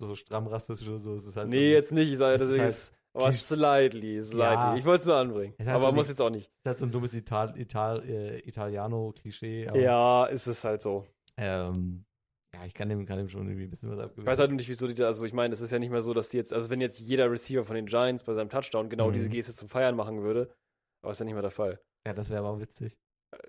so 0.01 0.15
stramm 0.15 0.47
rassistisch 0.47 0.88
oder 0.89 0.99
so. 0.99 1.13
Es 1.15 1.26
ist 1.26 1.38
halt 1.38 1.51
so, 1.51 1.57
Nee, 1.57 1.72
jetzt 1.72 1.91
nicht. 1.93 2.11
Ich 2.11 2.17
sage, 2.17 2.36
es 2.36 2.41
das 2.41 2.49
ist 2.49 2.59
halt. 2.93 2.97
Aber 3.13 3.30
slightly, 3.34 4.22
slightly. 4.22 4.55
Ja. 4.55 4.76
Ich 4.78 4.86
wollte 4.86 5.01
es 5.01 5.05
nur 5.05 5.17
anbringen. 5.17 5.53
Es 5.57 5.67
aber 5.67 5.84
so 5.84 5.91
muss 5.91 6.07
nicht- 6.07 6.09
jetzt 6.09 6.22
auch 6.22 6.30
nicht. 6.30 6.45
ist 6.47 6.65
halt 6.65 6.80
so 6.80 6.86
ein 6.86 6.91
dummes 6.93 7.13
Ital, 7.13 7.59
Ital, 7.59 8.01
äh, 8.07 8.39
Italiano-Klischee. 8.39 9.65
Ja, 9.78 10.26
ist 10.28 10.47
es 10.47 10.63
halt 10.63 10.82
so. 10.82 11.05
Ähm, 11.38 12.05
ja, 12.53 12.65
ich 12.65 12.73
kann 12.73 12.89
dem, 12.89 13.05
kann 13.05 13.17
dem 13.17 13.29
schon 13.29 13.47
irgendwie 13.47 13.63
ein 13.63 13.69
bisschen 13.69 13.89
was 13.89 13.99
abgewinnen. 13.99 14.25
Ich 14.25 14.32
weiß 14.32 14.39
halt 14.39 14.51
nicht, 14.51 14.67
wieso 14.69 14.88
die 14.88 14.93
da, 14.93 15.05
also 15.07 15.25
ich 15.25 15.34
meine, 15.34 15.53
es 15.53 15.61
ist 15.61 15.71
ja 15.71 15.79
nicht 15.79 15.89
mehr 15.91 16.01
so, 16.01 16.13
dass 16.13 16.29
die 16.29 16.38
jetzt, 16.38 16.53
also 16.53 16.69
wenn 16.69 16.82
jetzt 16.82 16.99
jeder 16.99 17.32
Receiver 17.32 17.63
von 17.63 17.75
den 17.75 17.86
Giants 17.86 18.23
bei 18.23 18.34
seinem 18.34 18.49
Touchdown 18.49 18.89
genau 18.89 19.09
Mhm. 19.09 19.13
diese 19.13 19.29
Geste 19.29 19.55
zum 19.55 19.69
Feiern 19.69 19.95
machen 19.95 20.21
würde, 20.21 20.53
aber 21.01 21.11
ist 21.11 21.19
ja 21.19 21.25
nicht 21.25 21.34
mehr 21.34 21.41
der 21.41 21.51
Fall. 21.51 21.79
ja, 22.05 22.13
das 22.13 22.29
wäre 22.29 22.39
aber 22.39 22.49
auch 22.49 22.59
witzig. 22.59 22.99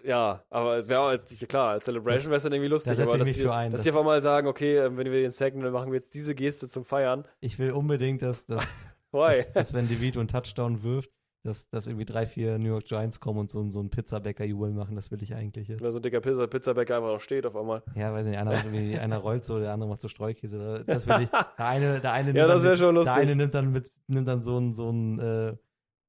Ja, 0.05 0.45
aber 0.49 0.77
es 0.79 0.87
wäre 0.87 1.01
auch, 1.01 1.07
als, 1.09 1.27
klar, 1.49 1.71
als 1.71 1.87
Celebration 1.87 2.27
wäre 2.31 2.37
es 2.37 2.43
dann 2.45 2.53
irgendwie 2.53 2.69
lustig, 2.71 2.91
setze 2.91 3.03
aber 3.03 3.15
ich 3.15 3.19
dass 3.19 3.33
die, 3.33 3.41
für 3.41 3.53
ein, 3.53 3.73
dass 3.73 3.79
das- 3.81 3.83
die 3.83 3.89
einfach 3.91 4.05
mal 4.05 4.23
sagen, 4.23 4.47
okay, 4.47 4.77
ähm, 4.79 4.97
wenn 4.97 5.11
wir 5.11 5.21
den 5.21 5.33
sacken, 5.33 5.61
dann 5.61 5.73
machen 5.73 5.91
wir 5.91 5.99
jetzt 5.99 6.15
diese 6.15 6.37
Geste 6.37 6.69
zum 6.69 6.85
Feiern. 6.85 7.27
Ich 7.41 7.59
will 7.59 7.73
unbedingt, 7.73 8.23
dass, 8.23 8.47
dass, 8.47 8.63
Why? 9.11 9.39
dass, 9.39 9.53
dass 9.53 9.73
wenn 9.73 9.89
DeVito 9.89 10.21
einen 10.21 10.29
Touchdown 10.29 10.85
wirft, 10.85 11.11
dass, 11.43 11.69
dass 11.69 11.87
irgendwie 11.89 12.05
drei, 12.05 12.27
vier 12.27 12.59
New 12.59 12.69
York 12.69 12.85
Giants 12.85 13.19
kommen 13.19 13.41
und 13.41 13.51
so, 13.51 13.69
so 13.71 13.81
einen 13.81 13.91
Pizzabäcker-Jubel 13.91 14.71
machen. 14.73 14.95
Das 14.95 15.11
will 15.11 15.23
ich 15.23 15.35
eigentlich 15.35 15.69
jetzt. 15.69 15.81
Wenn 15.81 15.87
da 15.87 15.93
so 15.93 15.99
ein 15.99 16.03
dicker 16.03 16.21
Pizza, 16.21 16.47
Pizzabäcker 16.47 16.97
einfach 16.97 17.13
noch 17.13 17.21
steht 17.21 17.45
auf 17.47 17.57
einmal. 17.57 17.83
Ja, 17.97 18.13
weiß 18.13 18.27
nicht, 18.27 18.39
einer, 18.39 18.53
einer 19.03 19.17
rollt 19.19 19.45
so, 19.45 19.59
der 19.59 19.73
andere 19.73 19.91
macht 19.91 20.01
so 20.01 20.09
Streukäse. 20.09 20.85
Das 20.87 21.07
will 21.09 21.23
ich. 21.23 21.31
Der 21.31 21.67
eine, 21.67 22.01
der 22.01 22.13
eine 22.13 22.29
Ja, 22.33 22.47
nimmt 22.47 22.55
das 22.55 22.63
dann 22.63 22.77
schon 22.77 22.95
Der 22.95 23.05
lustig. 23.05 23.17
eine 23.23 23.37
nimmt 23.37 23.55
dann 23.55 23.73
mit, 23.73 23.91
nimmt 24.07 24.29
dann 24.29 24.43
so 24.43 24.59
ein, 24.59 24.73
so 24.73 24.91
ein, 24.91 25.19
äh, 25.19 25.57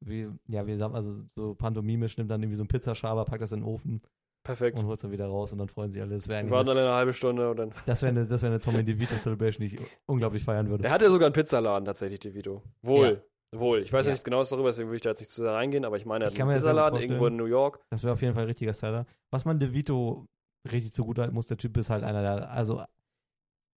wie, 0.01 0.29
ja, 0.47 0.67
wie 0.67 0.75
sagt 0.75 0.91
man, 0.93 0.97
also 0.97 1.23
so 1.27 1.55
pantomimisch, 1.55 2.17
nimmt 2.17 2.29
dann 2.29 2.41
irgendwie 2.41 2.57
so 2.57 2.63
einen 2.63 2.67
Pizzaschaber, 2.67 3.25
packt 3.25 3.41
das 3.41 3.53
in 3.53 3.61
den 3.61 3.65
Ofen 3.67 4.01
Perfekt. 4.43 4.77
und 4.77 4.85
holt 4.85 4.97
es 4.97 5.01
dann 5.01 5.11
wieder 5.11 5.27
raus 5.27 5.51
und 5.51 5.57
dann 5.59 5.69
freuen 5.69 5.89
sich 5.91 6.01
alle. 6.01 6.13
Das 6.13 6.27
warten 6.27 6.49
dann 6.49 6.77
eine 6.77 6.93
halbe 6.93 7.13
Stunde 7.13 7.49
und 7.49 7.57
dann. 7.57 7.71
das 7.85 8.03
wäre 8.03 8.11
eine, 8.11 8.25
das 8.27 8.41
wäre 8.41 8.51
eine 8.51 8.59
Tommy 8.59 8.83
DeVito 8.83 9.15
Celebration, 9.15 9.67
die 9.67 9.75
ich 9.75 9.81
unglaublich 10.05 10.43
feiern 10.43 10.69
würde. 10.69 10.83
Der 10.83 10.91
hat 10.91 11.01
ja 11.01 11.09
sogar 11.09 11.25
einen 11.27 11.33
Pizzaladen 11.33 11.85
tatsächlich, 11.85 12.19
die 12.19 12.35
Vito. 12.35 12.61
Wohl. 12.81 13.23
Wohl. 13.59 13.81
Ich 13.81 13.91
weiß 13.91 14.05
ja 14.05 14.11
nichts 14.11 14.23
Genaues 14.23 14.49
darüber, 14.49 14.69
deswegen 14.69 14.89
will 14.89 14.95
ich 14.95 15.01
da 15.01 15.09
jetzt 15.09 15.19
nicht 15.19 15.31
zu 15.31 15.41
sehr 15.41 15.51
reingehen, 15.51 15.85
aber 15.85 15.97
ich 15.97 16.05
meine, 16.05 16.25
er 16.25 16.27
hat 16.31 16.35
kann 16.35 16.47
einen 16.47 16.57
Pizzaladen 16.57 16.99
irgendwo 16.99 17.27
in 17.27 17.35
New 17.35 17.45
York. 17.45 17.79
Das 17.89 18.03
wäre 18.03 18.13
auf 18.13 18.21
jeden 18.21 18.33
Fall 18.33 18.43
ein 18.43 18.47
richtiger 18.47 18.73
Seller. 18.73 19.05
Was 19.31 19.45
man 19.45 19.59
DeVito 19.59 20.25
richtig 20.71 20.93
zugute 20.93 21.21
halten 21.21 21.35
muss, 21.35 21.47
der 21.47 21.57
Typ 21.57 21.75
ist 21.77 21.89
halt 21.89 22.03
einer 22.03 22.21
der, 22.21 22.51
also 22.51 22.83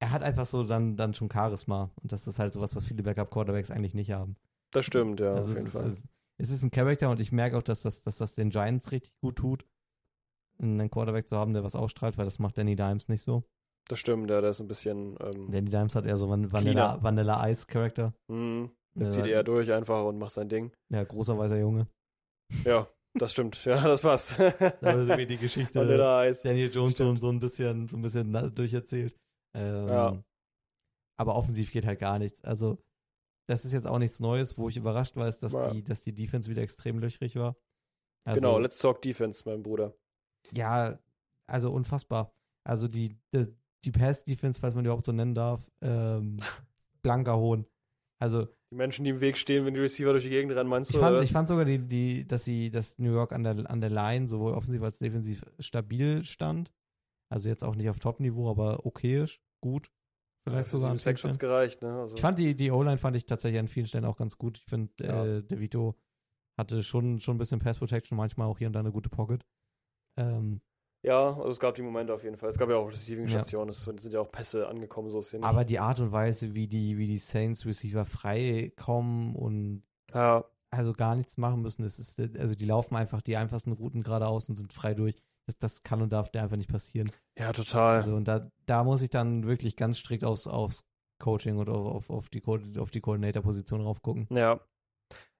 er 0.00 0.10
hat 0.10 0.22
einfach 0.22 0.44
so 0.44 0.62
dann, 0.62 0.96
dann 0.96 1.14
schon 1.14 1.30
Charisma 1.30 1.90
und 2.02 2.12
das 2.12 2.26
ist 2.26 2.38
halt 2.38 2.52
sowas, 2.52 2.76
was 2.76 2.84
viele 2.84 3.02
Backup-Quarterbacks 3.02 3.70
eigentlich 3.70 3.94
nicht 3.94 4.12
haben. 4.12 4.36
Das 4.72 4.84
stimmt, 4.84 5.20
ja, 5.20 5.34
also 5.34 5.52
es, 5.52 5.56
jeden 5.56 5.66
ist, 5.68 5.76
Fall. 5.76 5.96
es, 6.38 6.50
ist 6.50 6.62
ein 6.62 6.70
Charakter 6.70 7.10
und 7.10 7.20
ich 7.20 7.32
merke 7.32 7.56
auch, 7.56 7.62
dass 7.62 7.82
das, 7.82 8.02
dass 8.02 8.18
das 8.18 8.34
den 8.34 8.50
Giants 8.50 8.92
richtig 8.92 9.12
gut 9.20 9.36
tut, 9.36 9.66
einen 10.60 10.90
Quarterback 10.90 11.28
zu 11.28 11.36
haben, 11.36 11.54
der 11.54 11.64
was 11.64 11.76
ausstrahlt, 11.76 12.18
weil 12.18 12.24
das 12.24 12.38
macht 12.38 12.58
Danny 12.58 12.76
Dimes 12.76 13.08
nicht 13.08 13.22
so. 13.22 13.44
Das 13.88 13.98
stimmt, 13.98 14.30
ja, 14.30 14.40
der 14.40 14.50
ist 14.50 14.60
ein 14.60 14.68
bisschen. 14.68 15.16
Ähm, 15.20 15.50
Danny 15.50 15.70
Dimes 15.70 15.94
hat 15.94 16.06
eher 16.06 16.16
so 16.16 16.28
Van 16.28 16.50
Vanilla, 16.52 16.72
Cleaner. 16.72 17.02
Vanilla 17.02 17.48
Ice 17.48 17.66
Charakter. 17.66 18.12
hm, 18.30 18.70
der 18.96 19.06
Ja, 19.08 19.12
zieht 19.12 19.26
eher 19.26 19.42
durch 19.44 19.70
einfach 19.72 20.04
und 20.04 20.18
macht 20.18 20.32
sein 20.34 20.48
Ding. 20.48 20.72
Ja, 20.90 21.04
großer 21.04 21.38
weißer 21.38 21.58
Junge. 21.58 21.86
Ja, 22.64 22.88
das 23.14 23.32
stimmt. 23.32 23.64
Ja, 23.64 23.82
das 23.86 24.00
passt. 24.02 24.38
Da 24.80 24.90
ist 24.92 25.08
irgendwie 25.08 25.26
die 25.26 25.36
Geschichte. 25.38 25.84
Daniel 25.84 26.70
Jones 26.72 26.96
so, 26.96 27.04
Stimmt. 27.04 27.20
so 27.20 27.28
ein 27.30 27.40
bisschen, 27.40 27.88
so 27.88 27.96
ein 27.96 28.02
bisschen 28.02 28.54
durcherzählt. 28.54 29.16
Ähm, 29.54 29.88
Ja. 29.88 30.22
Aber 31.18 31.34
offensiv 31.36 31.72
geht 31.72 31.86
halt 31.86 31.98
gar 31.98 32.18
nichts. 32.18 32.44
Also, 32.44 32.78
das 33.48 33.64
ist 33.64 33.72
jetzt 33.72 33.86
auch 33.86 33.98
nichts 33.98 34.20
Neues, 34.20 34.58
wo 34.58 34.68
ich 34.68 34.76
überrascht 34.76 35.16
war, 35.16 35.28
ist, 35.28 35.42
dass, 35.42 35.52
Ja. 35.54 35.72
die, 35.72 35.82
dass 35.82 36.02
die 36.02 36.14
Defense 36.14 36.50
wieder 36.50 36.62
extrem 36.62 36.98
löchrig 36.98 37.36
war. 37.36 37.56
Also, 38.26 38.40
genau, 38.40 38.58
let's 38.58 38.78
talk 38.78 39.00
Defense, 39.02 39.42
mein 39.48 39.62
Bruder. 39.62 39.94
Ja, 40.52 40.98
also 41.46 41.70
unfassbar. 41.72 42.32
Also 42.64 42.88
die, 42.88 43.16
die, 43.32 43.46
die 43.84 43.92
Pass-Defense, 43.92 44.60
falls 44.60 44.74
man 44.74 44.82
die 44.84 44.88
überhaupt 44.88 45.06
so 45.06 45.12
nennen 45.12 45.34
darf, 45.34 45.70
ähm, 45.80 46.38
blanker 47.02 47.36
Hohn. 47.38 47.66
Also 48.18 48.46
Die 48.72 48.76
Menschen, 48.76 49.04
die 49.04 49.10
im 49.10 49.20
Weg 49.20 49.36
stehen, 49.36 49.66
wenn 49.66 49.74
die 49.74 49.80
Receiver 49.80 50.12
durch 50.12 50.24
die 50.24 50.30
Gegend 50.30 50.52
rennen, 50.52 50.68
meinst 50.70 50.90
ich 50.90 50.96
du? 50.96 51.00
fand, 51.00 51.14
oder? 51.14 51.22
ich 51.22 51.32
fand 51.32 51.48
sogar, 51.48 51.64
die, 51.64 51.78
die, 51.78 52.26
dass 52.26 52.44
sie, 52.44 52.70
dass 52.70 52.98
New 52.98 53.12
York 53.12 53.32
an 53.32 53.44
der, 53.44 53.70
an 53.70 53.80
der 53.80 53.90
Line 53.90 54.26
sowohl 54.28 54.52
offensiv 54.54 54.82
als 54.82 54.98
defensiv 54.98 55.42
stabil 55.58 56.24
stand. 56.24 56.72
Also 57.30 57.48
jetzt 57.48 57.64
auch 57.64 57.74
nicht 57.74 57.90
auf 57.90 57.98
Top-Niveau, 57.98 58.48
aber 58.50 58.86
okayisch, 58.86 59.40
gut. 59.60 59.90
Vielleicht 60.48 60.68
Für 60.68 60.76
sogar 60.78 60.98
Sacks 60.98 61.24
hat's 61.24 61.38
gereicht, 61.40 61.82
ne? 61.82 61.92
Also, 62.00 62.14
Ich 62.14 62.20
fand 62.20 62.38
die, 62.38 62.54
die 62.56 62.70
O-Line 62.70 62.98
fand 62.98 63.16
ich 63.16 63.26
tatsächlich 63.26 63.58
an 63.58 63.66
vielen 63.68 63.86
Stellen 63.86 64.04
auch 64.04 64.16
ganz 64.16 64.38
gut. 64.38 64.58
Ich 64.58 64.64
finde, 64.64 64.92
Ja. 65.04 65.26
äh, 65.26 65.42
DeVito 65.42 65.96
hatte 66.56 66.82
schon, 66.84 67.20
schon 67.20 67.34
ein 67.34 67.38
bisschen 67.38 67.58
Pass-Protection, 67.58 68.16
manchmal 68.16 68.46
auch 68.46 68.56
hier 68.58 68.68
und 68.68 68.72
da 68.72 68.80
eine 68.80 68.92
gute 68.92 69.10
Pocket. 69.10 69.44
Ähm, 70.16 70.60
ja, 71.06 71.28
also 71.28 71.48
es 71.50 71.60
gab 71.60 71.74
die 71.76 71.82
Momente 71.82 72.12
auf 72.12 72.24
jeden 72.24 72.36
Fall. 72.36 72.48
Es 72.50 72.58
gab 72.58 72.68
ja 72.68 72.76
auch 72.76 72.86
Ja. 72.86 72.90
Receiving-Stationen, 72.90 73.70
es 73.70 73.82
sind 73.82 74.12
ja 74.12 74.20
auch 74.20 74.30
Pässe 74.30 74.66
angekommen, 74.68 75.08
so 75.08 75.20
ist 75.20 75.32
ja 75.32 75.38
nicht. 75.38 75.46
Aber 75.46 75.64
die 75.64 75.78
Art 75.78 76.00
und 76.00 76.10
Weise, 76.10 76.54
wie 76.54 76.66
die, 76.66 76.98
wie 76.98 77.06
die 77.06 77.18
Saints 77.18 77.64
Receiver 77.64 78.04
frei 78.04 78.72
kommen 78.76 79.36
und 79.36 79.82
ja, 80.12 80.44
also 80.70 80.92
gar 80.92 81.14
nichts 81.14 81.38
machen 81.38 81.62
müssen, 81.62 81.84
das 81.84 81.98
ist, 82.00 82.18
also 82.18 82.54
die 82.56 82.64
laufen 82.64 82.96
einfach 82.96 83.22
die 83.22 83.36
einfachsten 83.36 83.72
Routen 83.72 84.02
geradeaus 84.02 84.48
und 84.48 84.56
sind 84.56 84.72
frei 84.72 84.94
durch. 84.94 85.22
Das, 85.46 85.56
das 85.58 85.82
kann 85.84 86.02
und 86.02 86.12
darf 86.12 86.28
dir 86.28 86.42
einfach 86.42 86.56
nicht 86.56 86.70
passieren. 86.70 87.12
ja, 87.38 87.52
total. 87.52 87.94
Also 87.94 88.16
und 88.16 88.26
da, 88.26 88.50
da 88.66 88.82
muss 88.82 89.00
ich 89.00 89.10
dann 89.10 89.46
wirklich 89.46 89.76
ganz 89.76 89.98
strikt 89.98 90.24
aufs, 90.24 90.48
aufs 90.48 90.84
Coaching 91.20 91.56
und 91.56 91.68
auf, 91.68 91.86
auf, 91.86 92.10
auf 92.10 92.28
die, 92.30 92.42
auf 92.78 92.90
die 92.90 93.00
Coordinator-Position 93.00 93.80
raufgucken. 93.80 94.26
Ja. 94.30 94.60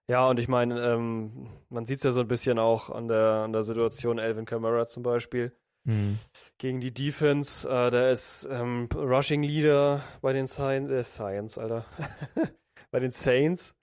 Ja, 0.08 0.28
und 0.28 0.38
ich 0.38 0.48
meine, 0.48 0.80
ähm, 0.80 1.48
man 1.68 1.86
sieht 1.86 1.98
es 1.98 2.04
ja 2.04 2.10
so 2.12 2.20
ein 2.20 2.28
bisschen 2.28 2.58
auch 2.58 2.90
an 2.90 3.08
der, 3.08 3.42
an 3.44 3.52
der 3.52 3.64
Situation 3.64 4.20
Alvin 4.20 4.44
Kamara 4.44 4.86
zum 4.86 5.02
Beispiel 5.02 5.52
Hm. 5.86 6.18
gegen 6.58 6.80
die 6.80 6.92
Defense. 6.92 7.68
Äh, 7.68 7.90
der 7.90 8.10
ist 8.10 8.48
ähm, 8.50 8.88
Rushing 8.94 9.42
Leader 9.42 10.02
bei 10.20 10.32
den 10.32 10.46
Science, 10.46 10.90
äh, 10.90 11.04
Science, 11.04 11.58
Alter. 11.58 11.86
bei 12.90 12.98
den 12.98 13.12
Saints 13.12 13.76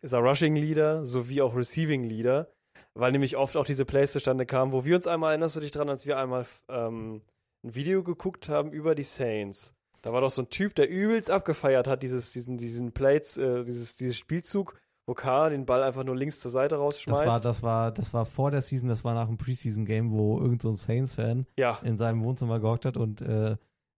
ist 0.00 0.12
er 0.12 0.20
Rushing 0.20 0.56
Leader 0.56 1.04
sowie 1.04 1.42
auch 1.42 1.54
Receiving 1.54 2.04
Leader, 2.04 2.48
weil 2.94 3.12
nämlich 3.12 3.36
oft 3.36 3.56
auch 3.56 3.66
diese 3.66 3.84
Plays 3.84 4.12
zustande 4.12 4.46
kamen, 4.46 4.72
wo 4.72 4.84
wir 4.84 4.94
uns 4.94 5.06
einmal, 5.06 5.30
erinnerst 5.32 5.56
du 5.56 5.60
dich 5.60 5.72
dran, 5.72 5.88
als 5.88 6.06
wir 6.06 6.16
einmal 6.16 6.46
ähm, 6.68 7.22
ein 7.64 7.74
Video 7.74 8.02
geguckt 8.04 8.48
haben 8.48 8.72
über 8.72 8.94
die 8.94 9.02
Saints. 9.02 9.74
Da 10.02 10.12
war 10.12 10.20
doch 10.20 10.30
so 10.30 10.42
ein 10.42 10.48
Typ, 10.48 10.76
der 10.76 10.88
übelst 10.88 11.30
abgefeiert 11.30 11.88
hat, 11.88 12.04
dieses, 12.04 12.30
diesen, 12.30 12.56
diesen 12.56 12.92
Plays, 12.92 13.36
äh, 13.36 13.64
dieses, 13.64 13.96
dieses 13.96 14.16
Spielzug, 14.16 14.78
wo 15.08 15.14
K 15.14 15.48
den 15.48 15.64
Ball 15.64 15.82
einfach 15.82 16.04
nur 16.04 16.14
links 16.14 16.38
zur 16.38 16.50
Seite 16.50 16.76
rausschmeißt. 16.76 17.20
Das 17.22 17.26
war, 17.26 17.40
das 17.40 17.62
war, 17.62 17.90
das 17.92 18.12
war 18.12 18.26
vor 18.26 18.50
der 18.50 18.60
Season, 18.60 18.90
das 18.90 19.04
war 19.04 19.14
nach 19.14 19.26
einem 19.26 19.38
Preseason-Game, 19.38 20.12
wo 20.12 20.38
irgend 20.38 20.60
so 20.60 20.68
ein 20.68 20.74
Saints-Fan 20.74 21.46
ja, 21.56 21.78
in 21.82 21.96
seinem 21.96 22.22
Wohnzimmer 22.22 22.60
gehockt 22.60 22.84
hat 22.84 22.98
und 22.98 23.22
äh, 23.22 23.56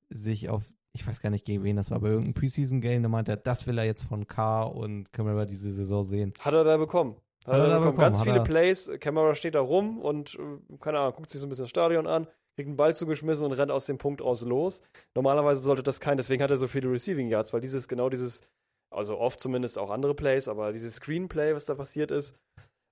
sich 0.09 0.49
auf, 0.49 0.73
ich 0.93 1.05
weiß 1.05 1.21
gar 1.21 1.31
nicht 1.31 1.45
gegen 1.45 1.65
wen 1.65 1.75
das 1.75 1.91
war, 1.91 1.97
aber 1.97 2.11
irgendein 2.11 2.35
Preseason-Game, 2.35 3.03
da 3.03 3.09
meinte 3.09 3.33
er, 3.33 3.37
das 3.39 3.67
will 3.67 3.77
er 3.79 3.85
jetzt 3.85 4.05
von 4.05 4.29
K 4.29 4.63
und 4.63 5.13
Camara 5.13 5.47
diese 5.47 5.73
Saison 5.73 6.05
sehen. 6.05 6.33
hat 6.39 6.55
er 6.55 6.63
da 6.63 6.77
bekommen. 6.77 7.17
Hat, 7.45 7.55
Hat 7.55 7.61
er 7.61 7.67
da 7.67 7.79
bekommen. 7.79 7.85
bekommen, 7.97 7.99
Ganz 7.99 8.19
hat 8.21 8.27
viele 8.27 8.39
er. 8.39 8.45
Plays. 8.45 8.91
Kamera 9.01 9.35
steht 9.35 9.57
da 9.57 9.61
rum 9.61 9.99
und, 9.99 10.37
äh, 10.37 10.77
keine 10.79 11.01
Ahnung, 11.01 11.15
guckt 11.17 11.31
sich 11.31 11.41
so 11.41 11.47
ein 11.47 11.51
bisschen 11.51 11.65
das 11.65 11.71
Stadion 11.71 12.07
an, 12.07 12.29
kriegt 12.55 12.69
einen 12.69 12.77
Ball 12.77 12.95
zugeschmissen 12.95 13.45
und 13.47 13.53
rennt 13.53 13.73
aus 13.73 13.87
dem 13.87 13.99
Punkt 13.99 14.23
aus 14.23 14.43
los. 14.43 14.83
Normalerweise 15.17 15.61
sollte 15.61 15.83
das 15.83 15.99
kein, 15.99 16.19
deswegen 16.19 16.41
hat 16.43 16.51
er 16.53 16.57
so 16.57 16.69
viele 16.69 16.89
Receiving 16.93 17.29
Yards, 17.29 17.53
weil 17.53 17.61
dieses, 17.63 17.89
genau 17.89 18.09
dieses, 18.11 18.43
also 18.91 19.19
oft 19.19 19.41
zumindest 19.41 19.79
auch 19.79 19.91
andere 19.91 20.15
Plays, 20.15 20.49
aber 20.49 20.73
dieses 20.73 20.97
Screenplay, 20.97 21.55
was 21.55 21.65
da 21.65 21.75
passiert 21.75 22.11
ist, 22.11 22.37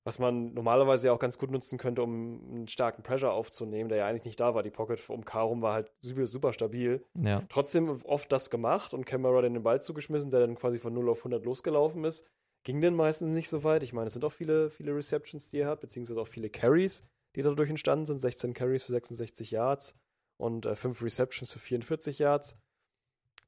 was 0.05 0.19
man 0.19 0.55
normalerweise 0.55 1.09
ja 1.09 1.13
auch 1.13 1.19
ganz 1.19 1.39
gut 1.39 1.51
nutzen 1.51 1.77
könnte, 1.77 2.03
um 2.03 2.41
einen 2.51 2.69
starken 2.69 3.03
Pressure 3.03 3.31
aufzunehmen, 3.31 3.91
der 3.91 3.99
ja 3.99 4.07
eigentlich 4.07 4.25
nicht 4.25 4.41
da 4.41 4.55
war. 4.55 4.63
Die 4.63 4.71
Pocket 4.71 4.99
um 5.11 5.25
K 5.25 5.43
rum 5.43 5.61
war 5.61 5.75
halt 5.75 5.93
super, 6.01 6.27
super 6.27 6.53
stabil. 6.55 7.05
Ja. 7.15 7.43
Trotzdem 7.51 7.91
oft 8.05 8.33
das 8.33 8.49
gemacht 8.49 8.95
und 8.95 9.05
Camera 9.05 9.43
dann 9.43 9.55
den 9.55 9.63
Ball 9.63 9.83
zugeschmissen, 9.83 10.31
der 10.31 10.41
dann 10.41 10.55
quasi 10.55 10.79
von 10.79 10.95
0 10.95 11.11
auf 11.11 11.19
100 11.19 11.45
losgelaufen 11.45 12.05
ist. 12.05 12.27
Ging 12.65 12.81
dann 12.81 12.95
meistens 12.95 13.35
nicht 13.35 13.51
so 13.51 13.65
weit. 13.65 13.83
Ich 13.83 13.93
meine, 13.93 14.07
es 14.07 14.15
sind 14.15 14.25
auch 14.25 14.33
viele, 14.33 14.71
viele 14.71 14.95
Receptions, 14.95 15.51
die 15.51 15.59
er 15.59 15.69
hat, 15.69 15.81
beziehungsweise 15.81 16.21
auch 16.21 16.29
viele 16.29 16.49
Carries, 16.49 17.03
die 17.37 17.43
dadurch 17.43 17.69
entstanden 17.69 18.07
sind. 18.07 18.19
16 18.19 18.55
Carries 18.55 18.85
für 18.85 18.93
66 18.93 19.51
Yards 19.51 19.95
und 20.39 20.65
äh, 20.65 20.75
5 20.75 21.03
Receptions 21.03 21.53
für 21.53 21.59
44 21.59 22.19
Yards. 22.19 22.57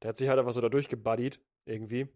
Der 0.03 0.09
hat 0.09 0.17
sich 0.17 0.29
halt 0.29 0.37
einfach 0.37 0.53
so 0.53 0.61
da 0.61 0.69
durchgebuddied, 0.69 1.39
irgendwie. 1.65 2.07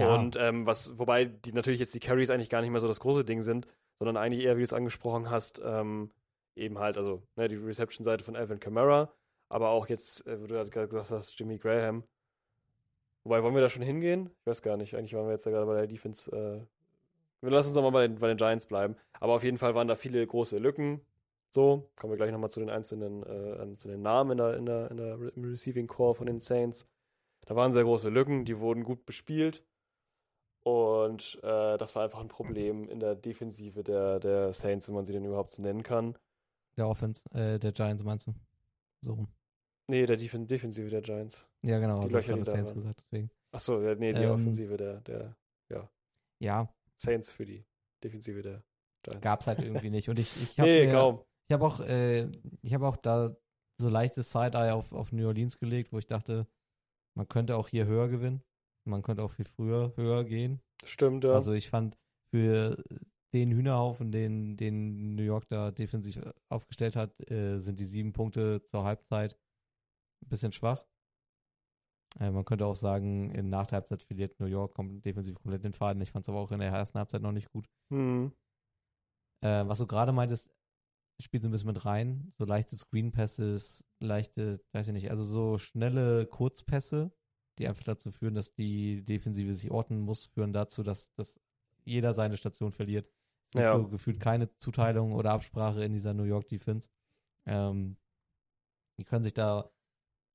Ja. 0.00 0.14
Und 0.14 0.36
ähm, 0.36 0.66
was, 0.66 0.98
wobei 0.98 1.24
die 1.24 1.52
natürlich 1.52 1.80
jetzt 1.80 1.94
die 1.94 2.00
Carries 2.00 2.30
eigentlich 2.30 2.50
gar 2.50 2.60
nicht 2.60 2.70
mehr 2.70 2.80
so 2.80 2.88
das 2.88 3.00
große 3.00 3.24
Ding 3.24 3.42
sind, 3.42 3.66
sondern 3.98 4.16
eigentlich 4.16 4.44
eher, 4.44 4.56
wie 4.56 4.60
du 4.60 4.64
es 4.64 4.72
angesprochen 4.72 5.30
hast, 5.30 5.60
ähm, 5.64 6.10
eben 6.56 6.78
halt, 6.78 6.96
also 6.96 7.22
ne, 7.36 7.48
die 7.48 7.56
Reception-Seite 7.56 8.24
von 8.24 8.36
Alvin 8.36 8.60
Kamara, 8.60 9.12
aber 9.48 9.70
auch 9.70 9.88
jetzt, 9.88 10.26
äh, 10.26 10.40
wo 10.40 10.46
du 10.46 10.54
gerade 10.68 10.88
gesagt 10.88 11.10
hast, 11.10 11.38
Jimmy 11.38 11.58
Graham. 11.58 12.04
Wobei, 13.24 13.42
wollen 13.42 13.54
wir 13.54 13.60
da 13.60 13.68
schon 13.68 13.82
hingehen? 13.82 14.30
Ich 14.40 14.46
weiß 14.46 14.62
gar 14.62 14.76
nicht. 14.76 14.96
Eigentlich 14.96 15.14
waren 15.14 15.26
wir 15.26 15.32
jetzt 15.32 15.44
ja 15.44 15.52
gerade 15.52 15.66
bei 15.66 15.76
der 15.76 15.86
Defense. 15.86 16.30
Äh, 16.30 16.64
wir 17.42 17.50
lassen 17.50 17.68
uns 17.68 17.74
doch 17.74 17.82
mal 17.82 17.90
bei 17.90 18.06
den, 18.06 18.18
bei 18.18 18.28
den 18.28 18.36
Giants 18.36 18.66
bleiben. 18.66 18.96
Aber 19.18 19.34
auf 19.34 19.44
jeden 19.44 19.58
Fall 19.58 19.74
waren 19.74 19.88
da 19.88 19.96
viele 19.96 20.26
große 20.26 20.58
Lücken. 20.58 21.00
So, 21.50 21.90
kommen 21.96 22.12
wir 22.12 22.16
gleich 22.16 22.30
nochmal 22.30 22.50
zu 22.50 22.60
den 22.60 22.70
einzelnen 22.70 23.22
äh, 23.24 23.76
zu 23.76 23.88
den 23.88 24.02
Namen 24.02 24.32
in 24.32 24.38
der, 24.38 24.56
in 24.56 24.66
der, 24.66 24.90
in 24.90 24.96
der, 24.96 25.18
Receiving 25.50 25.88
Core 25.88 26.14
von 26.14 26.26
den 26.26 26.40
Saints. 26.40 26.88
Da 27.46 27.56
waren 27.56 27.72
sehr 27.72 27.82
große 27.82 28.08
Lücken, 28.08 28.44
die 28.44 28.58
wurden 28.58 28.84
gut 28.84 29.04
bespielt. 29.04 29.64
Und 30.62 31.38
äh, 31.42 31.78
das 31.78 31.94
war 31.94 32.04
einfach 32.04 32.20
ein 32.20 32.28
Problem 32.28 32.88
in 32.88 33.00
der 33.00 33.14
Defensive 33.14 33.82
der, 33.82 34.20
der 34.20 34.52
Saints, 34.52 34.88
wenn 34.88 34.94
man 34.94 35.06
sie 35.06 35.12
denn 35.12 35.24
überhaupt 35.24 35.52
so 35.52 35.62
nennen 35.62 35.82
kann. 35.82 36.16
Der 36.76 36.88
Offense, 36.88 37.22
äh, 37.32 37.58
der 37.58 37.72
Giants 37.72 38.02
meinst 38.02 38.26
du? 38.26 38.34
So 39.02 39.14
rum. 39.14 39.28
Nee, 39.88 40.06
der 40.06 40.16
Defen 40.16 40.46
Defensive 40.46 40.88
der 40.88 41.00
Giants. 41.00 41.48
Ja, 41.62 41.78
genau, 41.78 42.02
Die 42.02 42.08
du 42.08 42.16
hast 42.16 42.26
Löcher, 42.26 42.36
die 42.36 42.44
Saints 42.44 42.72
gesagt, 42.72 43.00
deswegen. 43.00 43.30
Achso, 43.52 43.82
ja, 43.82 43.94
nee, 43.94 44.12
die 44.12 44.20
Ähm, 44.20 44.30
Offensive 44.30 44.76
der, 44.76 45.00
der 45.00 45.34
Ja, 46.38 46.72
Saints 46.96 47.32
für 47.32 47.44
die 47.44 47.64
Defensive 48.04 48.42
der 48.42 48.62
Giants. 49.02 49.22
gab's 49.22 49.46
halt 49.46 49.60
irgendwie 49.60 49.90
nicht. 49.90 50.08
Und 50.08 50.18
ich, 50.18 50.30
ich 50.42 50.58
habe 50.60 50.70
Nee, 50.70 50.86
mir, 50.86 51.24
ich 51.48 51.52
habe 51.52 51.66
auch, 51.66 51.80
äh, 51.80 52.28
ich 52.62 52.74
habe 52.74 52.86
auch 52.86 52.96
da 52.96 53.34
so 53.78 53.88
leichtes 53.88 54.30
Side-Eye 54.30 54.72
auf, 54.72 54.92
auf 54.92 55.12
New 55.12 55.26
Orleans 55.26 55.58
gelegt, 55.58 55.92
wo 55.92 55.98
ich 55.98 56.06
dachte, 56.06 56.46
man 57.14 57.28
könnte 57.28 57.56
auch 57.56 57.68
hier 57.68 57.86
höher 57.86 58.08
gewinnen. 58.08 58.42
Man 58.84 59.02
könnte 59.02 59.22
auch 59.22 59.30
viel 59.30 59.44
früher 59.44 59.92
höher 59.96 60.24
gehen. 60.24 60.60
Stimmt, 60.84 61.24
ja. 61.24 61.32
Also 61.32 61.52
ich 61.52 61.68
fand 61.68 61.96
für 62.34 62.82
den 63.32 63.52
Hühnerhaufen, 63.52 64.10
den, 64.10 64.56
den 64.56 65.14
New 65.14 65.22
York 65.22 65.48
da 65.48 65.70
defensiv 65.70 66.20
aufgestellt 66.48 66.96
hat, 66.96 67.18
äh, 67.30 67.58
sind 67.58 67.78
die 67.78 67.84
sieben 67.84 68.12
Punkte 68.12 68.62
zur 68.70 68.84
Halbzeit 68.84 69.38
ein 70.24 70.28
bisschen 70.28 70.52
schwach. 70.52 70.84
Äh, 72.18 72.30
man 72.30 72.44
könnte 72.44 72.66
auch 72.66 72.74
sagen, 72.74 73.30
in 73.30 73.50
nach 73.50 73.66
der 73.66 73.76
Halbzeit 73.76 74.02
verliert 74.02 74.40
New 74.40 74.46
York 74.46 74.74
kom 74.74 75.00
defensiv 75.02 75.36
komplett 75.36 75.64
den 75.64 75.74
Faden. 75.74 76.02
Ich 76.02 76.10
fand 76.10 76.24
es 76.24 76.28
aber 76.28 76.40
auch 76.40 76.50
in 76.50 76.58
der 76.58 76.70
ersten 76.70 76.98
Halbzeit 76.98 77.22
noch 77.22 77.32
nicht 77.32 77.50
gut. 77.52 77.68
hm. 77.90 78.32
Äh, 79.42 79.66
was 79.66 79.78
du 79.78 79.86
gerade 79.86 80.12
meintest, 80.12 80.50
spielt 81.22 81.42
so 81.42 81.48
ein 81.48 81.52
bisschen 81.52 81.68
mit 81.68 81.84
rein. 81.84 82.32
So 82.36 82.44
leichte 82.44 82.76
Screen 82.76 83.12
Passes, 83.12 83.86
leichte, 84.00 84.60
weiß 84.72 84.88
ich 84.88 84.92
nicht, 84.92 85.10
also 85.10 85.22
so 85.22 85.56
schnelle 85.56 86.26
Kurzpässe, 86.26 87.12
die 87.58 87.68
einfach 87.68 87.84
dazu 87.84 88.10
führen, 88.10 88.34
dass 88.34 88.52
die 88.54 89.04
Defensive 89.04 89.52
sich 89.54 89.70
orten 89.70 89.98
muss, 90.00 90.26
führen 90.26 90.52
dazu, 90.52 90.82
dass, 90.82 91.12
dass 91.14 91.40
jeder 91.84 92.12
seine 92.12 92.36
Station 92.36 92.72
verliert. 92.72 93.06
Es 93.46 93.50
gibt 93.52 93.64
Ja. 93.64 93.72
so 93.72 93.88
gefühlt 93.88 94.20
keine 94.20 94.54
Zuteilung 94.58 95.12
oder 95.12 95.32
Absprache 95.32 95.84
in 95.84 95.92
dieser 95.92 96.14
New 96.14 96.24
York 96.24 96.48
Defense. 96.48 96.88
Ähm, 97.46 97.96
die 98.98 99.04
können 99.04 99.24
sich 99.24 99.34
da, 99.34 99.70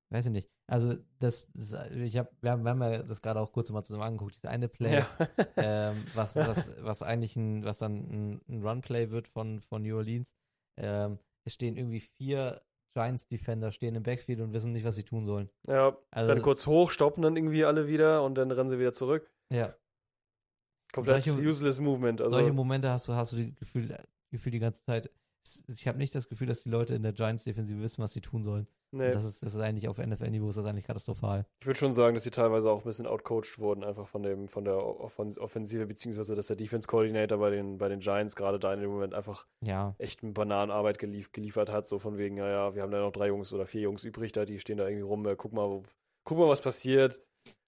weiß 0.09 0.25
ich 0.27 0.31
nicht. 0.31 0.49
Also 0.67 0.95
das, 1.19 1.51
das 1.53 1.73
ich 1.91 2.17
hab, 2.17 2.31
wir, 2.41 2.51
haben, 2.51 2.63
wir 2.63 2.71
haben 2.71 2.81
ja 2.81 3.03
das 3.03 3.21
gerade 3.21 3.39
auch 3.39 3.51
kurz 3.51 3.69
mal 3.69 3.83
zusammen 3.83 4.03
angeguckt, 4.03 4.35
diese 4.35 4.49
eine 4.49 4.67
Play, 4.67 4.95
ja. 4.95 5.07
ähm, 5.57 6.03
was, 6.15 6.35
was, 6.35 6.71
was 6.83 7.03
eigentlich 7.03 7.35
ein, 7.35 7.63
was 7.63 7.77
dann 7.79 7.93
ein, 7.93 8.41
ein 8.49 8.63
Runplay 8.67 9.11
wird 9.11 9.27
von, 9.27 9.61
von 9.61 9.83
New 9.83 9.95
Orleans. 9.95 10.33
Ähm, 10.77 11.19
es 11.43 11.53
stehen 11.53 11.77
irgendwie 11.77 11.99
vier 11.99 12.61
Giants-Defender 12.95 13.71
stehen 13.71 13.93
im 13.95 14.03
Backfield 14.03 14.39
und 14.41 14.53
wissen 14.53 14.71
nicht, 14.71 14.85
was 14.85 14.95
sie 14.95 15.03
tun 15.03 15.25
sollen. 15.25 15.49
ja. 15.67 15.95
Also- 16.11 16.29
rennen 16.31 16.41
kurz 16.41 16.65
hoch, 16.65 16.89
stoppen 16.91 17.21
dann 17.21 17.35
irgendwie 17.35 17.65
alle 17.65 17.87
wieder 17.87 18.23
und 18.23 18.35
dann 18.35 18.49
rennen 18.51 18.69
sie 18.69 18.79
wieder 18.79 18.93
zurück. 18.93 19.29
Ja. 19.51 19.75
Komplett 20.93 21.25
Solche- 21.25 21.41
useless 21.47 21.79
Movement. 21.79 22.21
Also, 22.21 22.37
Solche 22.37 22.53
Momente 22.53 22.89
hast 22.89 23.07
du, 23.07 23.13
hast 23.13 23.33
du 23.33 23.37
die 23.37 23.53
Gefühl, 23.55 23.95
Gefühl 24.31 24.51
die 24.53 24.59
ganze 24.59 24.83
Zeit. 24.85 25.11
Ich 25.67 25.87
habe 25.87 25.97
nicht 25.97 26.15
das 26.15 26.27
Gefühl, 26.27 26.47
dass 26.47 26.63
die 26.63 26.69
Leute 26.69 26.95
in 26.95 27.03
der 27.03 27.13
Giants-Defensive 27.13 27.79
wissen, 27.81 28.01
was 28.01 28.13
sie 28.13 28.21
tun 28.21 28.43
sollen. 28.43 28.67
nee. 28.91 29.11
Das 29.11 29.25
ist, 29.25 29.43
das 29.43 29.53
ist 29.53 29.61
eigentlich 29.61 29.87
auf 29.87 29.97
NFL-Niveau 29.97 30.49
ist 30.49 30.57
das 30.57 30.65
eigentlich 30.65 30.85
katastrophal. 30.85 31.45
Ich 31.59 31.67
würde 31.67 31.77
schon 31.77 31.93
sagen, 31.93 32.15
dass 32.15 32.23
sie 32.23 32.31
teilweise 32.31 32.71
auch 32.71 32.79
ein 32.79 32.85
bisschen 32.85 33.07
outcoached 33.07 33.59
wurden, 33.59 33.83
einfach 33.83 34.07
von 34.07 34.23
dem, 34.23 34.47
von 34.47 34.65
der 34.65 34.77
Offens 34.77 35.37
Offensive, 35.37 35.85
beziehungsweise 35.85 36.35
dass 36.35 36.47
der 36.47 36.55
Defense 36.55 36.87
Coordinator 36.87 37.37
bei 37.37 37.49
den, 37.49 37.77
bei 37.77 37.89
den 37.89 37.99
Giants 37.99 38.35
gerade 38.35 38.59
da 38.59 38.73
in 38.73 38.81
dem 38.81 38.89
Moment 38.89 39.13
einfach 39.13 39.45
Ja, 39.61 39.95
echt 39.97 40.23
eine 40.23 40.31
Bananenarbeit 40.31 40.97
gelief 40.97 41.31
geliefert 41.31 41.69
hat, 41.71 41.87
so 41.87 41.99
von 41.99 42.17
wegen, 42.17 42.35
naja, 42.35 42.75
wir 42.75 42.81
haben 42.81 42.91
da 42.91 42.99
noch 42.99 43.11
drei 43.11 43.27
Jungs 43.27 43.53
oder 43.53 43.65
vier 43.65 43.81
Jungs 43.81 44.03
übrig 44.03 44.31
da, 44.31 44.45
die 44.45 44.59
stehen 44.59 44.77
da 44.77 44.87
irgendwie 44.87 45.03
rum, 45.03 45.25
äh, 45.27 45.35
guck 45.35 45.53
mal, 45.53 45.69
wo, 45.69 45.83
guck 46.23 46.37
mal, 46.37 46.47
was 46.47 46.61
passiert, 46.61 47.21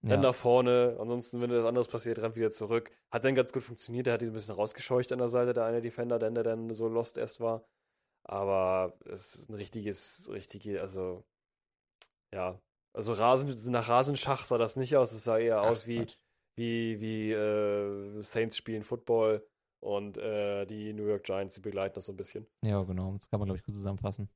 renn 0.03 0.21
ja. 0.21 0.29
nach 0.29 0.35
vorne, 0.35 0.97
ansonsten, 0.99 1.41
wenn 1.41 1.51
etwas 1.51 1.65
anderes 1.65 1.87
passiert, 1.87 2.19
rennt 2.19 2.35
wieder 2.35 2.51
zurück. 2.51 2.91
Hat 3.11 3.23
dann 3.23 3.35
ganz 3.35 3.53
gut 3.53 3.63
funktioniert, 3.63 4.07
der 4.07 4.15
hat 4.15 4.21
die 4.21 4.27
ein 4.27 4.33
bisschen 4.33 4.55
rausgescheucht 4.55 5.11
an 5.11 5.19
der 5.19 5.27
Seite, 5.27 5.53
der 5.53 5.65
eine 5.65 5.81
Defender, 5.81 6.19
der, 6.19 6.31
der 6.31 6.43
dann 6.43 6.73
so 6.73 6.87
lost 6.87 7.17
erst 7.17 7.39
war. 7.39 7.65
Aber 8.23 8.93
es 9.05 9.35
ist 9.35 9.49
ein 9.49 9.55
richtiges, 9.55 10.29
richtige, 10.31 10.81
also, 10.81 11.23
ja, 12.33 12.59
also 12.93 13.13
Rasen, 13.13 13.71
nach 13.71 13.89
Rasenschach 13.89 14.43
sah 14.43 14.57
das 14.57 14.75
nicht 14.75 14.95
aus, 14.97 15.11
es 15.11 15.23
sah 15.23 15.37
eher 15.37 15.61
aus 15.61 15.83
Ach, 15.83 15.87
wie, 15.87 15.97
Quatsch. 15.99 16.17
wie, 16.55 16.99
wie 16.99 17.31
äh, 17.31 18.21
Saints 18.21 18.57
spielen 18.57 18.83
Football 18.83 19.47
und 19.79 20.17
äh, 20.17 20.65
die 20.65 20.93
New 20.93 21.05
York 21.05 21.23
Giants, 21.23 21.53
die 21.55 21.61
begleiten 21.61 21.95
das 21.95 22.07
so 22.07 22.13
ein 22.13 22.17
bisschen. 22.17 22.47
Ja, 22.63 22.81
genau. 22.83 23.13
Das 23.13 23.29
kann 23.29 23.39
man, 23.39 23.47
glaube 23.47 23.59
ich, 23.59 23.63
gut 23.63 23.75
zusammenfassen. 23.75 24.29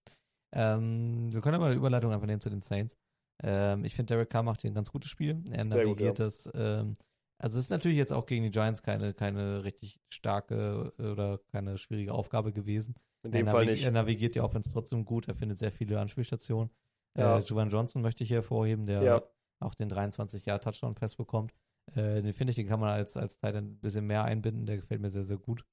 Ähm, 0.54 1.32
wir 1.34 1.42
können 1.42 1.56
aber 1.56 1.66
eine 1.66 1.76
Überleitung 1.76 2.12
einfach 2.12 2.28
nehmen 2.28 2.42
zu 2.42 2.50
den 2.50 2.62
Saints. 2.62 2.98
Ähm, 3.44 3.84
ich 3.86 3.96
finde, 3.96 4.14
Derek 4.14 4.30
Carr 4.30 4.44
macht 4.44 4.62
hier 4.62 4.72
ein 4.72 4.76
ganz 4.76 4.92
gutes 4.92 5.10
Spiel. 5.10 5.44
Er 5.52 5.64
navigiert 5.66 6.20
das. 6.20 6.50
Ähm, 6.54 6.98
also 7.40 7.58
es 7.58 7.66
ist 7.66 7.72
natürlich 7.72 7.98
jetzt 7.98 8.14
auch 8.14 8.28
gegen 8.28 8.44
die 8.44 8.52
Giants 8.52 8.84
keine, 8.84 9.14
keine 9.16 9.64
richtig 9.64 10.00
starke 10.14 10.94
oder 11.00 11.40
keine 11.52 11.78
schwierige 11.80 12.14
Aufgabe 12.14 12.54
gewesen. 12.54 12.94
In 13.24 13.34
Er, 13.34 13.40
dem 13.40 13.48
Fall 13.48 13.66
navig- 13.66 13.72
nicht. 13.72 13.84
er 13.84 13.92
navigiert 13.92 14.36
die 14.36 14.42
Offense 14.42 14.72
trotzdem 14.72 15.06
gut. 15.06 15.28
Er 15.28 15.34
findet 15.36 15.58
sehr 15.58 15.72
viele 15.72 16.00
Anspielstationen. 16.00 16.72
Ja. 17.18 17.38
Äh, 17.38 17.42
Juwan 17.42 17.70
Johnson 17.72 18.02
möchte 18.04 18.24
ich 18.24 18.28
hier 18.30 18.38
hervorheben, 18.38 18.86
der 18.86 19.02
Ja. 19.02 19.22
auch 19.60 19.74
den 19.74 19.90
23-Jahr-Touchdown-Pass 19.90 21.16
bekommt. 21.16 21.54
Äh, 21.96 22.22
den 22.22 22.34
finde 22.34 22.52
ich, 22.52 22.56
den 22.58 22.68
kann 22.68 22.80
man 22.80 22.90
als, 22.92 23.18
als 23.18 23.38
End 23.38 23.56
ein 23.58 23.80
bisschen 23.80 24.06
mehr 24.06 24.24
einbinden. 24.24 24.66
Der 24.68 24.78
gefällt 24.78 25.02
mir 25.02 25.10
sehr, 25.10 25.24
sehr 25.24 25.38
gut. 25.38 25.66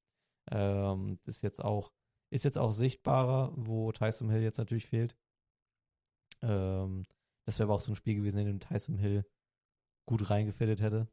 Ähm, 0.51 1.19
ist 1.27 1.43
jetzt 1.43 1.63
auch, 1.63 1.93
ist 2.33 2.45
jetzt 2.45 2.59
auch 2.59 2.73
sichtbarer, 2.73 3.53
wo 3.57 3.93
Tyson 3.93 4.31
Hill 4.31 4.41
jetzt 4.43 4.57
natürlich 4.59 4.87
fehlt. 4.87 5.15
Ähm, 6.43 7.05
das 7.49 7.59
wäre 7.59 7.67
aber 7.69 7.75
auch 7.77 7.81
so 7.81 7.91
ein 7.93 7.97
Spiel 7.97 8.15
gewesen, 8.15 8.39
in 8.41 8.47
dem 8.47 8.61
Tyson 8.61 8.99
Hill 8.99 9.25
gut 10.07 10.29
reingefittet 10.29 10.81
hätte. 10.83 11.09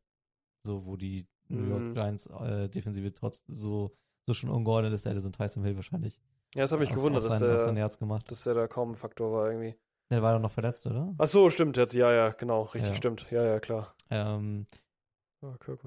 so 0.67 0.85
wo 0.85 0.97
die 0.97 1.27
New 1.47 1.63
York 1.63 1.81
Mhm. 1.83 1.93
Giants 1.93 2.27
äh, 2.27 2.67
Defensive 2.69 3.13
trotz 3.13 3.43
so, 3.47 3.95
so 4.27 4.33
schon 4.33 4.49
ungeordnet 4.49 4.91
ist, 4.93 5.05
da 5.05 5.11
hätte 5.11 5.21
so 5.21 5.29
ein 5.29 5.33
Tyson 5.33 5.63
Hill 5.63 5.75
wahrscheinlich 5.75 6.19
Ja, 6.55 6.61
das 6.63 6.71
hat 6.71 6.79
mich 6.79 6.89
auf, 6.89 6.95
gewundert, 6.95 7.23
auf, 7.23 7.29
dass 7.29 7.39
sein, 7.39 7.59
sein 7.61 7.75
der, 7.75 7.83
Herz 7.83 7.97
gemacht. 7.99 8.29
dass 8.31 8.43
der 8.43 8.53
da 8.55 8.67
kaum 8.67 8.91
ein 8.91 8.95
Faktor 8.95 9.31
war 9.31 9.47
irgendwie. 9.51 9.75
Der 10.11 10.21
war 10.21 10.33
doch 10.33 10.39
noch 10.41 10.51
verletzt, 10.51 10.85
oder? 10.87 11.13
Ach 11.17 11.27
so, 11.27 11.49
stimmt 11.49 11.77
jetzt. 11.77 11.93
Ja, 11.93 12.11
ja, 12.11 12.29
genau. 12.31 12.63
Richtig, 12.63 12.89
Ja. 12.89 12.95
stimmt. 12.95 13.27
Ja, 13.31 13.43
ja, 13.43 13.59
klar. 13.59 13.95
Ähm, 14.09 14.65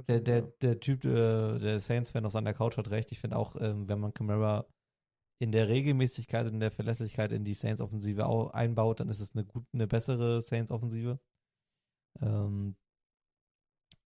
der, 0.09 0.21
der, 0.21 0.43
der 0.43 0.81
Typ, 0.81 1.05
äh, 1.05 1.59
der 1.59 1.79
Saints-Fan 1.81 2.25
auf 2.25 2.33
seiner 2.33 2.55
Couch 2.55 2.77
hat 2.77 2.91
recht. 2.91 3.11
Ich 3.13 3.19
finde 3.21 3.37
auch, 3.37 3.57
ähm, 3.61 3.89
wenn 3.89 3.99
man 4.01 4.15
Camara 4.15 4.67
in 5.41 5.53
der 5.53 5.69
Regelmäßigkeit 5.69 6.47
und 6.47 6.55
in 6.55 6.61
der 6.61 6.71
Verlässlichkeit 6.71 7.33
in 7.33 7.45
die 7.45 7.55
Saints-Offensive 7.55 8.27
au- 8.27 8.49
einbaut, 8.51 9.01
dann 9.01 9.09
ist 9.09 9.21
es 9.21 9.35
eine 9.35 9.45
gut, 9.45 9.65
eine 9.73 9.87
bessere 9.87 10.43
Saints-Offensive. 10.43 11.21
Ähm, 12.21 12.77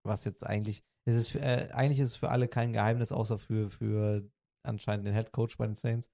was 0.04 0.24
jetzt 0.24 0.44
eigentlich, 0.46 0.82
es 1.04 1.16
ist 1.16 1.28
für, 1.30 1.40
äh, 1.40 1.70
eigentlich 1.72 2.00
ist 2.00 2.08
es 2.08 2.16
für 2.16 2.30
alle 2.30 2.48
kein 2.48 2.72
Geheimnis, 2.72 3.12
außer 3.12 3.38
für, 3.38 3.70
für 3.70 4.28
anscheinend 4.64 5.06
den 5.06 5.14
Head 5.14 5.32
Coach 5.32 5.56
bei 5.56 5.66
den 5.66 5.76
Saints, 5.76 6.10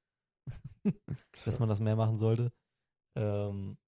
dass 1.45 1.59
man 1.59 1.69
das 1.69 1.81
mehr 1.81 1.97
machen 1.97 2.19
sollte. 2.19 2.53
Ähm, 3.17 3.79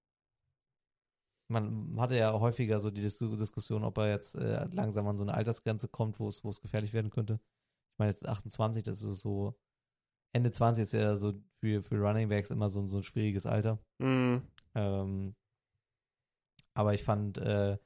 man 1.49 1.99
hatte 1.99 2.15
ja 2.15 2.31
häufiger 2.39 2.79
so 2.79 2.89
die 2.91 3.01
Dis 3.01 3.17
Diskussion, 3.17 3.83
ob 3.83 3.97
er 3.97 4.09
jetzt 4.09 4.35
äh, 4.35 4.65
langsam 4.71 5.07
an 5.07 5.17
so 5.17 5.23
eine 5.23 5.33
Altersgrenze 5.33 5.87
kommt, 5.89 6.19
wo 6.19 6.29
es, 6.29 6.43
wo 6.43 6.49
es 6.49 6.61
gefährlich 6.61 6.93
werden 6.93 7.11
könnte. 7.11 7.39
Ich 7.93 7.99
meine, 7.99 8.11
jetzt 8.11 8.21
ist 8.23 8.29
28, 8.29 8.83
das 8.83 9.01
ist 9.03 9.19
so, 9.21 9.55
Ende 10.33 10.51
20 10.51 10.83
ist 10.83 10.93
ja 10.93 11.15
so 11.15 11.33
für, 11.59 11.81
für 11.83 11.97
Running 11.99 12.29
Backs 12.29 12.51
immer 12.51 12.69
so, 12.69 12.85
so 12.87 12.97
ein 12.97 13.03
schwieriges 13.03 13.45
Alter. 13.45 13.79
Mhm. 13.99 14.41
Ähm, 14.75 15.35
aber 16.73 16.93
ich 16.93 17.03
fand, 17.03 17.37
äh, 17.37 17.77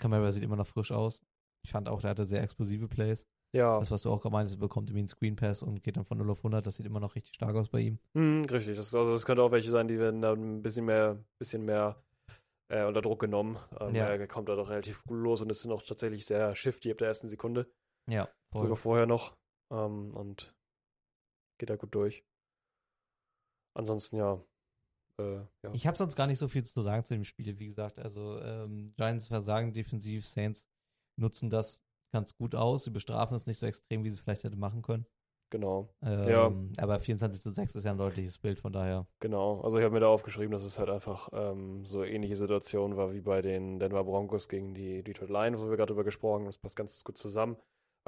Camara 0.00 0.30
sieht 0.30 0.44
immer 0.44 0.56
noch 0.56 0.66
frisch 0.66 0.92
aus. 0.92 1.22
Ich 1.64 1.72
fand 1.72 1.88
auch, 1.88 2.00
der 2.00 2.10
hatte 2.10 2.24
sehr 2.24 2.42
explosive 2.42 2.86
Plays. 2.88 3.26
Ja, 3.56 3.78
Das, 3.78 3.90
was 3.90 4.02
du 4.02 4.10
auch 4.10 4.20
gemeint 4.22 4.48
hast, 4.48 4.56
er 4.56 4.60
bekommt 4.60 4.90
irgendwie 4.90 5.00
einen 5.00 5.08
Screen 5.08 5.34
Pass 5.36 5.62
und 5.62 5.82
geht 5.82 5.96
dann 5.96 6.04
von 6.04 6.18
0 6.18 6.30
auf 6.30 6.38
100. 6.40 6.66
Das 6.66 6.76
sieht 6.76 6.86
immer 6.86 7.00
noch 7.00 7.14
richtig 7.14 7.34
stark 7.34 7.56
aus 7.56 7.68
bei 7.70 7.80
ihm. 7.80 7.98
mhm, 8.14 8.42
richtig. 8.44 8.76
Das, 8.76 8.94
also 8.94 9.12
das 9.12 9.24
könnte 9.24 9.42
auch 9.42 9.50
welche 9.50 9.70
sein, 9.70 9.88
die 9.88 9.98
werden 9.98 10.20
dann 10.20 10.58
ein 10.58 10.62
bisschen 10.62 10.84
mehr, 10.84 11.18
bisschen 11.40 11.64
mehr 11.64 12.00
äh, 12.70 12.84
unter 12.84 13.00
Druck 13.02 13.20
genommen. 13.20 13.58
Ähm, 13.80 13.94
Ja. 13.94 14.06
Er 14.06 14.28
kommt 14.28 14.48
da 14.48 14.54
doch 14.54 14.68
relativ 14.68 15.02
gut 15.04 15.18
los 15.18 15.40
und 15.40 15.50
ist 15.50 15.64
noch 15.64 15.82
tatsächlich 15.82 16.26
sehr 16.26 16.54
shifty 16.54 16.90
ab 16.92 16.98
der 16.98 17.08
ersten 17.08 17.28
Sekunde. 17.28 17.66
Ja, 18.08 18.28
Sogar 18.54 18.76
vorher 18.76 19.06
noch. 19.06 19.34
Ähm, 19.72 20.14
und 20.14 20.54
geht 21.58 21.70
da 21.70 21.76
gut 21.76 21.94
durch. 21.94 22.24
Ansonsten 23.74 24.16
ja. 24.16 24.42
Äh, 25.18 25.36
ja. 25.62 25.72
Ich 25.72 25.86
habe 25.86 25.96
sonst 25.96 26.16
gar 26.16 26.26
nicht 26.26 26.38
so 26.38 26.48
viel 26.48 26.64
zu 26.64 26.80
sagen 26.82 27.04
zu 27.04 27.14
dem 27.14 27.24
Spiel, 27.24 27.58
wie 27.58 27.66
gesagt. 27.66 27.98
Also 27.98 28.40
ähm, 28.40 28.94
Giants 28.96 29.28
versagen 29.28 29.72
defensiv, 29.72 30.26
Saints 30.26 30.68
nutzen 31.16 31.50
das 31.50 31.82
ganz 32.12 32.34
gut 32.36 32.54
aus. 32.54 32.84
Sie 32.84 32.90
bestrafen 32.90 33.36
es 33.36 33.46
nicht 33.46 33.58
so 33.58 33.66
extrem, 33.66 34.04
wie 34.04 34.10
sie 34.10 34.18
vielleicht 34.18 34.44
hätte 34.44 34.56
machen 34.56 34.82
können. 34.82 35.06
Genau, 35.50 35.88
Ähm, 36.02 36.28
Ja. 36.28 36.52
Aber 36.76 37.00
24 37.00 37.40
zu 37.40 37.50
6 37.50 37.74
ist 37.74 37.84
ja 37.84 37.92
ein 37.92 37.96
deutliches 37.98 38.36
Bild, 38.36 38.58
von 38.58 38.72
daher. 38.72 39.06
genau. 39.18 39.62
Also 39.62 39.78
ich 39.78 39.84
habe 39.84 39.94
mir 39.94 40.00
da 40.00 40.08
aufgeschrieben, 40.08 40.50
dass 40.50 40.62
es 40.62 40.78
halt 40.78 40.90
einfach 40.90 41.30
ähm, 41.32 41.86
so 41.86 42.04
ähnliche 42.04 42.36
Situation 42.36 42.96
war 42.98 43.14
wie 43.14 43.22
bei 43.22 43.40
den 43.40 43.78
Denver 43.78 44.04
Broncos 44.04 44.48
gegen 44.50 44.74
die 44.74 45.02
Detroit 45.02 45.30
Lions, 45.30 45.60
wo 45.62 45.70
wir 45.70 45.76
gerade 45.78 45.92
drüber 45.92 46.04
gesprochen 46.04 46.40
haben. 46.40 46.46
Das 46.46 46.58
passt 46.58 46.76
ganz 46.76 47.02
gut 47.02 47.16
zusammen, 47.16 47.56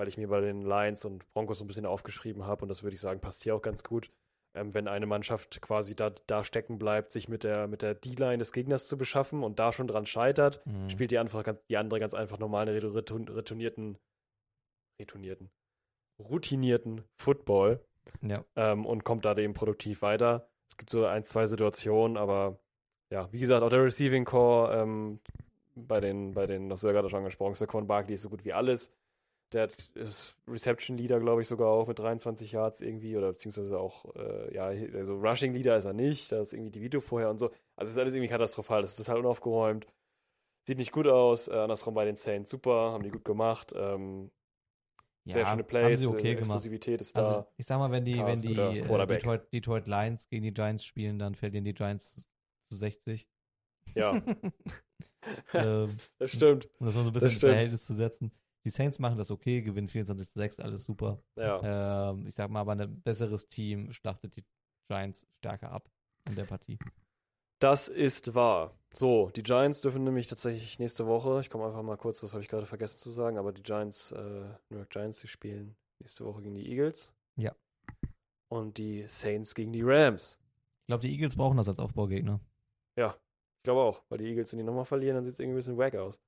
weil 0.01 0.09
ich 0.09 0.17
mir 0.17 0.29
bei 0.29 0.41
den 0.41 0.63
Lions 0.63 1.05
und 1.05 1.31
Broncos 1.35 1.59
so 1.59 1.65
ein 1.65 1.67
bisschen 1.67 1.85
aufgeschrieben 1.85 2.47
habe 2.47 2.63
und 2.63 2.69
das 2.71 2.83
würde 2.83 2.95
ich 2.95 3.03
sagen, 3.03 3.21
passt 3.21 3.43
hier 3.43 3.55
auch 3.55 3.61
ganz 3.61 3.85
gut. 3.85 4.11
Ähm, 4.57 4.73
wenn 4.73 4.89
eine 4.89 5.05
Mannschaft 5.05 5.61
quasi 5.61 5.95
da, 5.95 6.11
da 6.27 6.43
stecken 6.43 6.79
bleibt, 6.79 7.13
sich 7.13 7.29
mit 7.29 7.45
der, 7.45 7.69
mit 7.69 7.83
der 7.83 7.95
D-Line 7.95 8.39
des 8.39 8.53
Gegners 8.53 8.89
zu 8.89 8.97
beschaffen 8.97 9.45
und 9.45 9.59
da 9.59 9.73
schon 9.73 9.87
dran 9.89 10.07
scheitert, 10.07 10.65
Mhm. 10.67 10.89
spielt 10.89 11.11
die, 11.11 11.19
einfach, 11.19 11.45
die 11.69 11.77
andere 11.77 12.01
ganz 12.01 12.15
einfach 12.15 12.39
normal 12.39 12.67
einen 12.67 12.79
retu- 12.81 12.95
retu- 12.97 13.31
retournierten, 13.37 13.99
retournierten, 14.99 15.51
routinierten 16.19 17.03
Football 17.21 17.85
Ja. 18.23 18.43
ähm, 18.57 18.87
und 18.87 19.05
kommt 19.05 19.27
da 19.27 19.37
eben 19.37 19.53
produktiv 19.53 20.01
weiter. 20.01 20.49
Es 20.67 20.79
gibt 20.79 20.89
so 20.89 21.05
ein, 21.05 21.25
zwei 21.25 21.47
Situationen, 21.47 22.17
aber 22.17 22.59
ja, 23.13 23.31
wie 23.33 23.41
gesagt, 23.41 23.63
auch 23.63 23.69
der 23.71 23.85
Receiving 23.85 24.25
Core 24.25 24.75
ähm, 24.81 25.21
bei 25.75 26.01
den, 26.01 26.33
bei 26.33 26.47
den, 26.47 26.71
das 26.71 26.81
ist 26.81 26.85
ja 26.87 26.93
gerade 26.93 27.11
schon 27.11 27.19
angesprochen, 27.19 27.55
Saquon 27.55 27.87
Barkley 27.87 28.15
ist 28.15 28.23
so 28.23 28.31
gut 28.31 28.47
wie 28.47 28.55
alles. 28.55 28.93
Der 29.53 29.69
ist 29.95 30.37
Reception 30.47 30.97
Leader, 30.97 31.19
glaube 31.19 31.43
ich, 31.43 31.49
sogar 31.49 31.69
auch 31.69 31.89
mit 31.89 31.99
23 31.99 32.53
Yards 32.53 32.81
irgendwie 32.81 33.17
oder 33.17 33.29
beziehungsweise 33.29 33.79
auch, 33.79 34.15
äh, 34.15 34.55
ja, 34.55 34.67
also 34.67 35.15
Rushing 35.15 35.53
Leader 35.53 35.77
ist 35.77 35.87
er 35.87 35.93
nicht, 35.93 36.31
da 36.31 36.41
ist 36.41 36.53
irgendwie 36.53 36.71
die 36.71 36.83
Video 36.83 37.01
vorher 37.01 37.31
und 37.31 37.39
so. 37.39 37.47
Also 37.77 37.89
es 37.89 37.91
ist 37.91 37.99
alles 37.99 38.15
irgendwie 38.15 38.31
katastrophal, 38.31 38.83
das 38.83 38.91
ist 38.91 39.05
total 39.05 39.19
unaufgeräumt. 39.19 39.87
Sieht 40.67 40.79
nicht 40.79 40.93
gut 40.93 41.09
aus, 41.09 41.49
äh, 41.49 41.55
andersrum 41.55 41.95
bei 41.95 42.05
den 42.05 42.15
Saints 42.15 42.51
super, 42.51 42.93
haben 42.93 43.03
die 43.03 43.11
gut 43.11 43.25
gemacht. 43.25 43.73
Ähm, 43.77 44.31
sehr 45.27 45.45
schöne 45.45 45.59
haben 45.59 45.67
Plays, 45.67 46.01
sie 46.01 46.07
okay 46.07 46.19
äh, 46.19 46.23
gemacht. 46.35 46.39
Explosivität 46.39 47.01
ist 47.01 47.17
Also 47.17 47.41
da. 47.41 47.49
ich 47.57 47.67
sag 47.67 47.79
mal, 47.79 47.91
wenn 47.91 48.05
die, 48.05 48.15
wenn 48.15 48.27
Chaos 48.27 48.41
die 48.41 48.49
mit 48.49 48.59
der 48.59 48.71
äh. 48.73 49.07
Detroit, 49.07 49.53
Detroit 49.53 49.87
Lions 49.87 50.29
gegen 50.29 50.45
die 50.45 50.55
Giants 50.55 50.85
spielen, 50.85 51.19
dann 51.19 51.35
verlieren 51.35 51.65
die 51.65 51.75
Giants 51.75 52.29
zu 52.71 52.77
60. 52.77 53.27
Ja, 53.95 54.13
ähm, 55.55 55.97
das 56.19 56.31
stimmt. 56.31 56.69
um 56.79 56.87
das 56.87 56.95
mal 56.95 57.03
so 57.03 57.11
ein 57.11 57.13
bisschen 57.13 57.29
ins. 57.31 57.39
Verhältnis 57.39 57.87
zu 57.87 57.95
setzen. 57.95 58.33
Die 58.65 58.71
Saints 58.71 58.99
machen 58.99 59.17
das 59.17 59.31
okay, 59.31 59.63
gewinnen 59.63 59.89
24 59.89 60.29
zu 60.29 60.39
6, 60.39 60.61
alles 60.61 60.85
super. 60.85 61.23
Ja. 61.37 62.11
Ähm, 62.11 62.27
ich 62.27 62.35
sag 62.35 62.51
mal, 62.51 62.61
aber 62.61 62.73
ein 62.73 63.01
besseres 63.03 63.49
Team 63.49 63.91
schlachtet 63.93 64.37
die 64.37 64.45
Giants 64.89 65.27
stärker 65.39 65.73
ab 65.73 65.89
in 66.29 66.35
der 66.35 66.45
Partie. 66.45 66.79
Das 67.61 67.89
ist 67.89 68.35
wahr. 68.35 68.75
So, 68.93 69.31
die 69.31 69.43
Giants 69.43 69.83
dürfen 69.83 70.03
nämlich 70.03 70.27
tatsächlich 70.27 70.79
nächste 70.79 71.07
Woche, 71.07 71.41
ich 71.41 71.51
komme 71.51 71.67
einfach 71.67 71.83
mal 71.83 71.97
kurz, 71.97 72.21
das 72.21 72.33
habe 72.33 72.43
ich 72.43 72.49
gerade 72.49 72.67
vergessen 72.67 72.99
zu 72.99 73.11
sagen, 73.11 73.39
aber 73.39 73.53
die 73.53 73.63
Giants, 73.63 74.13
äh, 74.13 74.19
New 74.69 74.79
York 74.79 74.91
Giants, 74.91 75.21
die 75.21 75.29
spielen 75.29 75.77
nächste 76.01 76.25
Woche 76.25 76.43
gegen 76.43 76.55
die 76.55 76.69
Eagles. 76.69 77.15
Ja. 77.37 77.55
Und 78.49 78.79
die 78.79 79.05
Saints 79.07 79.55
gegen 79.55 79.73
die 79.73 79.83
Rams. 79.83 80.39
Ich 80.83 80.87
glaube, 80.89 81.03
die 81.03 81.13
Eagles 81.13 81.37
brauchen 81.37 81.57
das 81.57 81.69
als 81.69 81.79
Aufbaugegner. 81.79 82.41
Ja, 82.97 83.17
ich 83.59 83.63
glaube 83.63 83.81
auch, 83.81 84.03
weil 84.09 84.19
die 84.19 84.25
Eagles, 84.25 84.53
wenn 84.53 84.59
die 84.59 84.65
nochmal 84.65 84.87
verlieren, 84.87 85.15
dann 85.17 85.25
sieht 85.25 85.35
es 85.35 85.41
irgendwie 85.41 85.57
ein 85.57 85.61
bisschen 85.61 85.79
wack 85.79 85.95
aus. 85.95 86.21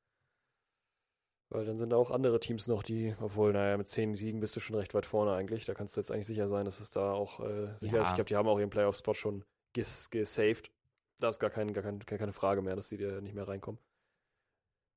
Weil 1.52 1.66
dann 1.66 1.76
sind 1.76 1.90
da 1.90 1.96
auch 1.96 2.10
andere 2.10 2.40
Teams 2.40 2.66
noch, 2.66 2.82
die, 2.82 3.14
obwohl, 3.20 3.52
naja, 3.52 3.76
mit 3.76 3.86
zehn 3.86 4.14
Siegen 4.14 4.40
bist 4.40 4.56
du 4.56 4.60
schon 4.60 4.74
recht 4.76 4.94
weit 4.94 5.04
vorne 5.04 5.34
eigentlich. 5.34 5.66
Da 5.66 5.74
kannst 5.74 5.94
du 5.94 6.00
jetzt 6.00 6.10
eigentlich 6.10 6.26
sicher 6.26 6.48
sein, 6.48 6.64
dass 6.64 6.80
es 6.80 6.92
da 6.92 7.12
auch 7.12 7.40
äh, 7.40 7.76
sicher 7.76 7.96
Ja. 7.96 8.02
ist. 8.02 8.08
Ich 8.08 8.14
glaube, 8.14 8.28
die 8.28 8.36
haben 8.36 8.48
auch 8.48 8.58
ihren 8.58 8.70
Playoff-Spot 8.70 9.12
schon 9.12 9.44
ges 9.74 10.08
gesaved. 10.08 10.70
Da 11.20 11.28
ist 11.28 11.40
gar, 11.40 11.50
kein, 11.50 11.74
gar, 11.74 11.82
kein, 11.82 11.98
keine 11.98 12.32
Frage 12.32 12.62
mehr, 12.62 12.74
dass 12.74 12.88
die 12.88 12.96
da 12.96 13.20
nicht 13.20 13.34
mehr 13.34 13.46
reinkommen. 13.46 13.78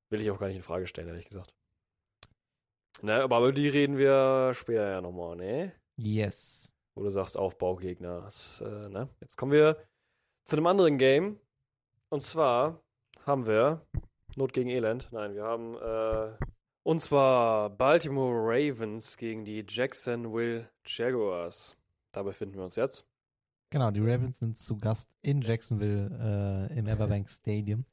Will 0.09 0.21
ich 0.21 0.31
auch 0.31 0.39
gar 0.39 0.47
nicht 0.47 0.55
in 0.55 0.63
Frage 0.63 0.87
stellen, 0.87 1.09
ehrlich 1.09 1.27
gesagt. 1.27 1.53
Na, 3.01 3.21
aber 3.21 3.39
über 3.39 3.51
die 3.51 3.67
reden 3.67 3.97
wir 3.97 4.53
später 4.53 4.89
ja 4.89 5.01
nochmal, 5.01 5.35
ne? 5.35 5.73
Yes. 5.97 6.71
Wo 6.95 7.03
du 7.03 7.09
sagst 7.09 7.35
Aufbaugegner. 7.37 8.21
Das, 8.21 8.61
äh, 8.61 8.89
ne? 8.89 9.09
Jetzt 9.19 9.35
kommen 9.35 9.51
wir 9.51 9.77
zu 10.45 10.55
einem 10.55 10.67
anderen 10.67 10.97
Game. 10.97 11.37
Und 12.09 12.21
zwar 12.21 12.81
haben 13.25 13.45
wir 13.45 13.85
Not 14.35 14.53
gegen 14.53 14.69
Elend. 14.69 15.09
Nein, 15.11 15.33
wir 15.33 15.43
haben 15.43 15.75
äh, 15.75 16.37
und 16.83 16.99
zwar 16.99 17.71
Baltimore 17.71 18.35
Ravens 18.35 19.17
gegen 19.17 19.43
die 19.43 19.65
Jacksonville 19.67 20.69
Jaguars. 20.85 21.75
Da 22.11 22.21
befinden 22.21 22.55
wir 22.55 22.63
uns 22.63 22.75
jetzt. 22.75 23.07
Genau, 23.71 23.91
die 23.91 24.01
Ravens 24.01 24.39
sind 24.39 24.57
zu 24.57 24.77
Gast 24.77 25.09
in 25.21 25.41
Jacksonville 25.41 26.69
äh, 26.71 26.77
im 26.77 26.85
Everbank 26.87 27.29
Stadium 27.29 27.85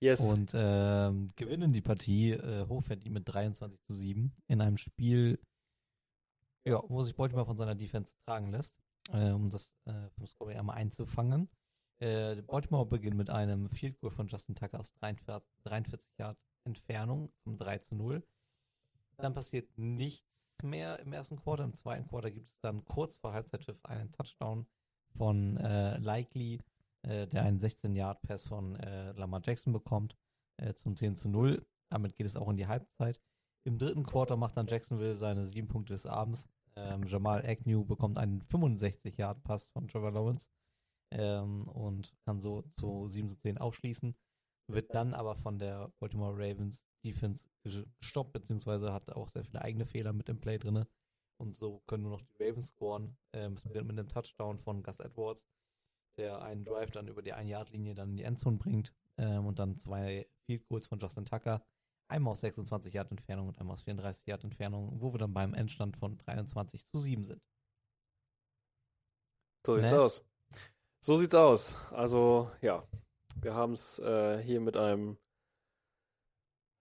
Yes. 0.00 0.20
und 0.20 0.52
ähm, 0.54 1.32
gewinnen 1.36 1.72
die 1.72 1.80
Partie 1.80 2.32
äh, 2.32 2.66
hochverdient 2.68 3.14
mit 3.14 3.26
23 3.26 3.80
zu 3.86 3.94
7 3.94 4.34
in 4.48 4.60
einem 4.60 4.76
Spiel, 4.76 5.38
ja, 6.66 6.82
wo 6.88 7.02
sich 7.02 7.16
Baltimore 7.16 7.46
von 7.46 7.56
seiner 7.56 7.74
Defense 7.74 8.14
tragen 8.26 8.50
lässt, 8.50 8.76
äh, 9.10 9.30
um 9.30 9.48
das 9.48 9.72
äh, 9.86 10.10
vom 10.10 10.26
Scoring 10.26 10.58
einmal 10.58 10.76
einzufangen. 10.76 11.48
Äh, 12.04 12.42
Baltimore 12.42 12.84
beginnt 12.84 13.16
mit 13.16 13.30
einem 13.30 13.70
Field 13.70 13.98
Goal 13.98 14.10
von 14.10 14.28
Justin 14.28 14.54
Tucker 14.54 14.78
aus 14.78 14.92
43, 14.92 15.48
43 15.64 16.18
Yard 16.18 16.36
Entfernung 16.64 17.32
zum 17.42 17.56
3 17.56 17.78
zu 17.78 17.94
0. 17.94 18.22
Dann 19.16 19.32
passiert 19.32 19.70
nichts 19.78 20.28
mehr 20.62 20.98
im 20.98 21.14
ersten 21.14 21.36
Quarter. 21.36 21.64
Im 21.64 21.72
zweiten 21.72 22.06
Quarter 22.06 22.30
gibt 22.30 22.50
es 22.50 22.60
dann 22.60 22.84
kurz 22.84 23.16
vor 23.16 23.32
Halbzeitpfiff 23.32 23.82
einen 23.86 24.12
Touchdown 24.12 24.66
von 25.16 25.56
äh, 25.56 25.96
Likely, 25.96 26.60
äh, 27.04 27.26
der 27.26 27.44
einen 27.44 27.58
16-Yard-Pass 27.58 28.44
von 28.44 28.76
äh, 28.76 29.12
Lamar 29.12 29.40
Jackson 29.42 29.72
bekommt 29.72 30.14
äh, 30.58 30.74
zum 30.74 30.96
10 30.96 31.16
zu 31.16 31.30
0. 31.30 31.64
Damit 31.88 32.16
geht 32.16 32.26
es 32.26 32.36
auch 32.36 32.50
in 32.50 32.58
die 32.58 32.66
Halbzeit. 32.66 33.18
Im 33.64 33.78
dritten 33.78 34.04
Quarter 34.04 34.36
macht 34.36 34.58
dann 34.58 34.66
Jacksonville 34.66 35.14
seine 35.14 35.48
sieben 35.48 35.68
Punkte 35.68 35.94
des 35.94 36.04
Abends. 36.04 36.50
Ähm, 36.76 37.06
Jamal 37.06 37.46
Agnew 37.46 37.82
bekommt 37.82 38.18
einen 38.18 38.42
65-Yard-Pass 38.42 39.68
von 39.68 39.88
Trevor 39.88 40.12
Lawrence 40.12 40.50
ähm, 41.12 41.68
und 41.68 42.14
kann 42.24 42.40
so 42.40 42.62
zu 42.78 43.08
7 43.08 43.28
zu 43.28 43.36
10 43.38 43.58
aufschließen. 43.58 44.14
Wird 44.70 44.94
dann 44.94 45.14
aber 45.14 45.36
von 45.36 45.58
der 45.58 45.92
Baltimore 46.00 46.32
Ravens 46.34 46.82
Defense 47.04 47.48
gestoppt, 47.64 48.32
beziehungsweise 48.32 48.92
hat 48.92 49.10
auch 49.12 49.28
sehr 49.28 49.44
viele 49.44 49.60
eigene 49.62 49.84
Fehler 49.86 50.12
mit 50.14 50.28
im 50.30 50.40
Play 50.40 50.58
drin. 50.58 50.86
Und 51.38 51.54
so 51.54 51.80
können 51.86 52.04
nur 52.04 52.12
noch 52.12 52.22
die 52.22 52.42
Ravens 52.42 52.68
scoren. 52.68 53.16
Ähm, 53.34 53.54
es 53.54 53.64
beginnt 53.64 53.88
mit 53.88 53.98
einem 53.98 54.08
Touchdown 54.08 54.58
von 54.58 54.82
Gus 54.82 55.00
Edwards, 55.00 55.46
der 56.18 56.42
einen 56.42 56.64
Drive 56.64 56.92
dann 56.92 57.08
über 57.08 57.22
die 57.22 57.34
1-Yard-Linie 57.34 57.94
dann 57.94 58.10
in 58.10 58.16
die 58.16 58.22
Endzone 58.24 58.56
bringt. 58.58 58.94
Ähm, 59.18 59.46
und 59.46 59.58
dann 59.58 59.78
zwei 59.78 60.28
Field 60.46 60.66
Goals 60.68 60.86
von 60.86 60.98
Justin 60.98 61.26
Tucker. 61.26 61.62
einmal 62.08 62.32
aus 62.32 62.40
26 62.40 62.94
Yard 62.94 63.10
Entfernung 63.10 63.48
und 63.48 63.58
einmal 63.58 63.74
aus 63.74 63.82
34 63.82 64.26
Yard 64.26 64.44
Entfernung, 64.44 65.00
wo 65.00 65.12
wir 65.12 65.18
dann 65.18 65.34
beim 65.34 65.54
Endstand 65.54 65.96
von 65.96 66.16
23 66.18 66.84
zu 66.86 66.98
7 66.98 67.24
sind. 67.24 67.42
So 69.66 69.78
sieht's 69.78 69.92
Ne? 69.92 70.00
aus. 70.00 70.24
So 71.04 71.16
sieht's 71.16 71.34
aus. 71.34 71.76
Also, 71.90 72.50
ja, 72.62 72.82
wir 73.42 73.52
haben 73.54 73.74
es 73.74 73.98
äh, 73.98 74.38
hier 74.42 74.58
mit 74.58 74.74
einem 74.74 75.18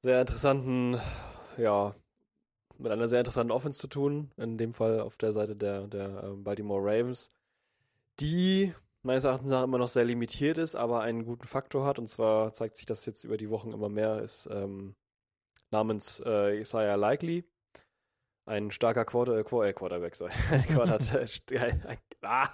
sehr 0.02 0.22
interessanten, 0.22 0.98
ja, 1.58 1.94
mit 2.78 2.90
einer 2.94 3.10
sehr 3.10 3.20
interessanten 3.20 3.52
Offense 3.52 3.82
zu 3.82 3.88
tun. 3.90 4.32
In 4.38 4.58
dem 4.58 4.72
Fall 4.72 5.02
auf 5.02 5.18
der 5.18 5.34
Seite 5.34 5.58
der, 5.58 5.88
der 5.88 6.24
ähm, 6.24 6.46
Baltimore 6.46 6.80
Ravens, 6.82 7.32
die 8.22 8.74
meines 9.02 9.26
Erachtens 9.26 9.52
nach 9.52 9.66
immer 9.66 9.78
noch 9.78 9.90
sehr 9.90 10.06
limitiert 10.06 10.58
ist, 10.58 10.78
aber 10.78 11.02
einen 11.02 11.26
guten 11.26 11.46
Faktor 11.46 11.86
hat. 11.86 12.00
Und 12.00 12.08
zwar 12.08 12.54
zeigt 12.54 12.78
sich 12.78 12.86
das 12.86 13.06
jetzt 13.06 13.26
über 13.26 13.36
die 13.36 13.50
Wochen 13.50 13.74
immer 13.74 13.90
mehr, 13.90 14.22
ist 14.22 14.48
ähm, 14.50 14.96
namens 15.70 16.24
äh, 16.26 16.62
Isaiah 16.62 16.96
Likely. 16.96 17.44
Ein 18.46 18.72
starker 18.72 19.04
Quarter, 19.04 19.38
äh, 19.38 19.44
Quar- 19.44 19.68
äh, 19.68 19.74
Quarterback, 19.74 20.16
sorry. 20.16 20.32
Quarter, 20.70 20.98
ein, 21.60 21.98
ah, 22.22 22.52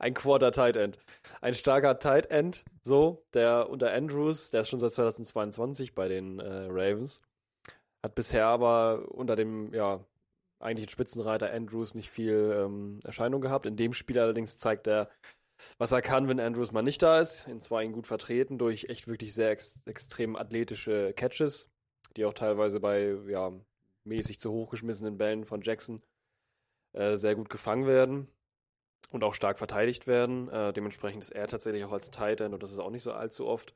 ein 0.00 0.14
Quarter 0.14 0.50
Tight 0.50 0.76
End. 0.76 0.98
Ein 1.40 1.54
starker 1.54 1.98
Tight 1.98 2.30
End, 2.30 2.64
so, 2.82 3.22
der 3.34 3.68
unter 3.68 3.92
Andrews, 3.92 4.50
der 4.50 4.62
ist 4.62 4.70
schon 4.70 4.78
seit 4.78 4.92
2022 4.92 5.94
bei 5.94 6.08
den 6.08 6.40
äh, 6.40 6.66
Ravens, 6.68 7.22
hat 8.02 8.14
bisher 8.14 8.46
aber 8.46 9.12
unter 9.12 9.36
dem, 9.36 9.72
ja, 9.74 10.04
eigentlichen 10.58 10.90
Spitzenreiter 10.90 11.52
Andrews 11.52 11.94
nicht 11.94 12.10
viel 12.10 12.54
ähm, 12.54 13.00
Erscheinung 13.04 13.40
gehabt. 13.40 13.66
In 13.66 13.76
dem 13.76 13.92
Spiel 13.92 14.18
allerdings 14.18 14.58
zeigt 14.58 14.86
er, 14.86 15.10
was 15.78 15.92
er 15.92 16.02
kann, 16.02 16.28
wenn 16.28 16.40
Andrews 16.40 16.72
mal 16.72 16.82
nicht 16.82 17.02
da 17.02 17.20
ist. 17.20 17.46
Zwar 17.60 17.82
ihn 17.82 17.92
gut 17.92 18.06
vertreten 18.06 18.58
durch 18.58 18.84
echt 18.84 19.06
wirklich 19.06 19.34
sehr 19.34 19.50
ex 19.50 19.82
extrem 19.86 20.36
athletische 20.36 21.12
Catches, 21.14 21.70
die 22.16 22.24
auch 22.24 22.34
teilweise 22.34 22.80
bei, 22.80 23.16
ja, 23.28 23.52
mäßig 24.04 24.38
zu 24.38 24.50
hochgeschmissenen 24.50 25.18
Bällen 25.18 25.44
von 25.44 25.60
Jackson 25.62 26.00
äh, 26.92 27.16
sehr 27.16 27.34
gut 27.34 27.50
gefangen 27.50 27.86
werden 27.86 28.28
und 29.10 29.24
auch 29.24 29.34
stark 29.34 29.58
verteidigt 29.58 30.06
werden. 30.06 30.48
Äh, 30.48 30.72
dementsprechend 30.72 31.22
ist 31.22 31.30
er 31.30 31.46
tatsächlich 31.48 31.84
auch 31.84 31.92
als 31.92 32.10
Tight 32.10 32.40
End, 32.40 32.54
und 32.54 32.62
das 32.62 32.72
ist 32.72 32.78
auch 32.78 32.90
nicht 32.90 33.02
so 33.02 33.12
allzu 33.12 33.46
oft, 33.46 33.74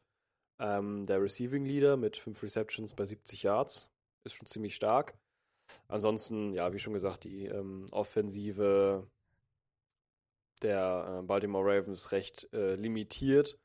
ähm, 0.58 1.06
der 1.06 1.22
Receiving 1.22 1.64
Leader 1.64 1.96
mit 1.96 2.16
fünf 2.16 2.42
Receptions 2.42 2.94
bei 2.94 3.04
70 3.04 3.42
Yards. 3.42 3.90
Ist 4.24 4.34
schon 4.34 4.46
ziemlich 4.46 4.74
stark. 4.74 5.14
Ansonsten, 5.88 6.52
ja, 6.52 6.72
wie 6.72 6.78
schon 6.78 6.92
gesagt, 6.92 7.24
die 7.24 7.46
ähm, 7.46 7.86
Offensive 7.90 9.06
der 10.62 11.20
äh, 11.20 11.22
Baltimore 11.22 11.64
Ravens 11.64 12.12
recht 12.12 12.48
äh, 12.52 12.74
limitiert. 12.74 13.58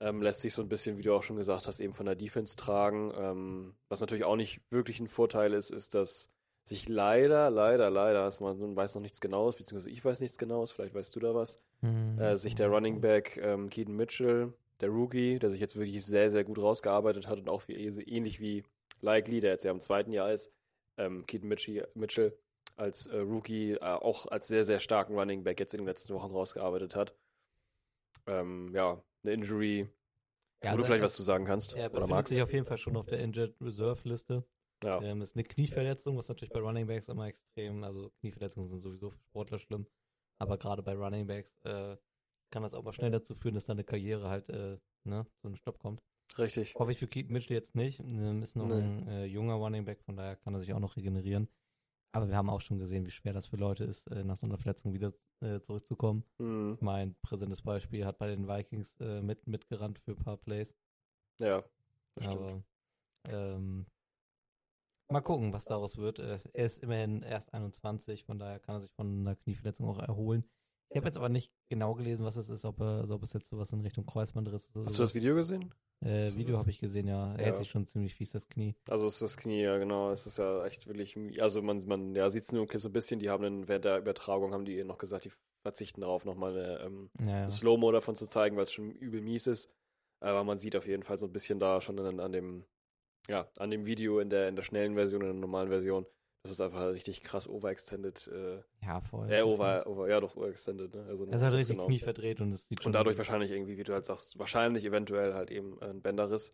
Ähm, 0.00 0.22
lässt 0.22 0.40
sich 0.40 0.52
so 0.52 0.62
ein 0.62 0.68
bisschen, 0.68 0.98
wie 0.98 1.02
du 1.02 1.14
auch 1.14 1.22
schon 1.22 1.36
gesagt 1.36 1.66
hast, 1.66 1.80
eben 1.80 1.94
von 1.94 2.06
der 2.06 2.16
Defense 2.16 2.56
tragen. 2.56 3.12
Ähm, 3.16 3.74
was 3.88 4.00
natürlich 4.00 4.24
auch 4.24 4.36
nicht 4.36 4.60
wirklich 4.70 5.00
ein 5.00 5.08
Vorteil 5.08 5.52
ist, 5.52 5.70
ist, 5.70 5.94
dass 5.94 6.31
sich 6.64 6.88
leider, 6.88 7.50
leider, 7.50 7.90
leider, 7.90 8.22
also 8.22 8.44
man 8.44 8.76
weiß 8.76 8.94
noch 8.94 9.02
nichts 9.02 9.20
Genaues, 9.20 9.56
beziehungsweise 9.56 9.90
ich 9.90 10.04
weiß 10.04 10.20
nichts 10.20 10.38
Genaues, 10.38 10.72
vielleicht 10.72 10.94
weißt 10.94 11.14
du 11.16 11.20
da 11.20 11.34
was, 11.34 11.60
Mhm. 11.80 12.18
äh, 12.20 12.36
sich 12.36 12.54
der 12.54 12.68
Running 12.68 13.00
Back 13.00 13.36
ähm, 13.42 13.68
Keaton 13.68 13.96
Mitchell, 13.96 14.52
der 14.80 14.90
Rookie, 14.90 15.38
der 15.40 15.50
sich 15.50 15.60
jetzt 15.60 15.74
wirklich 15.76 16.04
sehr, 16.04 16.30
sehr 16.30 16.44
gut 16.44 16.58
rausgearbeitet 16.58 17.26
hat 17.26 17.38
und 17.38 17.48
auch 17.48 17.66
wie, 17.66 17.74
ähnlich 17.74 18.40
wie 18.40 18.62
Likely, 19.00 19.40
der 19.40 19.50
jetzt 19.52 19.64
ja 19.64 19.72
im 19.72 19.80
zweiten 19.80 20.12
Jahr 20.12 20.32
ist, 20.32 20.52
ähm, 20.98 21.26
Keaton 21.26 21.48
Mitchell, 21.48 21.88
Mitchell 21.94 22.36
als 22.76 23.06
äh, 23.06 23.16
Rookie 23.18 23.72
äh, 23.72 23.80
auch 23.80 24.26
als 24.26 24.46
sehr, 24.48 24.64
sehr 24.64 24.78
starken 24.80 25.18
Running 25.18 25.42
Back 25.42 25.58
jetzt 25.58 25.74
in 25.74 25.78
den 25.78 25.86
letzten 25.86 26.14
Wochen 26.14 26.30
rausgearbeitet 26.30 26.94
hat. 26.94 27.12
Ähm, 28.26 28.70
ja, 28.74 29.02
eine 29.24 29.32
Injury, 29.32 29.80
Ja, 29.80 29.86
wo 30.62 30.68
also 30.70 30.82
du 30.82 30.86
vielleicht 30.86 31.02
was 31.04 31.14
zu 31.14 31.22
sagen 31.22 31.44
kannst 31.44 31.74
Er 31.74 31.90
oder 31.92 32.02
befindet 32.02 32.28
sich 32.28 32.42
auf 32.42 32.52
jeden 32.52 32.66
Fall 32.66 32.78
schon 32.78 32.96
auf 32.96 33.06
der 33.06 33.18
Injured 33.18 33.54
Reserve 33.60 34.08
Liste. 34.08 34.44
Ja, 34.82 35.00
Ähm, 35.02 35.20
ist 35.22 35.36
eine 35.36 35.44
Knieverletzung, 35.44 36.16
was 36.16 36.28
natürlich 36.28 36.52
bei 36.52 36.60
Running 36.60 36.86
Backs 36.86 37.08
immer 37.08 37.26
extrem, 37.26 37.84
also 37.84 38.10
Knieverletzungen 38.20 38.68
sind 38.68 38.80
sowieso 38.80 39.10
für 39.10 39.18
Sportler 39.20 39.58
schlimm, 39.58 39.86
aber 40.40 40.58
gerade 40.58 40.82
bei 40.82 40.94
Running 40.94 41.26
Backs 41.26 41.56
äh, 41.64 41.96
kann 42.50 42.62
das 42.62 42.74
auch 42.74 42.82
mal 42.82 42.92
schnell 42.92 43.10
dazu 43.10 43.34
führen, 43.34 43.54
dass 43.54 43.64
deine 43.64 43.84
Karriere 43.84 44.28
halt 44.28 44.48
äh, 44.48 44.78
ne, 45.04 45.26
zu 45.40 45.46
einem 45.48 45.56
Stopp 45.56 45.78
kommt. 45.78 46.02
richtig. 46.38 46.74
Hoffe 46.74 46.92
ich 46.92 46.98
für 46.98 47.06
Keaton 47.08 47.32
Mitchell 47.32 47.56
jetzt 47.56 47.74
nicht. 47.74 48.00
Ähm, 48.00 48.42
ist 48.42 48.56
noch 48.56 48.66
Nee. 48.68 48.74
ein 48.74 49.08
äh, 49.08 49.24
junger 49.26 49.54
Running 49.54 49.84
Back, 49.84 50.02
von 50.02 50.16
daher 50.16 50.36
kann 50.36 50.54
er 50.54 50.60
sich 50.60 50.72
auch 50.74 50.80
noch 50.80 50.96
regenerieren. 50.96 51.48
Aber 52.14 52.28
wir 52.28 52.36
haben 52.36 52.50
auch 52.50 52.60
schon 52.60 52.78
gesehen, 52.78 53.06
wie 53.06 53.10
schwer 53.10 53.32
das 53.32 53.46
für 53.46 53.56
Leute 53.56 53.84
ist, 53.84 54.06
äh, 54.08 54.22
nach 54.24 54.36
so 54.36 54.46
einer 54.46 54.58
Verletzung 54.58 54.92
wieder 54.92 55.12
äh, 55.40 55.60
zurückzukommen. 55.60 56.24
Hm, 56.38 56.76
Mein 56.80 57.14
präsentes 57.22 57.62
Beispiel 57.62 58.04
hat 58.04 58.18
bei 58.18 58.28
den 58.28 58.46
Vikings 58.48 58.96
äh, 59.00 59.22
mit, 59.22 59.46
mitgerannt 59.46 59.98
für 59.98 60.12
ein 60.12 60.18
paar 60.18 60.36
Plays. 60.36 60.76
ja, 61.38 61.62
das 62.14 62.24
stimmt. 62.26 62.40
Aber 62.40 62.64
ähm, 63.28 63.86
mal 65.12 65.20
gucken, 65.20 65.52
was 65.52 65.64
daraus 65.64 65.96
wird. 65.96 66.18
Er 66.18 66.34
ist- 66.34 66.46
er 66.46 66.64
ist 66.64 66.82
immerhin 66.82 67.22
erst 67.22 67.52
21, 67.54 68.24
von 68.24 68.38
daher 68.38 68.58
kann 68.58 68.76
er 68.76 68.80
sich 68.80 68.92
von 68.92 69.20
einer 69.20 69.36
Knieverletzung 69.36 69.88
auch 69.88 69.98
erholen. 69.98 70.44
Ich 70.90 70.96
habe 70.96 71.06
jetzt 71.06 71.16
aber 71.16 71.28
nicht 71.30 71.50
genau 71.70 71.94
gelesen, 71.94 72.24
was 72.24 72.36
es 72.36 72.50
ist, 72.50 72.64
ob, 72.66 72.80
er, 72.80 72.98
also 73.00 73.14
ob 73.14 73.22
es 73.22 73.32
jetzt 73.32 73.48
sowas 73.48 73.72
in 73.72 73.80
Richtung 73.80 74.04
Kreuzbandriss 74.04 74.70
oder 74.76 74.84
Hast 74.84 74.98
du 74.98 75.02
das 75.02 75.14
Video 75.14 75.34
gesehen? 75.34 75.72
Äh, 76.04 76.34
Video 76.34 76.54
ist- 76.54 76.58
habe 76.58 76.70
ich 76.70 76.80
gesehen, 76.80 77.06
ja. 77.06 77.32
Er 77.34 77.38
Ja. 77.38 77.44
hält 77.46 77.56
sich 77.56 77.70
schon 77.70 77.86
ziemlich 77.86 78.14
fies 78.14 78.32
das 78.32 78.48
Knie. 78.48 78.74
Also 78.90 79.06
es 79.06 79.14
ist 79.14 79.22
das 79.22 79.36
Knie, 79.38 79.62
ja 79.62 79.78
genau. 79.78 80.10
Es 80.10 80.26
ist 80.26 80.36
ja 80.38 80.66
echt 80.66 80.86
wirklich, 80.88 81.16
also 81.40 81.62
man, 81.62 81.86
man 81.86 82.14
ja, 82.14 82.28
sieht 82.28 82.42
es 82.42 82.52
nur 82.52 82.62
im 82.62 82.68
Clip 82.68 82.82
so 82.82 82.88
ein 82.88 82.92
bisschen, 82.92 83.20
die 83.20 83.30
haben 83.30 83.42
dann 83.42 83.68
während 83.68 83.84
der 83.84 83.98
Übertragung, 83.98 84.52
haben 84.52 84.64
die 84.64 84.82
noch 84.84 84.98
gesagt, 84.98 85.24
die 85.24 85.32
verzichten 85.64 86.00
darauf, 86.02 86.24
nochmal 86.24 86.52
eine 86.58 86.80
ähm, 86.80 87.10
Ja, 87.20 87.42
ja. 87.42 87.50
Slow-Mo 87.50 87.92
davon 87.92 88.16
zu 88.16 88.26
zeigen, 88.26 88.56
weil 88.56 88.64
es 88.64 88.72
schon 88.72 88.90
übel 88.90 89.22
mies 89.22 89.46
ist. 89.46 89.72
Aber 90.20 90.44
man 90.44 90.58
sieht 90.58 90.76
auf 90.76 90.86
jeden 90.86 91.04
Fall 91.04 91.18
so 91.18 91.26
ein 91.26 91.32
bisschen 91.32 91.58
da 91.58 91.80
schon 91.80 91.98
an, 92.00 92.20
an 92.20 92.32
dem, 92.32 92.64
ja, 93.28 93.48
an 93.58 93.70
dem 93.70 93.86
Video 93.86 94.18
in 94.18 94.30
der, 94.30 94.48
in 94.48 94.56
der 94.56 94.62
schnellen 94.62 94.94
Version, 94.94 95.22
in 95.22 95.28
der 95.28 95.36
normalen 95.36 95.68
Version. 95.68 96.06
Das 96.42 96.50
ist 96.50 96.60
einfach 96.60 96.90
richtig 96.92 97.22
krass 97.22 97.48
overextended, 97.48 98.26
äh, 98.26 98.62
ja, 98.84 99.00
voll. 99.00 99.30
äh 99.30 99.42
over, 99.42 99.86
over, 99.86 100.08
ja 100.08 100.20
doch, 100.20 100.36
overextended, 100.36 100.92
ne? 100.92 101.04
Also 101.06 101.24
Er 101.24 101.34
ist 101.34 101.42
halt 101.42 101.52
das 101.52 101.60
richtig 101.60 101.76
genau. 101.76 101.86
Knie 101.86 102.00
verdreht 102.00 102.40
und 102.40 102.50
es 102.50 102.66
sieht 102.66 102.82
schon. 102.82 102.90
Und 102.90 102.94
dadurch 102.94 103.16
wahrscheinlich 103.16 103.52
irgendwie, 103.52 103.78
wie 103.78 103.84
du 103.84 103.92
halt 103.92 104.04
sagst, 104.04 104.38
wahrscheinlich 104.40 104.84
eventuell 104.84 105.34
halt 105.34 105.52
eben 105.52 105.80
ein 105.80 106.02
Bänderriss 106.02 106.52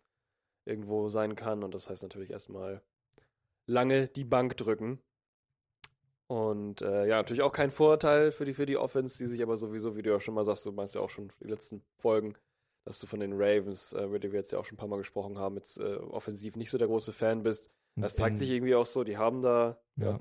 irgendwo 0.65 1.09
sein 1.09 1.35
kann. 1.35 1.63
Und 1.63 1.73
das 1.73 1.89
heißt 1.89 2.03
natürlich 2.03 2.29
erstmal 2.29 2.83
lange 3.65 4.07
die 4.07 4.25
Bank 4.25 4.57
drücken. 4.57 5.01
Und 6.27 6.83
äh, 6.83 7.07
ja, 7.07 7.17
natürlich 7.17 7.41
auch 7.41 7.51
kein 7.51 7.71
Vorteil 7.71 8.31
für 8.31 8.45
die, 8.45 8.53
für 8.53 8.67
die 8.67 8.77
Offense, 8.77 9.17
die 9.17 9.25
sich 9.25 9.41
aber 9.41 9.57
sowieso, 9.57 9.95
wie 9.95 10.03
du 10.03 10.11
ja 10.11 10.19
schon 10.19 10.35
mal 10.35 10.43
sagst, 10.43 10.67
du 10.67 10.71
meinst 10.71 10.93
ja 10.93 11.01
auch 11.01 11.09
schon 11.09 11.33
die 11.39 11.47
letzten 11.47 11.81
Folgen, 11.95 12.35
dass 12.89 12.99
du 12.99 13.05
von 13.05 13.19
den 13.19 13.33
Ravens, 13.33 13.93
äh, 13.93 14.03
über 14.03 14.17
die 14.17 14.31
wir 14.31 14.39
jetzt 14.39 14.51
ja 14.51 14.57
auch 14.57 14.65
schon 14.65 14.73
ein 14.73 14.79
paar 14.79 14.87
Mal 14.87 14.97
gesprochen 14.97 15.37
haben, 15.37 15.55
jetzt 15.57 15.79
äh, 15.79 15.95
offensiv 15.97 16.55
nicht 16.55 16.71
so 16.71 16.79
der 16.79 16.87
große 16.87 17.13
Fan 17.13 17.43
bist. 17.43 17.69
Das 17.95 18.15
zeigt 18.15 18.39
sich 18.39 18.49
irgendwie 18.49 18.73
auch 18.73 18.87
so, 18.87 19.03
die 19.03 19.15
haben 19.17 19.43
da, 19.43 19.79
Ja. 19.95 20.11
ja, 20.11 20.19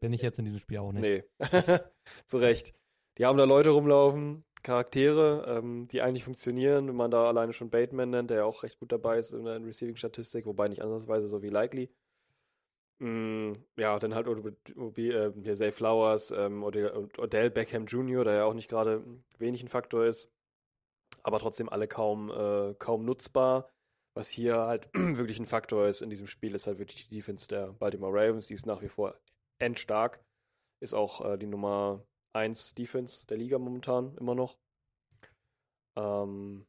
Bin 0.00 0.12
ich 0.12 0.22
jetzt 0.22 0.38
in 0.38 0.44
diesem 0.44 0.60
Spiel 0.60 0.78
auch 0.78 0.92
nicht. 0.92 1.02
Nee, 1.02 1.24
zu 2.26 2.38
Recht. 2.38 2.72
Die 3.18 3.26
haben 3.26 3.36
da 3.36 3.42
Leute 3.44 3.70
rumlaufen, 3.70 4.44
Charaktere, 4.62 5.44
ähm, 5.58 5.88
die 5.88 6.02
eigentlich 6.02 6.22
funktionieren, 6.22 6.86
wenn 6.86 6.94
man 6.94 7.10
da 7.10 7.26
alleine 7.26 7.52
schon 7.52 7.70
Bateman 7.70 8.10
nennt, 8.10 8.30
der 8.30 8.38
ja 8.38 8.44
auch 8.44 8.62
recht 8.62 8.78
gut 8.78 8.92
dabei 8.92 9.18
ist 9.18 9.32
in 9.32 9.44
der 9.44 9.60
Receiving-Statistik, 9.64 10.46
wobei 10.46 10.68
nicht 10.68 10.82
ansatzweise 10.82 11.26
so 11.26 11.42
wie 11.42 11.48
Likely. 11.50 11.90
Mm, 13.00 13.54
ja, 13.76 13.98
dann 13.98 14.14
halt 14.14 14.28
äh, 14.28 15.32
hier 15.42 15.54
Zay 15.54 15.72
Flowers, 15.72 16.30
ähm, 16.30 16.62
Odell 16.62 17.50
Beckham 17.50 17.86
Jr., 17.86 18.22
der 18.22 18.34
ja 18.34 18.44
auch 18.44 18.54
nicht 18.54 18.70
gerade 18.70 19.04
wenig 19.38 19.64
ein 19.64 19.68
Faktor 19.68 20.04
ist, 20.04 20.30
aber 21.24 21.38
trotzdem 21.38 21.68
alle 21.68 21.88
kaum, 21.88 22.30
äh, 22.30 22.74
kaum 22.74 23.04
nutzbar. 23.04 23.70
Was 24.16 24.30
hier 24.30 24.58
halt 24.58 24.88
wirklich 24.94 25.40
ein 25.40 25.46
Faktor 25.46 25.88
ist 25.88 26.02
in 26.02 26.10
diesem 26.10 26.28
Spiel, 26.28 26.54
ist 26.54 26.68
halt 26.68 26.78
wirklich 26.78 27.08
die 27.08 27.16
Defense 27.16 27.48
der 27.48 27.72
Baltimore 27.72 28.12
Ravens, 28.12 28.46
die 28.46 28.54
ist 28.54 28.66
nach 28.66 28.80
wie 28.82 28.88
vor 28.88 29.18
endstark. 29.58 30.22
Ist 30.80 30.94
auch 30.94 31.24
äh, 31.24 31.36
die 31.36 31.46
Nummer 31.46 32.04
1 32.34 32.74
Defense 32.74 33.26
der 33.26 33.38
Liga 33.38 33.58
momentan 33.58 34.16
immer 34.18 34.34
noch. 34.34 34.58
Ähm, 35.96 36.66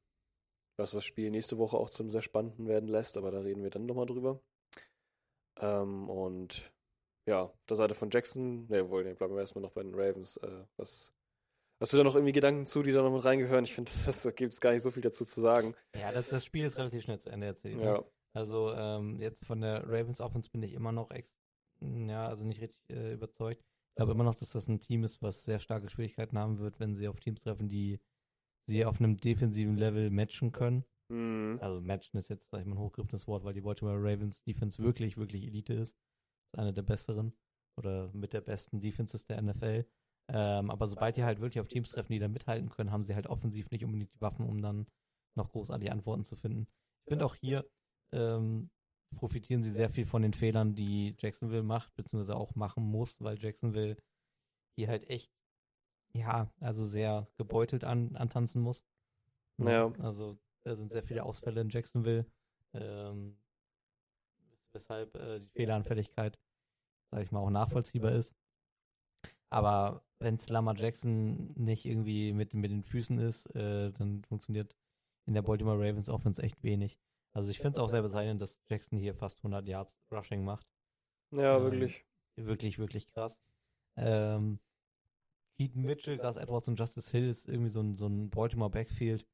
was 0.77 0.91
das 0.91 1.06
Spiel 1.06 1.32
nächste 1.32 1.57
Woche 1.57 1.77
auch 1.77 1.90
zum 1.90 2.10
sehr 2.10 2.22
spannenden 2.22 2.68
werden 2.68 2.90
lässt, 2.90 3.18
aber 3.18 3.32
da 3.32 3.40
reden 3.40 3.64
wir 3.64 3.69
dann 3.69 3.86
nochmal 3.86 4.06
drüber. 4.06 4.41
Ähm, 5.60 6.10
und 6.10 6.72
ja, 7.27 7.44
auf 7.44 7.65
der 7.68 7.77
Seite 7.77 7.95
von 7.95 8.10
Jackson, 8.11 8.68
ne, 8.68 8.90
wohl, 8.90 9.03
ne, 9.03 9.15
bleiben 9.15 9.34
wir 9.34 9.40
erstmal 9.40 9.64
noch 9.64 9.72
bei 9.72 9.84
den 9.84 9.95
Ravens. 9.95 10.38
Äh, 10.38 10.65
was, 10.77 11.15
hast 11.86 11.94
du 11.94 11.98
da 11.98 12.03
noch 12.03 12.16
irgendwie 12.16 12.32
Gedanken 12.32 12.66
zu, 12.66 12.82
die 12.82 12.91
da 12.91 13.03
noch 13.03 13.14
mit 13.14 13.24
reingehören? 13.24 13.64
Ich 13.64 13.76
finde, 13.76 13.91
das, 14.06 14.24
da 14.24 14.32
gibt 14.32 14.53
es 14.53 14.60
gar 14.60 14.74
nicht 14.74 14.82
so 14.82 14.90
viel 14.90 15.03
dazu 15.03 15.24
zu 15.24 15.40
sagen. 15.40 15.76
Ja, 15.95 16.12
das, 16.12 16.28
das 16.28 16.44
Spiel 16.44 16.66
ist 16.66 16.80
relativ 16.80 17.03
schnell 17.03 17.20
zu 17.20 17.30
Ende 17.30 17.45
erzählt. 17.45 17.78
ne? 17.78 17.84
Ja, 17.84 18.03
Also 18.34 18.74
ähm, 18.74 19.22
jetzt 19.22 19.45
von 19.45 19.62
der 19.62 19.84
Ravens 19.88 20.20
Offense 20.20 20.49
bin 20.49 20.64
ich 20.64 20.74
immer 20.74 20.91
noch 20.91 21.12
ex 21.12 21.36
ja, 21.82 22.28
also 22.28 22.44
nicht 22.44 22.62
richtig 22.62 22.90
äh, 22.90 23.14
überzeugt. 23.14 23.62
Ich 23.62 23.95
glaube 23.98 24.14
immer 24.14 24.24
noch, 24.24 24.34
dass 24.34 24.52
das 24.52 24.68
ein 24.68 24.80
Team 24.80 25.03
ist, 25.03 25.22
was 25.22 25.44
sehr 25.44 25.60
starke 25.60 25.90
Schwierigkeiten 25.90 26.38
haben 26.38 26.57
wird, 26.57 26.80
wenn 26.80 26.95
sie 26.95 27.07
auf 27.07 27.20
Teams 27.20 27.41
treffen, 27.41 27.70
die 27.70 27.99
sie 28.68 28.86
auf 28.86 28.99
einem 28.99 29.18
defensiven 29.18 29.78
Level 29.78 30.10
matchen 30.10 30.52
können. 30.52 30.86
Mhm. 31.10 31.60
Also 31.62 31.82
matchen 31.82 32.18
ist 32.18 32.30
jetzt, 32.30 32.49
sag 32.49 32.62
ich 32.62 32.66
mal, 32.66 32.76
ein 32.76 32.80
hochgriffenes 32.80 33.28
Wort, 33.28 33.44
weil 33.44 33.53
die 33.53 33.62
Baltimore 33.62 33.99
Ravens 33.99 34.41
Defense 34.41 34.82
wirklich, 34.82 35.18
wirklich 35.18 35.45
Elite 35.45 35.74
ist. 35.74 35.91
Ist 35.91 36.57
eine 36.57 36.74
der 36.74 36.82
besseren 36.82 37.34
oder 37.78 38.10
mit 38.14 38.34
der 38.34 38.41
besten 38.41 38.80
Defenses 38.80 39.26
der 39.26 39.41
NFL. 39.41 39.86
Ähm, 40.28 40.72
aber 40.72 40.88
sobald 40.88 41.18
die 41.18 41.24
halt 41.24 41.40
wirklich 41.40 41.62
auf 41.62 41.68
Teams 41.68 41.92
treffen, 41.92 42.14
die 42.14 42.20
da 42.20 42.28
mithalten 42.28 42.70
können, 42.70 42.92
haben 42.92 43.04
sie 43.04 43.16
halt 43.16 43.28
offensiv 43.28 43.70
nicht 43.70 43.86
unbedingt 43.86 44.14
die 44.14 44.22
Waffen, 44.22 44.48
um 44.48 44.62
dann 44.62 44.88
noch 45.36 45.52
großartige 45.52 45.92
Antworten 45.92 46.24
zu 46.24 46.36
finden. 46.36 46.68
Ich 47.04 47.10
finde 47.10 47.26
auch 47.26 47.36
hier, 47.36 47.70
ähm, 48.12 48.70
profitieren 49.16 49.64
sie 49.64 49.72
sehr 49.72 49.90
viel 49.90 50.06
von 50.06 50.22
den 50.22 50.34
Fehlern, 50.34 50.76
die 50.76 51.16
Jacksonville 51.20 51.64
macht, 51.64 51.94
beziehungsweise 51.96 52.36
auch 52.36 52.56
machen 52.56 52.84
muss, 52.84 53.22
weil 53.22 53.42
Jacksonville 53.42 53.98
hier 54.76 54.88
halt 54.88 55.10
echt, 55.10 55.32
ja, 56.14 56.52
also 56.60 56.84
sehr 56.84 57.28
gebeutelt 57.38 57.84
an, 57.84 58.16
antanzen 58.16 58.62
muss. 58.62 58.84
Ja. 59.58 59.92
Also 60.00 60.38
da 60.64 60.76
sind 60.76 60.92
sehr 60.92 61.04
viele 61.04 61.24
Ausfälle 61.24 61.62
in 61.62 61.70
Jacksonville, 61.70 62.26
ähm, 62.74 63.38
weshalb 64.74 65.16
äh, 65.16 65.40
die 65.40 65.50
Fehleranfälligkeit, 65.50 66.40
sage 67.12 67.24
ich 67.24 67.32
mal, 67.32 67.40
auch 67.40 67.52
nachvollziehbar 67.52 68.14
ist. 68.14 68.36
Aber 69.56 70.03
wenn 70.19 70.38
Lamar 70.49 70.76
Jackson 70.76 71.53
nicht 71.56 71.86
irgendwie 71.86 72.34
mit, 72.34 72.53
mit 72.53 72.72
den 72.72 72.84
Füßen 72.84 73.19
ist, 73.19 73.48
äh, 73.56 73.91
dann 73.91 74.23
funktioniert 74.23 74.76
in 75.27 75.34
der 75.34 75.41
Baltimore 75.41 75.77
Ravens 75.77 76.10
Offense 76.10 76.41
echt 76.41 76.61
wenig. 76.64 76.99
Also 77.34 77.49
ich 77.49 77.60
finde 77.60 77.72
es 77.72 77.80
auch 77.80 77.90
sehr 77.90 78.02
bezeichnend, 78.02 78.41
dass 78.41 78.60
Jackson 78.69 78.99
hier 78.99 79.14
fast 79.14 79.40
100 79.40 79.68
Yards 79.68 79.98
Rushing 80.11 80.44
macht. 80.44 80.68
Ja, 81.32 81.57
Ähm, 81.57 81.64
wirklich. 81.64 82.06
Wirklich, 82.38 82.80
wirklich 82.80 83.10
krass. 83.11 83.40
Ähm, 83.98 84.60
Keaton 85.57 85.84
Mitchell, 85.84 86.18
Gus 86.18 86.36
Edwards 86.36 86.68
und 86.68 86.77
Justice 86.77 87.11
Hill 87.11 87.30
ist 87.30 87.48
irgendwie 87.48 87.69
so 87.69 87.80
ein, 87.82 87.95
so 87.95 88.07
ein 88.07 88.30
Baltimore 88.30 88.69
Backfield. 88.69 89.26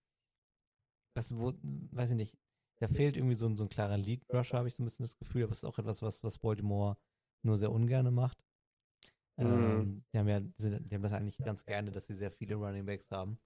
Das, 1.15 1.35
wo, 1.35 1.53
weiß 1.63 2.11
ich 2.11 2.17
nicht. 2.17 2.37
Da 2.79 2.87
fehlt 2.87 3.17
irgendwie 3.17 3.35
so 3.35 3.47
ein, 3.47 3.55
so 3.55 3.63
ein 3.63 3.69
klarer 3.69 3.97
Lead-Rusher, 3.97 4.57
habe 4.57 4.67
ich 4.67 4.75
so 4.75 4.81
ein 4.81 4.85
bisschen 4.85 5.03
das 5.03 5.17
Gefühl, 5.17 5.43
aber 5.43 5.51
es 5.51 5.59
ist 5.59 5.65
auch 5.65 5.77
etwas, 5.77 6.01
was, 6.01 6.23
was 6.23 6.39
Baltimore 6.39 6.97
nur 7.43 7.57
sehr 7.57 7.71
ungern 7.71 8.13
macht. 8.13 8.37
Mhm. 9.41 9.81
Ähm, 9.81 10.03
die 10.13 10.17
haben 10.19 10.27
ja, 10.27 10.41
sind- 10.57 10.91
die 10.91 10.95
haben 10.95 11.01
das 11.03 11.13
eigentlich 11.13 11.37
ganz 11.37 11.65
gerne, 11.65 11.91
dass 11.91 12.05
sie 12.07 12.13
sehr 12.13 12.31
viele 12.31 12.55
Running 12.55 12.85
Backs 12.85 13.09
haben. 13.11 13.39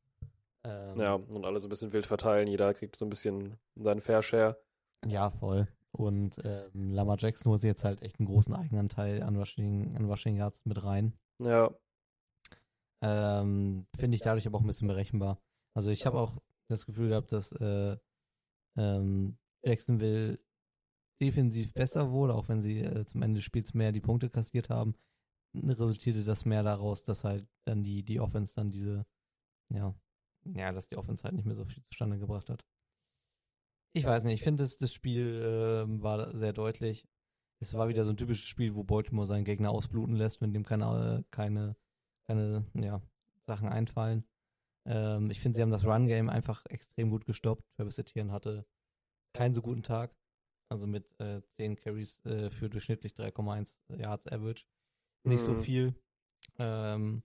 Ähm, 0.64 1.00
Ja, 1.00 1.14
und 1.16 1.46
alle 1.46 1.60
so 1.60 1.68
ein 1.68 1.70
bisschen 1.70 1.94
wild 1.94 2.06
verteilen. 2.06 2.48
Jeder 2.48 2.74
kriegt 2.74 2.96
so 2.96 3.06
ein 3.06 3.10
bisschen 3.10 3.58
seinen 3.76 4.02
Fair 4.02 4.22
Share. 4.24 4.58
Ja, 5.06 5.30
voll. 5.30 5.68
Und 5.92 6.42
ähm, 6.44 6.92
Lamar 6.92 7.18
Jackson 7.20 7.52
holt 7.52 7.62
sich 7.62 7.70
jetzt 7.70 7.86
halt 7.86 8.02
echt 8.02 8.20
einen 8.20 8.28
großen 8.28 8.54
Eigenanteil 8.54 9.24
an 9.24 9.38
Rushing, 9.38 9.96
an 9.96 10.06
Rushing 10.06 10.36
Yards 10.38 10.66
mit 10.66 10.84
rein. 10.84 11.14
Ja, 11.40 11.72
Ähm, 13.02 13.86
Finde 13.98 14.16
ich 14.16 14.22
dadurch 14.22 14.48
aber 14.48 14.58
auch 14.58 14.62
ein 14.62 14.68
bisschen 14.68 14.88
berechenbar. 14.88 15.40
Also 15.76 15.92
ich 15.92 16.06
habe 16.06 16.20
auch 16.20 16.42
das 16.70 16.86
Gefühl 16.86 17.10
gehabt, 17.10 17.32
dass 17.32 17.52
äh, 17.54 17.98
ähm, 18.78 19.38
Jacksonville 19.64 20.40
defensiv 21.22 21.74
besser 21.74 22.12
wurde, 22.12 22.34
auch 22.34 22.50
wenn 22.50 22.62
sie 22.62 22.80
äh, 22.82 23.06
zum 23.06 23.22
Ende 23.22 23.36
des 23.40 23.46
Spiels 23.46 23.74
mehr 23.74 23.92
die 23.92 24.02
Punkte 24.02 24.30
kassiert 24.30 24.70
haben, 24.70 24.96
resultierte 25.64 26.24
das 26.24 26.46
mehr 26.46 26.64
daraus, 26.64 27.04
dass 27.04 27.24
halt 27.24 27.48
dann 27.66 27.84
die, 27.84 28.04
die 28.04 28.20
Offense 28.20 28.56
dann 28.56 28.72
diese, 28.72 29.06
ja, 29.74 29.96
ja, 30.54 30.72
dass 30.72 30.88
die 30.88 30.98
Offense 30.98 31.24
halt 31.24 31.36
nicht 31.36 31.46
mehr 31.46 31.56
so 31.56 31.66
viel 31.66 31.84
zustande 31.84 32.20
gebracht 32.20 32.50
hat. 32.50 32.66
Ich 33.94 34.06
weiß 34.06 34.26
nicht, 34.26 34.36
ich 34.36 34.44
finde, 34.44 34.64
das, 34.64 34.78
das 34.78 34.94
Spiel 34.94 35.42
ähm, 35.44 36.04
war 36.04 36.36
sehr 36.36 36.54
deutlich. 36.54 37.08
Es 37.62 37.74
war 37.74 37.88
wieder 37.88 38.04
so 38.04 38.12
ein 38.12 38.18
typisches 38.18 38.46
Spiel, 38.46 38.76
wo 38.76 38.84
Baltimore 38.84 39.26
seinen 39.26 39.46
Gegner 39.46 39.72
ausbluten 39.72 40.16
lässt, 40.16 40.42
wenn 40.42 40.54
dem 40.54 40.66
keine, 40.66 41.24
keine, 41.32 41.78
keine 42.28 42.66
ja, 42.74 43.02
Sachen 43.48 43.70
einfallen. 43.70 44.26
Ähm, 44.86 45.32
ich 45.32 45.40
finde, 45.40 45.56
sie 45.56 45.62
haben 45.62 45.72
das 45.72 45.86
Run-Game 45.86 46.30
einfach 46.30 46.66
extrem 46.66 47.10
gut 47.10 47.26
gestoppt. 47.26 47.64
Travis 47.78 47.98
Etienne 47.98 48.32
hatte 48.32 48.66
keinen 49.34 49.54
so 49.54 49.62
guten 49.62 49.84
Tag. 49.84 50.14
Also 50.70 50.88
mit 50.88 51.08
äh, 51.20 51.42
10 51.58 51.78
Carries 51.78 52.24
äh, 52.26 52.50
für 52.50 52.70
durchschnittlich 52.70 53.14
3,1 53.14 53.80
Yards 53.98 54.28
Average. 54.28 54.66
Nicht 55.26 55.42
so 55.42 55.52
Mhm. 55.54 55.58
viel. 55.62 55.96
Ähm, 56.60 57.24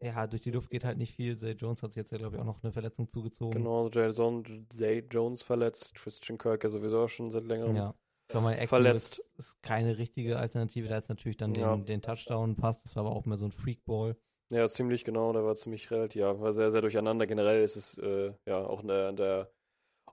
ja, 0.00 0.26
durch 0.26 0.42
die 0.42 0.50
Luft 0.50 0.70
geht 0.70 0.84
halt 0.84 0.98
nicht 0.98 1.14
viel. 1.14 1.36
Zay 1.36 1.52
Jones 1.52 1.82
hat 1.82 1.92
sich 1.92 2.00
jetzt 2.00 2.10
ja, 2.10 2.18
glaube 2.18 2.36
ich, 2.36 2.40
auch 2.42 2.46
noch 2.46 2.62
eine 2.62 2.72
Verletzung 2.72 3.08
zugezogen. 3.08 3.58
genau. 3.58 3.88
Jay 3.90 4.08
Jones, 4.10 4.48
Zay 4.70 5.04
Jones 5.10 5.42
verletzt. 5.42 5.94
Christian 5.94 6.38
Kirk 6.38 6.64
ja 6.64 6.70
sowieso 6.70 7.06
schon 7.08 7.30
seit 7.30 7.44
längerem. 7.44 7.76
Ja. 7.76 7.94
Agnew 8.32 8.66
Verletzt. 8.66 9.18
Ist, 9.18 9.38
ist 9.38 9.62
keine 9.62 9.98
richtige 9.98 10.38
Alternative. 10.38 10.88
Da 10.88 10.96
hat 10.96 11.08
natürlich 11.08 11.36
dann 11.36 11.54
Ja. 11.54 11.76
den, 11.76 11.84
den 11.86 12.02
Touchdown 12.02 12.56
passt. 12.56 12.84
Das 12.84 12.96
war 12.96 13.06
aber 13.06 13.14
auch 13.14 13.24
mehr 13.24 13.36
so 13.36 13.44
ein 13.44 13.52
Freakball. 13.52 14.16
Ja, 14.50 14.66
ziemlich 14.68 15.04
genau. 15.04 15.32
Der 15.32 15.44
war 15.44 15.54
ziemlich 15.54 15.90
relativ, 15.90 16.20
ja, 16.20 16.40
war 16.40 16.52
sehr, 16.52 16.70
sehr 16.72 16.80
durcheinander. 16.80 17.26
Generell 17.26 17.62
ist 17.62 17.76
es, 17.76 17.98
äh, 17.98 18.32
ja, 18.46 18.64
auch 18.66 18.80
in 18.82 18.88
der, 18.88 19.10
in 19.10 19.16
der 19.16 19.52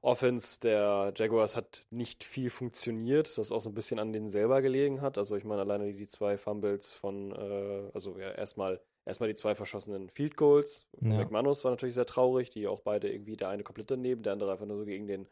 Offense 0.04 0.60
der 0.60 1.14
Jaguars 1.16 1.56
hat 1.56 1.88
nicht 1.90 2.26
viel 2.26 2.50
funktioniert, 2.50 3.38
was 3.38 3.54
auch 3.54 3.62
so 3.62 3.70
ein 3.70 3.74
bisschen 3.74 4.00
an 4.00 4.12
denen 4.12 4.28
selber 4.28 4.62
gelegen 4.62 5.02
hat. 5.02 5.18
Also 5.18 5.38
ich 5.38 5.46
meine, 5.46 5.62
alleine 5.62 5.94
die, 5.94 6.08
zwei 6.08 6.38
Fumbles 6.38 6.92
von, 6.92 7.32
äh, 7.32 7.90
also 7.94 8.20
ja, 8.20 8.32
erstmal, 8.32 8.82
erstmal 9.06 9.30
die 9.30 9.36
zwei 9.36 9.56
verschossenen 9.56 10.10
Field 10.10 10.36
Goals. 10.36 10.88
Ja. 11.00 11.16
McManus 11.16 11.64
war 11.64 11.72
natürlich 11.72 11.96
sehr 11.96 12.06
traurig, 12.06 12.50
die 12.50 12.68
auch 12.68 12.82
beide 12.82 13.10
irgendwie, 13.10 13.38
der 13.38 13.48
eine 13.48 13.64
komplett 13.64 13.92
daneben, 13.92 14.24
der 14.24 14.34
andere 14.34 14.52
einfach 14.52 14.66
nur 14.66 14.78
so 14.78 14.84
gegen 14.84 15.08
den, 15.08 15.26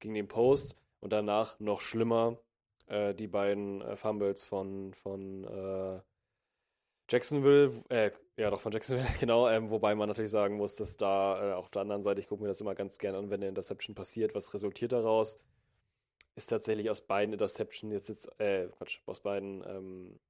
gegen 0.00 0.14
den 0.14 0.26
Post. 0.26 0.76
Und 0.98 1.12
danach 1.12 1.60
noch 1.60 1.80
schlimmer, 1.80 2.38
äh, 2.88 3.14
die 3.14 3.28
beiden 3.28 3.82
äh, 3.82 3.94
Fumbles 3.94 4.42
von, 4.42 4.94
von 4.94 5.44
äh, 5.44 6.00
Jacksonville, 7.08 7.84
äh, 7.88 8.10
ja 8.38 8.50
doch 8.50 8.60
von 8.60 8.72
Jacksonville, 8.72 9.06
genau, 9.20 9.48
ähm, 9.48 9.70
wobei 9.70 9.94
man 9.94 10.08
natürlich 10.08 10.30
sagen 10.30 10.56
muss, 10.56 10.76
dass 10.76 10.96
da 10.96 11.50
äh, 11.50 11.54
auf 11.54 11.68
der 11.70 11.82
anderen 11.82 12.02
Seite, 12.02 12.20
ich 12.20 12.28
gucke 12.28 12.42
mir 12.42 12.48
das 12.48 12.60
immer 12.60 12.74
ganz 12.74 12.98
gerne 12.98 13.18
an, 13.18 13.30
wenn 13.30 13.40
eine 13.40 13.48
Interception 13.48 13.94
passiert, 13.94 14.34
was 14.34 14.54
resultiert 14.54 14.92
daraus, 14.92 15.38
ist 16.36 16.46
tatsächlich 16.46 16.88
aus 16.88 17.00
beiden 17.00 17.32
Interception 17.32 17.90
jetzt, 17.90 18.08
jetzt 18.08 18.28
äh, 18.40 18.68
Quatsch, 18.68 19.00
aus 19.06 19.20
beiden 19.20 19.64
ähm, 19.66 20.20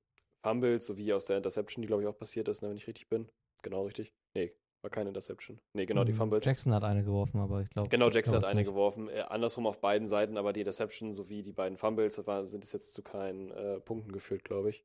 Fumbles, 0.43 0.87
sowie 0.87 1.13
aus 1.13 1.27
der 1.27 1.37
Interception, 1.37 1.83
die 1.83 1.87
glaube 1.87 2.03
ich 2.03 2.09
auch 2.09 2.17
passiert 2.17 2.49
ist, 2.49 2.63
ne, 2.63 2.71
wenn 2.71 2.77
ich 2.77 2.87
richtig 2.87 3.09
bin. 3.09 3.29
Genau 3.63 3.85
richtig. 3.85 4.15
Nee, 4.35 4.53
war 4.83 4.91
keine 4.91 5.11
Interception. 5.11 5.61
Nee, 5.75 5.85
genau, 5.85 6.05
die 6.05 6.13
Hm, 6.13 6.19
Fumbles. 6.19 6.47
Jackson 6.47 6.73
hat 6.73 6.85
eine 6.85 7.03
geworfen, 7.03 7.41
aber 7.41 7.61
ich 7.61 7.71
glaube. 7.71 7.89
Genau, 7.89 8.09
Jackson 8.09 8.37
hat 8.37 8.45
eine 8.45 8.65
geworfen. 8.65 9.09
Äh, 9.09 9.25
andersrum 9.29 9.67
auf 9.67 9.81
beiden 9.81 10.07
Seiten, 10.07 10.37
aber 10.37 10.53
die 10.53 10.61
Interception 10.61 11.13
sowie 11.13 11.43
die 11.43 11.53
beiden 11.53 11.77
Fumbles 11.77 12.25
war, 12.27 12.47
sind 12.47 12.65
es 12.65 12.73
jetzt 12.73 12.95
zu 12.95 13.03
keinen 13.03 13.51
äh, 13.51 13.81
Punkten 13.81 14.13
geführt, 14.13 14.45
glaube 14.45 14.71
ich. 14.71 14.85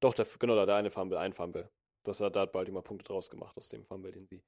Doch, 0.00 0.14
der, 0.14 0.26
genau, 0.38 0.54
da 0.54 0.66
der 0.66 0.76
eine 0.76 0.90
Fumble, 0.90 1.18
ein 1.18 1.32
Fumble. 1.32 1.68
Das 2.04 2.20
hat, 2.20 2.36
da 2.36 2.42
hat 2.42 2.52
Baltimore 2.52 2.84
Punkte 2.84 3.04
draus 3.04 3.30
gemacht 3.30 3.56
aus 3.56 3.68
dem 3.68 3.84
Fumble, 3.84 4.12
den 4.12 4.26
sie 4.26 4.42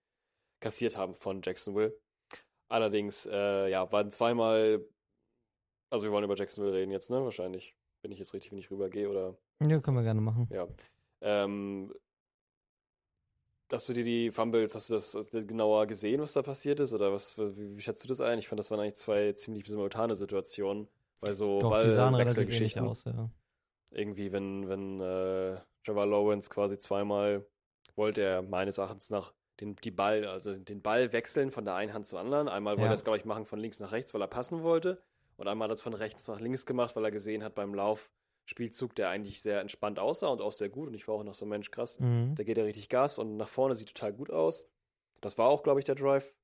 kassiert 0.61 0.97
haben 0.97 1.15
von 1.15 1.41
Jacksonville. 1.43 1.95
Allerdings, 2.69 3.27
äh, 3.27 3.69
ja, 3.71 3.91
waren 3.93 4.11
zweimal, 4.11 4.85
also 5.91 6.05
wir 6.05 6.13
wollen 6.13 6.25
über 6.25 6.37
Jacksonville 6.37 6.75
reden 6.75 6.91
jetzt, 6.91 7.11
ne? 7.11 7.23
Wahrscheinlich. 7.23 7.75
Bin 8.03 8.13
ich 8.13 8.19
jetzt 8.19 8.35
richtig, 8.35 8.53
wenn 8.53 8.59
ich 8.59 8.71
rübergehe 8.71 9.09
oder 9.09 9.37
Ja, 9.61 9.81
können 9.81 9.97
wir 9.97 10.03
gerne 10.05 10.21
machen. 10.21 10.49
ja. 10.51 10.67
Ähm, 11.23 11.93
hast 13.73 13.89
du 13.89 13.93
dir 13.95 14.05
die 14.05 14.31
Fumbles, 14.31 14.75
hast 14.75 14.91
du 14.91 14.95
das 14.95 15.15
hast 15.15 15.33
du 15.33 15.45
genauer 15.45 15.87
gesehen, 15.87 16.21
was 16.21 16.35
da 16.35 16.43
passiert 16.43 16.81
ist? 16.81 16.93
Oder 16.93 17.13
was, 17.13 17.39
wie, 17.39 17.77
wie 17.77 17.81
schätzt 17.81 18.05
du 18.05 18.09
das 18.09 18.21
ein? 18.21 18.39
Ich 18.39 18.49
fand, 18.49 18.59
das 18.59 18.71
waren 18.71 18.81
eigentlich 18.81 18.97
zwei 18.97 19.33
ziemlich 19.33 19.67
simultane 19.67 20.15
Situationen. 20.15 20.89
Bei 21.21 21.33
so 21.33 21.61
Doch, 21.61 21.81
die 21.81 21.91
sahen 21.91 22.15
relativ 22.15 22.77
aus, 22.79 23.05
ja. 23.05 23.31
Irgendwie, 23.91 24.31
wenn, 24.33 24.69
wenn 24.69 25.01
äh, 25.01 25.59
Trevor 25.87 26.07
Lawrence 26.07 26.51
quasi 26.51 26.79
zweimal 26.79 27.47
wollte 27.95 28.21
er 28.23 28.43
meines 28.43 28.79
Erachtens 28.79 29.09
nach 29.11 29.33
den, 29.61 29.77
die 29.77 29.91
Ball, 29.91 30.27
also 30.27 30.55
den 30.55 30.83
Ball 30.83 31.13
wechseln 31.13 31.51
von 31.51 31.65
der 31.65 31.75
einen 31.77 31.93
Hand 31.95 32.07
zur 32.07 32.19
anderen. 32.21 32.49
Einmal 32.49 32.75
wollte 32.75 32.87
Ja. 32.87 32.91
er 32.91 32.95
es, 32.95 33.05
glaube 33.05 33.19
ich, 33.19 33.25
machen 33.25 33.47
von 33.47 33.59
links 33.59 33.81
nach 33.81 33.93
rechts, 33.93 34.13
weil 34.13 34.21
er 34.21 34.27
passen 34.27 34.63
wollte. 34.63 35.01
Und 35.39 35.49
einmal 35.49 35.67
hat 35.67 35.71
er 35.73 35.75
es 35.75 35.83
von 35.83 35.95
rechts 35.95 36.27
nach 36.29 36.41
links 36.41 36.67
gemacht, 36.67 36.97
weil 36.97 37.05
er 37.05 37.11
gesehen 37.11 37.43
hat 37.45 37.55
beim 37.55 37.73
Laufspielzug, 37.73 38.95
der 38.97 39.09
eigentlich 39.11 39.41
sehr 39.43 39.61
entspannt 39.61 39.99
aussah 39.99 40.29
und 40.29 40.41
auch 40.43 40.53
sehr 40.53 40.69
gut. 40.69 40.89
Und 40.89 40.95
ich 40.95 41.07
war 41.09 41.15
auch 41.15 41.25
noch 41.25 41.35
so, 41.35 41.47
Mensch, 41.47 41.71
krass, 41.71 41.99
Mhm. 42.01 42.35
da 42.35 42.43
geht 42.43 42.59
er 42.59 42.65
richtig 42.67 42.89
Gas 42.89 43.19
und 43.19 43.37
nach 43.37 43.49
vorne 43.49 43.75
sieht 43.75 43.89
total 43.89 44.13
gut 44.13 44.31
aus. 44.31 44.69
Das 45.21 45.39
war 45.39 45.49
auch, 45.49 45.63
glaube 45.63 45.81
ich, 45.81 45.85
der 45.87 45.95
Drive 45.95 46.35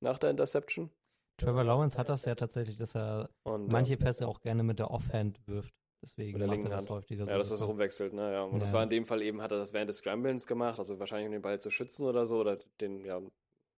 nach 0.00 0.18
der 0.18 0.30
Interception. 0.30 0.90
Trevor 1.38 1.64
Lawrence 1.64 1.96
hat 1.98 2.08
das 2.08 2.24
ja 2.26 2.34
tatsächlich, 2.34 2.76
dass 2.76 2.94
er 2.94 3.30
Und, 3.44 3.68
manche 3.68 3.94
ja, 3.94 3.98
Pässe 3.98 4.28
auch 4.28 4.40
gerne 4.42 4.62
mit 4.62 4.78
der 4.78 4.90
Offhand 4.90 5.40
wirft. 5.48 5.74
Deswegen 6.02 6.32
Mit 6.32 6.40
der 6.40 6.48
er 6.48 6.50
linken 6.52 6.70
das 6.70 6.82
Hand. 6.82 6.90
häufiger 6.90 7.26
so. 7.26 7.30
ja, 7.30 7.36
dass 7.38 7.50
er- 7.60 7.66
rumwechselt, 7.66 8.12
ne? 8.14 8.32
Ja. 8.32 8.42
Und 8.44 8.60
das 8.60 8.70
Ja. 8.70 8.76
war 8.76 8.82
in 8.84 8.88
dem 8.88 9.04
Fall 9.04 9.20
eben, 9.22 9.42
hat 9.42 9.52
er 9.52 9.58
das 9.58 9.72
während 9.74 9.90
des 9.90 9.98
Scramblens 9.98 10.46
gemacht, 10.46 10.78
also 10.78 10.98
wahrscheinlich 10.98 11.26
um 11.26 11.32
den 11.32 11.42
Ball 11.42 11.60
zu 11.60 11.70
schützen 11.70 12.06
oder 12.06 12.24
so, 12.26 12.38
oder 12.40 12.56
den, 12.80 13.04
ja, 13.04 13.20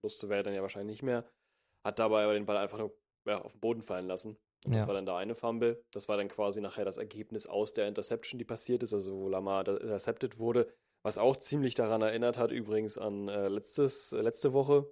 wäre 0.03 0.43
dann 0.43 0.55
ja 0.55 0.63
wahrscheinlich 0.63 0.95
nicht 0.95 1.03
mehr. 1.03 1.29
Hat 1.85 1.99
dabei 1.99 2.25
aber 2.25 2.35
den 2.35 2.47
Ball 2.47 2.57
einfach 2.57 2.79
nur 2.79 2.97
ja, 3.27 3.41
auf 3.41 3.53
den 3.53 3.61
Boden 3.61 3.83
fallen 3.83 4.07
lassen. 4.07 4.37
Und 4.65 4.73
das 4.75 4.83
Ja. 4.83 4.87
war 4.89 4.95
dann 4.95 5.07
der 5.07 5.15
eine 5.17 5.35
Fumble. 5.35 5.85
Das 5.93 6.09
war 6.09 6.17
dann 6.17 6.29
quasi 6.29 6.61
nachher 6.61 6.85
das 6.85 6.97
Ergebnis 6.99 7.47
aus 7.47 7.73
der 7.73 7.87
Interception, 7.89 8.39
die 8.39 8.45
passiert 8.45 8.83
ist, 8.83 8.93
also 8.95 9.17
wo 9.17 9.29
Lamar 9.29 9.67
intercepted 9.67 10.39
wurde. 10.39 10.73
Was 11.05 11.19
auch 11.19 11.37
ziemlich 11.37 11.75
daran 11.75 12.03
erinnert 12.03 12.39
hat, 12.39 12.53
übrigens 12.53 12.99
an 12.99 13.29
äh, 13.29 13.49
letztes, 13.49 14.13
äh, 14.13 14.21
letzte 14.21 14.53
Woche, 14.53 14.87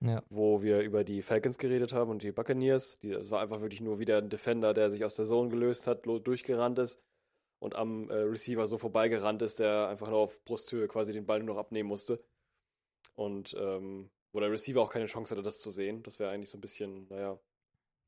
Ja. 0.00 0.22
wo 0.30 0.62
wir 0.62 0.80
über 0.80 1.02
die 1.02 1.22
Falcons 1.22 1.58
geredet 1.58 1.92
haben 1.92 2.10
und 2.10 2.22
die 2.22 2.30
Buccaneers. 2.30 3.00
Die, 3.00 3.10
das 3.10 3.30
war 3.30 3.40
einfach 3.40 3.60
wirklich 3.60 3.80
nur 3.80 3.98
wieder 3.98 4.18
ein 4.18 4.28
Defender, 4.28 4.72
der 4.72 4.90
sich 4.90 5.04
aus 5.04 5.16
der 5.16 5.24
Zone 5.24 5.48
gelöst 5.48 5.86
hat, 5.86 6.06
durchgerannt 6.06 6.78
ist 6.78 7.00
und 7.58 7.74
am 7.74 8.08
äh, 8.10 8.14
Receiver 8.14 8.66
so 8.66 8.78
vorbeigerannt 8.78 9.42
ist, 9.42 9.58
der 9.58 9.88
einfach 9.88 10.08
nur 10.08 10.18
auf 10.18 10.44
Brusthöhe 10.44 10.86
quasi 10.86 11.12
den 11.12 11.26
Ball 11.26 11.42
nur 11.42 11.56
noch 11.56 11.60
abnehmen 11.60 11.88
musste. 11.88 12.22
Und 13.14 13.56
ähm, 13.58 14.10
wo 14.32 14.40
der 14.40 14.50
Receiver 14.50 14.80
auch 14.80 14.90
keine 14.90 15.06
Chance 15.06 15.34
hatte, 15.34 15.42
das 15.42 15.58
zu 15.58 15.70
sehen. 15.70 16.02
Das 16.04 16.18
wäre 16.18 16.30
eigentlich 16.30 16.50
so 16.50 16.58
ein 16.58 16.60
bisschen, 16.60 17.08
naja, 17.08 17.38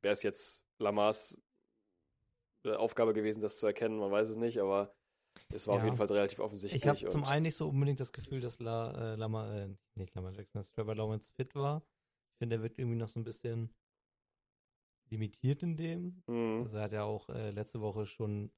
wäre 0.03 0.13
es 0.13 0.23
jetzt 0.23 0.65
Lamars 0.79 1.37
äh, 2.65 2.73
Aufgabe 2.75 3.13
gewesen, 3.13 3.41
das 3.41 3.59
zu 3.59 3.67
erkennen, 3.67 3.99
man 3.99 4.11
weiß 4.11 4.29
es 4.29 4.37
nicht, 4.37 4.61
aber 4.61 4.95
es 5.53 5.67
war 5.67 5.75
auf 5.75 5.81
Ja. 5.81 5.87
jeden 5.87 5.97
Fall 5.97 6.07
relativ 6.07 6.39
offensichtlich. 6.41 6.83
Ich 6.83 6.89
habe 6.89 7.09
zum 7.09 7.25
einen 7.25 7.45
nicht 7.45 7.57
so 7.57 7.69
unbedingt 7.69 8.01
das 8.01 8.13
Gefühl, 8.13 8.41
dass 8.41 8.59
La, 8.61 9.13
äh, 9.13 9.17
Lama, 9.17 9.53
äh, 9.55 9.69
nicht 9.95 10.15
Lama 10.15 10.31
Jackson, 10.31 10.61
dass 10.61 10.71
Trevor 10.71 10.95
Lawrence 10.95 11.31
fit 11.33 11.55
war. 11.55 11.83
Ich 12.33 12.39
finde, 12.39 12.57
er 12.57 12.63
wirkt 12.63 12.79
irgendwie 12.79 12.97
noch 12.99 13.09
so 13.09 13.19
ein 13.21 13.25
bisschen 13.25 13.71
limitiert 15.11 15.63
in 15.63 15.77
dem. 15.77 16.23
Mhm. 16.27 16.63
Also 16.63 16.77
er 16.77 16.85
hat 16.85 16.93
ja 16.93 17.05
auch 17.05 17.29
äh, 17.31 17.51
letzte 17.51 17.81
Woche 17.81 18.07
schon 18.07 18.45
ein 18.45 18.53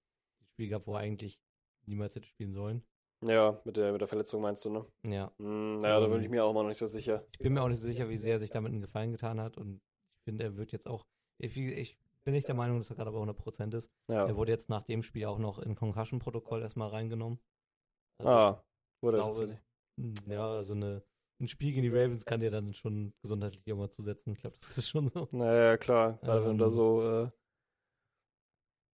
Spiel 0.52 0.68
gehabt, 0.68 0.86
wo 0.86 0.94
er 0.94 1.00
eigentlich 1.00 1.40
niemals 1.86 2.14
hätte 2.14 2.28
spielen 2.28 2.52
sollen. 2.52 2.82
Ja, 3.24 3.60
mit 3.64 3.76
der, 3.76 3.92
mit 3.92 4.00
der 4.00 4.08
Verletzung 4.08 4.42
meinst 4.42 4.64
du, 4.64 4.70
ne? 4.70 4.86
Ja. 5.04 5.32
Hm, 5.38 5.78
naja, 5.78 6.00
da 6.00 6.06
bin 6.06 6.16
Ähm, 6.16 6.22
ich 6.24 6.28
mir 6.28 6.44
auch 6.44 6.50
immer 6.50 6.62
noch 6.62 6.68
nicht 6.68 6.78
so 6.78 6.86
sicher. 6.86 7.24
Ich 7.32 7.38
bin 7.38 7.52
mir 7.52 7.62
auch 7.62 7.68
nicht 7.68 7.78
so 7.78 7.86
sicher, 7.86 8.08
wie 8.08 8.16
sehr 8.16 8.32
er 8.34 8.38
sich 8.40 8.50
damit 8.50 8.72
einen 8.72 8.80
Gefallen 8.80 9.12
getan 9.12 9.40
hat 9.40 9.56
und 9.56 9.76
ich 9.76 10.24
finde, 10.24 10.44
er 10.44 10.56
wird 10.56 10.72
jetzt 10.72 10.88
auch, 10.88 11.06
ich, 11.38 11.56
ich 11.56 11.98
bin 12.24 12.34
nicht 12.34 12.48
der 12.48 12.54
Meinung, 12.54 12.78
dass 12.78 12.90
er 12.90 12.96
gerade 12.96 13.10
bei 13.10 13.18
100% 13.18 13.74
ist. 13.74 13.90
Ja. 14.08 14.26
Er 14.26 14.36
wurde 14.36 14.52
jetzt 14.52 14.68
nach 14.68 14.82
dem 14.82 15.02
Spiel 15.02 15.26
auch 15.26 15.38
noch 15.38 15.58
in 15.58 15.74
Concussion-Protokoll 15.74 16.62
erstmal 16.62 16.88
reingenommen. 16.88 17.40
Also, 18.18 18.30
ah, 18.32 18.64
wurde 19.02 19.18
glaube, 19.18 19.30
tatsächlich. 19.30 19.58
Ja, 20.26 20.52
also 20.52 20.74
eine, 20.74 21.02
ein 21.40 21.48
Spiel 21.48 21.72
gegen 21.72 21.82
die 21.82 21.88
Ravens 21.88 22.24
kann 22.24 22.40
dir 22.40 22.50
dann 22.50 22.72
schon 22.72 23.14
gesundheitlich 23.22 23.66
mal 23.74 23.90
zusetzen. 23.90 24.32
Ich 24.32 24.40
glaube, 24.40 24.56
das 24.60 24.78
ist 24.78 24.88
schon 24.88 25.08
so. 25.08 25.28
Naja, 25.32 25.76
klar. 25.76 26.18
Gerade 26.22 26.44
wenn 26.44 26.58
du 26.58 26.64
da 26.64 26.70
Ähm, 26.70 26.70
so, 26.70 27.02
äh, 27.24 27.30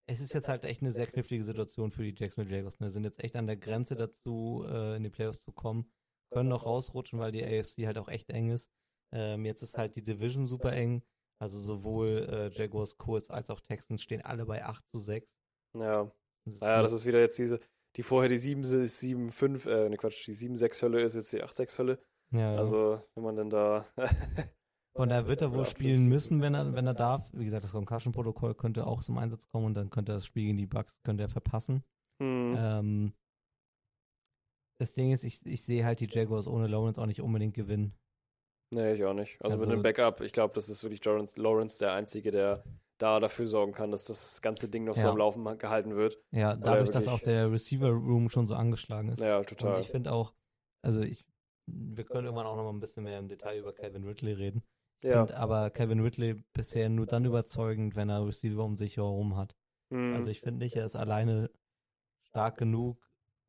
Es 0.06 0.20
ist 0.20 0.32
jetzt 0.32 0.48
halt 0.48 0.64
echt 0.64 0.82
eine 0.82 0.92
sehr 0.92 1.06
knifflige 1.06 1.44
Situation 1.44 1.90
für 1.90 2.02
die 2.02 2.14
Jacksonville 2.16 2.56
Jaguars. 2.56 2.80
Ne? 2.80 2.90
Sind 2.90 3.04
jetzt 3.04 3.22
echt 3.22 3.36
an 3.36 3.46
der 3.46 3.56
Grenze 3.58 3.94
dazu, 3.94 4.64
äh, 4.66 4.96
in 4.96 5.02
die 5.02 5.10
Playoffs 5.10 5.40
zu 5.40 5.52
kommen. 5.52 5.92
Können 6.32 6.48
noch 6.48 6.66
rausrutschen, 6.66 7.18
weil 7.18 7.32
die 7.32 7.44
AFC 7.44 7.86
halt 7.86 7.98
auch 7.98 8.08
echt 8.08 8.30
eng 8.30 8.50
ist. 8.50 8.70
Ähm, 9.12 9.44
jetzt 9.44 9.62
ist 9.62 9.78
halt 9.78 9.96
die 9.96 10.04
Division 10.04 10.46
super 10.46 10.72
eng. 10.72 11.02
Also 11.40 11.58
sowohl 11.58 12.26
äh, 12.30 12.50
Jaguars, 12.56 12.96
Colts 12.98 13.30
als 13.30 13.50
auch 13.50 13.60
Texans 13.60 14.02
stehen 14.02 14.22
alle 14.22 14.46
bei 14.46 14.64
8 14.64 14.84
zu 14.90 14.98
6. 14.98 15.36
ja. 15.74 16.10
Das 16.44 16.54
ist 16.54 16.60
Naja, 16.62 16.82
das 16.82 16.92
ist 16.92 17.06
wieder 17.06 17.20
jetzt 17.20 17.38
diese, 17.38 17.60
die 17.96 18.02
vorher 18.02 18.28
die 18.28 18.38
7-5, 18.38 19.66
äh, 19.66 19.88
ne 19.88 19.96
Quatsch, 19.96 20.26
die 20.26 20.34
7-6-Hölle 20.34 21.02
ist 21.02 21.14
jetzt 21.14 21.32
die 21.32 21.42
8-6-Hölle. 21.42 22.02
ja, 22.30 22.52
ja. 22.54 22.56
Also, 22.58 23.02
wenn 23.14 23.24
man 23.24 23.36
denn 23.36 23.50
da. 23.50 23.86
Von 24.96 25.10
daher 25.10 25.28
wird 25.28 25.42
er 25.42 25.54
wohl 25.54 25.64
Ja, 25.64 25.64
spielen 25.64 26.08
müssen, 26.08 26.42
wenn 26.42 26.54
er, 26.54 26.74
wenn 26.74 26.86
er 26.86 26.94
darf. 26.94 27.30
Wie 27.32 27.44
gesagt, 27.44 27.64
das 27.64 27.72
Concussion-Protokoll 27.72 28.54
könnte 28.54 28.86
auch 28.86 29.02
zum 29.02 29.16
Einsatz 29.18 29.48
kommen 29.48 29.66
und 29.66 29.74
dann 29.74 29.90
könnte 29.90 30.12
er 30.12 30.16
das 30.16 30.26
Spiel 30.26 30.44
gegen 30.46 30.56
die 30.58 30.66
Bucks 30.66 31.00
könnte 31.04 31.22
er 31.22 31.28
verpassen. 31.28 31.84
hm, 32.20 32.54
Ähm, 32.54 33.14
das 34.80 34.94
Ding 34.94 35.12
ist, 35.12 35.24
ich, 35.24 35.44
ich 35.46 35.64
sehe 35.64 35.84
halt 35.84 36.00
die 36.00 36.08
Jaguars 36.10 36.46
ohne 36.48 36.66
Lawrence 36.66 37.00
auch 37.00 37.06
nicht 37.06 37.20
unbedingt 37.20 37.54
gewinnen. 37.54 37.94
Nee, 38.70 38.94
ich 38.94 39.04
auch 39.04 39.14
nicht. 39.14 39.36
Also, 39.40 39.56
mit 39.56 39.60
Also- 39.62 39.72
einem 39.72 39.82
Backup, 39.82 40.20
ich 40.20 40.32
glaube, 40.32 40.54
das 40.54 40.68
ist 40.68 40.82
wirklich 40.82 41.04
Lawrence, 41.04 41.40
Lawrence 41.40 41.78
der 41.78 41.92
Einzige, 41.92 42.30
der 42.30 42.64
da 42.98 43.20
dafür 43.20 43.46
sorgen 43.46 43.72
kann, 43.72 43.90
dass 43.92 44.04
das 44.04 44.42
ganze 44.42 44.68
Ding 44.68 44.84
noch 44.84 44.96
so 44.96 45.02
Ja. 45.02 45.10
am 45.10 45.16
Laufen 45.18 45.44
gehalten 45.58 45.94
wird. 45.94 46.18
Ja, 46.32 46.56
dadurch, 46.56 46.90
dass 46.90 47.06
auch 47.06 47.20
der 47.20 47.50
Receiver-Room 47.52 48.28
schon 48.28 48.46
so 48.48 48.54
angeschlagen 48.56 49.08
ist. 49.10 49.20
Ja, 49.20 49.38
Und 49.38 49.48
total. 49.48 49.78
ich 49.80 49.88
finde 49.88 50.10
auch, 50.12 50.34
also 50.84 51.02
ich, 51.02 51.24
wir 51.70 52.04
können 52.04 52.24
irgendwann 52.24 52.46
auch 52.46 52.56
noch 52.56 52.64
mal 52.64 52.70
ein 52.72 52.80
bisschen 52.80 53.04
mehr 53.04 53.18
im 53.20 53.28
Detail 53.28 53.58
über 53.60 53.72
Calvin 53.72 54.04
Ridley 54.04 54.32
reden. 54.32 54.62
Ja. 55.04 55.24
finde 55.26 55.36
aber 55.38 55.70
Calvin 55.70 56.00
Ridley 56.00 56.42
bisher 56.52 56.88
nur 56.88 57.06
dann 57.06 57.24
überzeugend, 57.24 57.94
wenn 57.94 58.08
er 58.08 58.26
Receiver 58.26 58.64
um 58.64 58.76
sich 58.76 58.96
herum 58.96 59.36
hat. 59.36 59.54
Hm, 59.94 60.14
Also 60.14 60.28
ich 60.28 60.40
finde 60.40 60.58
nicht, 60.64 60.74
er 60.74 60.84
ist 60.86 60.96
alleine 60.96 61.50
stark 62.30 62.56
genug, 62.58 63.00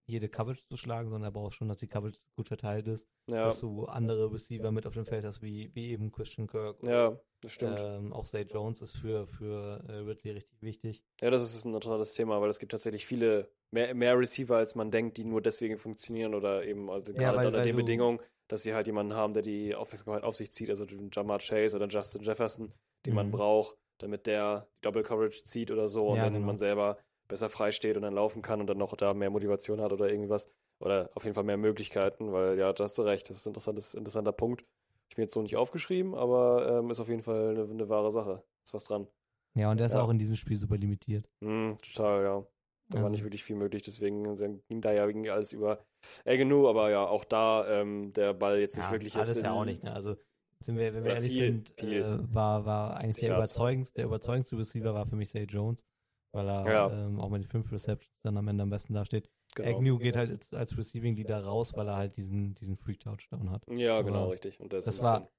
jede 0.09 0.29
Coverage 0.29 0.65
zu 0.67 0.77
schlagen, 0.77 1.09
sondern 1.09 1.29
er 1.29 1.31
braucht 1.31 1.53
schon, 1.53 1.67
dass 1.67 1.77
die 1.77 1.87
Coverage 1.87 2.19
gut 2.35 2.47
verteilt 2.47 2.87
ist, 2.87 3.07
ja. 3.27 3.45
dass 3.45 3.59
du 3.59 3.85
andere 3.85 4.31
Receiver 4.31 4.71
mit 4.71 4.85
auf 4.87 4.93
dem 4.93 5.05
Feld 5.05 5.25
hast, 5.25 5.41
wie, 5.41 5.73
wie 5.75 5.89
eben 5.91 6.11
Christian 6.11 6.47
Kirk. 6.47 6.77
ja, 6.83 7.17
das 7.41 7.51
stimmt. 7.53 7.79
Ähm, 7.79 8.11
auch 8.11 8.25
Zay 8.25 8.41
Jones 8.43 8.81
ist 8.81 8.97
für, 8.97 9.25
für 9.27 9.81
äh, 9.87 9.93
Ridley 9.93 10.31
richtig 10.31 10.61
wichtig. 10.61 11.03
Ja, 11.21 11.29
das 11.29 11.41
ist 11.43 11.63
ein 11.65 11.73
interessantes 11.73 12.13
Thema, 12.13 12.41
weil 12.41 12.49
es 12.49 12.59
gibt 12.59 12.71
tatsächlich 12.71 13.05
viele, 13.05 13.49
mehr, 13.71 13.93
mehr 13.95 14.17
Receiver, 14.19 14.57
als 14.57 14.75
man 14.75 14.91
denkt, 14.91 15.17
die 15.17 15.23
nur 15.23 15.41
deswegen 15.41 15.77
funktionieren 15.77 16.33
oder 16.35 16.65
eben 16.65 16.89
also 16.89 17.11
Ja, 17.13 17.19
gerade 17.19 17.37
weil- 17.37 17.45
unter 17.47 17.59
weil 17.59 17.65
den 17.65 17.75
Bedingungen, 17.77 18.19
dass 18.49 18.63
sie 18.63 18.73
halt 18.73 18.87
jemanden 18.87 19.13
haben, 19.13 19.33
der 19.33 19.43
die 19.43 19.75
Aufmerksamkeit 19.75 20.23
auf 20.23 20.35
sich 20.35 20.51
zieht, 20.51 20.69
also 20.69 20.83
den 20.85 21.11
Jamar 21.13 21.39
Chase 21.39 21.75
oder 21.75 21.87
Justin 21.87 22.23
Jefferson, 22.23 22.73
den 23.05 23.13
man 23.13 23.27
Mhm. 23.27 23.31
braucht, 23.31 23.77
damit 23.99 24.25
der 24.25 24.67
die 24.77 24.81
Double 24.81 25.03
Coverage 25.03 25.43
zieht 25.43 25.71
oder 25.71 25.87
so 25.87 26.09
und 26.09 26.17
Ja, 26.17 26.23
dann 26.25 26.33
genau. 26.33 26.45
man 26.47 26.57
selber 26.57 26.97
besser 27.29 27.49
frei 27.49 27.71
steht 27.71 27.95
und 27.95 28.01
dann 28.01 28.13
laufen 28.13 28.41
kann 28.41 28.59
und 28.59 28.67
dann 28.67 28.77
noch 28.77 28.95
da 28.97 29.13
mehr 29.13 29.29
Motivation 29.29 29.79
hat 29.79 29.93
oder 29.93 30.09
irgendwas. 30.09 30.49
Oder 30.81 31.09
auf 31.13 31.23
jeden 31.23 31.35
Fall 31.35 31.43
mehr 31.43 31.57
Möglichkeiten, 31.57 32.31
weil 32.33 32.57
ja, 32.57 32.73
da 32.73 32.83
hast 32.85 32.97
du 32.97 33.01
recht, 33.03 33.29
das 33.29 33.37
ist 33.37 33.45
ein 33.45 33.49
interessantes, 33.51 33.93
interessanter 33.93 34.31
Punkt. 34.33 34.65
Ich 35.09 35.17
mir 35.17 35.23
jetzt 35.23 35.33
so 35.33 35.41
nicht 35.41 35.55
aufgeschrieben, 35.57 36.13
aber 36.15 36.79
ähm, 36.79 36.89
ist 36.89 36.99
auf 36.99 37.09
jeden 37.09 37.23
Fall 37.23 37.49
eine, 37.49 37.63
eine 37.63 37.89
wahre 37.89 38.11
Sache. 38.11 38.43
Ist 38.65 38.73
was 38.73 38.83
dran. 38.85 39.07
Ja, 39.55 39.71
und 39.71 39.79
er 39.79 39.87
ist 39.87 39.93
Ja. 39.95 40.01
auch 40.01 40.09
in 40.09 40.19
diesem 40.19 40.35
Spiel 40.35 40.57
super 40.57 40.77
limitiert. 40.77 41.27
Mhm, 41.41 41.77
total, 41.81 42.23
ja. 42.23 42.45
Da 42.91 42.97
war 42.97 43.03
Also- 43.05 43.09
nicht 43.11 43.23
wirklich 43.23 43.43
viel 43.43 43.55
möglich, 43.55 43.83
deswegen 43.83 44.35
ging 44.67 44.81
da 44.81 44.91
ja 44.91 45.05
irgendwie 45.05 45.29
alles 45.29 45.53
über 45.53 45.85
Agnew, 46.25 46.67
aber 46.67 46.89
ja, 46.89 47.05
auch 47.05 47.23
da 47.23 47.67
ähm, 47.81 48.13
der 48.13 48.33
Ball 48.33 48.59
jetzt 48.59 48.77
nicht 48.77 48.85
Ja, 48.85 48.91
wirklich 48.91 49.15
alles 49.15 49.29
jetzt 49.35 49.43
ja 49.43 49.51
in- 49.51 49.57
auch 49.57 49.65
nicht, 49.65 49.83
ne? 49.83 49.93
Also 49.93 50.15
sind 50.59 50.77
wir, 50.77 50.93
wenn 50.93 51.03
wir 51.03 51.13
ehrlich 51.13 51.33
viel, 51.33 51.45
sind, 51.57 51.73
viel. 51.79 52.01
Äh, 52.01 52.33
war, 52.33 52.65
war 52.65 52.97
eigentlich 52.97 53.17
der 53.17 53.35
überzeugendste, 53.35 53.97
der 53.97 54.05
überzeugendste 54.05 54.57
Receiver 54.57 54.93
war 54.93 55.05
für 55.05 55.15
mich 55.15 55.29
Zay 55.29 55.43
Jones, 55.43 55.85
weil 56.31 56.47
er 56.47 56.65
Ja. 56.71 56.91
ähm, 57.07 57.19
auch 57.19 57.29
mit 57.29 57.43
den 57.43 57.47
fünf 57.47 57.71
Receptions 57.71 58.19
dann 58.21 58.37
am 58.37 58.47
Ende 58.47 58.63
am 58.63 58.69
besten 58.69 58.93
dasteht. 58.93 59.29
Genau. 59.55 59.77
Agnew 59.77 59.97
geht 59.97 60.15
halt 60.15 60.29
als, 60.31 60.53
als 60.53 60.77
Receiving 60.77 61.15
Leader 61.15 61.43
raus, 61.43 61.75
weil 61.75 61.87
er 61.87 61.95
halt 61.95 62.15
diesen, 62.17 62.53
diesen 62.55 62.77
Freak-Touchdown 62.77 63.49
hat. 63.49 63.63
Ja, 63.69 64.01
genau, 64.01 64.23
Aber 64.23 64.31
richtig. 64.33 64.59
Und 64.59 64.71
das, 64.73 64.85
das 64.85 65.01
war- 65.01 65.29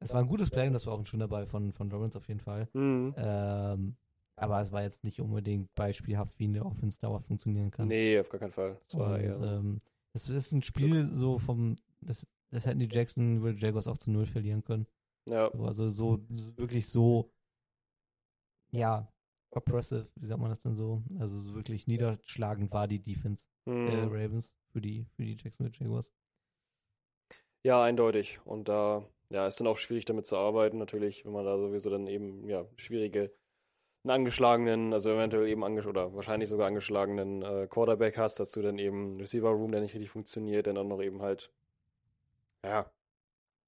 Es 0.00 0.12
war 0.12 0.20
ein 0.20 0.28
gutes 0.28 0.48
Play 0.50 0.66
und 0.68 0.74
das 0.74 0.86
war 0.86 0.94
auch 0.94 0.98
ein 1.00 1.06
schöner 1.06 1.26
Ball 1.28 1.46
von, 1.46 1.72
von 1.72 1.90
Lawrence 1.90 2.16
auf 2.16 2.28
jeden 2.28 2.40
Fall. 2.40 2.68
Mhm. 2.72 3.14
Ähm, 3.16 3.96
aber 4.36 4.60
es 4.60 4.70
war 4.70 4.82
jetzt 4.82 5.02
nicht 5.02 5.20
unbedingt 5.20 5.74
beispielhaft, 5.74 6.38
wie 6.38 6.44
eine 6.44 6.64
Offense 6.64 7.00
Dauer 7.00 7.20
funktionieren 7.20 7.70
kann. 7.72 7.88
Nee, 7.88 8.20
auf 8.20 8.28
gar 8.28 8.38
keinen 8.38 8.52
Fall. 8.52 8.78
Das 8.86 8.96
war 9.00 9.14
Und, 9.14 9.20
eher. 9.24 9.40
ähm, 9.40 9.80
das 10.12 10.28
ist 10.28 10.52
ein 10.52 10.62
Spiel 10.62 11.02
so 11.02 11.38
vom, 11.38 11.74
das, 12.00 12.28
das 12.50 12.64
hätten 12.66 12.78
die 12.78 12.88
Jacksonville 12.90 13.56
Jaguars 13.58 13.88
auch 13.88 13.98
zu 13.98 14.10
null 14.12 14.26
verlieren 14.26 14.62
können. 14.62 14.86
ja, 15.26 15.50
So, 15.52 15.64
Also 15.64 15.88
so, 15.88 16.20
so 16.30 16.56
wirklich 16.56 16.88
so, 16.88 17.32
ja, 18.70 19.10
oppressive, 19.50 20.08
wie 20.16 20.26
sagt 20.26 20.40
man 20.40 20.50
das 20.50 20.60
denn 20.60 20.76
so? 20.76 21.02
Also 21.18 21.40
so 21.40 21.54
wirklich 21.54 21.86
niederschlagend 21.86 22.72
war 22.72 22.88
die 22.88 23.00
Defense 23.00 23.46
der 23.66 23.74
mhm. 23.74 24.12
Ravens 24.12 24.54
für 24.72 24.80
die, 24.80 25.06
für 25.16 25.24
die 25.24 25.36
Jacksonville 25.40 25.76
Jaguars. 25.78 26.12
ja, 27.62 27.82
eindeutig. 27.82 28.40
Und 28.44 28.68
da 28.68 29.04
ja, 29.30 29.46
ist 29.46 29.60
dann 29.60 29.66
auch 29.66 29.76
schwierig 29.76 30.04
damit 30.04 30.26
zu 30.26 30.36
arbeiten, 30.36 30.78
natürlich, 30.78 31.24
wenn 31.24 31.32
man 31.32 31.44
da 31.44 31.58
sowieso 31.58 31.90
dann 31.90 32.06
eben, 32.06 32.48
ja, 32.48 32.64
schwierige, 32.76 33.32
einen 34.04 34.10
angeschlagenen, 34.12 34.92
also 34.92 35.10
eventuell 35.10 35.48
eben 35.48 35.64
angesch 35.64 35.86
oder 35.86 36.14
wahrscheinlich 36.14 36.48
sogar 36.48 36.68
angeschlagenen 36.68 37.42
äh, 37.42 37.66
Quarterback 37.68 38.16
hast, 38.16 38.40
dazu 38.40 38.62
dann 38.62 38.78
eben 38.78 39.18
Receiver 39.20 39.50
Room, 39.50 39.72
der 39.72 39.80
nicht 39.82 39.94
richtig 39.94 40.10
funktioniert, 40.10 40.66
dann 40.66 40.78
auch 40.78 40.84
noch 40.84 41.02
eben 41.02 41.20
halt, 41.20 41.52
ja, 42.64 42.90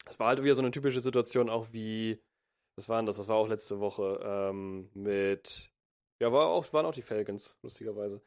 es 0.07 0.19
war 0.19 0.29
halt 0.29 0.43
wieder 0.43 0.55
so 0.55 0.63
eine 0.63 0.71
typische 0.71 1.01
Situation, 1.01 1.51
auch 1.51 1.73
wie, 1.73 2.23
was 2.81 2.89
war 2.89 2.97
denn 2.99 3.07
das? 3.07 3.19
Das 3.19 3.29
war 3.29 3.37
auch 3.37 3.47
letzte 3.49 3.79
Woche 3.79 4.21
ähm, 4.25 4.89
mit, 4.95 5.71
ja, 6.23 6.33
war 6.33 6.47
auch, 6.47 6.73
waren 6.73 6.87
auch 6.87 6.95
die 6.95 7.03
Falcons, 7.03 7.59
lustigerweise. 7.63 8.23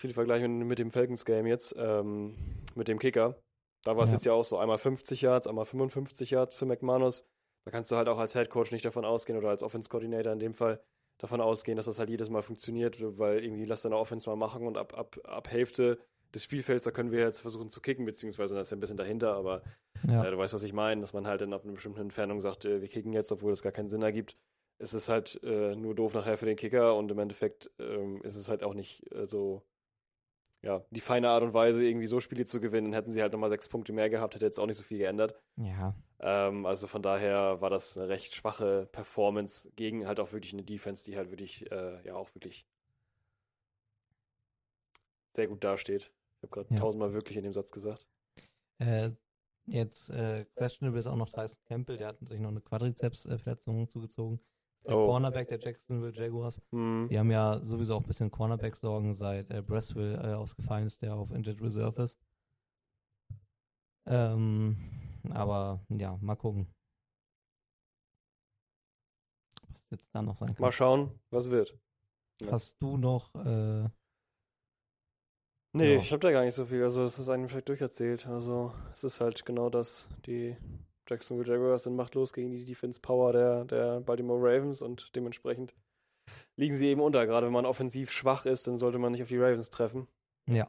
Viel 0.00 0.14
Vergleich 0.14 0.42
mit, 0.42 0.50
mit 0.66 0.78
dem 0.78 0.90
Falcons-Game 0.92 1.46
jetzt, 1.46 1.74
ähm, 1.76 2.36
mit 2.76 2.86
dem 2.86 2.98
Kicker. 3.00 3.36
Da 3.84 3.96
war 3.96 4.04
es 4.04 4.10
Ja. 4.10 4.16
jetzt 4.16 4.24
ja 4.24 4.32
auch 4.34 4.44
so 4.44 4.56
einmal 4.58 4.78
50 4.78 5.20
Yards, 5.22 5.46
einmal 5.48 5.66
55 5.66 6.30
Yards 6.30 6.54
für 6.54 6.64
McManus. 6.66 7.24
Da 7.66 7.72
kannst 7.72 7.90
du 7.90 7.96
halt 7.96 8.08
auch 8.08 8.18
als 8.18 8.34
Head 8.34 8.50
Coach 8.50 8.70
nicht 8.70 8.84
davon 8.84 9.04
ausgehen 9.04 9.36
oder 9.38 9.48
als 9.50 9.62
Offense 9.62 9.88
Coordinator 9.88 10.32
in 10.32 10.38
dem 10.38 10.54
Fall 10.54 10.80
davon 11.20 11.40
ausgehen, 11.40 11.76
dass 11.76 11.86
das 11.86 11.98
halt 11.98 12.08
jedes 12.08 12.30
Mal 12.30 12.42
funktioniert, 12.42 12.98
weil 13.18 13.42
irgendwie 13.44 13.64
lass 13.66 13.82
deine 13.82 13.96
Offense 13.98 14.28
mal 14.30 14.36
machen 14.36 14.66
und 14.66 14.78
ab, 14.78 14.96
ab, 14.96 15.18
ab 15.24 15.48
Hälfte 15.50 15.98
des 16.32 16.44
Spielfelds, 16.44 16.84
da 16.84 16.92
können 16.92 17.10
wir 17.10 17.20
jetzt 17.20 17.40
versuchen 17.40 17.68
zu 17.68 17.80
kicken, 17.80 18.04
beziehungsweise 18.06 18.54
das 18.54 18.68
ist 18.68 18.70
ja 18.70 18.76
ein 18.76 18.80
bisschen 18.80 18.96
dahinter, 18.96 19.34
aber 19.34 19.62
Ja. 20.08 20.24
äh, 20.24 20.30
du 20.30 20.38
weißt, 20.38 20.54
was 20.54 20.62
ich 20.62 20.72
meine, 20.72 21.00
dass 21.00 21.12
man 21.12 21.26
halt 21.26 21.40
dann 21.40 21.52
ab 21.52 21.64
einer 21.64 21.72
bestimmten 21.72 22.00
Entfernung 22.00 22.40
sagt, 22.40 22.64
äh, 22.64 22.80
wir 22.80 22.88
kicken 22.88 23.12
jetzt, 23.12 23.30
obwohl 23.32 23.52
das 23.52 23.62
gar 23.62 23.72
keinen 23.72 23.88
Sinn 23.88 24.02
ergibt. 24.02 24.36
Es 24.78 24.94
ist 24.94 25.08
halt 25.08 25.40
äh, 25.42 25.76
nur 25.76 25.94
doof 25.94 26.14
nachher 26.14 26.38
für 26.38 26.46
den 26.46 26.56
Kicker 26.56 26.96
und 26.96 27.10
im 27.10 27.18
Endeffekt 27.18 27.70
ähm, 27.78 28.22
ist 28.22 28.36
es 28.36 28.48
halt 28.48 28.62
auch 28.62 28.74
nicht 28.74 29.12
äh, 29.14 29.26
so, 29.26 29.62
ja, 30.62 30.82
die 30.90 31.00
feine 31.00 31.28
Art 31.28 31.42
und 31.42 31.52
Weise, 31.54 31.84
irgendwie 31.84 32.06
so 32.06 32.20
Spiele 32.20 32.44
zu 32.46 32.60
gewinnen. 32.60 32.92
Hätten 32.92 33.10
sie 33.10 33.20
halt 33.22 33.32
nochmal 33.32 33.50
sechs 33.50 33.68
Punkte 33.68 33.92
mehr 33.92 34.08
gehabt, 34.08 34.34
hätte 34.34 34.46
jetzt 34.46 34.58
auch 34.58 34.66
nicht 34.66 34.76
so 34.76 34.82
viel 34.82 34.98
geändert. 34.98 35.34
ja. 35.56 35.94
Ähm, 36.22 36.66
also 36.66 36.86
von 36.86 37.02
daher 37.02 37.62
war 37.62 37.70
das 37.70 37.96
eine 37.96 38.08
recht 38.08 38.34
schwache 38.34 38.86
Performance 38.92 39.70
gegen 39.74 40.06
halt 40.06 40.20
auch 40.20 40.32
wirklich 40.32 40.52
eine 40.52 40.62
Defense, 40.62 41.04
die 41.04 41.16
halt 41.16 41.30
wirklich, 41.30 41.70
äh, 41.72 42.06
ja, 42.06 42.14
auch 42.14 42.34
wirklich 42.34 42.66
sehr 45.34 45.46
gut 45.48 45.64
dasteht. 45.64 46.12
Ich 46.36 46.42
habe 46.42 46.48
gerade 46.62 46.74
Ja. 46.74 46.80
tausendmal 46.80 47.12
wirklich 47.12 47.36
in 47.36 47.44
dem 47.44 47.52
Satz 47.52 47.70
gesagt. 47.70 48.06
Äh, 48.78 49.10
jetzt 49.66 50.10
äh, 50.10 50.44
questionable 50.56 50.98
ist 51.00 51.06
auch 51.06 51.16
noch 51.16 51.28
Tyson 51.30 51.60
Campbell, 51.64 51.96
der 51.96 52.08
hat 52.08 52.18
sich 52.20 52.40
noch 52.40 52.50
eine 52.50 52.60
Quadrizeps-Verletzung 52.60 53.88
zugezogen. 53.88 54.40
Der 54.86 54.96
Oh. 54.96 55.06
Cornerback 55.06 55.48
der 55.48 55.58
Jacksonville 55.58 56.14
Jaguars. 56.14 56.62
Hm. 56.70 57.08
Die 57.10 57.18
haben 57.18 57.30
ja 57.30 57.60
sowieso 57.60 57.96
auch 57.96 58.00
ein 58.00 58.06
bisschen 58.06 58.30
Cornerback-Sorgen, 58.30 59.12
seit 59.12 59.50
äh, 59.50 59.62
Bressville 59.62 60.16
äh, 60.16 60.34
ausgefallen 60.34 60.86
ist, 60.86 61.02
der 61.02 61.14
auf 61.16 61.30
Injured 61.30 61.60
Reserve 61.60 62.02
ist. 62.02 62.18
Ähm, 64.06 64.76
aber 65.30 65.84
ja, 65.90 66.16
mal 66.22 66.34
gucken. 66.36 66.66
Was 69.68 69.84
jetzt 69.90 70.14
da 70.14 70.22
noch 70.22 70.36
sein 70.36 70.54
kann. 70.54 70.62
Mal 70.62 70.72
schauen, 70.72 71.20
was 71.30 71.50
wird. 71.50 71.78
Hast 72.50 72.80
du 72.80 72.96
noch, 72.96 73.34
äh, 73.34 73.86
Nee, 75.72 75.94
Ja. 75.94 76.00
ich 76.00 76.10
habe 76.12 76.20
da 76.20 76.32
gar 76.32 76.44
nicht 76.44 76.54
so 76.54 76.64
viel. 76.66 76.82
Also, 76.82 77.02
es 77.04 77.18
ist 77.18 77.28
einem 77.28 77.48
vielleicht 77.48 77.68
durcherzählt. 77.68 78.26
Also, 78.26 78.72
es 78.92 79.04
ist 79.04 79.20
halt 79.20 79.44
genau 79.46 79.70
das. 79.70 80.08
Die 80.26 80.56
Jacksonville 81.08 81.48
Jaguars 81.52 81.84
sind 81.84 81.96
machtlos 81.96 82.32
gegen 82.32 82.50
die 82.50 82.64
Defense 82.64 83.00
Power 83.00 83.32
der, 83.32 83.64
der 83.64 84.00
Baltimore 84.00 84.38
Ravens 84.40 84.82
und 84.82 85.14
dementsprechend 85.14 85.74
liegen 86.56 86.74
sie 86.74 86.88
eben 86.88 87.00
unter. 87.00 87.26
Gerade 87.26 87.46
wenn 87.46 87.52
man 87.52 87.66
offensiv 87.66 88.10
schwach 88.10 88.46
ist, 88.46 88.66
dann 88.66 88.76
sollte 88.76 88.98
man 88.98 89.12
nicht 89.12 89.22
auf 89.22 89.28
die 89.28 89.38
Ravens 89.38 89.70
treffen. 89.70 90.06
Ja. 90.46 90.68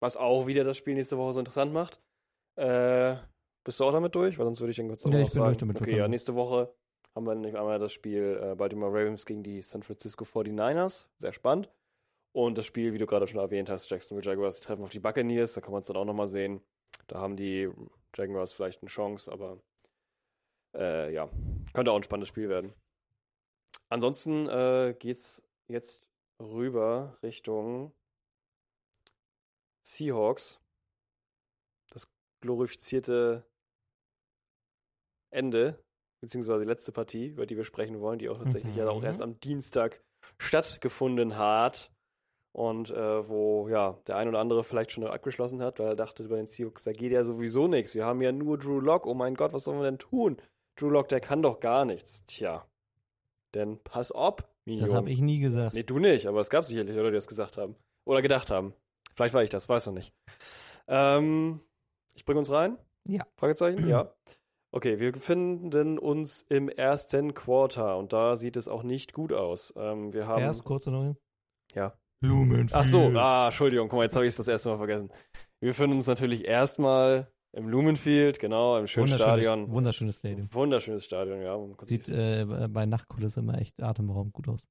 Was 0.00 0.16
auch 0.16 0.46
wieder 0.46 0.64
das 0.64 0.76
Spiel 0.76 0.94
nächste 0.94 1.18
Woche 1.18 1.32
so 1.34 1.40
interessant 1.40 1.72
macht. 1.72 2.00
Äh, 2.56 3.16
bist 3.64 3.78
du 3.80 3.84
auch 3.84 3.92
damit 3.92 4.14
durch? 4.14 4.38
Weil 4.38 4.46
sonst 4.46 4.60
würde 4.60 4.70
ich 4.72 4.76
dann 4.76 4.88
kurz 4.88 5.04
Ja, 5.04 5.10
noch 5.10 5.18
ich 5.18 5.24
bin 5.26 5.32
sagen. 5.34 5.44
durch 5.46 5.56
damit, 5.58 5.80
Okay, 5.80 5.96
ja, 5.96 6.08
nächste 6.08 6.34
Woche 6.34 6.72
haben 7.14 7.26
wir 7.26 7.34
nämlich 7.34 7.56
einmal 7.56 7.78
das 7.78 7.92
Spiel 7.92 8.40
äh, 8.42 8.54
Baltimore 8.54 8.90
Ravens 8.92 9.26
gegen 9.26 9.42
die 9.42 9.62
San 9.62 9.82
Francisco 9.82 10.24
49ers. 10.24 11.06
Sehr 11.18 11.32
spannend. 11.32 11.68
Und 12.32 12.56
das 12.58 12.66
Spiel, 12.66 12.92
wie 12.92 12.98
du 12.98 13.06
gerade 13.06 13.26
schon 13.26 13.40
erwähnt 13.40 13.68
hast, 13.68 13.90
Jacksonville 13.90 14.28
Jaguars, 14.28 14.60
die 14.60 14.66
treffen 14.66 14.84
auf 14.84 14.90
die 14.90 15.00
Buccaneers. 15.00 15.54
Da 15.54 15.60
kann 15.60 15.72
man 15.72 15.80
es 15.80 15.86
dann 15.88 15.96
auch 15.96 16.04
nochmal 16.04 16.28
sehen. 16.28 16.62
Da 17.08 17.18
haben 17.18 17.36
die 17.36 17.68
Jaguars 18.14 18.52
vielleicht 18.52 18.82
eine 18.82 18.88
Chance, 18.88 19.30
aber 19.32 19.60
äh, 20.74 21.12
ja, 21.12 21.28
könnte 21.72 21.90
auch 21.90 21.96
ein 21.96 22.02
spannendes 22.04 22.28
Spiel 22.28 22.48
werden. 22.48 22.72
Ansonsten 23.88 24.48
äh, 24.48 24.94
geht 24.98 25.16
es 25.16 25.42
jetzt 25.68 26.02
rüber 26.40 27.18
Richtung 27.22 27.92
Seahawks. 29.82 30.60
Das 31.90 32.08
glorifizierte 32.40 33.44
Ende, 35.32 35.82
beziehungsweise 36.20 36.60
die 36.60 36.68
letzte 36.68 36.92
Partie, 36.92 37.26
über 37.28 37.46
die 37.46 37.56
wir 37.56 37.64
sprechen 37.64 38.00
wollen, 38.00 38.18
die 38.20 38.28
auch 38.28 38.38
tatsächlich 38.38 38.76
ja 38.76 38.88
auch 38.88 39.00
Mhm. 39.00 39.06
erst 39.06 39.22
am 39.22 39.40
Dienstag 39.40 40.02
stattgefunden 40.38 41.36
hat. 41.36 41.90
Und 42.52 42.90
äh, 42.90 43.28
wo 43.28 43.68
ja 43.68 43.98
der 44.06 44.16
ein 44.16 44.28
oder 44.28 44.40
andere 44.40 44.64
vielleicht 44.64 44.90
schon 44.92 45.04
abgeschlossen 45.04 45.62
hat, 45.62 45.78
weil 45.78 45.88
er 45.88 45.96
dachte, 45.96 46.24
bei 46.24 46.36
den 46.36 46.46
Seahawks, 46.46 46.84
da 46.84 46.92
geht 46.92 47.12
ja 47.12 47.22
sowieso 47.22 47.68
nichts. 47.68 47.94
Wir 47.94 48.04
haben 48.04 48.20
ja 48.20 48.32
nur 48.32 48.58
Drew 48.58 48.80
Lock. 48.80 49.06
Oh 49.06 49.14
mein 49.14 49.34
Gott, 49.34 49.52
was 49.52 49.64
sollen 49.64 49.78
wir 49.78 49.84
denn 49.84 49.98
tun? 49.98 50.36
Drew 50.76 50.90
Lock, 50.90 51.08
der 51.08 51.20
kann 51.20 51.42
doch 51.42 51.60
gar 51.60 51.84
nichts. 51.84 52.24
Tja. 52.26 52.66
Denn 53.54 53.78
pass 53.82 54.12
auf, 54.12 54.36
Minion. 54.64 54.86
Das 54.86 54.94
habe 54.94 55.10
ich 55.10 55.20
nie 55.20 55.38
gesagt. 55.38 55.74
Nee, 55.74 55.82
du 55.82 55.98
nicht, 55.98 56.26
aber 56.26 56.40
es 56.40 56.50
gab 56.50 56.64
sicherlich 56.64 56.94
Leute, 56.94 57.10
die 57.10 57.16
das 57.16 57.28
gesagt 57.28 57.56
haben. 57.56 57.76
Oder 58.04 58.22
gedacht 58.22 58.50
haben. 58.50 58.74
Vielleicht 59.14 59.34
war 59.34 59.42
ich 59.42 59.50
das, 59.50 59.68
weiß 59.68 59.86
noch 59.86 59.94
nicht. 59.94 60.12
Ähm, 60.88 61.60
ich 62.14 62.24
bringe 62.24 62.38
uns 62.38 62.50
rein? 62.50 62.78
Ja. 63.06 63.24
Fragezeichen? 63.36 63.88
ja. 63.88 64.12
Okay, 64.72 65.00
wir 65.00 65.10
befinden 65.10 65.98
uns 65.98 66.42
im 66.48 66.68
ersten 66.68 67.34
Quarter 67.34 67.96
und 67.96 68.12
da 68.12 68.36
sieht 68.36 68.56
es 68.56 68.68
auch 68.68 68.84
nicht 68.84 69.12
gut 69.12 69.32
aus. 69.32 69.74
Ähm, 69.76 70.12
wir 70.12 70.28
haben. 70.28 70.42
Erst 70.42 70.64
kurz 70.64 70.86
noch. 70.86 71.16
Ja. 71.74 71.92
Lumenfield. 72.22 72.74
Ach 72.74 72.84
so, 72.84 73.08
ah, 73.16 73.46
Entschuldigung, 73.46 73.88
guck 73.88 73.98
mal, 73.98 74.04
jetzt 74.04 74.16
habe 74.16 74.26
ich 74.26 74.30
es 74.30 74.36
das 74.36 74.48
erste 74.48 74.68
Mal 74.68 74.76
vergessen. 74.76 75.10
Wir 75.60 75.70
befinden 75.70 75.96
uns 75.96 76.06
natürlich 76.06 76.46
erstmal 76.46 77.30
im 77.52 77.68
Lumenfield, 77.68 78.38
genau, 78.38 78.78
im 78.78 78.86
schönen 78.86 79.08
wunderschönes, 79.08 79.42
Stadion. 79.44 79.72
Wunderschönes 79.72 80.18
Stadion. 80.18 80.54
Wunderschönes 80.54 81.04
Stadion, 81.04 81.42
ja. 81.42 81.58
Sieht 81.86 82.08
äh, 82.08 82.46
bei 82.68 82.86
Nachtkulisse 82.86 83.40
immer 83.40 83.58
echt 83.58 83.82
atemberaubend 83.82 84.32
gut 84.32 84.48
aus. 84.48 84.68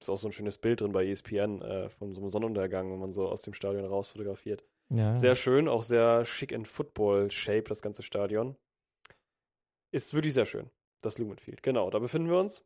ist 0.00 0.08
auch 0.08 0.16
so 0.16 0.28
ein 0.28 0.32
schönes 0.32 0.58
Bild 0.58 0.80
drin 0.80 0.92
bei 0.92 1.06
ESPN 1.06 1.60
äh, 1.60 1.88
von 1.90 2.14
so 2.14 2.20
einem 2.20 2.30
Sonnenuntergang, 2.30 2.90
wenn 2.90 2.98
man 2.98 3.12
so 3.12 3.28
aus 3.28 3.42
dem 3.42 3.54
Stadion 3.54 3.84
raus 3.84 4.08
fotografiert. 4.08 4.64
Ja. 4.94 5.14
Sehr 5.14 5.34
schön, 5.34 5.68
auch 5.68 5.82
sehr 5.82 6.24
schick 6.24 6.52
in 6.52 6.64
Football-Shape, 6.64 7.64
das 7.64 7.82
ganze 7.82 8.02
Stadion. 8.02 8.56
Ist 9.92 10.14
wirklich 10.14 10.34
sehr 10.34 10.46
schön, 10.46 10.70
das 11.02 11.18
Lumenfield. 11.18 11.62
Genau, 11.62 11.90
da 11.90 11.98
befinden 11.98 12.30
wir 12.30 12.38
uns. 12.38 12.64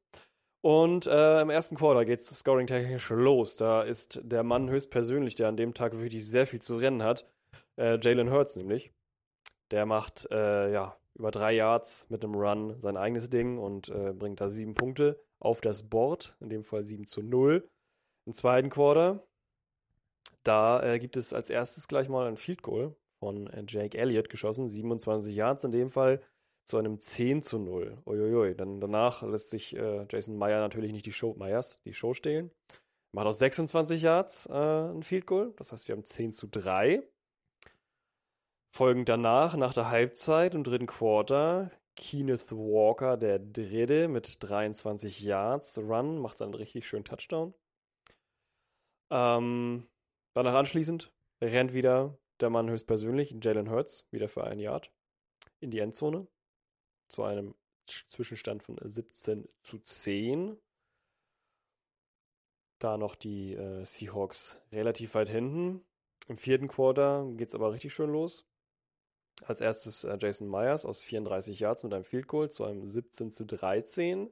Und 0.62 1.06
äh, 1.06 1.40
im 1.40 1.50
ersten 1.50 1.76
Quarter 1.76 2.04
geht 2.04 2.18
es 2.18 2.26
scoring-technisch 2.26 3.08
los. 3.10 3.56
Da 3.56 3.82
ist 3.82 4.20
der 4.22 4.42
Mann 4.42 4.68
höchstpersönlich, 4.68 5.34
der 5.34 5.48
an 5.48 5.56
dem 5.56 5.72
Tag 5.72 5.98
wirklich 5.98 6.28
sehr 6.28 6.46
viel 6.46 6.60
zu 6.60 6.76
rennen 6.76 7.02
hat. 7.02 7.26
Äh, 7.78 7.98
Jalen 8.00 8.30
Hurts 8.30 8.56
nämlich. 8.56 8.92
Der 9.70 9.86
macht 9.86 10.28
äh, 10.30 10.72
ja 10.72 10.98
über 11.14 11.30
drei 11.30 11.52
Yards 11.52 12.06
mit 12.10 12.24
einem 12.24 12.34
Run 12.34 12.80
sein 12.80 12.96
eigenes 12.96 13.30
Ding 13.30 13.58
und 13.58 13.88
äh, 13.88 14.12
bringt 14.12 14.40
da 14.40 14.48
sieben 14.48 14.74
Punkte 14.74 15.22
auf 15.38 15.60
das 15.60 15.88
Board. 15.88 16.36
In 16.40 16.50
dem 16.50 16.64
Fall 16.64 16.84
7 16.84 17.06
zu 17.06 17.22
0. 17.22 17.66
Im 18.26 18.32
zweiten 18.34 18.68
Quarter 18.68 19.26
da 20.42 20.82
äh, 20.82 20.98
gibt 20.98 21.16
es 21.16 21.34
als 21.34 21.50
erstes 21.50 21.86
gleich 21.88 22.08
mal 22.08 22.26
ein 22.26 22.36
Field 22.36 22.62
Goal 22.62 22.96
von 23.18 23.46
äh, 23.48 23.64
Jake 23.66 23.98
Elliott 23.98 24.30
geschossen, 24.30 24.68
27 24.68 25.34
Yards 25.34 25.64
in 25.64 25.72
dem 25.72 25.90
Fall 25.90 26.22
zu 26.70 26.78
einem 26.78 27.00
10 27.00 27.42
zu 27.42 27.58
0. 27.58 27.98
Uiuiui. 28.06 28.54
Dann 28.54 28.80
danach 28.80 29.22
lässt 29.22 29.50
sich 29.50 29.76
äh, 29.76 30.06
Jason 30.08 30.36
Meyer 30.36 30.60
natürlich 30.60 30.92
nicht 30.92 31.06
die 31.06 31.12
Show, 31.12 31.34
Myers, 31.34 31.80
die 31.84 31.92
Show 31.92 32.14
stehlen. 32.14 32.50
Macht 33.12 33.26
aus 33.26 33.38
26 33.40 34.02
Yards 34.02 34.46
äh, 34.46 34.52
ein 34.52 35.02
Field 35.02 35.26
Goal. 35.26 35.52
Das 35.56 35.72
heißt, 35.72 35.88
wir 35.88 35.94
haben 35.94 36.04
10 36.04 36.32
zu 36.32 36.46
3. 36.46 37.02
Folgend 38.72 39.08
danach, 39.08 39.56
nach 39.56 39.74
der 39.74 39.90
Halbzeit 39.90 40.54
im 40.54 40.62
dritten 40.62 40.86
Quarter, 40.86 41.72
Kenneth 41.96 42.52
Walker, 42.52 43.16
der 43.16 43.40
dritte, 43.40 44.06
mit 44.06 44.36
23 44.40 45.20
Yards 45.20 45.76
Run, 45.76 46.18
macht 46.18 46.40
dann 46.40 46.46
einen 46.46 46.54
richtig 46.54 46.86
schönen 46.86 47.04
Touchdown. 47.04 47.52
Ähm, 49.10 49.88
danach 50.34 50.54
anschließend 50.54 51.12
rennt 51.42 51.72
wieder 51.72 52.16
der 52.38 52.50
Mann 52.50 52.70
höchstpersönlich, 52.70 53.34
Jalen 53.42 53.70
Hurts, 53.70 54.06
wieder 54.12 54.28
für 54.28 54.44
ein 54.44 54.60
Yard 54.60 54.92
in 55.58 55.72
die 55.72 55.80
Endzone. 55.80 56.28
Zu 57.10 57.24
einem 57.24 57.54
Zwischenstand 57.86 58.62
von 58.62 58.78
17 58.82 59.48
zu 59.62 59.78
10. 59.78 60.56
Da 62.78 62.96
noch 62.96 63.14
die 63.14 63.54
äh, 63.54 63.84
Seahawks 63.84 64.60
relativ 64.72 65.14
weit 65.14 65.28
hinten. 65.28 65.84
Im 66.28 66.38
vierten 66.38 66.68
Quarter 66.68 67.26
geht 67.36 67.48
es 67.48 67.54
aber 67.54 67.72
richtig 67.72 67.92
schön 67.92 68.10
los. 68.10 68.46
Als 69.44 69.60
erstes 69.60 70.04
äh, 70.04 70.16
Jason 70.20 70.48
Myers 70.48 70.86
aus 70.86 71.02
34 71.02 71.60
Yards 71.60 71.82
mit 71.82 71.92
einem 71.92 72.04
Field 72.04 72.28
Goal 72.28 72.50
zu 72.50 72.64
einem 72.64 72.86
17 72.86 73.30
zu 73.30 73.44
13. 73.44 74.30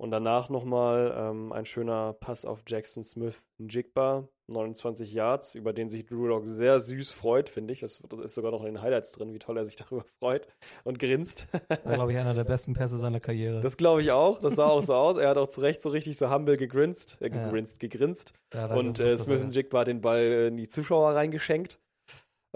Und 0.00 0.12
danach 0.12 0.48
nochmal 0.48 1.14
ähm, 1.14 1.52
ein 1.52 1.66
schöner 1.66 2.14
Pass 2.14 2.46
auf 2.46 2.62
Jackson 2.66 3.02
Smith 3.02 3.46
Jigba, 3.58 4.26
29 4.46 5.12
Yards, 5.12 5.54
über 5.54 5.74
den 5.74 5.90
sich 5.90 6.06
Drew 6.06 6.26
Lock 6.26 6.46
sehr 6.46 6.80
süß 6.80 7.12
freut, 7.12 7.50
finde 7.50 7.74
ich. 7.74 7.80
Das, 7.80 8.00
das 8.08 8.18
ist 8.20 8.34
sogar 8.34 8.50
noch 8.50 8.60
in 8.60 8.66
den 8.74 8.80
Highlights 8.80 9.12
drin, 9.12 9.34
wie 9.34 9.38
toll 9.38 9.58
er 9.58 9.64
sich 9.66 9.76
darüber 9.76 10.04
freut 10.18 10.48
und 10.84 10.98
grinst. 10.98 11.48
War, 11.84 11.94
glaube 11.96 12.12
ich, 12.12 12.18
einer 12.18 12.32
der 12.32 12.44
besten 12.44 12.72
Pässe 12.72 12.96
seiner 12.96 13.20
Karriere. 13.20 13.60
Das 13.60 13.76
glaube 13.76 14.00
ich 14.00 14.10
auch. 14.10 14.38
Das 14.38 14.56
sah 14.56 14.68
auch 14.68 14.80
so 14.80 14.94
aus. 14.94 15.18
Er 15.18 15.28
hat 15.28 15.36
auch 15.36 15.48
zu 15.48 15.60
Recht 15.60 15.82
so 15.82 15.90
richtig 15.90 16.16
so 16.16 16.30
humble 16.32 16.56
gegrinst, 16.56 17.18
äh, 17.20 17.28
Ja. 17.28 17.44
gegrinst, 17.44 17.78
gegrinst. 17.78 18.32
Ja, 18.54 18.74
Und 18.74 19.00
äh, 19.00 19.18
Smith 19.18 19.42
er- 19.42 19.48
Jigba 19.50 19.80
hat 19.80 19.88
den 19.88 20.00
Ball 20.00 20.20
äh, 20.22 20.46
in 20.48 20.56
die 20.56 20.68
Zuschauer 20.68 21.14
reingeschenkt. 21.14 21.78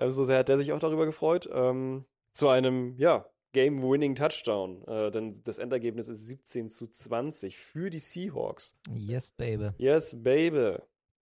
Ähm, 0.00 0.10
so 0.10 0.24
sehr 0.24 0.38
hat 0.38 0.48
der 0.48 0.56
sich 0.56 0.72
auch 0.72 0.78
darüber 0.80 1.04
gefreut. 1.04 1.46
Ähm, 1.52 2.06
zu 2.32 2.48
einem, 2.48 2.96
ja, 2.96 3.26
Game-Winning 3.54 4.14
Touchdown. 4.14 4.86
Äh, 4.86 5.10
denn 5.10 5.42
das 5.44 5.56
Endergebnis 5.56 6.08
ist 6.08 6.26
17 6.26 6.68
zu 6.68 6.86
20 6.86 7.56
für 7.56 7.88
die 7.88 8.00
Seahawks. 8.00 8.76
Yes, 8.94 9.30
baby. 9.30 9.70
Yes, 9.78 10.14
baby. 10.22 10.76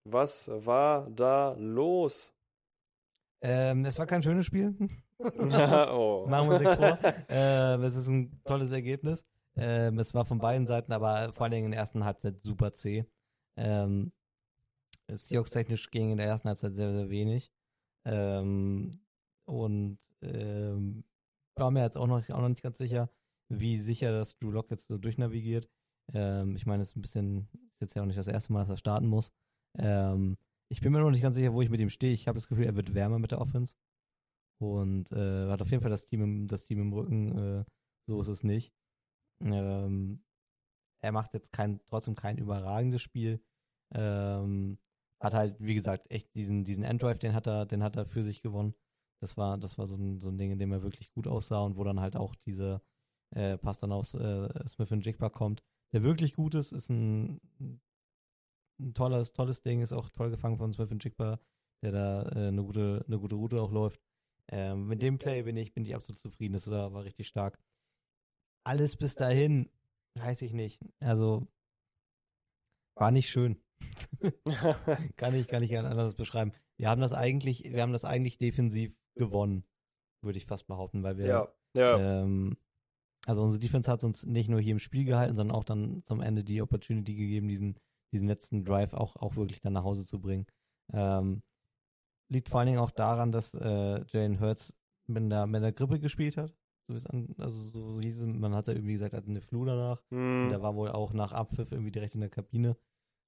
Was 0.04 0.50
war 0.52 1.09
da 1.10 1.54
los? 1.56 2.34
Ähm, 3.40 3.84
es 3.84 3.98
war 3.98 4.06
kein 4.06 4.22
schönes 4.22 4.46
Spiel. 4.46 4.74
oh. 5.22 6.26
Machen 6.28 6.48
wir 6.48 6.54
uns 6.54 6.60
nichts 6.60 6.76
vor. 6.76 6.98
ähm, 7.28 7.82
es 7.84 7.94
ist 7.94 8.09
ein 8.09 8.40
tolles 8.44 8.72
Ergebnis. 8.72 9.24
Ähm, 9.54 9.98
es 9.98 10.14
war 10.14 10.24
von 10.24 10.38
beiden 10.38 10.66
Seiten, 10.66 10.92
aber 10.92 11.32
vor 11.32 11.44
allen 11.44 11.52
Dingen 11.52 11.66
in 11.66 11.70
der 11.72 11.80
ersten 11.80 12.04
Halbzeit 12.04 12.40
super 12.42 12.72
zäh. 12.72 13.04
Ähm, 13.56 14.12
Seahawks 15.09 15.50
technisch 15.50 15.90
ging 15.90 16.10
in 16.10 16.16
der 16.16 16.26
ersten 16.26 16.48
Halbzeit 16.48 16.74
sehr, 16.74 16.92
sehr 16.92 17.10
wenig. 17.10 17.52
Ähm, 18.04 19.00
und 19.44 19.98
ähm, 20.22 21.04
war 21.56 21.70
mir 21.70 21.82
jetzt 21.82 21.96
auch 21.96 22.06
noch, 22.06 22.28
auch 22.30 22.40
noch 22.40 22.48
nicht 22.48 22.62
ganz 22.62 22.78
sicher, 22.78 23.10
wie 23.48 23.76
sicher 23.76 24.12
das 24.12 24.36
Drew 24.38 24.50
Lock 24.50 24.70
jetzt 24.70 24.88
so 24.88 24.98
durchnavigiert. 24.98 25.68
Ähm, 26.12 26.56
ich 26.56 26.66
meine, 26.66 26.82
es 26.82 26.90
ist 26.90 26.96
ein 26.96 27.02
bisschen, 27.02 27.48
ist 27.74 27.80
jetzt 27.80 27.94
ja 27.94 28.02
auch 28.02 28.06
nicht 28.06 28.18
das 28.18 28.28
erste 28.28 28.52
Mal, 28.52 28.60
dass 28.60 28.70
er 28.70 28.76
starten 28.76 29.06
muss. 29.06 29.32
Ähm, 29.78 30.36
ich 30.68 30.80
bin 30.80 30.92
mir 30.92 31.00
noch 31.00 31.10
nicht 31.10 31.22
ganz 31.22 31.36
sicher, 31.36 31.52
wo 31.52 31.62
ich 31.62 31.70
mit 31.70 31.80
ihm 31.80 31.90
stehe. 31.90 32.12
Ich 32.12 32.28
habe 32.28 32.36
das 32.36 32.48
Gefühl, 32.48 32.64
er 32.64 32.76
wird 32.76 32.94
wärmer 32.94 33.18
mit 33.18 33.30
der 33.30 33.40
Offense. 33.40 33.74
Und 34.58 35.12
äh, 35.12 35.48
hat 35.48 35.60
auf 35.60 35.70
jeden 35.70 35.82
Fall 35.82 35.90
das 35.90 36.06
Team 36.06 36.22
im, 36.22 36.46
das 36.46 36.64
Team 36.64 36.80
im 36.80 36.92
Rücken. 36.92 37.36
Äh, 37.36 37.64
so 38.08 38.20
ist 38.20 38.28
es 38.28 38.44
nicht. 38.44 38.72
Ähm, 39.42 40.24
er 41.02 41.12
macht 41.12 41.34
jetzt 41.34 41.52
kein, 41.52 41.80
trotzdem 41.88 42.14
kein 42.14 42.38
überragendes 42.38 43.02
Spiel. 43.02 43.42
Ähm, 43.94 44.78
hat 45.20 45.34
halt, 45.34 45.56
wie 45.60 45.74
gesagt, 45.74 46.10
echt 46.10 46.34
diesen, 46.34 46.64
diesen 46.64 46.84
Enddrive, 46.84 47.18
den 47.18 47.34
hat 47.34 47.46
er, 47.46 47.66
den 47.66 47.82
hat 47.82 47.96
er 47.96 48.06
für 48.06 48.22
sich 48.22 48.42
gewonnen. 48.42 48.74
Das 49.23 49.36
war, 49.36 49.57
das 49.57 49.78
war 49.78 49.86
so 49.86 49.94
ein, 49.94 50.19
so 50.19 50.31
ein 50.31 50.36
Ding, 50.36 50.51
in 50.51 50.59
dem 50.59 50.73
er 50.73 50.82
wirklich 50.82 51.12
gut 51.12 51.28
aussah 51.28 51.61
und 51.61 51.77
wo 51.77 51.85
dann 51.85 52.01
halt 52.01 52.16
auch 52.16 52.35
dieser 52.44 52.82
äh, 53.31 53.57
Pass 53.57 53.78
dann 53.78 53.93
aus 53.93 54.15
äh, 54.15 54.69
Smith 54.69 54.90
und 54.90 55.07
Jigba 55.07 55.31
kommt, 55.31 55.62
der 55.93 56.03
wirklich 56.03 56.35
gut 56.35 56.57
ist, 56.57 56.73
ist 56.73 56.90
ein, 56.90 57.40
ein 58.81 58.94
tolles, 58.94 59.32
tolles 59.32 59.62
Ding, 59.62 59.81
ist 59.81 59.93
auch 59.93 60.11
toll 60.11 60.31
gefangen 60.31 60.59
von 60.59 60.73
Smith 60.73 60.90
und 60.90 61.05
Jigba, 61.05 61.39
der 61.85 61.93
da 61.93 62.23
äh, 62.31 62.49
eine 62.49 62.65
gute, 62.65 63.05
eine 63.07 63.20
gute 63.20 63.36
Route 63.36 63.62
auch 63.62 63.70
läuft. 63.70 64.01
Ähm, 64.51 64.89
mit 64.89 65.03
dem 65.03 65.19
Play 65.19 65.43
bin 65.43 65.57
ich, 65.57 65.73
bin 65.73 65.85
ich 65.85 65.94
absolut 65.94 66.19
zufrieden. 66.19 66.55
Das 66.55 66.69
war, 66.69 66.93
war 66.93 67.05
richtig 67.05 67.28
stark. 67.28 67.61
Alles 68.65 68.97
bis 68.97 69.15
dahin, 69.15 69.70
weiß 70.19 70.43
ich 70.43 70.53
nicht. 70.53 70.81
Also, 70.99 71.47
war 72.97 73.12
nicht 73.12 73.31
schön. 73.31 73.62
kann 75.16 75.35
ich, 75.36 75.47
kann 75.47 75.62
ich 75.62 75.78
anders 75.78 76.15
beschreiben. 76.15 76.53
Wir 76.77 76.89
haben 76.89 77.01
das 77.01 77.12
eigentlich, 77.12 77.62
wir 77.62 77.82
haben 77.82 77.93
das 77.93 78.05
eigentlich 78.05 78.39
defensiv 78.39 79.01
gewonnen, 79.14 79.64
würde 80.22 80.39
ich 80.39 80.47
fast 80.47 80.66
behaupten, 80.66 81.02
weil 81.02 81.18
wir, 81.18 81.26
ja. 81.26 81.48
Ja, 81.74 81.98
Ähm, 82.22 82.56
also 83.26 83.43
unsere 83.43 83.60
Defense 83.60 83.90
hat 83.90 84.05
uns 84.05 84.26
nicht 84.26 84.48
nur 84.48 84.60
hier 84.60 84.72
im 84.72 84.78
Spiel 84.78 85.05
gehalten, 85.05 85.36
sondern 85.36 85.56
auch 85.56 85.64
dann 85.64 86.02
zum 86.05 86.20
Ende 86.20 86.44
die 86.44 86.60
Opportunity 86.60 87.14
gegeben, 87.14 87.48
diesen, 87.48 87.78
diesen 88.12 88.28
letzten 88.28 88.64
Drive 88.64 88.94
auch, 88.94 89.16
auch 89.16 89.36
wirklich 89.36 89.60
dann 89.60 89.74
nach 89.74 89.84
Hause 89.84 90.05
zu 90.05 90.20
bringen. 90.20 90.47
Ähm, 90.93 91.43
liegt 92.28 92.48
vor 92.48 92.60
allen 92.60 92.66
Dingen 92.66 92.80
auch 92.80 92.90
daran, 92.90 93.32
dass 93.32 93.55
äh, 93.55 94.05
Jalen 94.09 94.40
Hurts 94.40 94.76
mit 95.06 95.30
der, 95.30 95.47
mit 95.47 95.62
der 95.62 95.72
Grippe 95.72 96.01
gespielt 96.01 96.36
hat. 96.36 96.55
So 96.89 96.94
ist 96.94 97.06
an, 97.06 97.34
also 97.39 97.60
so 97.60 98.01
hieß 98.01 98.22
es, 98.22 98.26
man 98.26 98.55
hat 98.55 98.66
ja 98.66 98.74
irgendwie 98.74 98.93
gesagt, 98.93 99.14
er 99.14 99.18
hatte 99.18 99.30
eine 99.30 99.40
Flu 99.40 99.64
danach. 99.64 100.02
Und 100.10 100.18
hm, 100.18 100.48
der 100.48 100.62
war 100.62 100.74
wohl 100.74 100.90
auch 100.90 101.12
nach 101.12 101.32
Abpfiff 101.32 101.70
irgendwie 101.70 101.93
direkt 101.93 102.14
in 102.14 102.20
der 102.20 102.30
Kabine. 102.30 102.76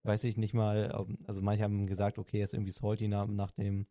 Weiß 0.02 0.24
ich 0.24 0.36
nicht 0.36 0.54
mal, 0.54 0.90
ob, 0.92 1.08
also 1.26 1.40
manche 1.40 1.62
haben 1.62 1.86
gesagt, 1.86 2.18
okay, 2.18 2.38
er 2.38 2.44
ist 2.44 2.54
irgendwie 2.54 2.72
salty 2.72 3.08
nach, 3.08 3.26
nach 3.26 3.52
dem, 3.52 3.86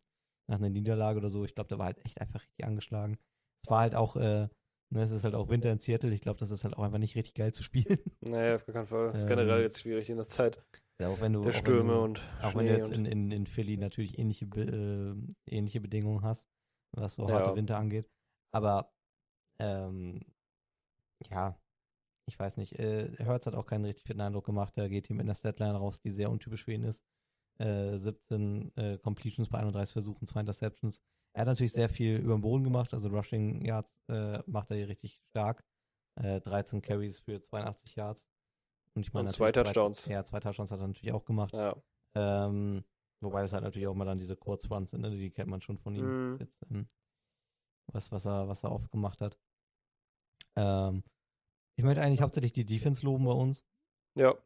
nach 0.48 0.58
einer 0.58 0.70
Niederlage 0.70 1.18
oder 1.18 1.28
so. 1.30 1.44
Ich 1.44 1.54
glaube, 1.54 1.68
der 1.68 1.78
war 1.78 1.86
halt 1.86 2.04
echt 2.04 2.20
einfach 2.20 2.42
richtig 2.42 2.64
angeschlagen. 2.64 3.18
Es 3.64 3.70
war 3.70 3.80
halt 3.80 3.94
auch, 3.94 4.16
äh, 4.16 4.48
ne, 4.90 5.02
es 5.02 5.10
ist 5.10 5.24
halt 5.24 5.34
auch 5.34 5.48
Winter 5.48 5.72
in 5.72 5.78
Seattle. 5.78 6.12
Ich 6.12 6.20
glaube, 6.20 6.38
das 6.38 6.50
ist 6.50 6.64
halt 6.64 6.76
auch 6.76 6.82
einfach 6.82 6.98
nicht 6.98 7.16
richtig 7.16 7.34
geil 7.34 7.52
zu 7.52 7.62
spielen. 7.62 7.98
nee, 8.20 8.54
auf 8.54 8.66
gar 8.66 8.74
keinen 8.74 8.86
Fall. 8.86 9.14
Ist 9.14 9.22
Ähm, 9.22 9.28
generell 9.28 9.62
jetzt 9.62 9.80
schwierig 9.80 10.10
in 10.10 10.16
der 10.16 10.26
Zeit 10.26 10.62
Ja, 11.00 11.08
auch 11.08 11.20
wenn 11.20 11.32
du, 11.32 11.44
der 11.44 11.50
auch 11.50 11.54
wenn 11.54 11.60
Stürme 11.60 11.98
du, 11.98 12.04
und 12.04 12.20
auch 12.42 12.54
wenn 12.54 12.66
Schnee 12.66 12.68
du 12.68 12.74
jetzt 12.74 12.90
in, 12.90 13.04
in, 13.06 13.30
in 13.30 13.46
Philly 13.46 13.76
natürlich 13.76 14.18
ähnliche, 14.18 14.44
äh, 14.44 15.14
ähnliche 15.50 15.80
Bedingungen 15.80 16.22
hast, 16.22 16.48
was 16.92 17.14
so 17.16 17.28
Ja. 17.28 17.34
harte 17.38 17.56
Winter 17.56 17.76
angeht. 17.78 18.08
Aber 18.52 18.92
ähm, 19.60 20.20
ja, 21.30 21.58
ich 22.28 22.38
weiß 22.38 22.56
nicht. 22.58 22.78
Äh, 22.78 23.16
Hertz 23.18 23.46
hat 23.46 23.54
auch 23.54 23.66
keinen 23.66 23.84
richtig 23.84 24.04
fitten 24.06 24.20
Eindruck 24.20 24.46
gemacht. 24.46 24.76
Er 24.78 24.88
geht 24.88 25.06
hier 25.08 25.16
mit 25.16 25.24
einer 25.24 25.34
Statline 25.34 25.76
raus, 25.76 26.00
die 26.00 26.10
sehr 26.10 26.30
untypisch 26.30 26.64
für 26.64 26.72
ihn 26.72 26.84
ist. 26.84 27.04
Äh, 27.58 27.96
17 27.98 28.76
äh, 28.76 28.98
Completions 28.98 29.48
bei 29.48 29.58
31 29.58 29.92
Versuchen, 29.92 30.26
zwei 30.26 30.40
Interceptions. 30.40 31.00
Er 31.34 31.42
hat 31.42 31.48
natürlich 31.48 31.72
sehr 31.72 31.88
viel 31.88 32.16
über 32.16 32.34
den 32.36 32.42
Boden 32.42 32.64
gemacht, 32.64 32.92
also 32.94 33.08
Rushing 33.08 33.64
Yards 33.64 34.00
äh, 34.08 34.40
macht 34.46 34.70
er 34.70 34.76
hier 34.76 34.88
richtig 34.88 35.20
stark. 35.30 35.64
Äh, 36.20 36.40
13 36.40 36.80
Carries 36.82 37.18
für 37.18 37.40
82 37.40 37.96
Yards. 37.96 38.26
Und 38.94 39.02
ich 39.02 39.12
meine, 39.12 39.28
Und 39.28 39.34
zwei 39.34 39.50
Touchdowns. 39.50 40.06
ja, 40.06 40.24
zwei 40.24 40.40
Touchdowns 40.40 40.70
hat 40.70 40.80
er 40.80 40.86
natürlich 40.86 41.12
auch 41.12 41.24
gemacht. 41.24 41.52
ja. 41.52 41.76
Ähm, 42.16 42.84
wobei 43.20 43.42
das 43.42 43.52
halt 43.52 43.64
natürlich 43.64 43.88
auch 43.88 43.94
mal 43.94 44.04
dann 44.04 44.18
diese 44.18 44.36
Kurzruns 44.36 44.92
sind, 44.92 45.00
ne? 45.00 45.10
die 45.10 45.30
kennt 45.30 45.50
man 45.50 45.60
schon 45.60 45.78
von 45.78 45.96
ihm. 45.96 46.34
Mhm. 46.34 46.38
Jetzt, 46.38 46.62
ähm, 46.70 46.88
was, 47.92 48.12
was, 48.12 48.26
er, 48.26 48.46
was 48.46 48.62
er 48.62 48.70
oft 48.70 48.90
gemacht 48.92 49.20
hat. 49.20 49.36
Ähm, 50.56 51.02
ich 51.76 51.84
möchte 51.84 52.02
eigentlich 52.02 52.22
hauptsächlich 52.22 52.52
die 52.52 52.64
Defense 52.64 53.04
loben 53.04 53.24
bei 53.24 53.32
uns. 53.32 53.64
Ja, 54.16 54.36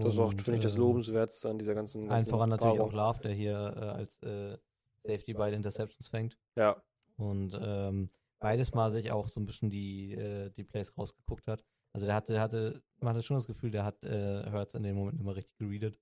das 0.00 0.14
ist 0.14 0.18
auch, 0.18 0.32
finde 0.32 0.54
ich, 0.54 0.60
das 0.62 0.74
ähm, 0.74 0.80
Lobenswerteste 0.80 1.50
an 1.50 1.58
dieser 1.58 1.74
ganzen, 1.74 2.02
Allen 2.02 2.08
ganzen 2.10 2.30
voran 2.30 2.48
natürlich 2.50 2.80
auch. 2.80 2.92
Love, 2.92 3.20
der 3.20 3.32
hier 3.32 3.52
äh, 3.76 3.80
als 3.80 4.22
äh, 4.22 4.56
Safety 5.04 5.34
beide 5.34 5.56
Interceptions 5.56 6.08
fängt. 6.08 6.38
Ja, 6.56 6.82
Und 7.16 7.58
ähm, 7.60 8.10
beides 8.40 8.72
mal 8.74 8.90
sich 8.90 9.10
auch 9.12 9.28
so 9.28 9.40
ein 9.40 9.46
bisschen 9.46 9.70
die, 9.70 10.12
äh, 10.14 10.50
die 10.50 10.64
Plays 10.64 10.96
rausgeguckt 10.96 11.46
hat. 11.46 11.64
Also 11.92 12.06
der 12.06 12.14
hatte, 12.14 12.40
hatte, 12.40 12.82
man 13.00 13.14
hatte 13.14 13.22
schon 13.22 13.36
das 13.36 13.46
Gefühl, 13.46 13.70
der 13.70 13.84
hat 13.84 14.02
äh, 14.04 14.50
Hurts 14.50 14.74
in 14.74 14.82
dem 14.82 14.96
Moment 14.96 15.20
immer 15.20 15.36
richtig 15.36 15.56
geredet. 15.58 15.98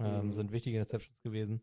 Ähm, 0.00 0.26
Mhm. 0.26 0.32
Sind 0.32 0.52
wichtige 0.52 0.76
Interceptions 0.76 1.20
gewesen. 1.22 1.62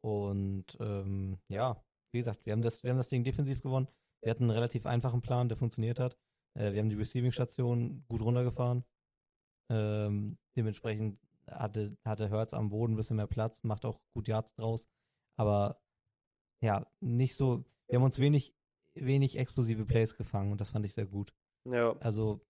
Und 0.00 0.76
ähm, 0.80 1.38
ja, 1.48 1.82
wie 2.12 2.18
gesagt, 2.18 2.46
wir 2.46 2.52
haben, 2.52 2.62
das, 2.62 2.82
wir 2.82 2.90
haben 2.90 2.96
das 2.98 3.08
Ding 3.08 3.24
defensiv 3.24 3.60
gewonnen. 3.62 3.88
Wir 4.22 4.30
hatten 4.30 4.44
einen 4.44 4.50
relativ 4.52 4.86
einfachen 4.86 5.20
Plan, 5.20 5.48
der 5.48 5.58
funktioniert 5.58 5.98
hat. 5.98 6.16
Äh, 6.54 6.72
wir 6.72 6.80
haben 6.80 6.88
die 6.88 6.94
Receiving-Station 6.96 8.04
gut 8.08 8.22
runtergefahren. 8.22 8.84
Ähm, 9.70 10.38
dementsprechend 10.56 11.18
hatte, 11.48 11.96
hatte 12.04 12.30
Hurts 12.30 12.54
am 12.54 12.68
Boden 12.70 12.94
ein 12.94 12.96
bisschen 12.96 13.16
mehr 13.16 13.26
Platz, 13.26 13.62
macht 13.62 13.84
auch 13.84 14.00
gut 14.14 14.28
Yards 14.28 14.54
draus. 14.54 14.86
Aber 15.38 15.80
ja, 16.62 16.86
nicht 17.00 17.36
so, 17.36 17.64
wir 17.88 17.98
haben 17.98 18.04
uns 18.04 18.18
wenig, 18.18 18.54
wenig 18.94 19.38
explosive 19.38 19.84
Plays 19.84 20.16
gefangen 20.16 20.52
und 20.52 20.60
das 20.60 20.70
fand 20.70 20.84
ich 20.84 20.94
sehr 20.94 21.06
gut. 21.06 21.34
ja, 21.64 21.96
Also 22.00 22.40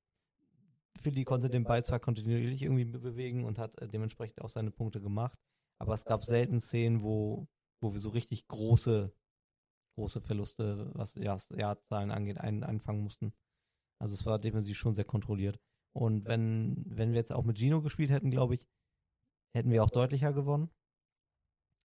Philly 1.01 1.25
konnte 1.25 1.51
den 1.51 1.65
Ball 1.65 1.85
zwar 1.85 2.01
kontinuierlich 2.01 2.63
irgendwie 2.63 2.85
be- 2.85 2.99
bewegen 2.99 3.45
und 3.45 3.59
hat 3.59 3.77
äh, 3.81 3.89
dementsprechend 3.89 4.41
auch 4.41 4.49
seine 4.49 4.71
Punkte 4.71 5.01
gemacht, 5.01 5.39
aber 5.79 5.95
es 5.95 6.05
gab 6.05 6.25
selten 6.25 6.61
Szenen, 6.61 7.03
wo, 7.03 7.49
wo 7.83 7.93
wir 7.93 8.01
so 8.01 8.09
richtig 8.11 8.47
große, 8.49 9.13
große 9.99 10.21
Verluste, 10.21 10.91
was 10.95 11.15
Yards- 11.17 11.51
Yardzahlen 11.51 12.11
angeht, 12.11 12.39
ein, 12.39 12.63
einfangen 12.65 13.03
mussten. 13.03 13.35
Also 14.01 14.15
es 14.15 14.25
war 14.25 14.39
defensiv 14.39 14.77
schon 14.77 14.95
sehr 14.95 15.05
kontrolliert. 15.05 15.59
Und 15.97 16.27
wenn, 16.27 16.85
wenn 16.86 17.12
wir 17.12 17.18
jetzt 17.18 17.32
auch 17.32 17.44
mit 17.44 17.56
Gino 17.59 17.81
gespielt 17.81 18.10
hätten, 18.10 18.31
glaube 18.31 18.55
ich, 18.55 18.66
hätten 19.55 19.70
wir 19.70 19.82
auch 19.82 19.90
deutlicher 19.90 20.32
gewonnen. 20.35 20.68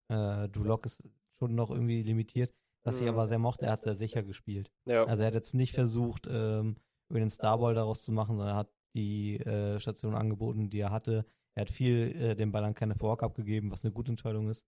Äh, 0.09 0.49
Drew 0.49 0.63
Lock 0.63 0.85
ist 0.85 1.07
schon 1.39 1.55
noch 1.55 1.71
irgendwie 1.71 2.03
limitiert. 2.03 2.53
Was 2.83 2.97
ich 2.97 3.03
Mhm. 3.03 3.09
aber 3.09 3.27
sehr 3.27 3.39
mochte, 3.39 3.67
er 3.67 3.73
hat 3.73 3.83
sehr 3.83 3.95
sicher 3.95 4.23
gespielt. 4.23 4.71
ja. 4.85 5.05
Also 5.05 5.23
er 5.23 5.27
hat 5.27 5.33
jetzt 5.35 5.53
nicht 5.53 5.73
versucht, 5.73 6.27
ähm, 6.29 6.75
über 7.09 7.19
den 7.19 7.29
Starball 7.29 7.73
daraus 7.75 8.03
zu 8.03 8.11
machen, 8.11 8.35
sondern 8.37 8.55
er 8.55 8.57
hat 8.57 8.71
die 8.95 9.37
äh, 9.37 9.79
Station 9.79 10.15
angeboten, 10.15 10.69
die 10.69 10.79
er 10.79 10.91
hatte. 10.91 11.25
Er 11.55 11.61
hat 11.61 11.71
viel 11.71 12.13
äh, 12.15 12.35
den 12.35 12.51
Ball 12.51 12.65
an 12.65 12.73
Kenneth 12.73 13.01
Walk 13.01 13.23
abgegeben, 13.23 13.71
was 13.71 13.85
eine 13.85 13.93
gute 13.93 14.11
Entscheidung 14.11 14.49
ist. 14.49 14.65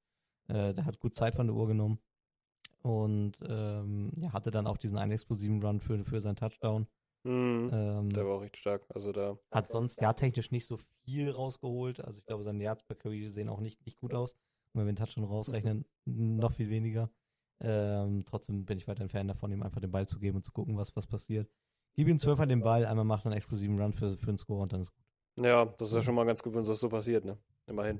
Äh, 0.47 0.73
der 0.73 0.85
hat 0.85 0.99
gut 0.99 1.15
Zeit 1.15 1.35
von 1.35 1.47
der 1.47 1.55
Uhr 1.55 1.67
genommen. 1.67 1.99
Und 2.81 3.39
ähm, 3.47 4.11
ja, 4.17 4.31
hatte 4.31 4.51
dann 4.51 4.67
auch 4.67 4.77
diesen 4.77 4.97
einen 4.97 5.11
explosiven 5.13 5.61
Run 5.63 5.79
für, 5.79 6.03
für 6.03 6.21
seinen 6.21 6.35
Touchdown. 6.35 6.87
Mhm. 7.23 7.69
Ähm, 7.71 8.09
Der 8.11 8.25
war 8.25 8.35
auch 8.35 8.41
richtig 8.41 8.61
stark. 8.61 8.83
Also 8.89 9.11
da, 9.11 9.37
hat 9.53 9.71
sonst 9.71 10.01
ja 10.01 10.13
technisch 10.13 10.51
nicht 10.51 10.65
so 10.65 10.77
viel 11.05 11.29
rausgeholt. 11.29 12.03
Also 12.03 12.19
ich 12.19 12.25
glaube, 12.25 12.43
seine 12.43 12.63
Yards 12.63 12.83
per 12.83 12.95
Carry 12.95 13.27
sehen 13.27 13.49
auch 13.49 13.59
nicht, 13.59 13.85
nicht 13.85 13.97
gut 13.97 14.13
aus. 14.13 14.33
Und 14.33 14.79
wenn 14.79 14.87
wir 14.87 14.93
den 14.93 14.97
Touchdown 14.97 15.23
rausrechnen, 15.23 15.85
noch 16.05 16.53
viel 16.53 16.69
weniger. 16.69 17.09
Ähm, 17.61 18.25
trotzdem 18.25 18.65
bin 18.65 18.77
ich 18.77 18.87
weiter 18.87 19.03
ein 19.03 19.09
Fan 19.09 19.27
davon, 19.27 19.51
ihm 19.51 19.63
einfach 19.63 19.79
den 19.79 19.91
Ball 19.91 20.07
zu 20.07 20.19
geben 20.19 20.37
und 20.37 20.43
zu 20.43 20.51
gucken, 20.51 20.75
was, 20.77 20.95
was 20.95 21.07
passiert. 21.07 21.49
Gib 21.95 22.07
ihm 22.07 22.17
zwölfmal 22.17 22.47
den 22.47 22.61
Ball, 22.61 22.85
einmal 22.85 23.05
macht 23.05 23.25
er 23.25 23.27
einen 23.27 23.37
exklusiven 23.37 23.79
Run 23.79 23.93
für, 23.93 24.17
für 24.17 24.27
einen 24.27 24.37
Score 24.37 24.63
und 24.63 24.73
dann 24.73 24.81
ist 24.81 24.91
gut. 24.91 25.45
ja, 25.45 25.65
das 25.65 25.89
ist 25.89 25.95
ja 25.95 26.01
schon 26.01 26.15
mal 26.15 26.25
ganz 26.25 26.41
gut, 26.41 26.53
wenn 26.55 26.63
das 26.63 26.79
so 26.79 26.89
passiert, 26.89 27.23
ne? 27.23 27.37
Immerhin. 27.67 27.99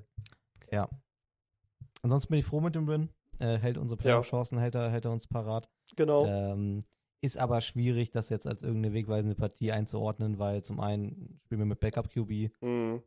Ansonsten 2.01 2.31
bin 2.31 2.39
ich 2.39 2.45
froh 2.45 2.59
mit 2.59 2.75
dem 2.75 2.87
Win. 2.87 3.09
Äh, 3.39 3.57
hält 3.57 3.77
unsere 3.77 3.97
Playoff-Chancen, 3.97 4.57
hält 4.59 4.75
er, 4.75 4.89
hält 4.91 5.05
er 5.05 5.11
uns 5.11 5.27
parat. 5.27 5.69
Genau. 5.95 6.25
Ähm, 6.25 6.81
ist 7.23 7.37
aber 7.37 7.61
schwierig, 7.61 8.11
das 8.11 8.27
jetzt 8.27 8.45
als 8.45 8.63
irgendeine 8.63 8.93
wegweisende 8.93 9.35
Partie 9.35 9.71
einzuordnen, 9.71 10.39
weil 10.39 10.61
zum 10.61 10.81
einen 10.81 11.39
spielen 11.45 11.61
wir 11.61 11.65
mit 11.65 11.79
Backup-QB. 11.79 12.51
Mhm. 12.61 13.01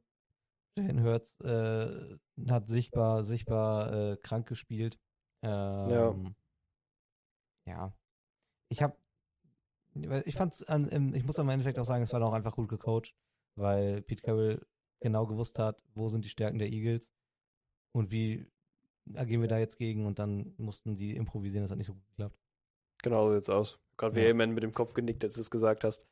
Jalen 0.78 1.04
Hurts 1.04 1.38
äh, 1.40 2.16
hat 2.48 2.68
sichtbar, 2.68 3.24
sichtbar 3.24 3.92
äh, 3.92 4.16
krank 4.16 4.48
gespielt. 4.48 4.98
Ähm, 5.42 6.34
ja. 7.66 7.94
Ich 8.70 8.82
habe, 8.82 8.96
ich 10.24 10.34
fand's, 10.34 10.62
an, 10.62 11.14
ich 11.14 11.24
muss 11.26 11.38
am 11.38 11.50
Endeffekt 11.50 11.78
auch 11.78 11.84
sagen, 11.84 12.02
es 12.02 12.12
war 12.14 12.22
auch 12.22 12.32
einfach 12.32 12.56
gut 12.56 12.70
gecoacht, 12.70 13.14
weil 13.54 14.00
Pete 14.00 14.22
Carroll 14.22 14.66
genau 15.00 15.26
gewusst 15.26 15.58
hat, 15.58 15.78
wo 15.94 16.08
sind 16.08 16.24
die 16.24 16.30
Stärken 16.30 16.58
der 16.58 16.72
Eagles 16.72 17.12
und 17.92 18.10
wie 18.10 18.50
agieren 19.14 19.42
wir 19.42 19.48
da 19.48 19.58
jetzt 19.58 19.76
gegen 19.76 20.06
und 20.06 20.18
dann 20.18 20.54
mussten 20.56 20.96
die 20.96 21.14
improvisieren, 21.16 21.64
das 21.64 21.70
hat 21.70 21.78
nicht 21.78 21.86
so 21.86 21.94
gut 21.94 22.08
geklappt. 22.08 22.40
Genau 23.02 23.28
so 23.28 23.34
sieht's 23.34 23.50
aus. 23.50 23.78
Gerade 23.96 24.16
Ja. 24.16 24.24
vehement 24.26 24.54
mit 24.54 24.62
dem 24.62 24.72
Kopf 24.72 24.94
genickt, 24.94 25.24
als 25.24 25.34
du 25.34 25.40
es 25.40 25.50
gesagt 25.50 25.84
hast. 25.84 26.06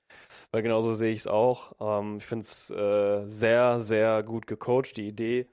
Weil 0.53 0.63
genauso 0.63 0.93
sehe 0.93 1.13
ich 1.13 1.21
es 1.21 1.27
auch. 1.27 1.73
Ähm, 1.81 2.17
ich 2.19 2.27
finde 2.27 2.43
es 2.43 2.71
äh, 2.71 3.27
sehr, 3.27 3.81
sehr 3.81 4.23
gut 4.23 4.47
gecoacht, 4.47 4.97
die 4.97 5.09
Idee, 5.09 5.47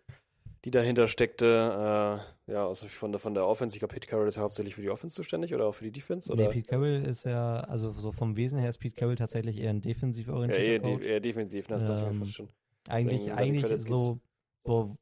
die 0.64 0.72
dahinter 0.72 1.08
steckte. 1.08 2.26
Äh, 2.48 2.52
ja, 2.54 2.68
also 2.68 2.88
von 2.88 3.12
der, 3.12 3.20
von 3.20 3.34
der 3.34 3.46
Offense. 3.46 3.76
Ich 3.76 3.80
glaube, 3.80 3.94
Pete 3.94 4.08
Carroll 4.08 4.28
ist 4.28 4.36
ja 4.38 4.44
hauptsächlich 4.44 4.76
für 4.76 4.82
die 4.82 4.90
Offense 4.90 5.16
zuständig 5.16 5.54
oder 5.56 5.66
auch 5.68 5.76
für 5.76 5.84
die 5.86 5.92
Defense? 5.92 6.32
Nee, 6.34 6.44
Oder? 6.44 6.50
Pete 6.52 6.68
Carroll 6.70 7.04
ist 7.06 7.24
ja, 7.26 7.62
also 7.62 7.92
so 7.92 8.12
vom 8.12 8.36
Wesen 8.38 8.58
her 8.60 8.70
ist 8.70 8.78
Pete 8.78 8.96
Carroll 8.96 9.16
tatsächlich 9.16 9.60
eher 9.60 9.70
ein 9.72 9.82
defensiv 9.82 10.28
ja, 10.28 10.34
orientierter 10.34 10.70
eher, 10.72 10.80
Coach. 10.80 11.02
de 11.02 11.10
eher 11.10 11.20
defensiv, 11.20 11.70
ne? 11.70 11.76
das 11.76 11.86
dachte 11.86 12.00
ich 12.02 12.06
mir 12.06 12.12
Ähm, 12.12 12.20
fast 12.20 12.34
schon. 12.36 12.50
eigentlich, 12.90 13.22
Deswegen 13.22 13.38
eigentlich 13.38 13.64
Credits 13.64 13.84
so, 13.88 14.20
so 14.66 14.98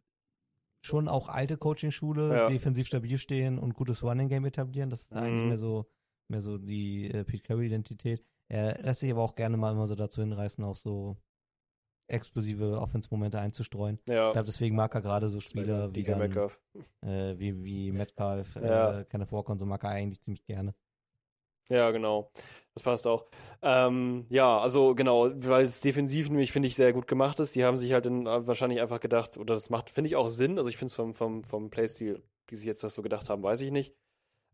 schon 0.81 1.07
auch 1.07 1.27
alte 1.29 1.57
Coaching-Schule, 1.57 2.35
Ja. 2.35 2.49
defensiv 2.49 2.87
stabil 2.87 3.17
stehen 3.17 3.59
und 3.59 3.73
gutes 3.73 4.01
Running-Game 4.03 4.45
etablieren. 4.45 4.89
Das 4.89 5.03
ist 5.03 5.13
eigentlich 5.13 5.41
Mhm. 5.43 5.47
mehr 5.49 5.57
so, 5.57 5.85
mehr 6.29 6.41
so 6.41 6.57
die 6.57 7.09
äh, 7.11 7.23
Pete 7.23 7.43
Carroll-Identität. 7.43 8.23
Er 8.47 8.81
lässt 8.81 9.01
sich 9.01 9.11
aber 9.11 9.21
auch 9.23 9.35
gerne 9.35 9.57
mal 9.57 9.71
immer 9.71 9.87
so 9.87 9.95
dazu 9.95 10.21
hinreißen, 10.21 10.63
auch 10.63 10.75
so 10.75 11.17
explosive 12.07 12.79
Offense-Momente 12.79 13.39
einzustreuen. 13.39 13.99
Ja, 14.07 14.27
Ich 14.29 14.33
glaube, 14.33 14.45
deswegen 14.47 14.75
mag 14.75 14.93
er 14.95 15.01
gerade 15.01 15.27
so 15.29 15.39
Spieler 15.39 15.93
wie, 15.93 16.03
dann, 16.03 16.17
Metcalf. 16.19 16.59
äh, 17.01 17.37
wie, 17.37 17.63
wie 17.63 17.91
Metcalf, 17.91 18.55
Ja. 18.55 18.99
äh, 19.01 19.05
Kenneth 19.05 19.31
Walker 19.31 19.51
und 19.51 19.59
so 19.59 19.65
mag 19.65 19.83
er 19.83 19.91
eigentlich 19.91 20.21
ziemlich 20.21 20.43
gerne. 20.45 20.73
Ja, 21.69 21.91
genau. 21.91 22.31
Das 22.73 22.81
passt 22.81 23.05
auch. 23.05 23.27
Ähm, 23.61 24.25
ja, 24.29 24.57
also 24.57 24.95
genau, 24.95 25.29
weil 25.45 25.65
es 25.65 25.81
defensiv 25.81 26.29
nämlich, 26.29 26.51
finde 26.51 26.67
ich, 26.67 26.75
sehr 26.75 26.93
gut 26.93 27.05
gemacht 27.05 27.39
ist. 27.39 27.55
Die 27.55 27.63
haben 27.63 27.77
sich 27.77 27.93
halt 27.93 28.07
dann 28.07 28.25
äh, 28.25 28.47
wahrscheinlich 28.47 28.81
einfach 28.81 28.99
gedacht, 28.99 29.37
oder 29.37 29.53
das 29.53 29.69
macht, 29.69 29.91
finde 29.91 30.07
ich, 30.07 30.15
auch 30.15 30.29
Sinn. 30.29 30.57
Also 30.57 30.67
ich 30.69 30.77
finde 30.77 30.87
es 30.87 30.95
vom, 30.95 31.13
vom, 31.13 31.43
vom 31.43 31.69
Playstil, 31.69 32.23
wie 32.47 32.55
sie 32.55 32.65
jetzt 32.65 32.83
das 32.83 32.95
so 32.95 33.03
gedacht 33.03 33.29
haben, 33.29 33.43
weiß 33.43 33.61
ich 33.61 33.71
nicht. 33.71 33.93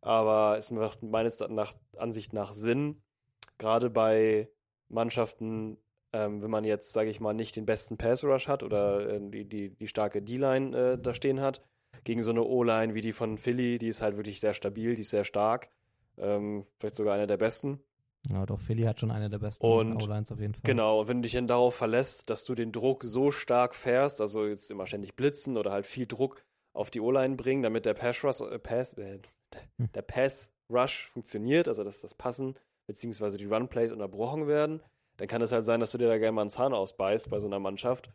Aber 0.05 0.55
es 0.55 0.69
macht 0.69 1.01
meines 1.01 1.39
nach, 1.39 1.73
Ansicht 1.97 2.31
nach 2.31 2.53
Sinn. 2.53 3.01
Gerade 3.57 3.89
bei 3.89 4.47
Mannschaften, 4.87 5.77
ähm, 6.13 6.43
wenn 6.43 6.51
man 6.51 6.63
jetzt, 6.63 6.93
sage 6.93 7.09
ich 7.09 7.19
mal, 7.19 7.33
nicht 7.33 7.55
den 7.55 7.65
besten 7.65 7.97
Pass-Rush 7.97 8.47
hat 8.47 8.61
oder 8.61 9.09
äh, 9.09 9.19
die, 9.19 9.45
die, 9.45 9.69
die 9.71 9.87
starke 9.87 10.21
D-Line 10.21 10.77
äh, 10.77 10.97
da 11.01 11.15
stehen 11.15 11.41
hat, 11.41 11.63
gegen 12.03 12.21
so 12.21 12.29
eine 12.29 12.43
O-Line 12.43 12.93
wie 12.93 13.01
die 13.01 13.13
von 13.13 13.39
Philly, 13.39 13.79
die 13.79 13.87
ist 13.87 14.03
halt 14.03 14.15
wirklich 14.15 14.39
sehr 14.39 14.53
stabil, 14.53 14.93
die 14.93 15.01
ist 15.01 15.09
sehr 15.09 15.23
stark. 15.23 15.71
Ähm, 16.19 16.67
vielleicht 16.77 16.95
sogar 16.95 17.15
einer 17.15 17.25
der 17.25 17.37
besten. 17.37 17.79
Ja, 18.29 18.45
doch, 18.45 18.59
Philly 18.59 18.83
hat 18.83 18.99
schon 18.99 19.09
eine 19.09 19.31
der 19.31 19.39
besten 19.39 19.65
O-Lines 19.65 20.31
auf 20.31 20.39
jeden 20.39 20.53
Fall. 20.53 20.61
Genau, 20.63 21.01
und 21.01 21.07
wenn 21.07 21.17
du 21.17 21.21
dich 21.23 21.33
dann 21.33 21.47
darauf 21.47 21.73
verlässt, 21.73 22.29
dass 22.29 22.43
du 22.43 22.53
den 22.53 22.71
Druck 22.71 23.03
so 23.03 23.31
stark 23.31 23.73
fährst, 23.73 24.21
also 24.21 24.45
jetzt 24.45 24.69
immer 24.69 24.85
ständig 24.85 25.15
blitzen 25.15 25.57
oder 25.57 25.71
halt 25.71 25.87
viel 25.87 26.05
Druck 26.05 26.45
auf 26.73 26.91
die 26.91 27.01
O-Line 27.01 27.37
bringen, 27.37 27.63
damit 27.63 27.87
der 27.87 27.95
Pass 27.95 28.23
Rush, 28.23 28.41
äh, 28.41 28.59
Pass, 28.59 28.93
äh. 28.93 29.19
Der 29.77 30.01
Pass 30.01 30.51
Rush 30.69 31.09
funktioniert, 31.09 31.67
also 31.67 31.83
dass 31.83 32.01
das 32.01 32.13
Passen 32.13 32.55
beziehungsweise 32.87 33.37
die 33.37 33.45
Run 33.45 33.67
Plays 33.67 33.91
unterbrochen 33.91 34.47
werden, 34.47 34.81
dann 35.17 35.27
kann 35.27 35.41
es 35.41 35.51
halt 35.51 35.65
sein, 35.65 35.79
dass 35.79 35.91
du 35.91 35.97
dir 35.97 36.07
da 36.07 36.17
gerne 36.17 36.33
mal 36.33 36.41
einen 36.41 36.49
Zahn 36.49 36.73
ausbeißt 36.73 37.29
bei 37.29 37.39
so 37.39 37.47
einer 37.47 37.59
Mannschaft. 37.59 38.11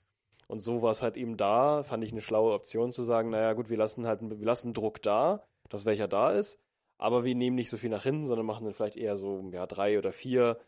Und 0.46 0.58
so 0.58 0.82
war 0.82 0.90
es 0.90 1.02
halt 1.02 1.16
eben 1.16 1.36
da, 1.36 1.82
fand 1.84 2.02
ich 2.02 2.12
eine 2.12 2.22
schlaue 2.22 2.54
Option 2.54 2.92
zu 2.92 3.02
sagen, 3.04 3.30
naja 3.30 3.52
gut, 3.52 3.70
wir 3.70 3.76
lassen 3.76 4.06
halt, 4.06 4.20
wir 4.22 4.46
lassen 4.46 4.74
Druck 4.74 5.00
da, 5.00 5.44
dass 5.68 5.84
welcher 5.84 6.08
da 6.08 6.32
ist, 6.32 6.58
aber 6.98 7.24
wir 7.24 7.34
nehmen 7.34 7.56
nicht 7.56 7.70
so 7.70 7.76
viel 7.76 7.90
nach 7.90 8.02
hinten, 8.02 8.24
sondern 8.24 8.46
machen 8.46 8.64
dann 8.64 8.74
vielleicht 8.74 8.96
eher 8.96 9.16
so, 9.16 9.48
ja, 9.52 9.66
drei 9.66 9.96
oder 9.96 10.12
vier. 10.12 10.58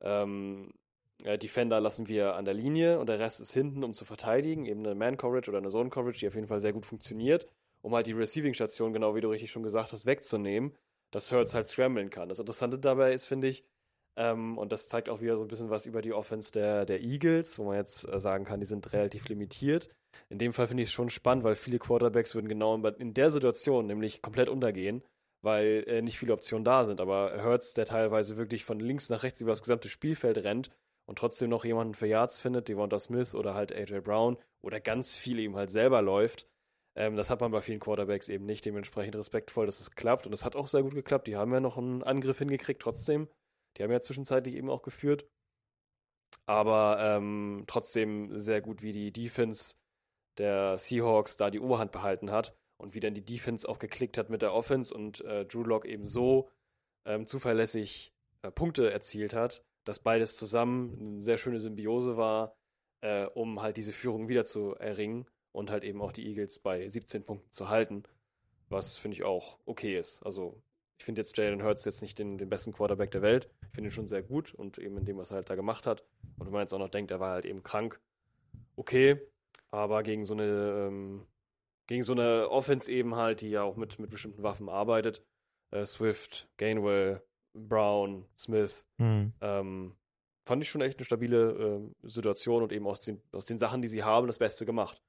Ähm, 0.00 0.72
äh, 1.24 1.36
Defender 1.36 1.80
lassen 1.80 2.08
wir 2.08 2.36
an 2.36 2.44
der 2.44 2.54
Linie 2.54 2.98
und 2.98 3.08
der 3.08 3.18
Rest 3.18 3.40
ist 3.40 3.52
hinten, 3.52 3.84
um 3.84 3.92
zu 3.92 4.04
verteidigen, 4.04 4.66
eben 4.66 4.86
eine 4.86 4.94
Man-Coverage 4.94 5.50
oder 5.50 5.58
eine 5.58 5.68
Zone-Coverage, 5.68 6.20
die 6.20 6.28
auf 6.28 6.34
jeden 6.34 6.46
Fall 6.46 6.60
sehr 6.60 6.72
gut 6.72 6.86
funktioniert, 6.86 7.48
um 7.84 7.94
halt 7.94 8.06
die 8.06 8.12
Receiving-Station, 8.12 8.92
genau 8.92 9.14
wie 9.14 9.20
du 9.20 9.28
richtig 9.28 9.50
schon 9.50 9.62
gesagt 9.62 9.92
hast, 9.92 10.06
wegzunehmen, 10.06 10.74
dass 11.12 11.30
Hurts 11.30 11.54
halt 11.54 11.66
scramblen 11.66 12.08
kann. 12.08 12.28
Das 12.28 12.38
Interessante 12.38 12.78
dabei 12.78 13.12
ist, 13.12 13.26
finde 13.26 13.48
ich, 13.48 13.64
ähm, 14.16 14.56
und 14.56 14.72
das 14.72 14.88
zeigt 14.88 15.08
auch 15.08 15.20
wieder 15.20 15.36
so 15.36 15.44
ein 15.44 15.48
bisschen 15.48 15.70
was 15.70 15.84
über 15.86 16.00
die 16.00 16.12
Offense 16.12 16.50
der, 16.50 16.86
der 16.86 17.02
Eagles, 17.02 17.58
wo 17.58 17.64
man 17.64 17.76
jetzt 17.76 18.08
äh, 18.08 18.18
sagen 18.18 18.44
kann, 18.44 18.60
die 18.60 18.66
sind 18.66 18.92
relativ 18.92 19.28
limitiert. 19.28 19.90
In 20.30 20.38
dem 20.38 20.52
Fall 20.52 20.68
finde 20.68 20.82
ich 20.82 20.88
es 20.88 20.92
schon 20.92 21.10
spannend, 21.10 21.44
weil 21.44 21.56
viele 21.56 21.78
Quarterbacks 21.78 22.34
würden 22.34 22.48
genau 22.48 22.74
in, 22.74 23.14
der 23.14 23.30
Situation 23.30 23.86
nämlich 23.86 24.22
komplett 24.22 24.48
untergehen, 24.48 25.02
weil 25.42 25.84
äh, 25.86 26.00
nicht 26.00 26.18
viele 26.18 26.32
Optionen 26.32 26.64
da 26.64 26.84
sind. 26.84 27.00
Aber 27.00 27.44
Hurts, 27.44 27.74
der 27.74 27.84
teilweise 27.84 28.36
wirklich 28.36 28.64
von 28.64 28.80
links 28.80 29.10
nach 29.10 29.24
rechts 29.24 29.40
über 29.40 29.50
das 29.52 29.62
gesamte 29.62 29.88
Spielfeld 29.90 30.38
rennt 30.38 30.70
und 31.06 31.18
trotzdem 31.18 31.50
noch 31.50 31.64
jemanden 31.64 31.94
für 31.94 32.06
Yards 32.06 32.38
findet, 32.38 32.68
Devonta 32.68 32.98
Smith 32.98 33.34
oder 33.34 33.54
halt 33.54 33.72
AJ 33.72 34.00
Brown 34.00 34.38
oder 34.62 34.80
ganz 34.80 35.16
viel 35.16 35.38
eben 35.40 35.56
halt 35.56 35.70
selber 35.70 36.00
läuft. 36.00 36.46
Ähm, 36.96 37.16
das 37.16 37.30
hat 37.30 37.40
man 37.40 37.50
bei 37.50 37.60
vielen 37.60 37.80
Quarterbacks 37.80 38.28
eben 38.28 38.44
nicht. 38.44 38.64
Dementsprechend 38.64 39.16
respektvoll, 39.16 39.66
dass 39.66 39.80
es 39.80 39.92
klappt. 39.92 40.26
Und 40.26 40.32
es 40.32 40.44
hat 40.44 40.56
auch 40.56 40.66
sehr 40.66 40.82
gut 40.82 40.94
geklappt. 40.94 41.26
Die 41.26 41.36
haben 41.36 41.52
ja 41.52 41.60
noch 41.60 41.76
einen 41.76 42.02
Angriff 42.02 42.38
hingekriegt, 42.38 42.82
trotzdem. 42.82 43.28
Die 43.76 43.82
haben 43.82 43.90
ja 43.90 44.00
zwischenzeitlich 44.00 44.54
eben 44.54 44.70
auch 44.70 44.82
geführt. 44.82 45.26
Aber 46.46 46.98
ähm, 47.00 47.64
trotzdem 47.66 48.38
sehr 48.38 48.60
gut, 48.60 48.82
wie 48.82 48.92
die 48.92 49.12
Defense 49.12 49.76
der 50.38 50.78
Seahawks 50.78 51.36
da 51.36 51.50
die 51.50 51.60
Oberhand 51.60 51.92
behalten 51.92 52.30
hat 52.30 52.56
und 52.76 52.94
wie 52.94 53.00
dann 53.00 53.14
die 53.14 53.24
Defense 53.24 53.68
auch 53.68 53.78
geklickt 53.78 54.18
hat 54.18 54.30
mit 54.30 54.42
der 54.42 54.52
Offense 54.52 54.92
und 54.92 55.20
äh, 55.22 55.44
Drew 55.46 55.62
Lock 55.62 55.84
eben 55.84 56.06
so 56.06 56.50
ähm, 57.06 57.26
zuverlässig 57.26 58.12
äh, 58.42 58.50
Punkte 58.50 58.90
erzielt 58.90 59.32
hat, 59.32 59.64
dass 59.84 60.00
beides 60.00 60.36
zusammen 60.36 60.98
eine 61.00 61.20
sehr 61.20 61.38
schöne 61.38 61.60
Symbiose 61.60 62.16
war, 62.16 62.56
äh, 63.00 63.26
um 63.26 63.62
halt 63.62 63.76
diese 63.76 63.92
Führung 63.92 64.28
wieder 64.28 64.44
zu 64.44 64.74
erringen 64.74 65.26
und 65.54 65.70
halt 65.70 65.84
eben 65.84 66.02
auch 66.02 66.12
die 66.12 66.26
Eagles 66.26 66.58
bei 66.58 66.86
17 66.88 67.24
Punkten 67.24 67.50
zu 67.50 67.68
halten, 67.68 68.02
was 68.68 68.96
finde 68.96 69.16
ich 69.16 69.22
auch 69.24 69.58
okay 69.66 69.96
ist. 69.98 70.22
Also 70.24 70.60
ich 70.98 71.04
finde 71.04 71.20
jetzt 71.20 71.36
Jalen 71.36 71.62
Hurts 71.62 71.84
jetzt 71.84 72.02
nicht 72.02 72.18
den, 72.18 72.38
den 72.38 72.48
besten 72.48 72.72
Quarterback 72.72 73.10
der 73.12 73.22
Welt. 73.22 73.48
Ich 73.62 73.74
finde 73.74 73.88
ihn 73.88 73.92
schon 73.92 74.08
sehr 74.08 74.22
gut 74.22 74.52
und 74.54 74.78
eben 74.78 74.96
in 74.98 75.04
dem, 75.04 75.16
was 75.16 75.30
er 75.30 75.36
halt 75.36 75.50
da 75.50 75.54
gemacht 75.54 75.86
hat. 75.86 76.02
Und 76.38 76.46
wenn 76.46 76.52
man 76.52 76.62
jetzt 76.62 76.72
auch 76.74 76.78
noch 76.78 76.88
denkt, 76.88 77.10
er 77.10 77.20
war 77.20 77.32
halt 77.32 77.44
eben 77.44 77.62
krank, 77.62 78.00
okay, 78.76 79.20
aber 79.70 80.02
gegen 80.02 80.24
so 80.24 80.34
eine, 80.34 80.88
ähm, 80.88 81.26
gegen 81.86 82.02
so 82.02 82.12
eine 82.12 82.48
Offense 82.50 82.90
eben 82.90 83.14
halt, 83.14 83.40
die 83.40 83.50
ja 83.50 83.62
auch 83.62 83.76
mit, 83.76 83.98
mit 83.98 84.10
bestimmten 84.10 84.42
Waffen 84.42 84.68
arbeitet, 84.68 85.22
äh, 85.70 85.84
Swift, 85.84 86.48
Gainwell, 86.56 87.22
Brown, 87.54 88.24
Smith, 88.38 88.84
Hm. 88.98 89.32
ähm, 89.40 89.94
fand 90.46 90.62
ich 90.62 90.68
schon 90.68 90.80
echt 90.80 90.98
eine 90.98 91.04
stabile 91.04 91.52
ähm, 91.52 91.92
Situation 92.02 92.62
und 92.62 92.72
eben 92.72 92.86
aus 92.86 93.00
den, 93.00 93.20
aus 93.32 93.44
den 93.44 93.58
Sachen, 93.58 93.82
die 93.82 93.88
sie 93.88 94.02
haben, 94.02 94.26
das 94.26 94.38
Beste 94.38 94.66
gemacht. 94.66 95.00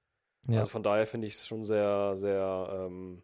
Ja. 0.48 0.60
Also 0.60 0.70
von 0.70 0.84
daher 0.84 1.08
finde 1.08 1.28
ich 1.28 1.36
es 1.36 1.48
schon 1.48 1.64
sehr, 1.64 2.16
sehr 2.16 2.88
ähm, 2.88 3.24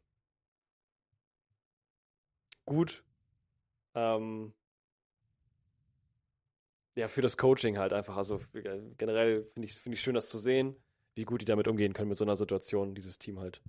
gut. 2.65 3.03
Ähm, 3.93 4.53
ja, 6.95 7.07
für 7.07 7.22
das 7.22 7.38
Coaching 7.38 7.77
halt 7.77 7.93
einfach. 7.93 8.18
Also 8.18 8.39
generell 8.98 9.45
finde 9.53 9.65
ich 9.65 9.73
es 9.73 9.80
find 9.80 9.95
ich 9.95 10.02
schön, 10.02 10.15
das 10.15 10.30
zu 10.30 10.38
sehen, 10.38 10.76
wie 11.15 11.23
gut 11.23 11.41
die 11.41 11.45
damit 11.45 11.68
umgehen 11.68 11.93
können, 11.93 12.10
mit 12.10 12.18
so 12.18 12.26
einer 12.26 12.35
Situation, 12.35 12.95
dieses 12.95 13.19
Team 13.19 13.39
halt 13.39 13.61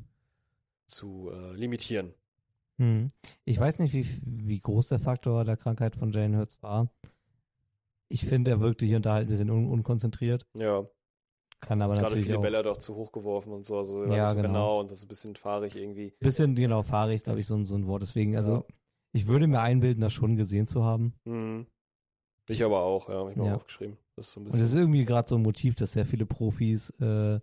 zu 0.87 1.31
äh, 1.33 1.55
limitieren. 1.55 2.15
Hm. 2.79 3.09
Ich 3.45 3.59
weiß 3.59 3.79
nicht, 3.79 3.93
wie, 3.93 4.07
wie 4.25 4.59
groß 4.59 4.89
der 4.89 4.99
Faktor 4.99 5.45
der 5.45 5.57
Krankheit 5.57 5.95
von 5.95 6.13
Jalen 6.13 6.37
Hurts 6.37 6.63
war. 6.63 6.91
Ich 8.09 8.27
finde, 8.27 8.51
er 8.51 8.61
wirkte 8.61 8.85
hier 8.87 8.97
und 8.97 9.07
da 9.07 9.15
halt 9.15 9.27
ein 9.27 9.31
bisschen 9.31 9.51
un 9.51 9.71
unkonzentriert. 9.71 10.47
Ja, 10.55 10.87
Kann 11.63 11.81
aber 11.81 11.95
gerade 11.95 12.05
natürlich 12.07 12.25
viele 12.27 12.39
auch 12.39 12.43
Bälle 12.43 12.59
hat 12.59 12.67
auch 12.67 12.77
zu 12.77 12.95
hoch 12.97 13.13
geworfen 13.13 13.53
und 13.53 13.65
so. 13.65 13.79
Also 13.79 14.05
Ja, 14.07 14.27
so 14.27 14.37
genau. 14.37 14.49
genau 14.49 14.81
und 14.81 14.91
das 14.91 14.99
ist 14.99 15.05
ein 15.05 15.09
bisschen 15.09 15.37
fahrig 15.37 15.77
irgendwie. 15.77 16.13
bisschen 16.21 16.55
genau 16.57 16.83
fahrig, 16.83 17.15
ist, 17.17 17.25
glaube 17.25 17.41
ich, 17.41 17.47
so, 17.47 17.55
ein- 17.55 17.65
so 17.65 17.75
ein 17.77 17.87
Wort. 17.87 18.03
Deswegen, 18.03 18.37
also 18.37 18.53
Ja. 18.57 18.65
ich 19.13 19.27
würde 19.29 19.47
mir 19.47 19.61
einbilden, 19.61 20.01
das 20.01 20.13
schon 20.13 20.37
gesehen 20.37 20.67
zu 20.67 20.85
haben. 20.85 21.15
Mhm. 21.25 21.67
Ich 22.49 22.63
aber 22.65 22.83
auch, 22.83 23.09
ja, 23.09 23.21
hab 23.21 23.31
ich 23.31 23.37
mir 23.37 23.47
Ja. 23.47 23.55
aufgeschrieben. 23.55 23.97
Das 24.17 24.27
ist 24.27 24.33
so 24.35 24.41
ein 24.41 24.47
Und 24.47 24.55
es 24.55 24.59
ist 24.59 24.63
bisschen. 24.67 24.81
irgendwie 24.81 25.05
gerade 25.05 25.29
so 25.29 25.37
ein 25.37 25.43
Motiv, 25.43 25.77
dass 25.77 25.93
sehr 25.93 26.05
viele 26.05 26.27
Profis 26.27 26.91
äh, 27.01 27.39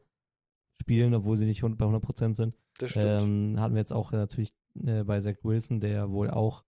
spielen, 0.81 1.13
obwohl 1.15 1.37
sie 1.37 1.45
nicht 1.45 1.61
bei 1.61 1.85
100% 1.85 2.35
sind. 2.35 2.55
Das 2.77 2.89
stimmt. 2.91 3.05
Ähm, 3.21 3.59
hatten 3.59 3.73
wir 3.73 3.79
jetzt 3.79 3.93
auch 3.93 4.11
äh, 4.11 4.17
natürlich 4.17 4.53
äh, 4.85 5.03
bei 5.03 5.19
Zach 5.21 5.35
Wilson, 5.43 5.79
der 5.79 6.11
wohl 6.11 6.29
auch 6.29 6.63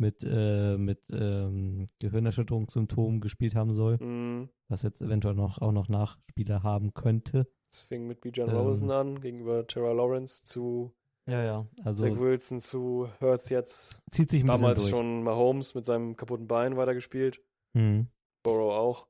mit, 0.00 0.24
äh, 0.24 0.76
mit 0.76 1.00
ähm, 1.12 1.88
Gehirnerschütterungssymptomen 2.00 3.20
gespielt 3.20 3.54
haben 3.54 3.74
soll, 3.74 3.98
Mhm. 3.98 4.48
was 4.68 4.82
jetzt 4.82 5.00
eventuell 5.02 5.34
noch 5.34 5.58
auch 5.60 5.72
noch 5.72 5.88
Nachspieler 5.88 6.62
haben 6.62 6.92
könnte. 6.94 7.46
Es 7.72 7.82
fing 7.82 8.06
mit 8.06 8.20
Bijan 8.20 8.48
Ähm. 8.48 8.56
Robinson 8.56 8.90
an, 8.90 9.20
gegenüber 9.20 9.66
Terra 9.66 9.92
Lawrence 9.92 10.42
zu 10.42 10.92
Ja, 11.28 11.44
ja. 11.44 11.66
Also 11.84 12.08
Zach 12.08 12.18
Wilson 12.18 12.58
zu 12.58 13.08
Hurts 13.20 13.50
jetzt. 13.50 14.00
zieht 14.10 14.30
sich 14.30 14.42
ein 14.42 14.46
Damals 14.48 14.80
bisschen 14.80 14.90
durch. 14.90 14.90
schon 14.90 15.22
Mahomes 15.22 15.74
mit 15.74 15.84
seinem 15.84 16.16
kaputten 16.16 16.48
Bein 16.48 16.76
weitergespielt. 16.76 17.40
Mhm. 17.74 18.08
Burrow 18.42 18.72
auch. 18.72 19.06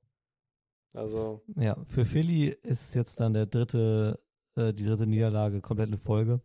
Also, 0.94 1.40
Ja, 1.56 1.76
für 1.86 2.04
Philly 2.04 2.48
ist 2.48 2.88
es 2.88 2.94
jetzt 2.94 3.20
dann 3.20 3.32
der 3.32 3.46
dritte, 3.46 4.18
äh, 4.56 4.72
die 4.72 4.84
dritte 4.84 5.06
Niederlage 5.06 5.60
komplett 5.60 5.88
in 5.88 5.98
Folge. 5.98 6.40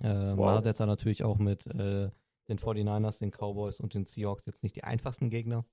Äh, 0.00 0.08
Wow. 0.36 0.36
Man 0.36 0.54
hat 0.58 0.66
jetzt 0.66 0.78
dann 0.80 0.88
natürlich 0.88 1.24
auch 1.24 1.38
mit 1.38 1.66
äh, 1.66 2.10
den 2.48 2.58
49ers, 2.58 3.18
den 3.18 3.30
Cowboys 3.30 3.80
und 3.80 3.94
den 3.94 4.04
Seahawks 4.06 4.46
jetzt 4.46 4.62
nicht 4.62 4.76
die 4.76 4.84
einfachsten 4.84 5.30
Gegner. 5.30 5.64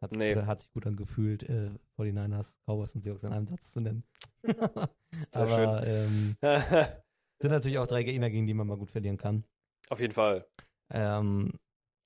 Hat 0.00 0.10
sich, 0.10 0.18
Nee. 0.18 0.34
gut, 0.34 0.46
hat 0.46 0.60
sich 0.60 0.70
gut 0.72 0.86
angefühlt, 0.86 1.44
äh, 1.44 1.70
49ers, 1.96 2.58
Cowboys 2.66 2.94
und 2.94 3.02
Seahawks 3.04 3.22
in 3.22 3.32
einem 3.32 3.46
Satz 3.46 3.70
zu 3.72 3.80
nennen. 3.80 4.04
Sehr 4.44 4.88
Aber 5.32 5.86
ähm, 5.86 6.36
sind 7.40 7.50
natürlich 7.52 7.78
auch 7.78 7.86
drei 7.86 8.02
Gegner, 8.02 8.28
gegen 8.30 8.46
die 8.46 8.54
man 8.54 8.66
mal 8.66 8.76
gut 8.78 8.90
verlieren 8.90 9.16
kann. 9.16 9.44
auf 9.88 10.00
jeden 10.00 10.14
Fall. 10.14 10.46
Ähm, 10.90 11.52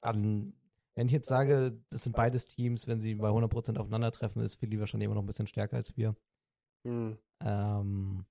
an, 0.03 0.53
wenn 0.95 1.07
ich 1.07 1.13
jetzt 1.13 1.29
sage, 1.29 1.81
das 1.91 2.05
sind 2.05 2.15
beides 2.15 2.47
Teams, 2.49 2.87
wenn 2.87 3.01
sie 3.01 3.15
bei 3.15 3.29
100% 3.29 3.79
aufeinandertreffen, 3.79 4.43
ist 4.43 4.57
Philly 4.57 4.79
wahrscheinlich 4.79 5.07
immer 5.07 5.15
noch 5.15 5.23
ein 5.23 5.27
bisschen 5.27 5.47
stärker 5.47 5.77
als 5.77 5.97
wir. 5.97 6.15
Hm. 6.87 7.19
Ähm, 7.41 8.27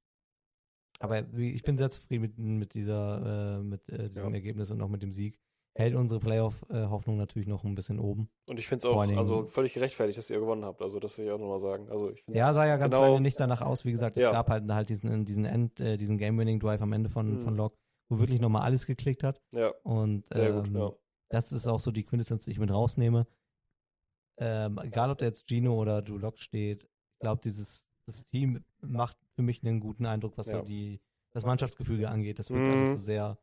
aber 1.00 1.28
ich 1.38 1.64
bin 1.64 1.78
sehr 1.78 1.90
zufrieden 1.90 2.22
mit, 2.22 2.38
mit 2.38 2.74
dieser, 2.74 3.58
äh, 3.60 3.64
mit 3.64 3.88
äh, 3.90 4.10
diesem 4.10 4.30
Ja. 4.30 4.36
Ergebnis 4.36 4.72
und 4.72 4.82
auch 4.82 4.90
mit 4.90 5.02
dem 5.02 5.12
Sieg. 5.12 5.40
Hält 5.78 5.94
unsere 5.94 6.22
Playoff-Hoffnung 6.22 7.18
natürlich 7.18 7.50
noch 7.50 7.66
ein 7.66 7.76
bisschen 7.76 8.00
oben. 8.00 8.30
Und 8.48 8.58
ich 8.60 8.68
finde 8.68 8.80
es 8.80 8.86
auch 8.86 8.98
also 9.18 9.46
völlig 9.48 9.74
gerechtfertigt, 9.74 10.18
dass 10.18 10.30
ihr 10.30 10.40
gewonnen 10.40 10.64
habt. 10.64 10.82
Also, 10.82 11.02
das 11.02 11.18
will 11.18 11.26
ich 11.26 11.32
auch 11.32 11.38
nochmal 11.38 11.60
sagen. 11.60 11.90
Also, 11.90 12.12
ich 12.12 12.24
Ja, 12.28 12.54
sah 12.54 12.66
ja 12.66 12.78
ganz 12.78 12.96
genau, 12.96 13.08
lange 13.08 13.20
nicht 13.20 13.38
danach 13.38 13.62
aus. 13.62 13.84
Wie 13.84 13.92
gesagt, 13.92 14.16
es 14.16 14.24
Ja. 14.24 14.32
gab 14.32 14.48
halt, 14.50 14.72
halt 14.72 14.88
diesen, 14.88 15.26
diesen 15.26 15.44
End, 15.44 15.82
äh, 15.82 15.98
diesen 15.98 16.18
Game-Winning-Drive 16.18 16.82
am 16.82 16.94
Ende 16.94 17.10
von, 17.10 17.34
Mhm. 17.34 17.40
von 17.40 17.56
Locke, 17.58 17.76
wo 18.10 18.20
wirklich 18.20 18.40
nochmal 18.40 18.62
alles 18.62 18.86
geklickt 18.86 19.24
hat. 19.24 19.42
Ja, 19.52 19.74
Und 19.84 20.34
sehr 20.34 20.56
ähm, 20.56 20.64
gut. 20.64 20.82
Ja. 20.82 20.94
das 21.30 21.52
ist 21.52 21.68
auch 21.68 21.82
so 21.82 21.92
die 21.92 22.06
Quintessenz, 22.06 22.46
die 22.46 22.52
ich 22.52 22.60
mit 22.60 22.72
rausnehme. 22.72 23.28
Ähm, 24.38 24.80
egal, 24.82 25.12
ob 25.12 25.18
da 25.18 25.26
jetzt 25.26 25.46
Gino 25.50 25.76
oder 25.80 26.02
Drew 26.02 26.18
Lock 26.18 26.40
steht, 26.40 26.84
ich 26.84 27.20
glaube, 27.20 27.42
dieses 27.44 27.86
das 28.08 28.26
Team 28.28 28.64
macht 28.82 29.18
für 29.36 29.42
mich 29.42 29.64
einen 29.64 29.80
guten 29.80 30.06
Eindruck, 30.06 30.38
was 30.38 30.48
Ja. 30.48 30.60
so 30.60 30.66
die, 30.66 31.02
das 31.34 31.46
Mannschaftsgefüge 31.46 32.10
angeht. 32.10 32.40
Das 32.40 32.50
wirkt 32.50 32.66
Mhm. 32.68 32.74
alles 32.74 32.90
so 32.92 32.96
sehr, 32.98 33.38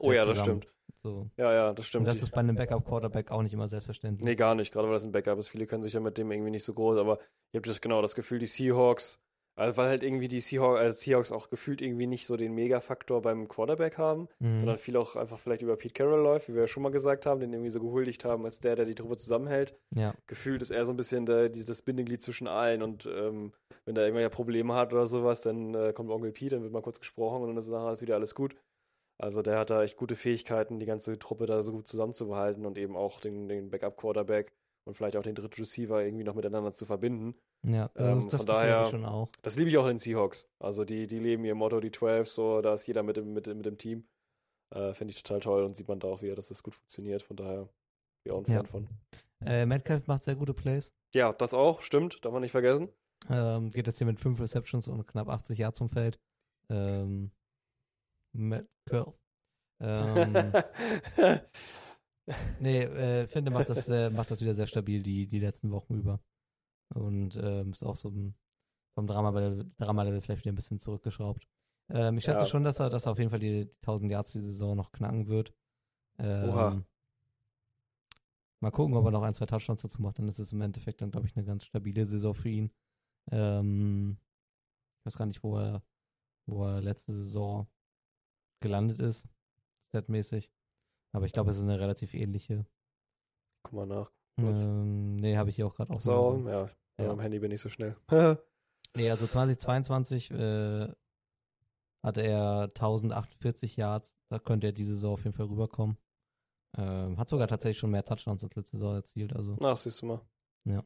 Oh 0.00 0.12
ja, 0.12 0.24
das 0.24 0.38
zusammen. 0.38 0.62
stimmt. 0.62 0.74
so. 0.96 1.30
Ja, 1.36 1.52
ja, 1.52 1.68
das 1.72 1.78
Und 1.78 1.84
stimmt. 1.86 2.06
das 2.06 2.18
Die- 2.18 2.22
ist 2.24 2.30
bei 2.30 2.40
einem 2.40 2.56
Backup-Quarterback 2.56 3.30
auch 3.30 3.42
nicht 3.42 3.52
immer 3.52 3.68
selbstverständlich. 3.68 4.24
Nee, 4.24 4.36
gar 4.36 4.54
nicht, 4.54 4.72
gerade 4.72 4.88
weil 4.88 4.94
das 4.94 5.04
ein 5.04 5.12
Backup 5.12 5.38
ist. 5.38 5.48
Viele 5.48 5.66
können 5.66 5.82
sich 5.82 5.92
ja 5.92 6.00
mit 6.00 6.16
dem 6.18 6.30
irgendwie 6.32 6.50
nicht 6.50 6.64
so 6.64 6.72
groß, 6.74 6.98
aber 6.98 7.18
ich 7.52 7.56
habe 7.58 7.68
das 7.68 7.80
genau 7.80 8.00
das 8.02 8.14
Gefühl, 8.14 8.38
die 8.38 8.46
Seahawks, 8.46 9.20
also 9.56 9.76
weil 9.76 9.88
halt 9.88 10.02
irgendwie 10.02 10.28
die 10.28 10.40
Seahawks, 10.40 10.80
also 10.80 10.96
Seahawks 10.98 11.32
auch 11.32 11.48
gefühlt 11.50 11.80
irgendwie 11.82 12.06
nicht 12.06 12.26
so 12.26 12.36
den 12.36 12.54
Mega-Faktor 12.54 13.22
beim 13.22 13.48
Quarterback 13.48 13.98
haben, 13.98 14.28
Mhm. 14.40 14.58
sondern 14.58 14.78
viel 14.78 14.96
auch 14.96 15.16
einfach 15.16 15.38
vielleicht 15.38 15.62
über 15.62 15.76
Pete 15.76 15.94
Carroll 15.94 16.20
läuft, 16.22 16.48
wie 16.48 16.54
wir 16.54 16.62
ja 16.62 16.68
schon 16.68 16.82
mal 16.82 16.90
gesagt 16.92 17.26
haben, 17.26 17.40
den 17.40 17.52
irgendwie 17.52 17.70
so 17.70 17.80
gehuldigt 17.80 18.24
haben 18.24 18.44
als 18.44 18.60
der, 18.60 18.76
der 18.76 18.84
die 18.84 18.94
Truppe 18.94 19.16
zusammenhält. 19.16 19.74
Ja, 19.94 20.14
Gefühlt 20.26 20.62
ist 20.62 20.70
er 20.70 20.84
so 20.84 20.92
ein 20.92 20.96
bisschen 20.96 21.26
der, 21.26 21.48
die, 21.48 21.64
das 21.64 21.82
Bindeglied 21.82 22.22
zwischen 22.22 22.48
allen 22.48 22.82
und 22.82 23.06
ähm, 23.06 23.52
wenn 23.84 23.94
der 23.94 24.04
irgendwelche 24.04 24.30
Probleme 24.30 24.74
hat 24.74 24.92
oder 24.92 25.06
sowas, 25.06 25.42
dann 25.42 25.74
äh, 25.74 25.92
kommt 25.92 26.10
Onkel 26.10 26.32
Pete, 26.32 26.54
dann 26.56 26.62
wird 26.62 26.72
mal 26.72 26.82
kurz 26.82 26.98
gesprochen 27.00 27.42
und 27.42 27.48
dann 27.48 27.56
ist 27.56 27.68
nachher 27.68 28.00
wieder 28.00 28.14
alles 28.16 28.34
gut. 28.34 28.56
Also 29.18 29.42
der 29.42 29.58
hat 29.58 29.70
da 29.70 29.82
echt 29.84 29.96
gute 29.96 30.16
Fähigkeiten, 30.16 30.80
die 30.80 30.86
ganze 30.86 31.16
Truppe 31.20 31.46
da 31.46 31.62
so 31.62 31.70
gut 31.70 31.86
zusammenzubehalten 31.86 32.66
und 32.66 32.76
eben 32.78 32.96
auch 32.96 33.20
den, 33.20 33.46
den 33.48 33.70
Backup-Quarterback. 33.70 34.52
Und 34.86 34.94
vielleicht 34.96 35.16
auch 35.16 35.22
den 35.22 35.34
dritten 35.34 35.60
Receiver 35.60 36.02
irgendwie 36.04 36.24
noch 36.24 36.34
miteinander 36.34 36.72
zu 36.72 36.86
verbinden. 36.86 37.34
Ja, 37.66 37.90
Ähm, 37.96 38.04
das, 38.06 38.28
das 38.28 38.40
von 38.40 38.46
daher- 38.46 38.86
schon 38.90 39.04
auch. 39.04 39.30
Das 39.42 39.56
liebe 39.56 39.70
ich 39.70 39.78
auch 39.78 39.84
in 39.84 39.92
den 39.92 39.98
Seahawks. 39.98 40.46
Also 40.58 40.84
die, 40.84 41.06
die 41.06 41.18
leben 41.18 41.44
ihr 41.44 41.54
Motto, 41.54 41.80
die 41.80 41.90
12, 41.90 42.28
so, 42.28 42.60
da 42.60 42.74
ist 42.74 42.86
jeder 42.86 43.02
mit 43.02 43.16
dem, 43.16 43.32
mit, 43.32 43.46
mit 43.46 43.64
dem 43.64 43.78
Team. 43.78 44.06
Äh, 44.74 44.92
Finde 44.94 45.12
ich 45.12 45.22
total 45.22 45.40
toll 45.40 45.62
und 45.64 45.74
sieht 45.76 45.88
man 45.88 46.00
da 46.00 46.08
auch 46.08 46.20
wieder, 46.22 46.34
dass 46.34 46.48
das 46.48 46.62
gut 46.62 46.74
funktioniert. 46.74 47.22
Von 47.22 47.36
daher 47.36 47.62
bin 47.64 47.70
ich 48.24 48.32
auch 48.32 48.44
ein 48.44 48.52
Ja. 48.52 48.58
Fan 48.58 48.66
von. 48.66 48.88
Äh, 49.46 49.66
Metcalf 49.66 50.06
macht 50.06 50.24
sehr 50.24 50.36
gute 50.36 50.54
Plays. 50.54 50.92
Ja, 51.14 51.32
das 51.32 51.54
auch, 51.54 51.80
stimmt, 51.82 52.24
darf 52.24 52.32
man 52.32 52.42
nicht 52.42 52.50
vergessen. 52.52 52.88
Ähm, 53.30 53.70
geht 53.70 53.86
jetzt 53.86 53.98
hier 53.98 54.06
mit 54.06 54.20
5 54.20 54.40
Receptions 54.40 54.88
und 54.88 55.06
knapp 55.06 55.28
80 55.28 55.58
Yards 55.58 55.78
zum 55.78 55.88
Feld. 55.88 56.18
Ähm, 56.70 57.30
Metcalf. 58.32 59.14
Ähm, 59.80 60.52
nee, 62.60 62.82
äh, 62.82 63.26
finde, 63.26 63.50
macht 63.50 63.68
das, 63.68 63.88
äh, 63.88 64.10
macht 64.10 64.30
das 64.30 64.40
wieder 64.40 64.54
sehr 64.54 64.66
stabil 64.66 65.02
die, 65.02 65.26
die 65.26 65.40
letzten 65.40 65.70
Wochen 65.70 65.94
über. 65.94 66.20
Und 66.94 67.36
ähm, 67.36 67.72
ist 67.72 67.82
auch 67.82 67.96
so 67.96 68.08
ein, 68.08 68.34
vom 68.94 69.06
Drama-Level 69.06 69.70
Drama 69.78 70.04
vielleicht 70.20 70.44
wieder 70.44 70.52
ein 70.52 70.56
bisschen 70.56 70.78
zurückgeschraubt. 70.78 71.46
Ähm, 71.90 72.18
ich 72.18 72.24
schätze 72.24 72.42
Ja. 72.42 72.46
schon, 72.46 72.64
dass 72.64 72.80
er, 72.80 72.88
dass 72.90 73.06
er 73.06 73.12
auf 73.12 73.18
jeden 73.18 73.30
Fall 73.30 73.40
die, 73.40 73.66
die 73.66 73.76
1000 73.82 74.10
Yards 74.10 74.32
die 74.32 74.40
Saison 74.40 74.76
noch 74.76 74.92
knacken 74.92 75.26
wird. 75.26 75.52
Ähm, 76.18 76.48
Oha. 76.48 76.84
Mal 78.60 78.70
gucken, 78.70 78.96
ob 78.96 79.04
er 79.04 79.10
noch 79.10 79.22
ein, 79.22 79.34
zwei 79.34 79.46
Touchdowns 79.46 79.82
dazu 79.82 80.00
macht. 80.00 80.18
Dann 80.18 80.28
ist 80.28 80.38
es 80.38 80.52
im 80.52 80.60
Endeffekt 80.62 81.02
dann, 81.02 81.10
glaube 81.10 81.26
ich, 81.26 81.36
eine 81.36 81.44
ganz 81.44 81.64
stabile 81.64 82.06
Saison 82.06 82.32
für 82.32 82.48
ihn. 82.48 82.70
Ähm, 83.30 84.16
ich 85.00 85.06
weiß 85.06 85.18
gar 85.18 85.26
nicht, 85.26 85.42
wo 85.42 85.58
er, 85.58 85.82
wo 86.46 86.64
er 86.64 86.80
letzte 86.80 87.12
Saison 87.12 87.66
gelandet 88.60 89.00
ist, 89.00 89.28
statmäßig. 89.88 90.50
Aber 91.14 91.26
ich 91.26 91.32
glaube, 91.32 91.50
es 91.50 91.56
ist 91.56 91.62
eine 91.64 91.78
relativ 91.78 92.12
ähnliche. 92.14 92.66
Guck 93.62 93.72
mal 93.72 93.86
nach. 93.86 94.10
Ähm, 94.38 95.16
nee, 95.16 95.36
habe 95.36 95.50
ich 95.50 95.56
hier 95.56 95.66
auch 95.66 95.74
gerade 95.74 95.92
auch 95.92 96.00
So, 96.00 96.38
mal 96.38 96.52
ja, 96.98 97.04
Ja. 97.04 97.10
am 97.12 97.20
Handy 97.20 97.38
bin 97.38 97.52
ich 97.52 97.60
so 97.60 97.68
schnell. 97.68 97.96
Nee, 98.96 99.10
also 99.10 99.26
2022 99.26 100.30
äh, 100.30 100.88
hatte 102.04 102.20
er 102.20 102.70
1048 102.76 103.76
Yards. 103.76 104.14
Da 104.30 104.38
könnte 104.38 104.68
er 104.68 104.72
diese 104.72 104.92
Saison 104.94 105.14
auf 105.14 105.24
jeden 105.24 105.34
Fall 105.36 105.46
rüberkommen. 105.46 105.98
Ähm, 106.76 107.18
hat 107.18 107.28
sogar 107.28 107.48
tatsächlich 107.48 107.78
schon 107.78 107.90
mehr 107.90 108.04
Touchdowns 108.04 108.44
als 108.44 108.54
letzte 108.54 108.76
Saison 108.76 108.94
erzielt. 108.94 109.34
Also 109.34 109.56
Ach, 109.60 109.76
siehst 109.76 110.00
du 110.02 110.06
mal. 110.06 110.20
Ja. 110.64 110.84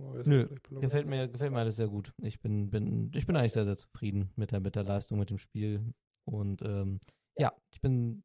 Oh, 0.00 0.12
Nö, 0.24 0.48
gefällt 0.80 1.08
mir, 1.08 1.26
gefällt 1.26 1.52
mir 1.52 1.58
alles 1.58 1.76
sehr 1.76 1.88
gut. 1.88 2.12
Ich 2.22 2.40
bin, 2.40 2.70
bin, 2.70 3.10
ich 3.14 3.26
bin 3.26 3.34
eigentlich 3.36 3.52
sehr, 3.52 3.64
sehr 3.64 3.76
zufrieden 3.76 4.30
mit 4.36 4.52
der, 4.52 4.60
mit 4.60 4.76
der 4.76 4.84
Leistung, 4.84 5.18
mit 5.18 5.30
dem 5.30 5.38
Spiel. 5.38 5.92
Und 6.24 6.62
ähm, 6.62 7.00
ja, 7.36 7.52
ich 7.72 7.80
bin 7.80 8.22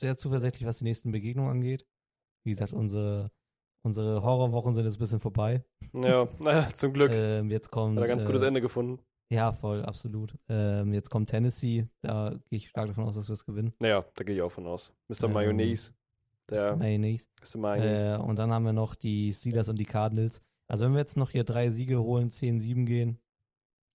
sehr 0.00 0.16
zuversichtlich, 0.16 0.66
was 0.66 0.78
die 0.78 0.84
nächsten 0.84 1.10
Begegnungen 1.12 1.50
angeht. 1.50 1.86
Wie 2.44 2.50
gesagt, 2.50 2.72
unsere, 2.72 3.30
unsere 3.84 4.22
Horrorwochen 4.22 4.72
sind 4.72 4.84
jetzt 4.84 4.96
ein 4.96 5.00
bisschen 5.00 5.20
vorbei. 5.20 5.64
Ja, 5.92 6.28
naja, 6.38 6.68
zum 6.72 6.92
Glück. 6.92 7.12
Ähm, 7.14 7.50
jetzt 7.50 7.70
kommt. 7.70 7.96
Hat 7.96 8.04
er 8.04 8.08
ganz 8.08 8.26
gutes 8.26 8.42
äh, 8.42 8.46
Ende 8.46 8.60
gefunden. 8.60 9.02
Ja, 9.30 9.52
voll, 9.52 9.84
absolut. 9.84 10.38
Ähm, 10.48 10.94
jetzt 10.94 11.10
kommt 11.10 11.28
Tennessee, 11.28 11.86
da 12.00 12.30
gehe 12.48 12.56
ich 12.56 12.70
stark 12.70 12.88
davon 12.88 13.04
aus, 13.04 13.14
dass 13.14 13.28
wir 13.28 13.34
es 13.34 13.44
gewinnen. 13.44 13.74
Naja, 13.78 14.04
da 14.14 14.24
gehe 14.24 14.34
ich 14.34 14.42
auch 14.42 14.52
von 14.52 14.66
aus. 14.66 14.94
Mr. 15.08 15.24
Ähm, 15.24 15.32
Mayonnaise. 15.34 15.92
Der 16.50 16.76
Mayonnaise. 16.76 17.28
Mr. 17.42 17.58
Mayonnaise. 17.58 18.14
Äh, 18.14 18.16
und 18.16 18.36
dann 18.36 18.50
haben 18.52 18.64
wir 18.64 18.72
noch 18.72 18.94
die 18.94 19.32
Steelers 19.34 19.68
und 19.68 19.76
die 19.76 19.84
Cardinals. 19.84 20.40
Also 20.70 20.86
wenn 20.86 20.92
wir 20.92 21.00
jetzt 21.00 21.18
noch 21.18 21.30
hier 21.30 21.44
drei 21.44 21.68
Siege 21.68 22.00
holen, 22.02 22.30
10-7 22.30 22.86
gehen, 22.86 23.18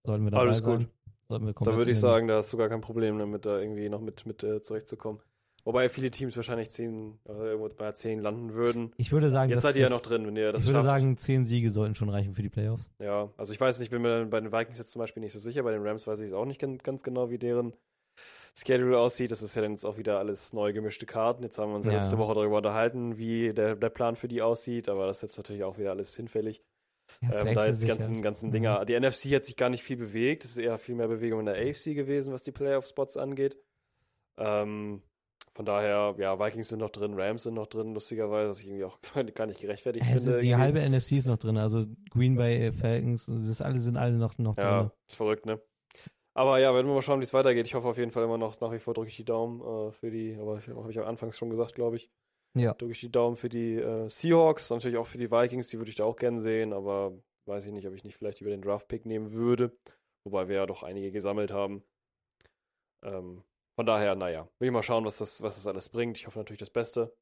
sollten 0.05 0.23
wir 0.23 0.31
dabei 0.31 0.43
Alles 0.43 0.63
sein. 0.63 0.79
gut. 0.79 0.89
Sollten 1.29 1.45
wir 1.47 1.53
Da 1.53 1.77
würde 1.77 1.91
ich 1.91 1.99
sagen, 1.99 2.27
da 2.27 2.37
hast 2.37 2.53
du 2.53 2.57
gar 2.57 2.69
kein 2.69 2.81
Problem 2.81 3.17
damit, 3.17 3.45
da 3.45 3.59
irgendwie 3.59 3.89
noch 3.89 4.01
mit, 4.01 4.25
mit 4.27 4.43
äh, 4.43 4.61
zurechtzukommen. 4.61 5.19
Wobei 5.65 5.87
viele 5.87 6.11
Teams 6.11 6.35
wahrscheinlich 6.35 6.69
10, 6.71 7.19
äh, 7.25 7.31
irgendwo 7.31 7.69
bei 7.69 7.91
10 7.93 8.19
landen 8.19 8.53
würden. 8.53 8.91
Ich 8.97 9.11
würde 9.13 9.29
sagen, 9.29 9.49
Jetzt 9.49 9.61
seid 9.61 9.75
ihr 9.77 9.83
ja 9.83 9.89
noch 9.89 10.01
drin, 10.01 10.27
wenn 10.27 10.35
ihr 10.35 10.51
das 10.51 10.63
ich 10.63 10.67
würde 10.67 10.79
schafft. 10.79 10.87
sagen, 10.87 11.17
10 11.17 11.45
Siege 11.45 11.69
sollten 11.71 11.95
schon 11.95 12.09
reichen 12.09 12.33
für 12.33 12.41
die 12.41 12.49
Playoffs. 12.49 12.89
Ja, 12.99 13.29
also 13.37 13.53
ich 13.53 13.61
weiß 13.61 13.79
nicht, 13.79 13.87
ich 13.87 13.91
bin 13.91 14.01
mir 14.01 14.25
bei 14.25 14.41
den 14.41 14.51
Vikings 14.51 14.77
jetzt 14.77 14.91
zum 14.91 14.99
Beispiel 14.99 15.21
nicht 15.21 15.31
so 15.31 15.39
sicher. 15.39 15.63
Bei 15.63 15.71
den 15.71 15.81
Rams 15.85 16.05
weiß 16.05 16.19
ich 16.19 16.27
es 16.27 16.33
auch 16.33 16.45
nicht 16.45 16.59
ganz, 16.59 16.83
ganz 16.83 17.01
genau, 17.03 17.29
wie 17.29 17.37
deren 17.37 17.73
Schedule 18.55 18.99
aussieht. 18.99 19.31
Das 19.31 19.41
ist 19.41 19.55
ja 19.55 19.61
dann 19.61 19.71
jetzt 19.71 19.85
auch 19.85 19.97
wieder 19.97 20.19
alles 20.19 20.51
neu 20.51 20.73
gemischte 20.73 21.05
Karten. 21.05 21.43
Jetzt 21.43 21.57
haben 21.57 21.69
wir 21.71 21.77
uns 21.77 21.85
ja 21.85 21.93
letzte 21.93 22.17
Woche 22.17 22.33
darüber 22.33 22.57
unterhalten, 22.57 23.17
wie 23.17 23.53
der, 23.53 23.75
der 23.77 23.89
Plan 23.89 24.15
für 24.17 24.27
die 24.27 24.41
aussieht, 24.41 24.89
aber 24.89 25.07
das 25.07 25.17
ist 25.17 25.21
jetzt 25.23 25.37
natürlich 25.37 25.63
auch 25.63 25.77
wieder 25.77 25.91
alles 25.91 26.13
hinfällig. 26.15 26.61
Ja, 27.21 27.41
Ähm, 27.45 27.55
da 27.55 27.67
jetzt 27.67 27.81
die 27.83 27.87
ganzen, 27.87 28.21
ganzen 28.21 28.49
Mhm. 28.49 28.53
Dinger. 28.53 28.85
Die 28.85 28.99
NFC 28.99 29.33
hat 29.35 29.45
sich 29.45 29.55
gar 29.55 29.69
nicht 29.69 29.83
viel 29.83 29.97
bewegt. 29.97 30.43
Es 30.43 30.51
ist 30.51 30.57
eher 30.57 30.77
viel 30.77 30.95
mehr 30.95 31.07
Bewegung 31.07 31.39
in 31.39 31.45
der 31.45 31.55
AFC 31.55 31.95
gewesen, 31.95 32.33
was 32.33 32.43
die 32.43 32.51
Playoff-Spots 32.51 33.15
angeht. 33.17 33.57
Ähm, 34.37 35.01
von 35.55 35.65
daher, 35.65 36.15
ja, 36.17 36.39
Vikings 36.39 36.69
sind 36.69 36.79
noch 36.79 36.89
drin, 36.89 37.13
Rams 37.13 37.43
sind 37.43 37.53
noch 37.53 37.67
drin, 37.67 37.93
lustigerweise, 37.93 38.49
was 38.49 38.59
ich 38.59 38.67
irgendwie 38.67 38.85
auch 38.85 38.97
gar 39.35 39.45
nicht 39.45 39.61
gerechtfertigt 39.61 40.05
Es 40.09 40.23
finde. 40.23 40.37
ist, 40.37 40.41
die 40.43 40.49
irgendwie. 40.49 40.63
halbe 40.63 40.79
NFC 40.89 41.11
ist 41.13 41.27
noch 41.27 41.37
drin, 41.37 41.57
also 41.57 41.85
Green 42.09 42.35
Bay, 42.35 42.67
äh, 42.67 42.71
Falcons, 42.71 43.25
das 43.27 43.45
ist, 43.45 43.61
alle 43.61 43.77
sind 43.77 43.97
alle 43.97 44.17
noch, 44.17 44.37
noch 44.37 44.57
Ja, 44.57 44.79
drin. 44.81 44.91
ist 45.07 45.15
verrückt, 45.15 45.45
ne? 45.45 45.61
Aber 46.35 46.57
ja, 46.59 46.73
werden 46.73 46.87
wir 46.87 46.95
mal 46.95 47.03
schauen, 47.03 47.19
wie 47.19 47.25
es 47.25 47.33
weitergeht. 47.35 47.67
Ich 47.67 47.75
hoffe 47.75 47.87
auf 47.87 47.97
jeden 47.99 48.09
Fall 48.09 48.23
immer 48.23 48.39
noch, 48.39 48.59
nach 48.59 48.71
wie 48.71 48.79
vor 48.79 48.95
drücke 48.95 49.09
ich 49.09 49.15
die 49.15 49.25
Daumen 49.25 49.61
äh, 49.61 49.91
für 49.91 50.09
die, 50.09 50.35
aber 50.39 50.59
habe 50.65 50.89
ich 50.89 50.95
ja 50.95 51.03
anfangs 51.03 51.37
schon 51.37 51.51
gesagt, 51.51 51.75
glaube 51.75 51.97
ich. 51.97 52.09
Ja. 52.55 52.73
Drücke 52.73 52.93
ich 52.93 52.99
die 52.99 53.11
Daumen 53.11 53.35
für 53.35 53.49
die 53.49 53.75
äh, 53.75 54.09
Seahawks, 54.09 54.69
natürlich 54.71 54.97
auch 54.97 55.05
für 55.07 55.19
die 55.19 55.29
Vikings, 55.29 55.69
die 55.69 55.77
würde 55.77 55.89
ich 55.89 55.95
da 55.95 56.05
auch 56.05 56.15
gern 56.15 56.39
sehen, 56.39 56.73
aber 56.73 57.13
weiß 57.45 57.65
ich 57.65 57.71
nicht, 57.71 57.87
ob 57.87 57.93
ich 57.93 58.03
nicht 58.03 58.15
vielleicht 58.17 58.41
über 58.41 58.49
den 58.49 58.61
Draft-Pick 58.63 59.05
nehmen 59.05 59.33
würde. 59.33 59.77
Wobei 60.25 60.47
wir 60.47 60.55
ja 60.55 60.65
doch 60.65 60.81
einige 60.83 61.11
gesammelt 61.11 61.51
haben. 61.51 61.83
Ähm, 63.03 63.43
von 63.75 63.85
daher, 63.85 64.15
naja, 64.15 64.47
will 64.59 64.67
ich 64.67 64.73
mal 64.73 64.83
schauen, 64.83 65.05
was 65.05 65.17
das, 65.17 65.41
was 65.41 65.55
das 65.55 65.67
alles 65.67 65.89
bringt. 65.89 66.17
Ich 66.17 66.27
hoffe 66.27 66.39
natürlich 66.39 66.59
das 66.59 66.69
Beste. 66.69 67.13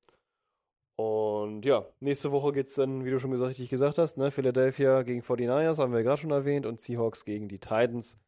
Und 0.98 1.66
ja, 1.66 1.86
nächste 2.00 2.32
Woche 2.32 2.52
geht 2.52 2.68
es 2.68 2.76
dann, 2.76 3.06
wie 3.06 3.10
du 3.10 3.20
schon 3.20 3.32
gesagt, 3.32 3.50
richtig 3.50 3.70
gesagt 3.70 3.98
hast, 3.98 4.18
ne? 4.18 4.30
Philadelphia 4.30 5.02
gegen 5.04 5.22
49ers, 5.22 5.80
haben 5.80 5.94
wir 5.94 6.04
gerade 6.04 6.22
schon 6.22 6.32
erwähnt, 6.32 6.66
und 6.66 6.80
Seahawks 6.80 7.26
gegen 7.26 7.48
die 7.48 7.60
Titans. 7.60 8.20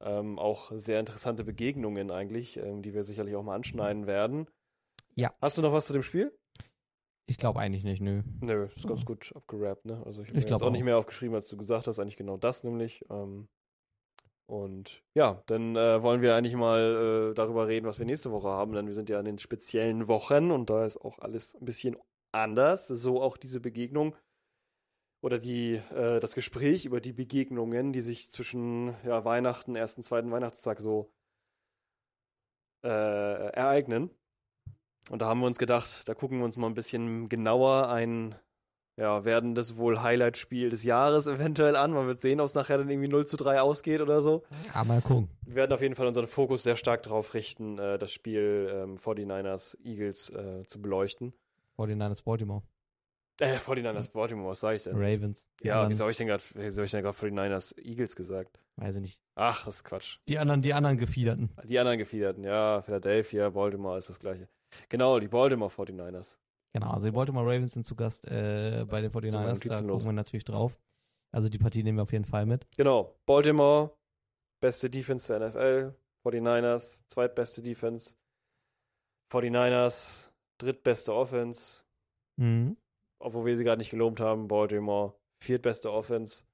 Ähm, 0.00 0.38
auch 0.38 0.72
sehr 0.74 1.00
interessante 1.00 1.42
Begegnungen 1.42 2.10
eigentlich, 2.10 2.58
ähm, 2.58 2.82
die 2.82 2.92
wir 2.92 3.02
sicherlich 3.02 3.34
auch 3.34 3.42
mal 3.42 3.54
anschneiden 3.54 4.06
werden. 4.06 4.46
Ja. 5.14 5.32
Hast 5.40 5.56
du 5.56 5.62
noch 5.62 5.72
was 5.72 5.86
zu 5.86 5.94
dem 5.94 6.02
Spiel? 6.02 6.36
Ich 7.26 7.38
glaube 7.38 7.60
eigentlich 7.60 7.82
nicht, 7.82 8.02
nö. 8.02 8.22
Nö, 8.40 8.68
ist 8.76 8.86
ganz 8.86 9.04
gut 9.04 9.32
abgerappt, 9.34 9.86
ne? 9.86 10.02
Also 10.04 10.20
ich 10.22 10.28
habe 10.28 10.38
mir 10.38 10.46
jetzt 10.46 10.62
auch 10.62 10.70
nicht 10.70 10.82
auch. 10.82 10.84
mehr 10.84 10.98
aufgeschrieben, 10.98 11.34
als 11.34 11.48
du 11.48 11.56
gesagt 11.56 11.86
hast, 11.86 11.98
eigentlich 11.98 12.16
genau 12.18 12.36
das 12.36 12.62
nämlich. 12.62 13.04
Ähm, 13.08 13.48
und 14.46 15.02
ja, 15.14 15.42
dann 15.46 15.74
äh, 15.74 16.02
wollen 16.02 16.22
wir 16.22 16.36
eigentlich 16.36 16.54
mal 16.54 17.30
äh, 17.32 17.34
darüber 17.34 17.66
reden, 17.66 17.86
was 17.86 17.98
wir 17.98 18.06
nächste 18.06 18.30
Woche 18.30 18.48
haben, 18.48 18.72
denn 18.72 18.86
wir 18.86 18.94
sind 18.94 19.08
ja 19.10 19.18
in 19.18 19.24
den 19.24 19.38
speziellen 19.38 20.06
Wochen 20.06 20.52
und 20.52 20.70
da 20.70 20.84
ist 20.84 20.98
auch 20.98 21.18
alles 21.18 21.56
ein 21.56 21.64
bisschen 21.64 21.96
anders. 22.32 22.86
So 22.86 23.20
auch 23.20 23.36
diese 23.36 23.60
Begegnung 23.60 24.14
oder 25.20 25.38
die, 25.38 25.74
äh, 25.94 26.20
das 26.20 26.34
Gespräch 26.34 26.84
über 26.84 27.00
die 27.00 27.12
Begegnungen, 27.12 27.92
die 27.92 28.00
sich 28.00 28.30
zwischen 28.30 28.94
ja, 29.04 29.24
Weihnachten, 29.24 29.74
ersten, 29.74 30.02
zweiten 30.02 30.30
Weihnachtstag 30.30 30.78
so 30.78 31.10
äh, 32.84 32.88
ereignen. 32.88 34.10
Und 35.10 35.22
da 35.22 35.26
haben 35.26 35.40
wir 35.40 35.46
uns 35.48 35.58
gedacht, 35.58 36.08
da 36.08 36.14
gucken 36.14 36.38
wir 36.38 36.44
uns 36.44 36.56
mal 36.56 36.68
ein 36.68 36.74
bisschen 36.74 37.28
genauer 37.28 37.88
ein 37.88 38.36
ja, 38.96 39.24
werdendes 39.24 39.76
wohl 39.76 40.02
Highlight-Spiel 40.02 40.70
des 40.70 40.82
Jahres 40.82 41.26
eventuell 41.26 41.76
an. 41.76 41.92
Man 41.92 42.06
wird 42.06 42.20
sehen, 42.20 42.40
ob 42.40 42.46
es 42.46 42.54
nachher 42.54 42.78
dann 42.78 42.88
irgendwie 42.88 43.08
0 43.08 43.26
zu 43.26 43.36
3 43.36 43.60
ausgeht 43.60 44.00
oder 44.00 44.22
so. 44.22 44.42
Ja, 44.74 44.84
mal 44.84 45.00
gucken. 45.02 45.28
Wir 45.44 45.54
werden 45.56 45.72
auf 45.72 45.82
jeden 45.82 45.94
Fall 45.94 46.06
unseren 46.06 46.26
Fokus 46.26 46.62
sehr 46.62 46.76
stark 46.76 47.02
darauf 47.02 47.34
richten, 47.34 47.78
äh, 47.78 47.98
das 47.98 48.12
Spiel 48.12 48.70
ähm, 48.72 48.96
49ers 48.96 49.76
Eagles 49.84 50.30
äh, 50.30 50.64
zu 50.66 50.80
beleuchten. 50.80 51.32
49ers 51.78 52.24
Baltimore. 52.24 52.62
Äh, 53.38 53.56
49ers 53.58 54.10
Baltimore, 54.10 54.48
was 54.50 54.60
sag 54.60 54.76
ich 54.76 54.84
denn? 54.84 54.96
Ravens. 54.96 55.46
Ja, 55.62 55.74
anderen, 55.74 55.90
wieso 55.90 56.04
habe 56.04 56.10
ich 56.12 56.16
denn 56.16 56.26
gerade 56.26 56.42
wieso 56.54 56.80
hab 56.80 56.86
ich 56.86 56.90
denn 56.90 57.02
gerade 57.02 57.18
49ers 57.18 57.78
Eagles 57.78 58.16
gesagt? 58.16 58.58
Weiß 58.76 58.96
ich 58.96 59.02
nicht. 59.02 59.20
Ach, 59.34 59.64
das 59.64 59.76
ist 59.76 59.84
Quatsch. 59.84 60.18
Die 60.28 60.38
anderen, 60.38 60.62
die 60.62 60.72
anderen 60.72 60.96
Gefiederten. 60.96 61.50
Die 61.64 61.78
anderen 61.78 61.98
Gefiederten, 61.98 62.44
ja, 62.44 62.80
Philadelphia, 62.80 63.50
Baltimore 63.50 63.98
ist 63.98 64.08
das 64.08 64.18
gleiche. 64.18 64.48
Genau, 64.88 65.20
die 65.20 65.28
Baltimore 65.28 65.70
49ers. 65.70 66.36
Genau, 66.72 66.90
also 66.90 67.06
die 67.08 67.12
Baltimore 67.12 67.46
Ravens 67.46 67.72
sind 67.72 67.84
zu 67.86 67.94
Gast 67.96 68.26
äh, 68.26 68.84
bei 68.88 69.00
den 69.00 69.10
49ers. 69.10 69.66
Da 69.68 69.74
gucken 69.76 69.88
los. 69.88 70.04
wir 70.04 70.12
natürlich 70.12 70.44
drauf. 70.44 70.78
Also 71.32 71.48
die 71.48 71.58
Partie 71.58 71.82
nehmen 71.82 71.98
wir 71.98 72.02
auf 72.02 72.12
jeden 72.12 72.24
Fall 72.24 72.46
mit. 72.46 72.66
Genau, 72.76 73.14
Baltimore, 73.26 73.96
beste 74.62 74.88
Defense 74.90 75.26
der 75.38 75.48
NFL, 75.48 75.94
49ers, 76.26 77.06
zweitbeste 77.08 77.62
Defense, 77.62 78.14
49ers, 79.32 80.30
drittbeste 80.58 81.14
Offense, 81.14 81.82
Mhm. 82.38 82.76
obwohl 83.18 83.46
wir 83.46 83.56
sie 83.56 83.64
gerade 83.64 83.78
nicht 83.78 83.90
gelobt 83.90 84.20
haben, 84.20 84.48
Baltimore, 84.48 85.14
viertbeste 85.42 85.90
Offense. 85.92 86.44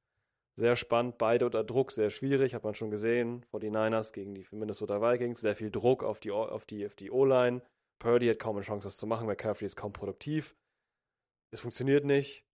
Sehr 0.59 0.77
spannend, 0.77 1.17
beide 1.19 1.47
unter 1.47 1.65
Druck, 1.65 1.93
sehr 1.93 2.11
schwierig, 2.11 2.55
hat 2.55 2.65
man 2.65 2.75
schon 2.75 2.91
gesehen. 2.91 3.45
49ers 3.53 4.13
gegen 4.13 4.35
die 4.35 4.47
Minnesota 4.51 5.01
Vikings, 5.01 5.41
sehr 5.41 5.57
viel 5.57 5.71
Druck 5.71 6.03
auf 6.03 6.21
die, 6.21 6.31
auf 6.31 6.67
die, 6.67 6.85
auf 6.87 6.95
die 6.95 7.11
O-Line. 7.11 7.63
Purdy 8.03 8.27
hat 8.27 8.41
kaum 8.41 8.57
eine 8.57 8.65
Chance, 8.65 8.87
was 8.87 8.97
zu 8.97 9.07
machen, 9.07 9.29
McCaffrey 9.29 9.65
ist 9.65 9.77
kaum 9.77 9.93
produktiv. 9.93 10.57
Es 11.53 11.61
funktioniert 11.61 12.05
nicht. 12.05 12.45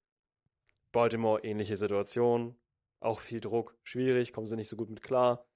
Baltimore, 0.92 1.42
ähnliche 1.42 1.76
Situation. 1.76 2.54
Auch 3.00 3.20
viel 3.20 3.40
Druck, 3.40 3.76
schwierig, 3.82 4.32
kommen 4.32 4.46
sie 4.46 4.56
nicht 4.56 4.68
so 4.68 4.76
gut 4.76 4.90
mit 4.90 5.02
klar. 5.02 5.46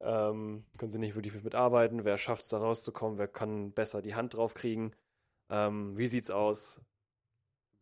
Ähm, 0.00 0.66
können 0.76 0.90
sie 0.90 0.98
nicht 0.98 1.14
wirklich 1.14 1.32
mitarbeiten. 1.42 2.04
Wer 2.04 2.18
schafft 2.18 2.42
es 2.42 2.48
da 2.48 2.58
rauszukommen? 2.58 3.18
Wer 3.18 3.28
kann 3.28 3.72
besser 3.72 4.02
die 4.02 4.14
Hand 4.14 4.34
drauf 4.34 4.52
kriegen? 4.52 4.94
Ähm, 5.48 5.96
wie 5.96 6.08
sieht's 6.08 6.30
aus? 6.30 6.80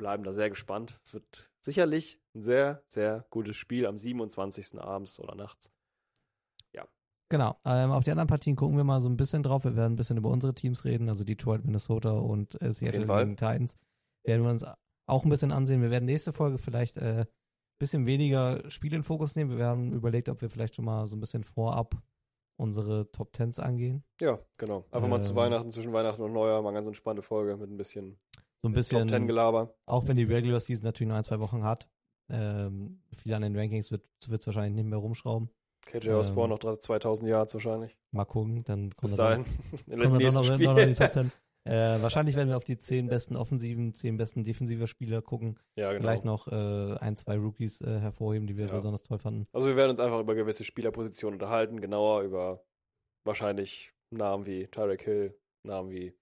bleiben 0.01 0.25
da 0.25 0.33
sehr 0.33 0.49
gespannt. 0.49 0.99
Es 1.05 1.13
wird 1.13 1.51
sicherlich 1.61 2.19
ein 2.35 2.43
sehr, 2.43 2.83
sehr 2.89 3.27
gutes 3.29 3.59
Spiel 3.59 3.85
am 3.85 3.99
27. 3.99 4.81
abends 4.81 5.21
oder 5.21 5.35
nachts. 5.35 5.71
Genau. 7.31 7.57
Ähm, 7.65 7.93
auf 7.93 8.05
die 8.05 8.11
anderen 8.11 8.27
Partien 8.27 8.57
gucken 8.57 8.77
wir 8.77 8.85
mal 8.85 9.01
so 9.01 9.09
ein 9.09 9.17
bisschen 9.17 9.43
drauf. 9.43 9.65
Wir 9.65 9.77
werden 9.77 9.93
ein 9.95 9.97
bisschen 9.97 10.17
über 10.19 10.31
unsere 10.31 10.53
Teams 10.53 10.85
reden, 10.85 11.09
also 11.09 11.25
Detroit, 11.25 11.65
Minnesota 11.65 12.11
und 12.11 12.61
äh, 12.61 12.73
Seattle 12.73 13.07
gegen 13.07 13.37
Titans. 13.37 13.79
Werden 14.25 14.43
wir 14.43 14.51
uns 14.51 14.67
auch 15.07 15.25
ein 15.25 15.31
bisschen 15.31 15.53
ansehen. 15.53 15.81
Wir 15.81 15.91
werden 15.91 16.05
nächste 16.05 16.33
Folge 16.33 16.59
vielleicht 16.59 16.99
ein 16.99 17.21
äh, 17.21 17.27
bisschen 17.79 18.05
weniger 18.05 18.69
Spiele 18.71 18.97
in 18.97 19.05
Fokus 19.05 19.37
nehmen. 19.37 19.57
Wir 19.57 19.67
haben 19.67 19.93
überlegt, 19.93 20.29
ob 20.29 20.43
wir 20.43 20.51
vielleicht 20.51 20.75
schon 20.75 20.85
mal 20.85 21.07
so 21.07 21.17
ein 21.17 21.21
bisschen 21.21 21.45
vorab 21.45 21.97
unsere 22.57 23.11
Top 23.13 23.33
Tens 23.33 23.59
angehen. 23.59 24.05
Ja, 24.21 24.39
genau. 24.59 24.85
Einfach 24.91 25.09
mal 25.09 25.23
zu 25.23 25.31
Ähm. 25.31 25.37
Weihnachten, 25.37 25.71
zwischen 25.71 25.93
Weihnachten 25.93 26.21
und 26.21 26.33
Neujahr, 26.33 26.61
mal 26.63 26.73
ganz 26.73 26.87
entspannte 26.87 27.23
Folge 27.23 27.57
mit 27.57 27.71
ein 27.71 27.77
bisschen, 27.79 28.19
So 28.61 28.69
ein 28.69 28.73
Top 28.73 28.75
bisschen, 28.75 29.09
Ten 29.09 29.27
Gelaber. 29.27 29.75
auch 29.87 30.07
wenn 30.09 30.17
die 30.17 30.25
Regular 30.25 30.61
Season 30.61 30.85
natürlich 30.85 31.09
nur 31.09 31.17
ein, 31.17 31.25
zwei 31.25 31.41
Wochen 31.41 31.65
hat. 31.65 31.89
Ähm, 32.29 33.03
viel 33.17 33.33
an 33.35 33.43
den 33.43 33.57
Rankings 33.57 33.91
wird 33.91 34.03
es 34.21 34.47
wahrscheinlich 34.47 34.75
nicht 34.75 34.85
mehr 34.91 34.99
rumschrauben. 34.99 35.49
KJ 35.91 36.11
Osborne 36.11 36.55
Ähm. 36.55 36.59
noch 36.63 36.73
3- 36.73 36.79
2000 36.79 37.29
Yards 37.29 37.55
wahrscheinlich. 37.55 37.97
Mal 38.13 38.25
gucken, 38.25 38.65
dann 38.65 38.91
kommt 38.97 39.01
Bis 39.11 39.17
dahin. 39.17 39.45
dann, 39.87 39.99
nächsten 40.17 40.43
doch 40.43 40.49
noch, 40.49 40.59
noch 40.75 40.79
in 40.79 40.89
die 40.89 40.95
Top 40.95 41.13
10. 41.13 41.33
Äh, 41.69 42.01
wahrscheinlich 42.01 42.37
werden 42.37 42.49
wir 42.49 42.57
auf 42.57 42.65
die 42.65 42.79
zehn 42.79 43.09
besten 43.09 43.37
offensiven, 43.37 43.93
zehn 43.95 44.17
besten 44.17 44.45
defensiver 44.45 44.87
Spieler 44.87 45.21
gucken. 45.21 45.59
ja, 45.77 45.93
genau. 45.93 46.01
Vielleicht 46.03 46.25
noch 46.25 46.49
äh, 46.49 46.97
ein, 47.01 47.17
zwei 47.17 47.37
Rookies 47.37 47.83
äh, 47.83 47.99
hervorheben, 48.01 48.47
die 48.47 48.57
wir 48.57 48.67
Ja. 48.67 48.73
besonders 48.75 49.03
toll 49.03 49.19
fanden. 49.19 49.47
Also 49.53 49.69
wir 49.69 49.77
werden 49.77 49.91
uns 49.91 50.01
einfach 50.01 50.21
über 50.21 50.35
gewisse 50.35 50.65
Spielerpositionen 50.65 51.35
unterhalten, 51.39 51.81
genauer 51.83 52.23
über 52.23 52.65
wahrscheinlich 53.27 53.93
Namen 54.11 54.47
wie 54.47 54.69
Tyreek 54.69 55.03
Hill, 55.03 55.39
Namen 55.67 55.91
wie 55.91 56.15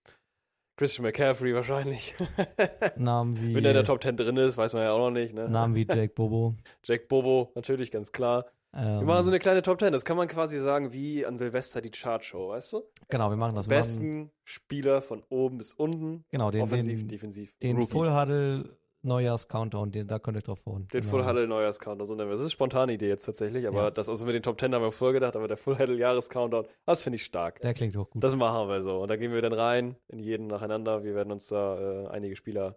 Christian 0.76 1.04
McCaffrey 1.04 1.54
wahrscheinlich. 1.54 2.14
Namen 2.96 3.40
wie, 3.40 3.54
Wenn 3.54 3.64
er 3.64 3.70
in 3.70 3.76
der 3.76 3.84
Top 3.84 4.02
10 4.02 4.16
drin 4.16 4.36
ist, 4.36 4.56
weiß 4.56 4.72
man 4.74 4.82
ja 4.82 4.92
auch 4.92 4.98
noch 4.98 5.10
nicht. 5.12 5.34
Ne? 5.34 5.48
Namen 5.48 5.74
wie 5.76 5.86
Jake 5.88 6.12
Bobo. 6.14 6.54
Jack 6.84 7.08
Bobo, 7.08 7.52
natürlich, 7.54 7.90
ganz 7.92 8.10
klar. 8.12 8.46
Ähm, 8.74 9.00
Wir 9.00 9.06
machen 9.06 9.24
so 9.24 9.30
eine 9.30 9.38
kleine 9.38 9.62
Top 9.62 9.80
10. 9.80 9.92
Das 9.92 10.04
kann 10.04 10.16
man 10.16 10.28
quasi 10.28 10.58
sagen 10.58 10.92
wie 10.92 11.24
an 11.24 11.36
Silvester 11.36 11.80
die 11.80 11.90
Chartshow, 11.90 12.50
weißt 12.50 12.74
du? 12.74 12.82
genau, 13.08 13.30
wir 13.30 13.36
machen 13.36 13.54
das. 13.54 13.68
Wir 13.68 13.76
machen, 13.76 13.80
Besten 13.80 14.30
Spieler 14.44 15.00
von 15.02 15.22
oben 15.30 15.58
bis 15.58 15.72
unten. 15.72 16.24
genau, 16.30 16.50
den, 16.50 16.62
offensiv, 16.62 17.00
den, 17.00 17.08
defensiv. 17.08 17.56
den 17.58 17.76
Rookie. 17.78 17.92
Full 17.92 18.12
Huddle 18.14 18.76
Neujahrs-Countdown, 19.02 19.92
den, 19.92 20.08
da 20.08 20.18
könnt 20.18 20.36
ihr 20.36 20.38
euch 20.38 20.44
drauf 20.44 20.58
freuen. 20.58 20.88
Den 20.88 21.00
Genau. 21.02 21.10
Full 21.12 21.24
Huddle 21.26 21.46
Neujahrs-Countdown, 21.46 22.06
so 22.06 22.14
nennen 22.14 22.28
wir 22.28 22.34
es. 22.34 22.40
Das 22.40 22.46
ist 22.48 22.52
eine 22.52 22.56
spontane 22.56 22.92
Idee 22.92 23.08
jetzt 23.08 23.24
tatsächlich, 23.24 23.66
aber 23.68 23.84
Ja. 23.84 23.90
das, 23.92 24.08
also 24.08 24.26
mit 24.26 24.34
den 24.34 24.42
Top 24.42 24.58
10 24.60 24.74
haben 24.74 24.82
wir 24.82 24.90
vorher 24.92 25.14
gedacht, 25.14 25.36
aber 25.36 25.46
der 25.48 25.56
Full 25.56 25.78
Huddle 25.78 25.96
Jahres-Countdown, 25.96 26.66
das 26.84 27.02
finde 27.02 27.14
ich 27.16 27.24
stark. 27.24 27.60
Der 27.60 27.74
klingt 27.74 27.96
auch 27.96 28.10
gut. 28.10 28.22
Das 28.22 28.34
machen 28.34 28.68
wir 28.68 28.82
so. 28.82 28.98
Und 29.00 29.08
da 29.08 29.16
gehen 29.16 29.32
wir 29.32 29.40
dann 29.40 29.52
rein, 29.52 29.96
in 30.08 30.18
jeden 30.18 30.48
nacheinander. 30.48 31.04
Wir 31.04 31.14
werden 31.14 31.32
uns 31.32 31.46
da 31.46 32.06
äh, 32.06 32.08
einige 32.08 32.34
Spieler 32.36 32.76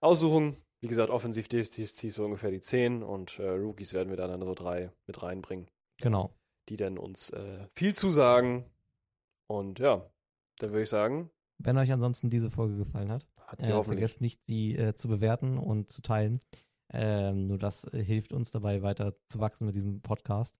aussuchen. 0.00 0.56
Wie 0.80 0.88
gesagt, 0.88 1.10
offensiv, 1.10 1.48
defensiv 1.48 2.14
so 2.14 2.24
ungefähr 2.24 2.50
die 2.50 2.60
10 2.60 3.02
und 3.02 3.38
äh, 3.38 3.48
Rookies 3.48 3.92
werden 3.92 4.10
wir 4.10 4.16
dann 4.16 4.40
so 4.40 4.54
drei 4.54 4.92
mit 5.06 5.22
reinbringen, 5.22 5.68
genau. 6.00 6.32
die 6.68 6.76
dann 6.76 6.98
uns 6.98 7.30
äh, 7.30 7.66
viel 7.74 7.94
zusagen. 7.94 8.64
Und 9.48 9.78
ja, 9.80 10.08
dann 10.58 10.70
würde 10.70 10.82
ich 10.82 10.88
sagen, 10.88 11.30
Wenn 11.58 11.78
euch 11.78 11.90
ansonsten 11.90 12.30
diese 12.30 12.50
Folge 12.50 12.76
gefallen 12.76 13.10
hat, 13.10 13.26
hat 13.46 13.62
sie 13.62 13.70
äh, 13.70 13.72
hoffentlich. 13.72 13.98
vergesst 13.98 14.20
nicht, 14.20 14.40
sie 14.46 14.76
äh, 14.76 14.94
zu 14.94 15.08
bewerten 15.08 15.58
und 15.58 15.90
zu 15.90 16.02
teilen. 16.02 16.40
Ähm, 16.90 17.48
nur 17.48 17.58
das 17.58 17.84
äh, 17.92 18.02
hilft 18.02 18.32
uns 18.32 18.50
dabei, 18.50 18.82
weiter 18.82 19.14
zu 19.28 19.40
wachsen 19.40 19.66
mit 19.66 19.74
diesem 19.74 20.00
Podcast. 20.00 20.56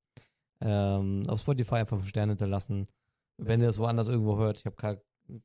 Ähm, 0.60 1.22
auf 1.28 1.40
Spotify 1.40 1.76
einfach 1.76 2.04
Sterne 2.04 2.32
hinterlassen. 2.32 2.88
Wenn 3.36 3.60
ihr 3.60 3.68
es 3.68 3.78
woanders 3.78 4.08
irgendwo 4.08 4.36
hört, 4.36 4.58
ich 4.58 4.66
habe 4.66 4.76
gar, 4.76 4.96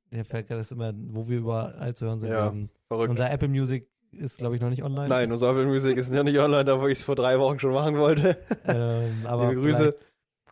ich 0.09 0.27
vergesse 0.27 0.73
immer, 0.73 0.93
wo 0.95 1.27
wir 1.27 1.37
überall 1.37 1.95
zu 1.95 2.07
hören 2.07 2.19
sind. 2.19 2.29
Ja, 2.31 2.45
haben, 2.45 2.69
Verrückt. 2.87 3.11
unser 3.11 3.29
Apple 3.29 3.49
Music 3.49 3.92
ist, 4.17 4.37
glaube 4.37 4.55
ich, 4.55 4.61
noch 4.61 4.69
nicht 4.69 4.83
online. 4.83 5.07
Nein, 5.07 5.31
unser 5.31 5.51
Apple 5.51 5.65
Music 5.65 5.97
ist 5.97 6.13
ja 6.13 6.23
nicht 6.23 6.39
online, 6.39 6.65
da 6.65 6.79
wo 6.79 6.87
ich 6.87 6.99
es 6.99 7.03
vor 7.03 7.15
drei 7.15 7.39
Wochen 7.39 7.59
schon 7.59 7.73
machen 7.73 7.97
wollte. 7.97 8.37
Ähm, 8.65 9.25
aber 9.25 9.49
Liebe 9.49 9.61
Grüße. 9.61 9.95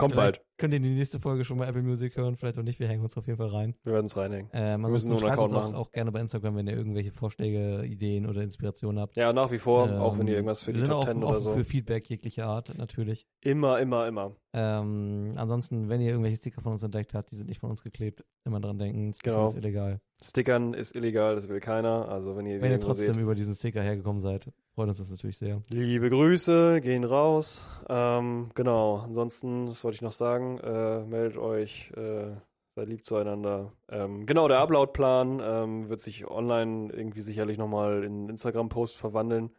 Kommt 0.01 0.13
vielleicht 0.13 0.37
bald. 0.39 0.45
Könnt 0.57 0.73
ihr 0.75 0.79
die 0.79 0.89
nächste 0.93 1.19
Folge 1.19 1.43
schon 1.43 1.57
mal 1.57 1.67
Apple 1.67 1.81
Music 1.81 2.15
hören, 2.17 2.35
vielleicht 2.35 2.59
auch 2.59 2.63
nicht. 2.63 2.79
Wir 2.79 2.87
hängen 2.87 3.01
uns 3.01 3.17
auf 3.17 3.25
jeden 3.25 3.37
Fall 3.39 3.47
rein. 3.47 3.73
Wir 3.83 3.93
werden 3.93 4.05
es 4.05 4.15
reinhängen. 4.15 4.49
Ähm, 4.53 4.81
Wir 4.81 4.89
müssen 4.89 5.09
nur 5.09 5.19
einen 5.23 5.31
Account 5.31 5.53
auch, 5.53 5.63
machen. 5.63 5.75
auch 5.75 5.91
gerne 5.91 6.11
bei 6.11 6.19
Instagram, 6.19 6.55
wenn 6.55 6.67
ihr 6.67 6.75
irgendwelche 6.77 7.11
Vorschläge, 7.11 7.83
Ideen 7.85 8.27
oder 8.27 8.41
Inspirationen 8.43 8.99
habt. 9.01 9.15
Ja, 9.17 9.33
nach 9.33 9.49
wie 9.51 9.57
vor, 9.57 9.89
auch 9.99 10.19
wenn 10.19 10.27
ihr 10.27 10.33
Ähm, 10.33 10.37
irgendwas 10.39 10.61
für 10.63 10.73
die 10.73 10.81
Top 10.83 10.91
auch 10.91 11.05
10 11.07 11.23
offen, 11.23 11.23
oder 11.23 11.39
so. 11.39 11.49
für 11.53 11.63
Feedback 11.63 12.07
jeglicher 12.09 12.45
Art, 12.45 12.77
natürlich. 12.77 13.25
Immer, 13.41 13.79
immer, 13.79 14.07
immer. 14.07 14.35
Ähm, 14.53 15.33
ansonsten, 15.35 15.89
wenn 15.89 16.01
ihr 16.01 16.09
irgendwelche 16.11 16.37
Sticker 16.37 16.61
von 16.61 16.73
uns 16.73 16.83
entdeckt 16.83 17.13
habt, 17.15 17.31
die 17.31 17.35
sind 17.35 17.47
nicht 17.47 17.59
von 17.59 17.69
uns 17.71 17.81
geklebt, 17.83 18.23
immer 18.45 18.59
dran 18.59 18.77
denken, 18.77 19.13
Sticker 19.13 19.31
Genau. 19.31 19.47
ist 19.47 19.55
illegal. 19.55 19.99
Stickern 20.23 20.73
ist 20.75 20.95
illegal, 20.95 21.35
das 21.35 21.49
will 21.49 21.59
keiner. 21.59 22.07
Also 22.09 22.35
wenn 22.37 22.45
ihr 22.45 22.61
Wenn 22.61 22.71
ihr 22.71 22.79
trotzdem 22.79 23.15
seht. 23.15 23.23
über 23.23 23.33
diesen 23.33 23.55
Sticker 23.55 23.81
hergekommen 23.81 24.19
seid, 24.21 24.51
freut 24.81 24.89
uns 24.89 24.97
das 24.97 25.11
natürlich 25.11 25.37
sehr. 25.37 25.61
Liebe 25.69 26.09
Grüße, 26.09 26.81
gehen 26.81 27.03
raus. 27.03 27.69
Ähm, 27.87 28.49
genau, 28.55 28.97
ansonsten, 28.97 29.69
was 29.69 29.83
wollte 29.83 29.93
ich 29.93 30.01
noch 30.01 30.11
sagen? 30.11 30.57
Äh, 30.57 31.03
meldet 31.03 31.37
euch, 31.37 31.91
äh, 31.91 32.31
seid 32.75 32.87
lieb 32.87 33.05
zueinander. 33.05 33.73
Ähm, 33.89 34.25
genau, 34.25 34.47
der 34.47 34.57
Upload-Plan 34.57 35.39
ähm, 35.43 35.89
wird 35.89 36.01
sich 36.01 36.25
online 36.25 36.91
irgendwie 36.91 37.21
sicherlich 37.21 37.59
nochmal 37.59 38.03
in 38.03 38.27
Instagram-Post 38.27 38.97
verwandeln. 38.97 39.51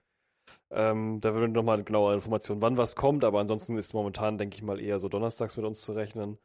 Ähm, 0.73 1.21
da 1.21 1.35
würden 1.35 1.53
nochmal 1.53 1.85
genauere 1.85 2.15
Informationen, 2.15 2.61
wann 2.61 2.77
was 2.77 2.97
kommt, 2.97 3.23
aber 3.23 3.39
ansonsten 3.39 3.79
ist 3.79 3.95
momentan, 3.95 4.39
denke 4.39 4.57
ich 4.57 4.63
mal, 4.65 4.81
eher 4.81 4.99
so 4.99 5.09
donnerstags 5.09 5.57
mit 5.57 5.65
uns 5.65 5.83
zu 5.83 5.93
rechnen. 5.93 6.37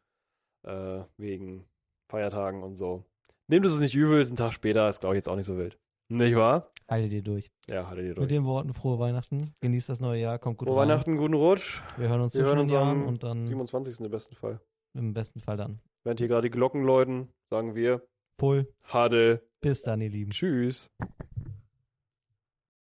Äh, 0.68 1.02
wegen 1.18 1.66
Feiertagen 2.12 2.62
und 2.62 2.76
so. 2.76 3.06
Nehmt 3.48 3.66
es 3.66 3.72
uns 3.72 3.82
nicht 3.82 3.95
übel, 3.95 4.22
ist 4.22 4.32
ein 4.32 4.36
Tag 4.36 4.54
später, 4.54 4.88
ist 4.88 4.99
glaube 4.99 5.16
ich 5.16 5.18
jetzt 5.18 5.30
auch 5.30 5.36
nicht 5.36 5.48
so 5.48 5.58
wild. 5.58 5.80
Nicht 6.10 6.36
wahr? 6.36 6.72
Haltet 6.90 7.12
ihr 7.12 7.22
durch. 7.22 7.52
Ja, 7.70 7.88
haltet 7.88 8.04
ihr 8.06 8.10
Mit 8.10 8.18
durch. 8.20 8.28
den 8.30 8.46
Worten, 8.46 8.74
frohe 8.74 8.98
Weihnachten, 8.98 9.54
genießt 9.60 9.90
das 9.90 10.00
neue 10.00 10.22
Jahr, 10.22 10.40
kommt 10.40 10.58
gut 10.58 10.68
Frohe 10.70 10.80
rein. 10.80 10.88
Weihnachten, 10.90 11.18
guten 11.18 11.34
Rutsch. 11.34 11.82
Wir 11.98 12.08
hören 12.08 12.22
uns 12.22 12.34
Wir 12.34 12.46
hören 12.46 12.60
uns 12.60 12.72
am 12.72 13.06
und 13.06 13.24
dann 13.24 13.46
27. 13.46 14.00
im 14.00 14.10
besten 14.12 14.36
Fall. 14.36 14.62
im 14.96 15.14
besten 15.14 15.40
Fall 15.42 15.58
dann. 15.58 15.82
Während 16.06 16.20
hier 16.22 16.30
gerade 16.30 16.50
die 16.50 16.52
Glocken 16.56 16.84
läuten, 16.84 17.28
sagen 17.52 17.76
wir 17.76 18.08
Full. 18.40 18.72
Hadel. 18.86 19.42
Bis 19.62 19.82
dann, 19.82 20.00
ihr 20.00 20.10
Lieben. 20.10 20.32
Tschüss. 20.32 20.90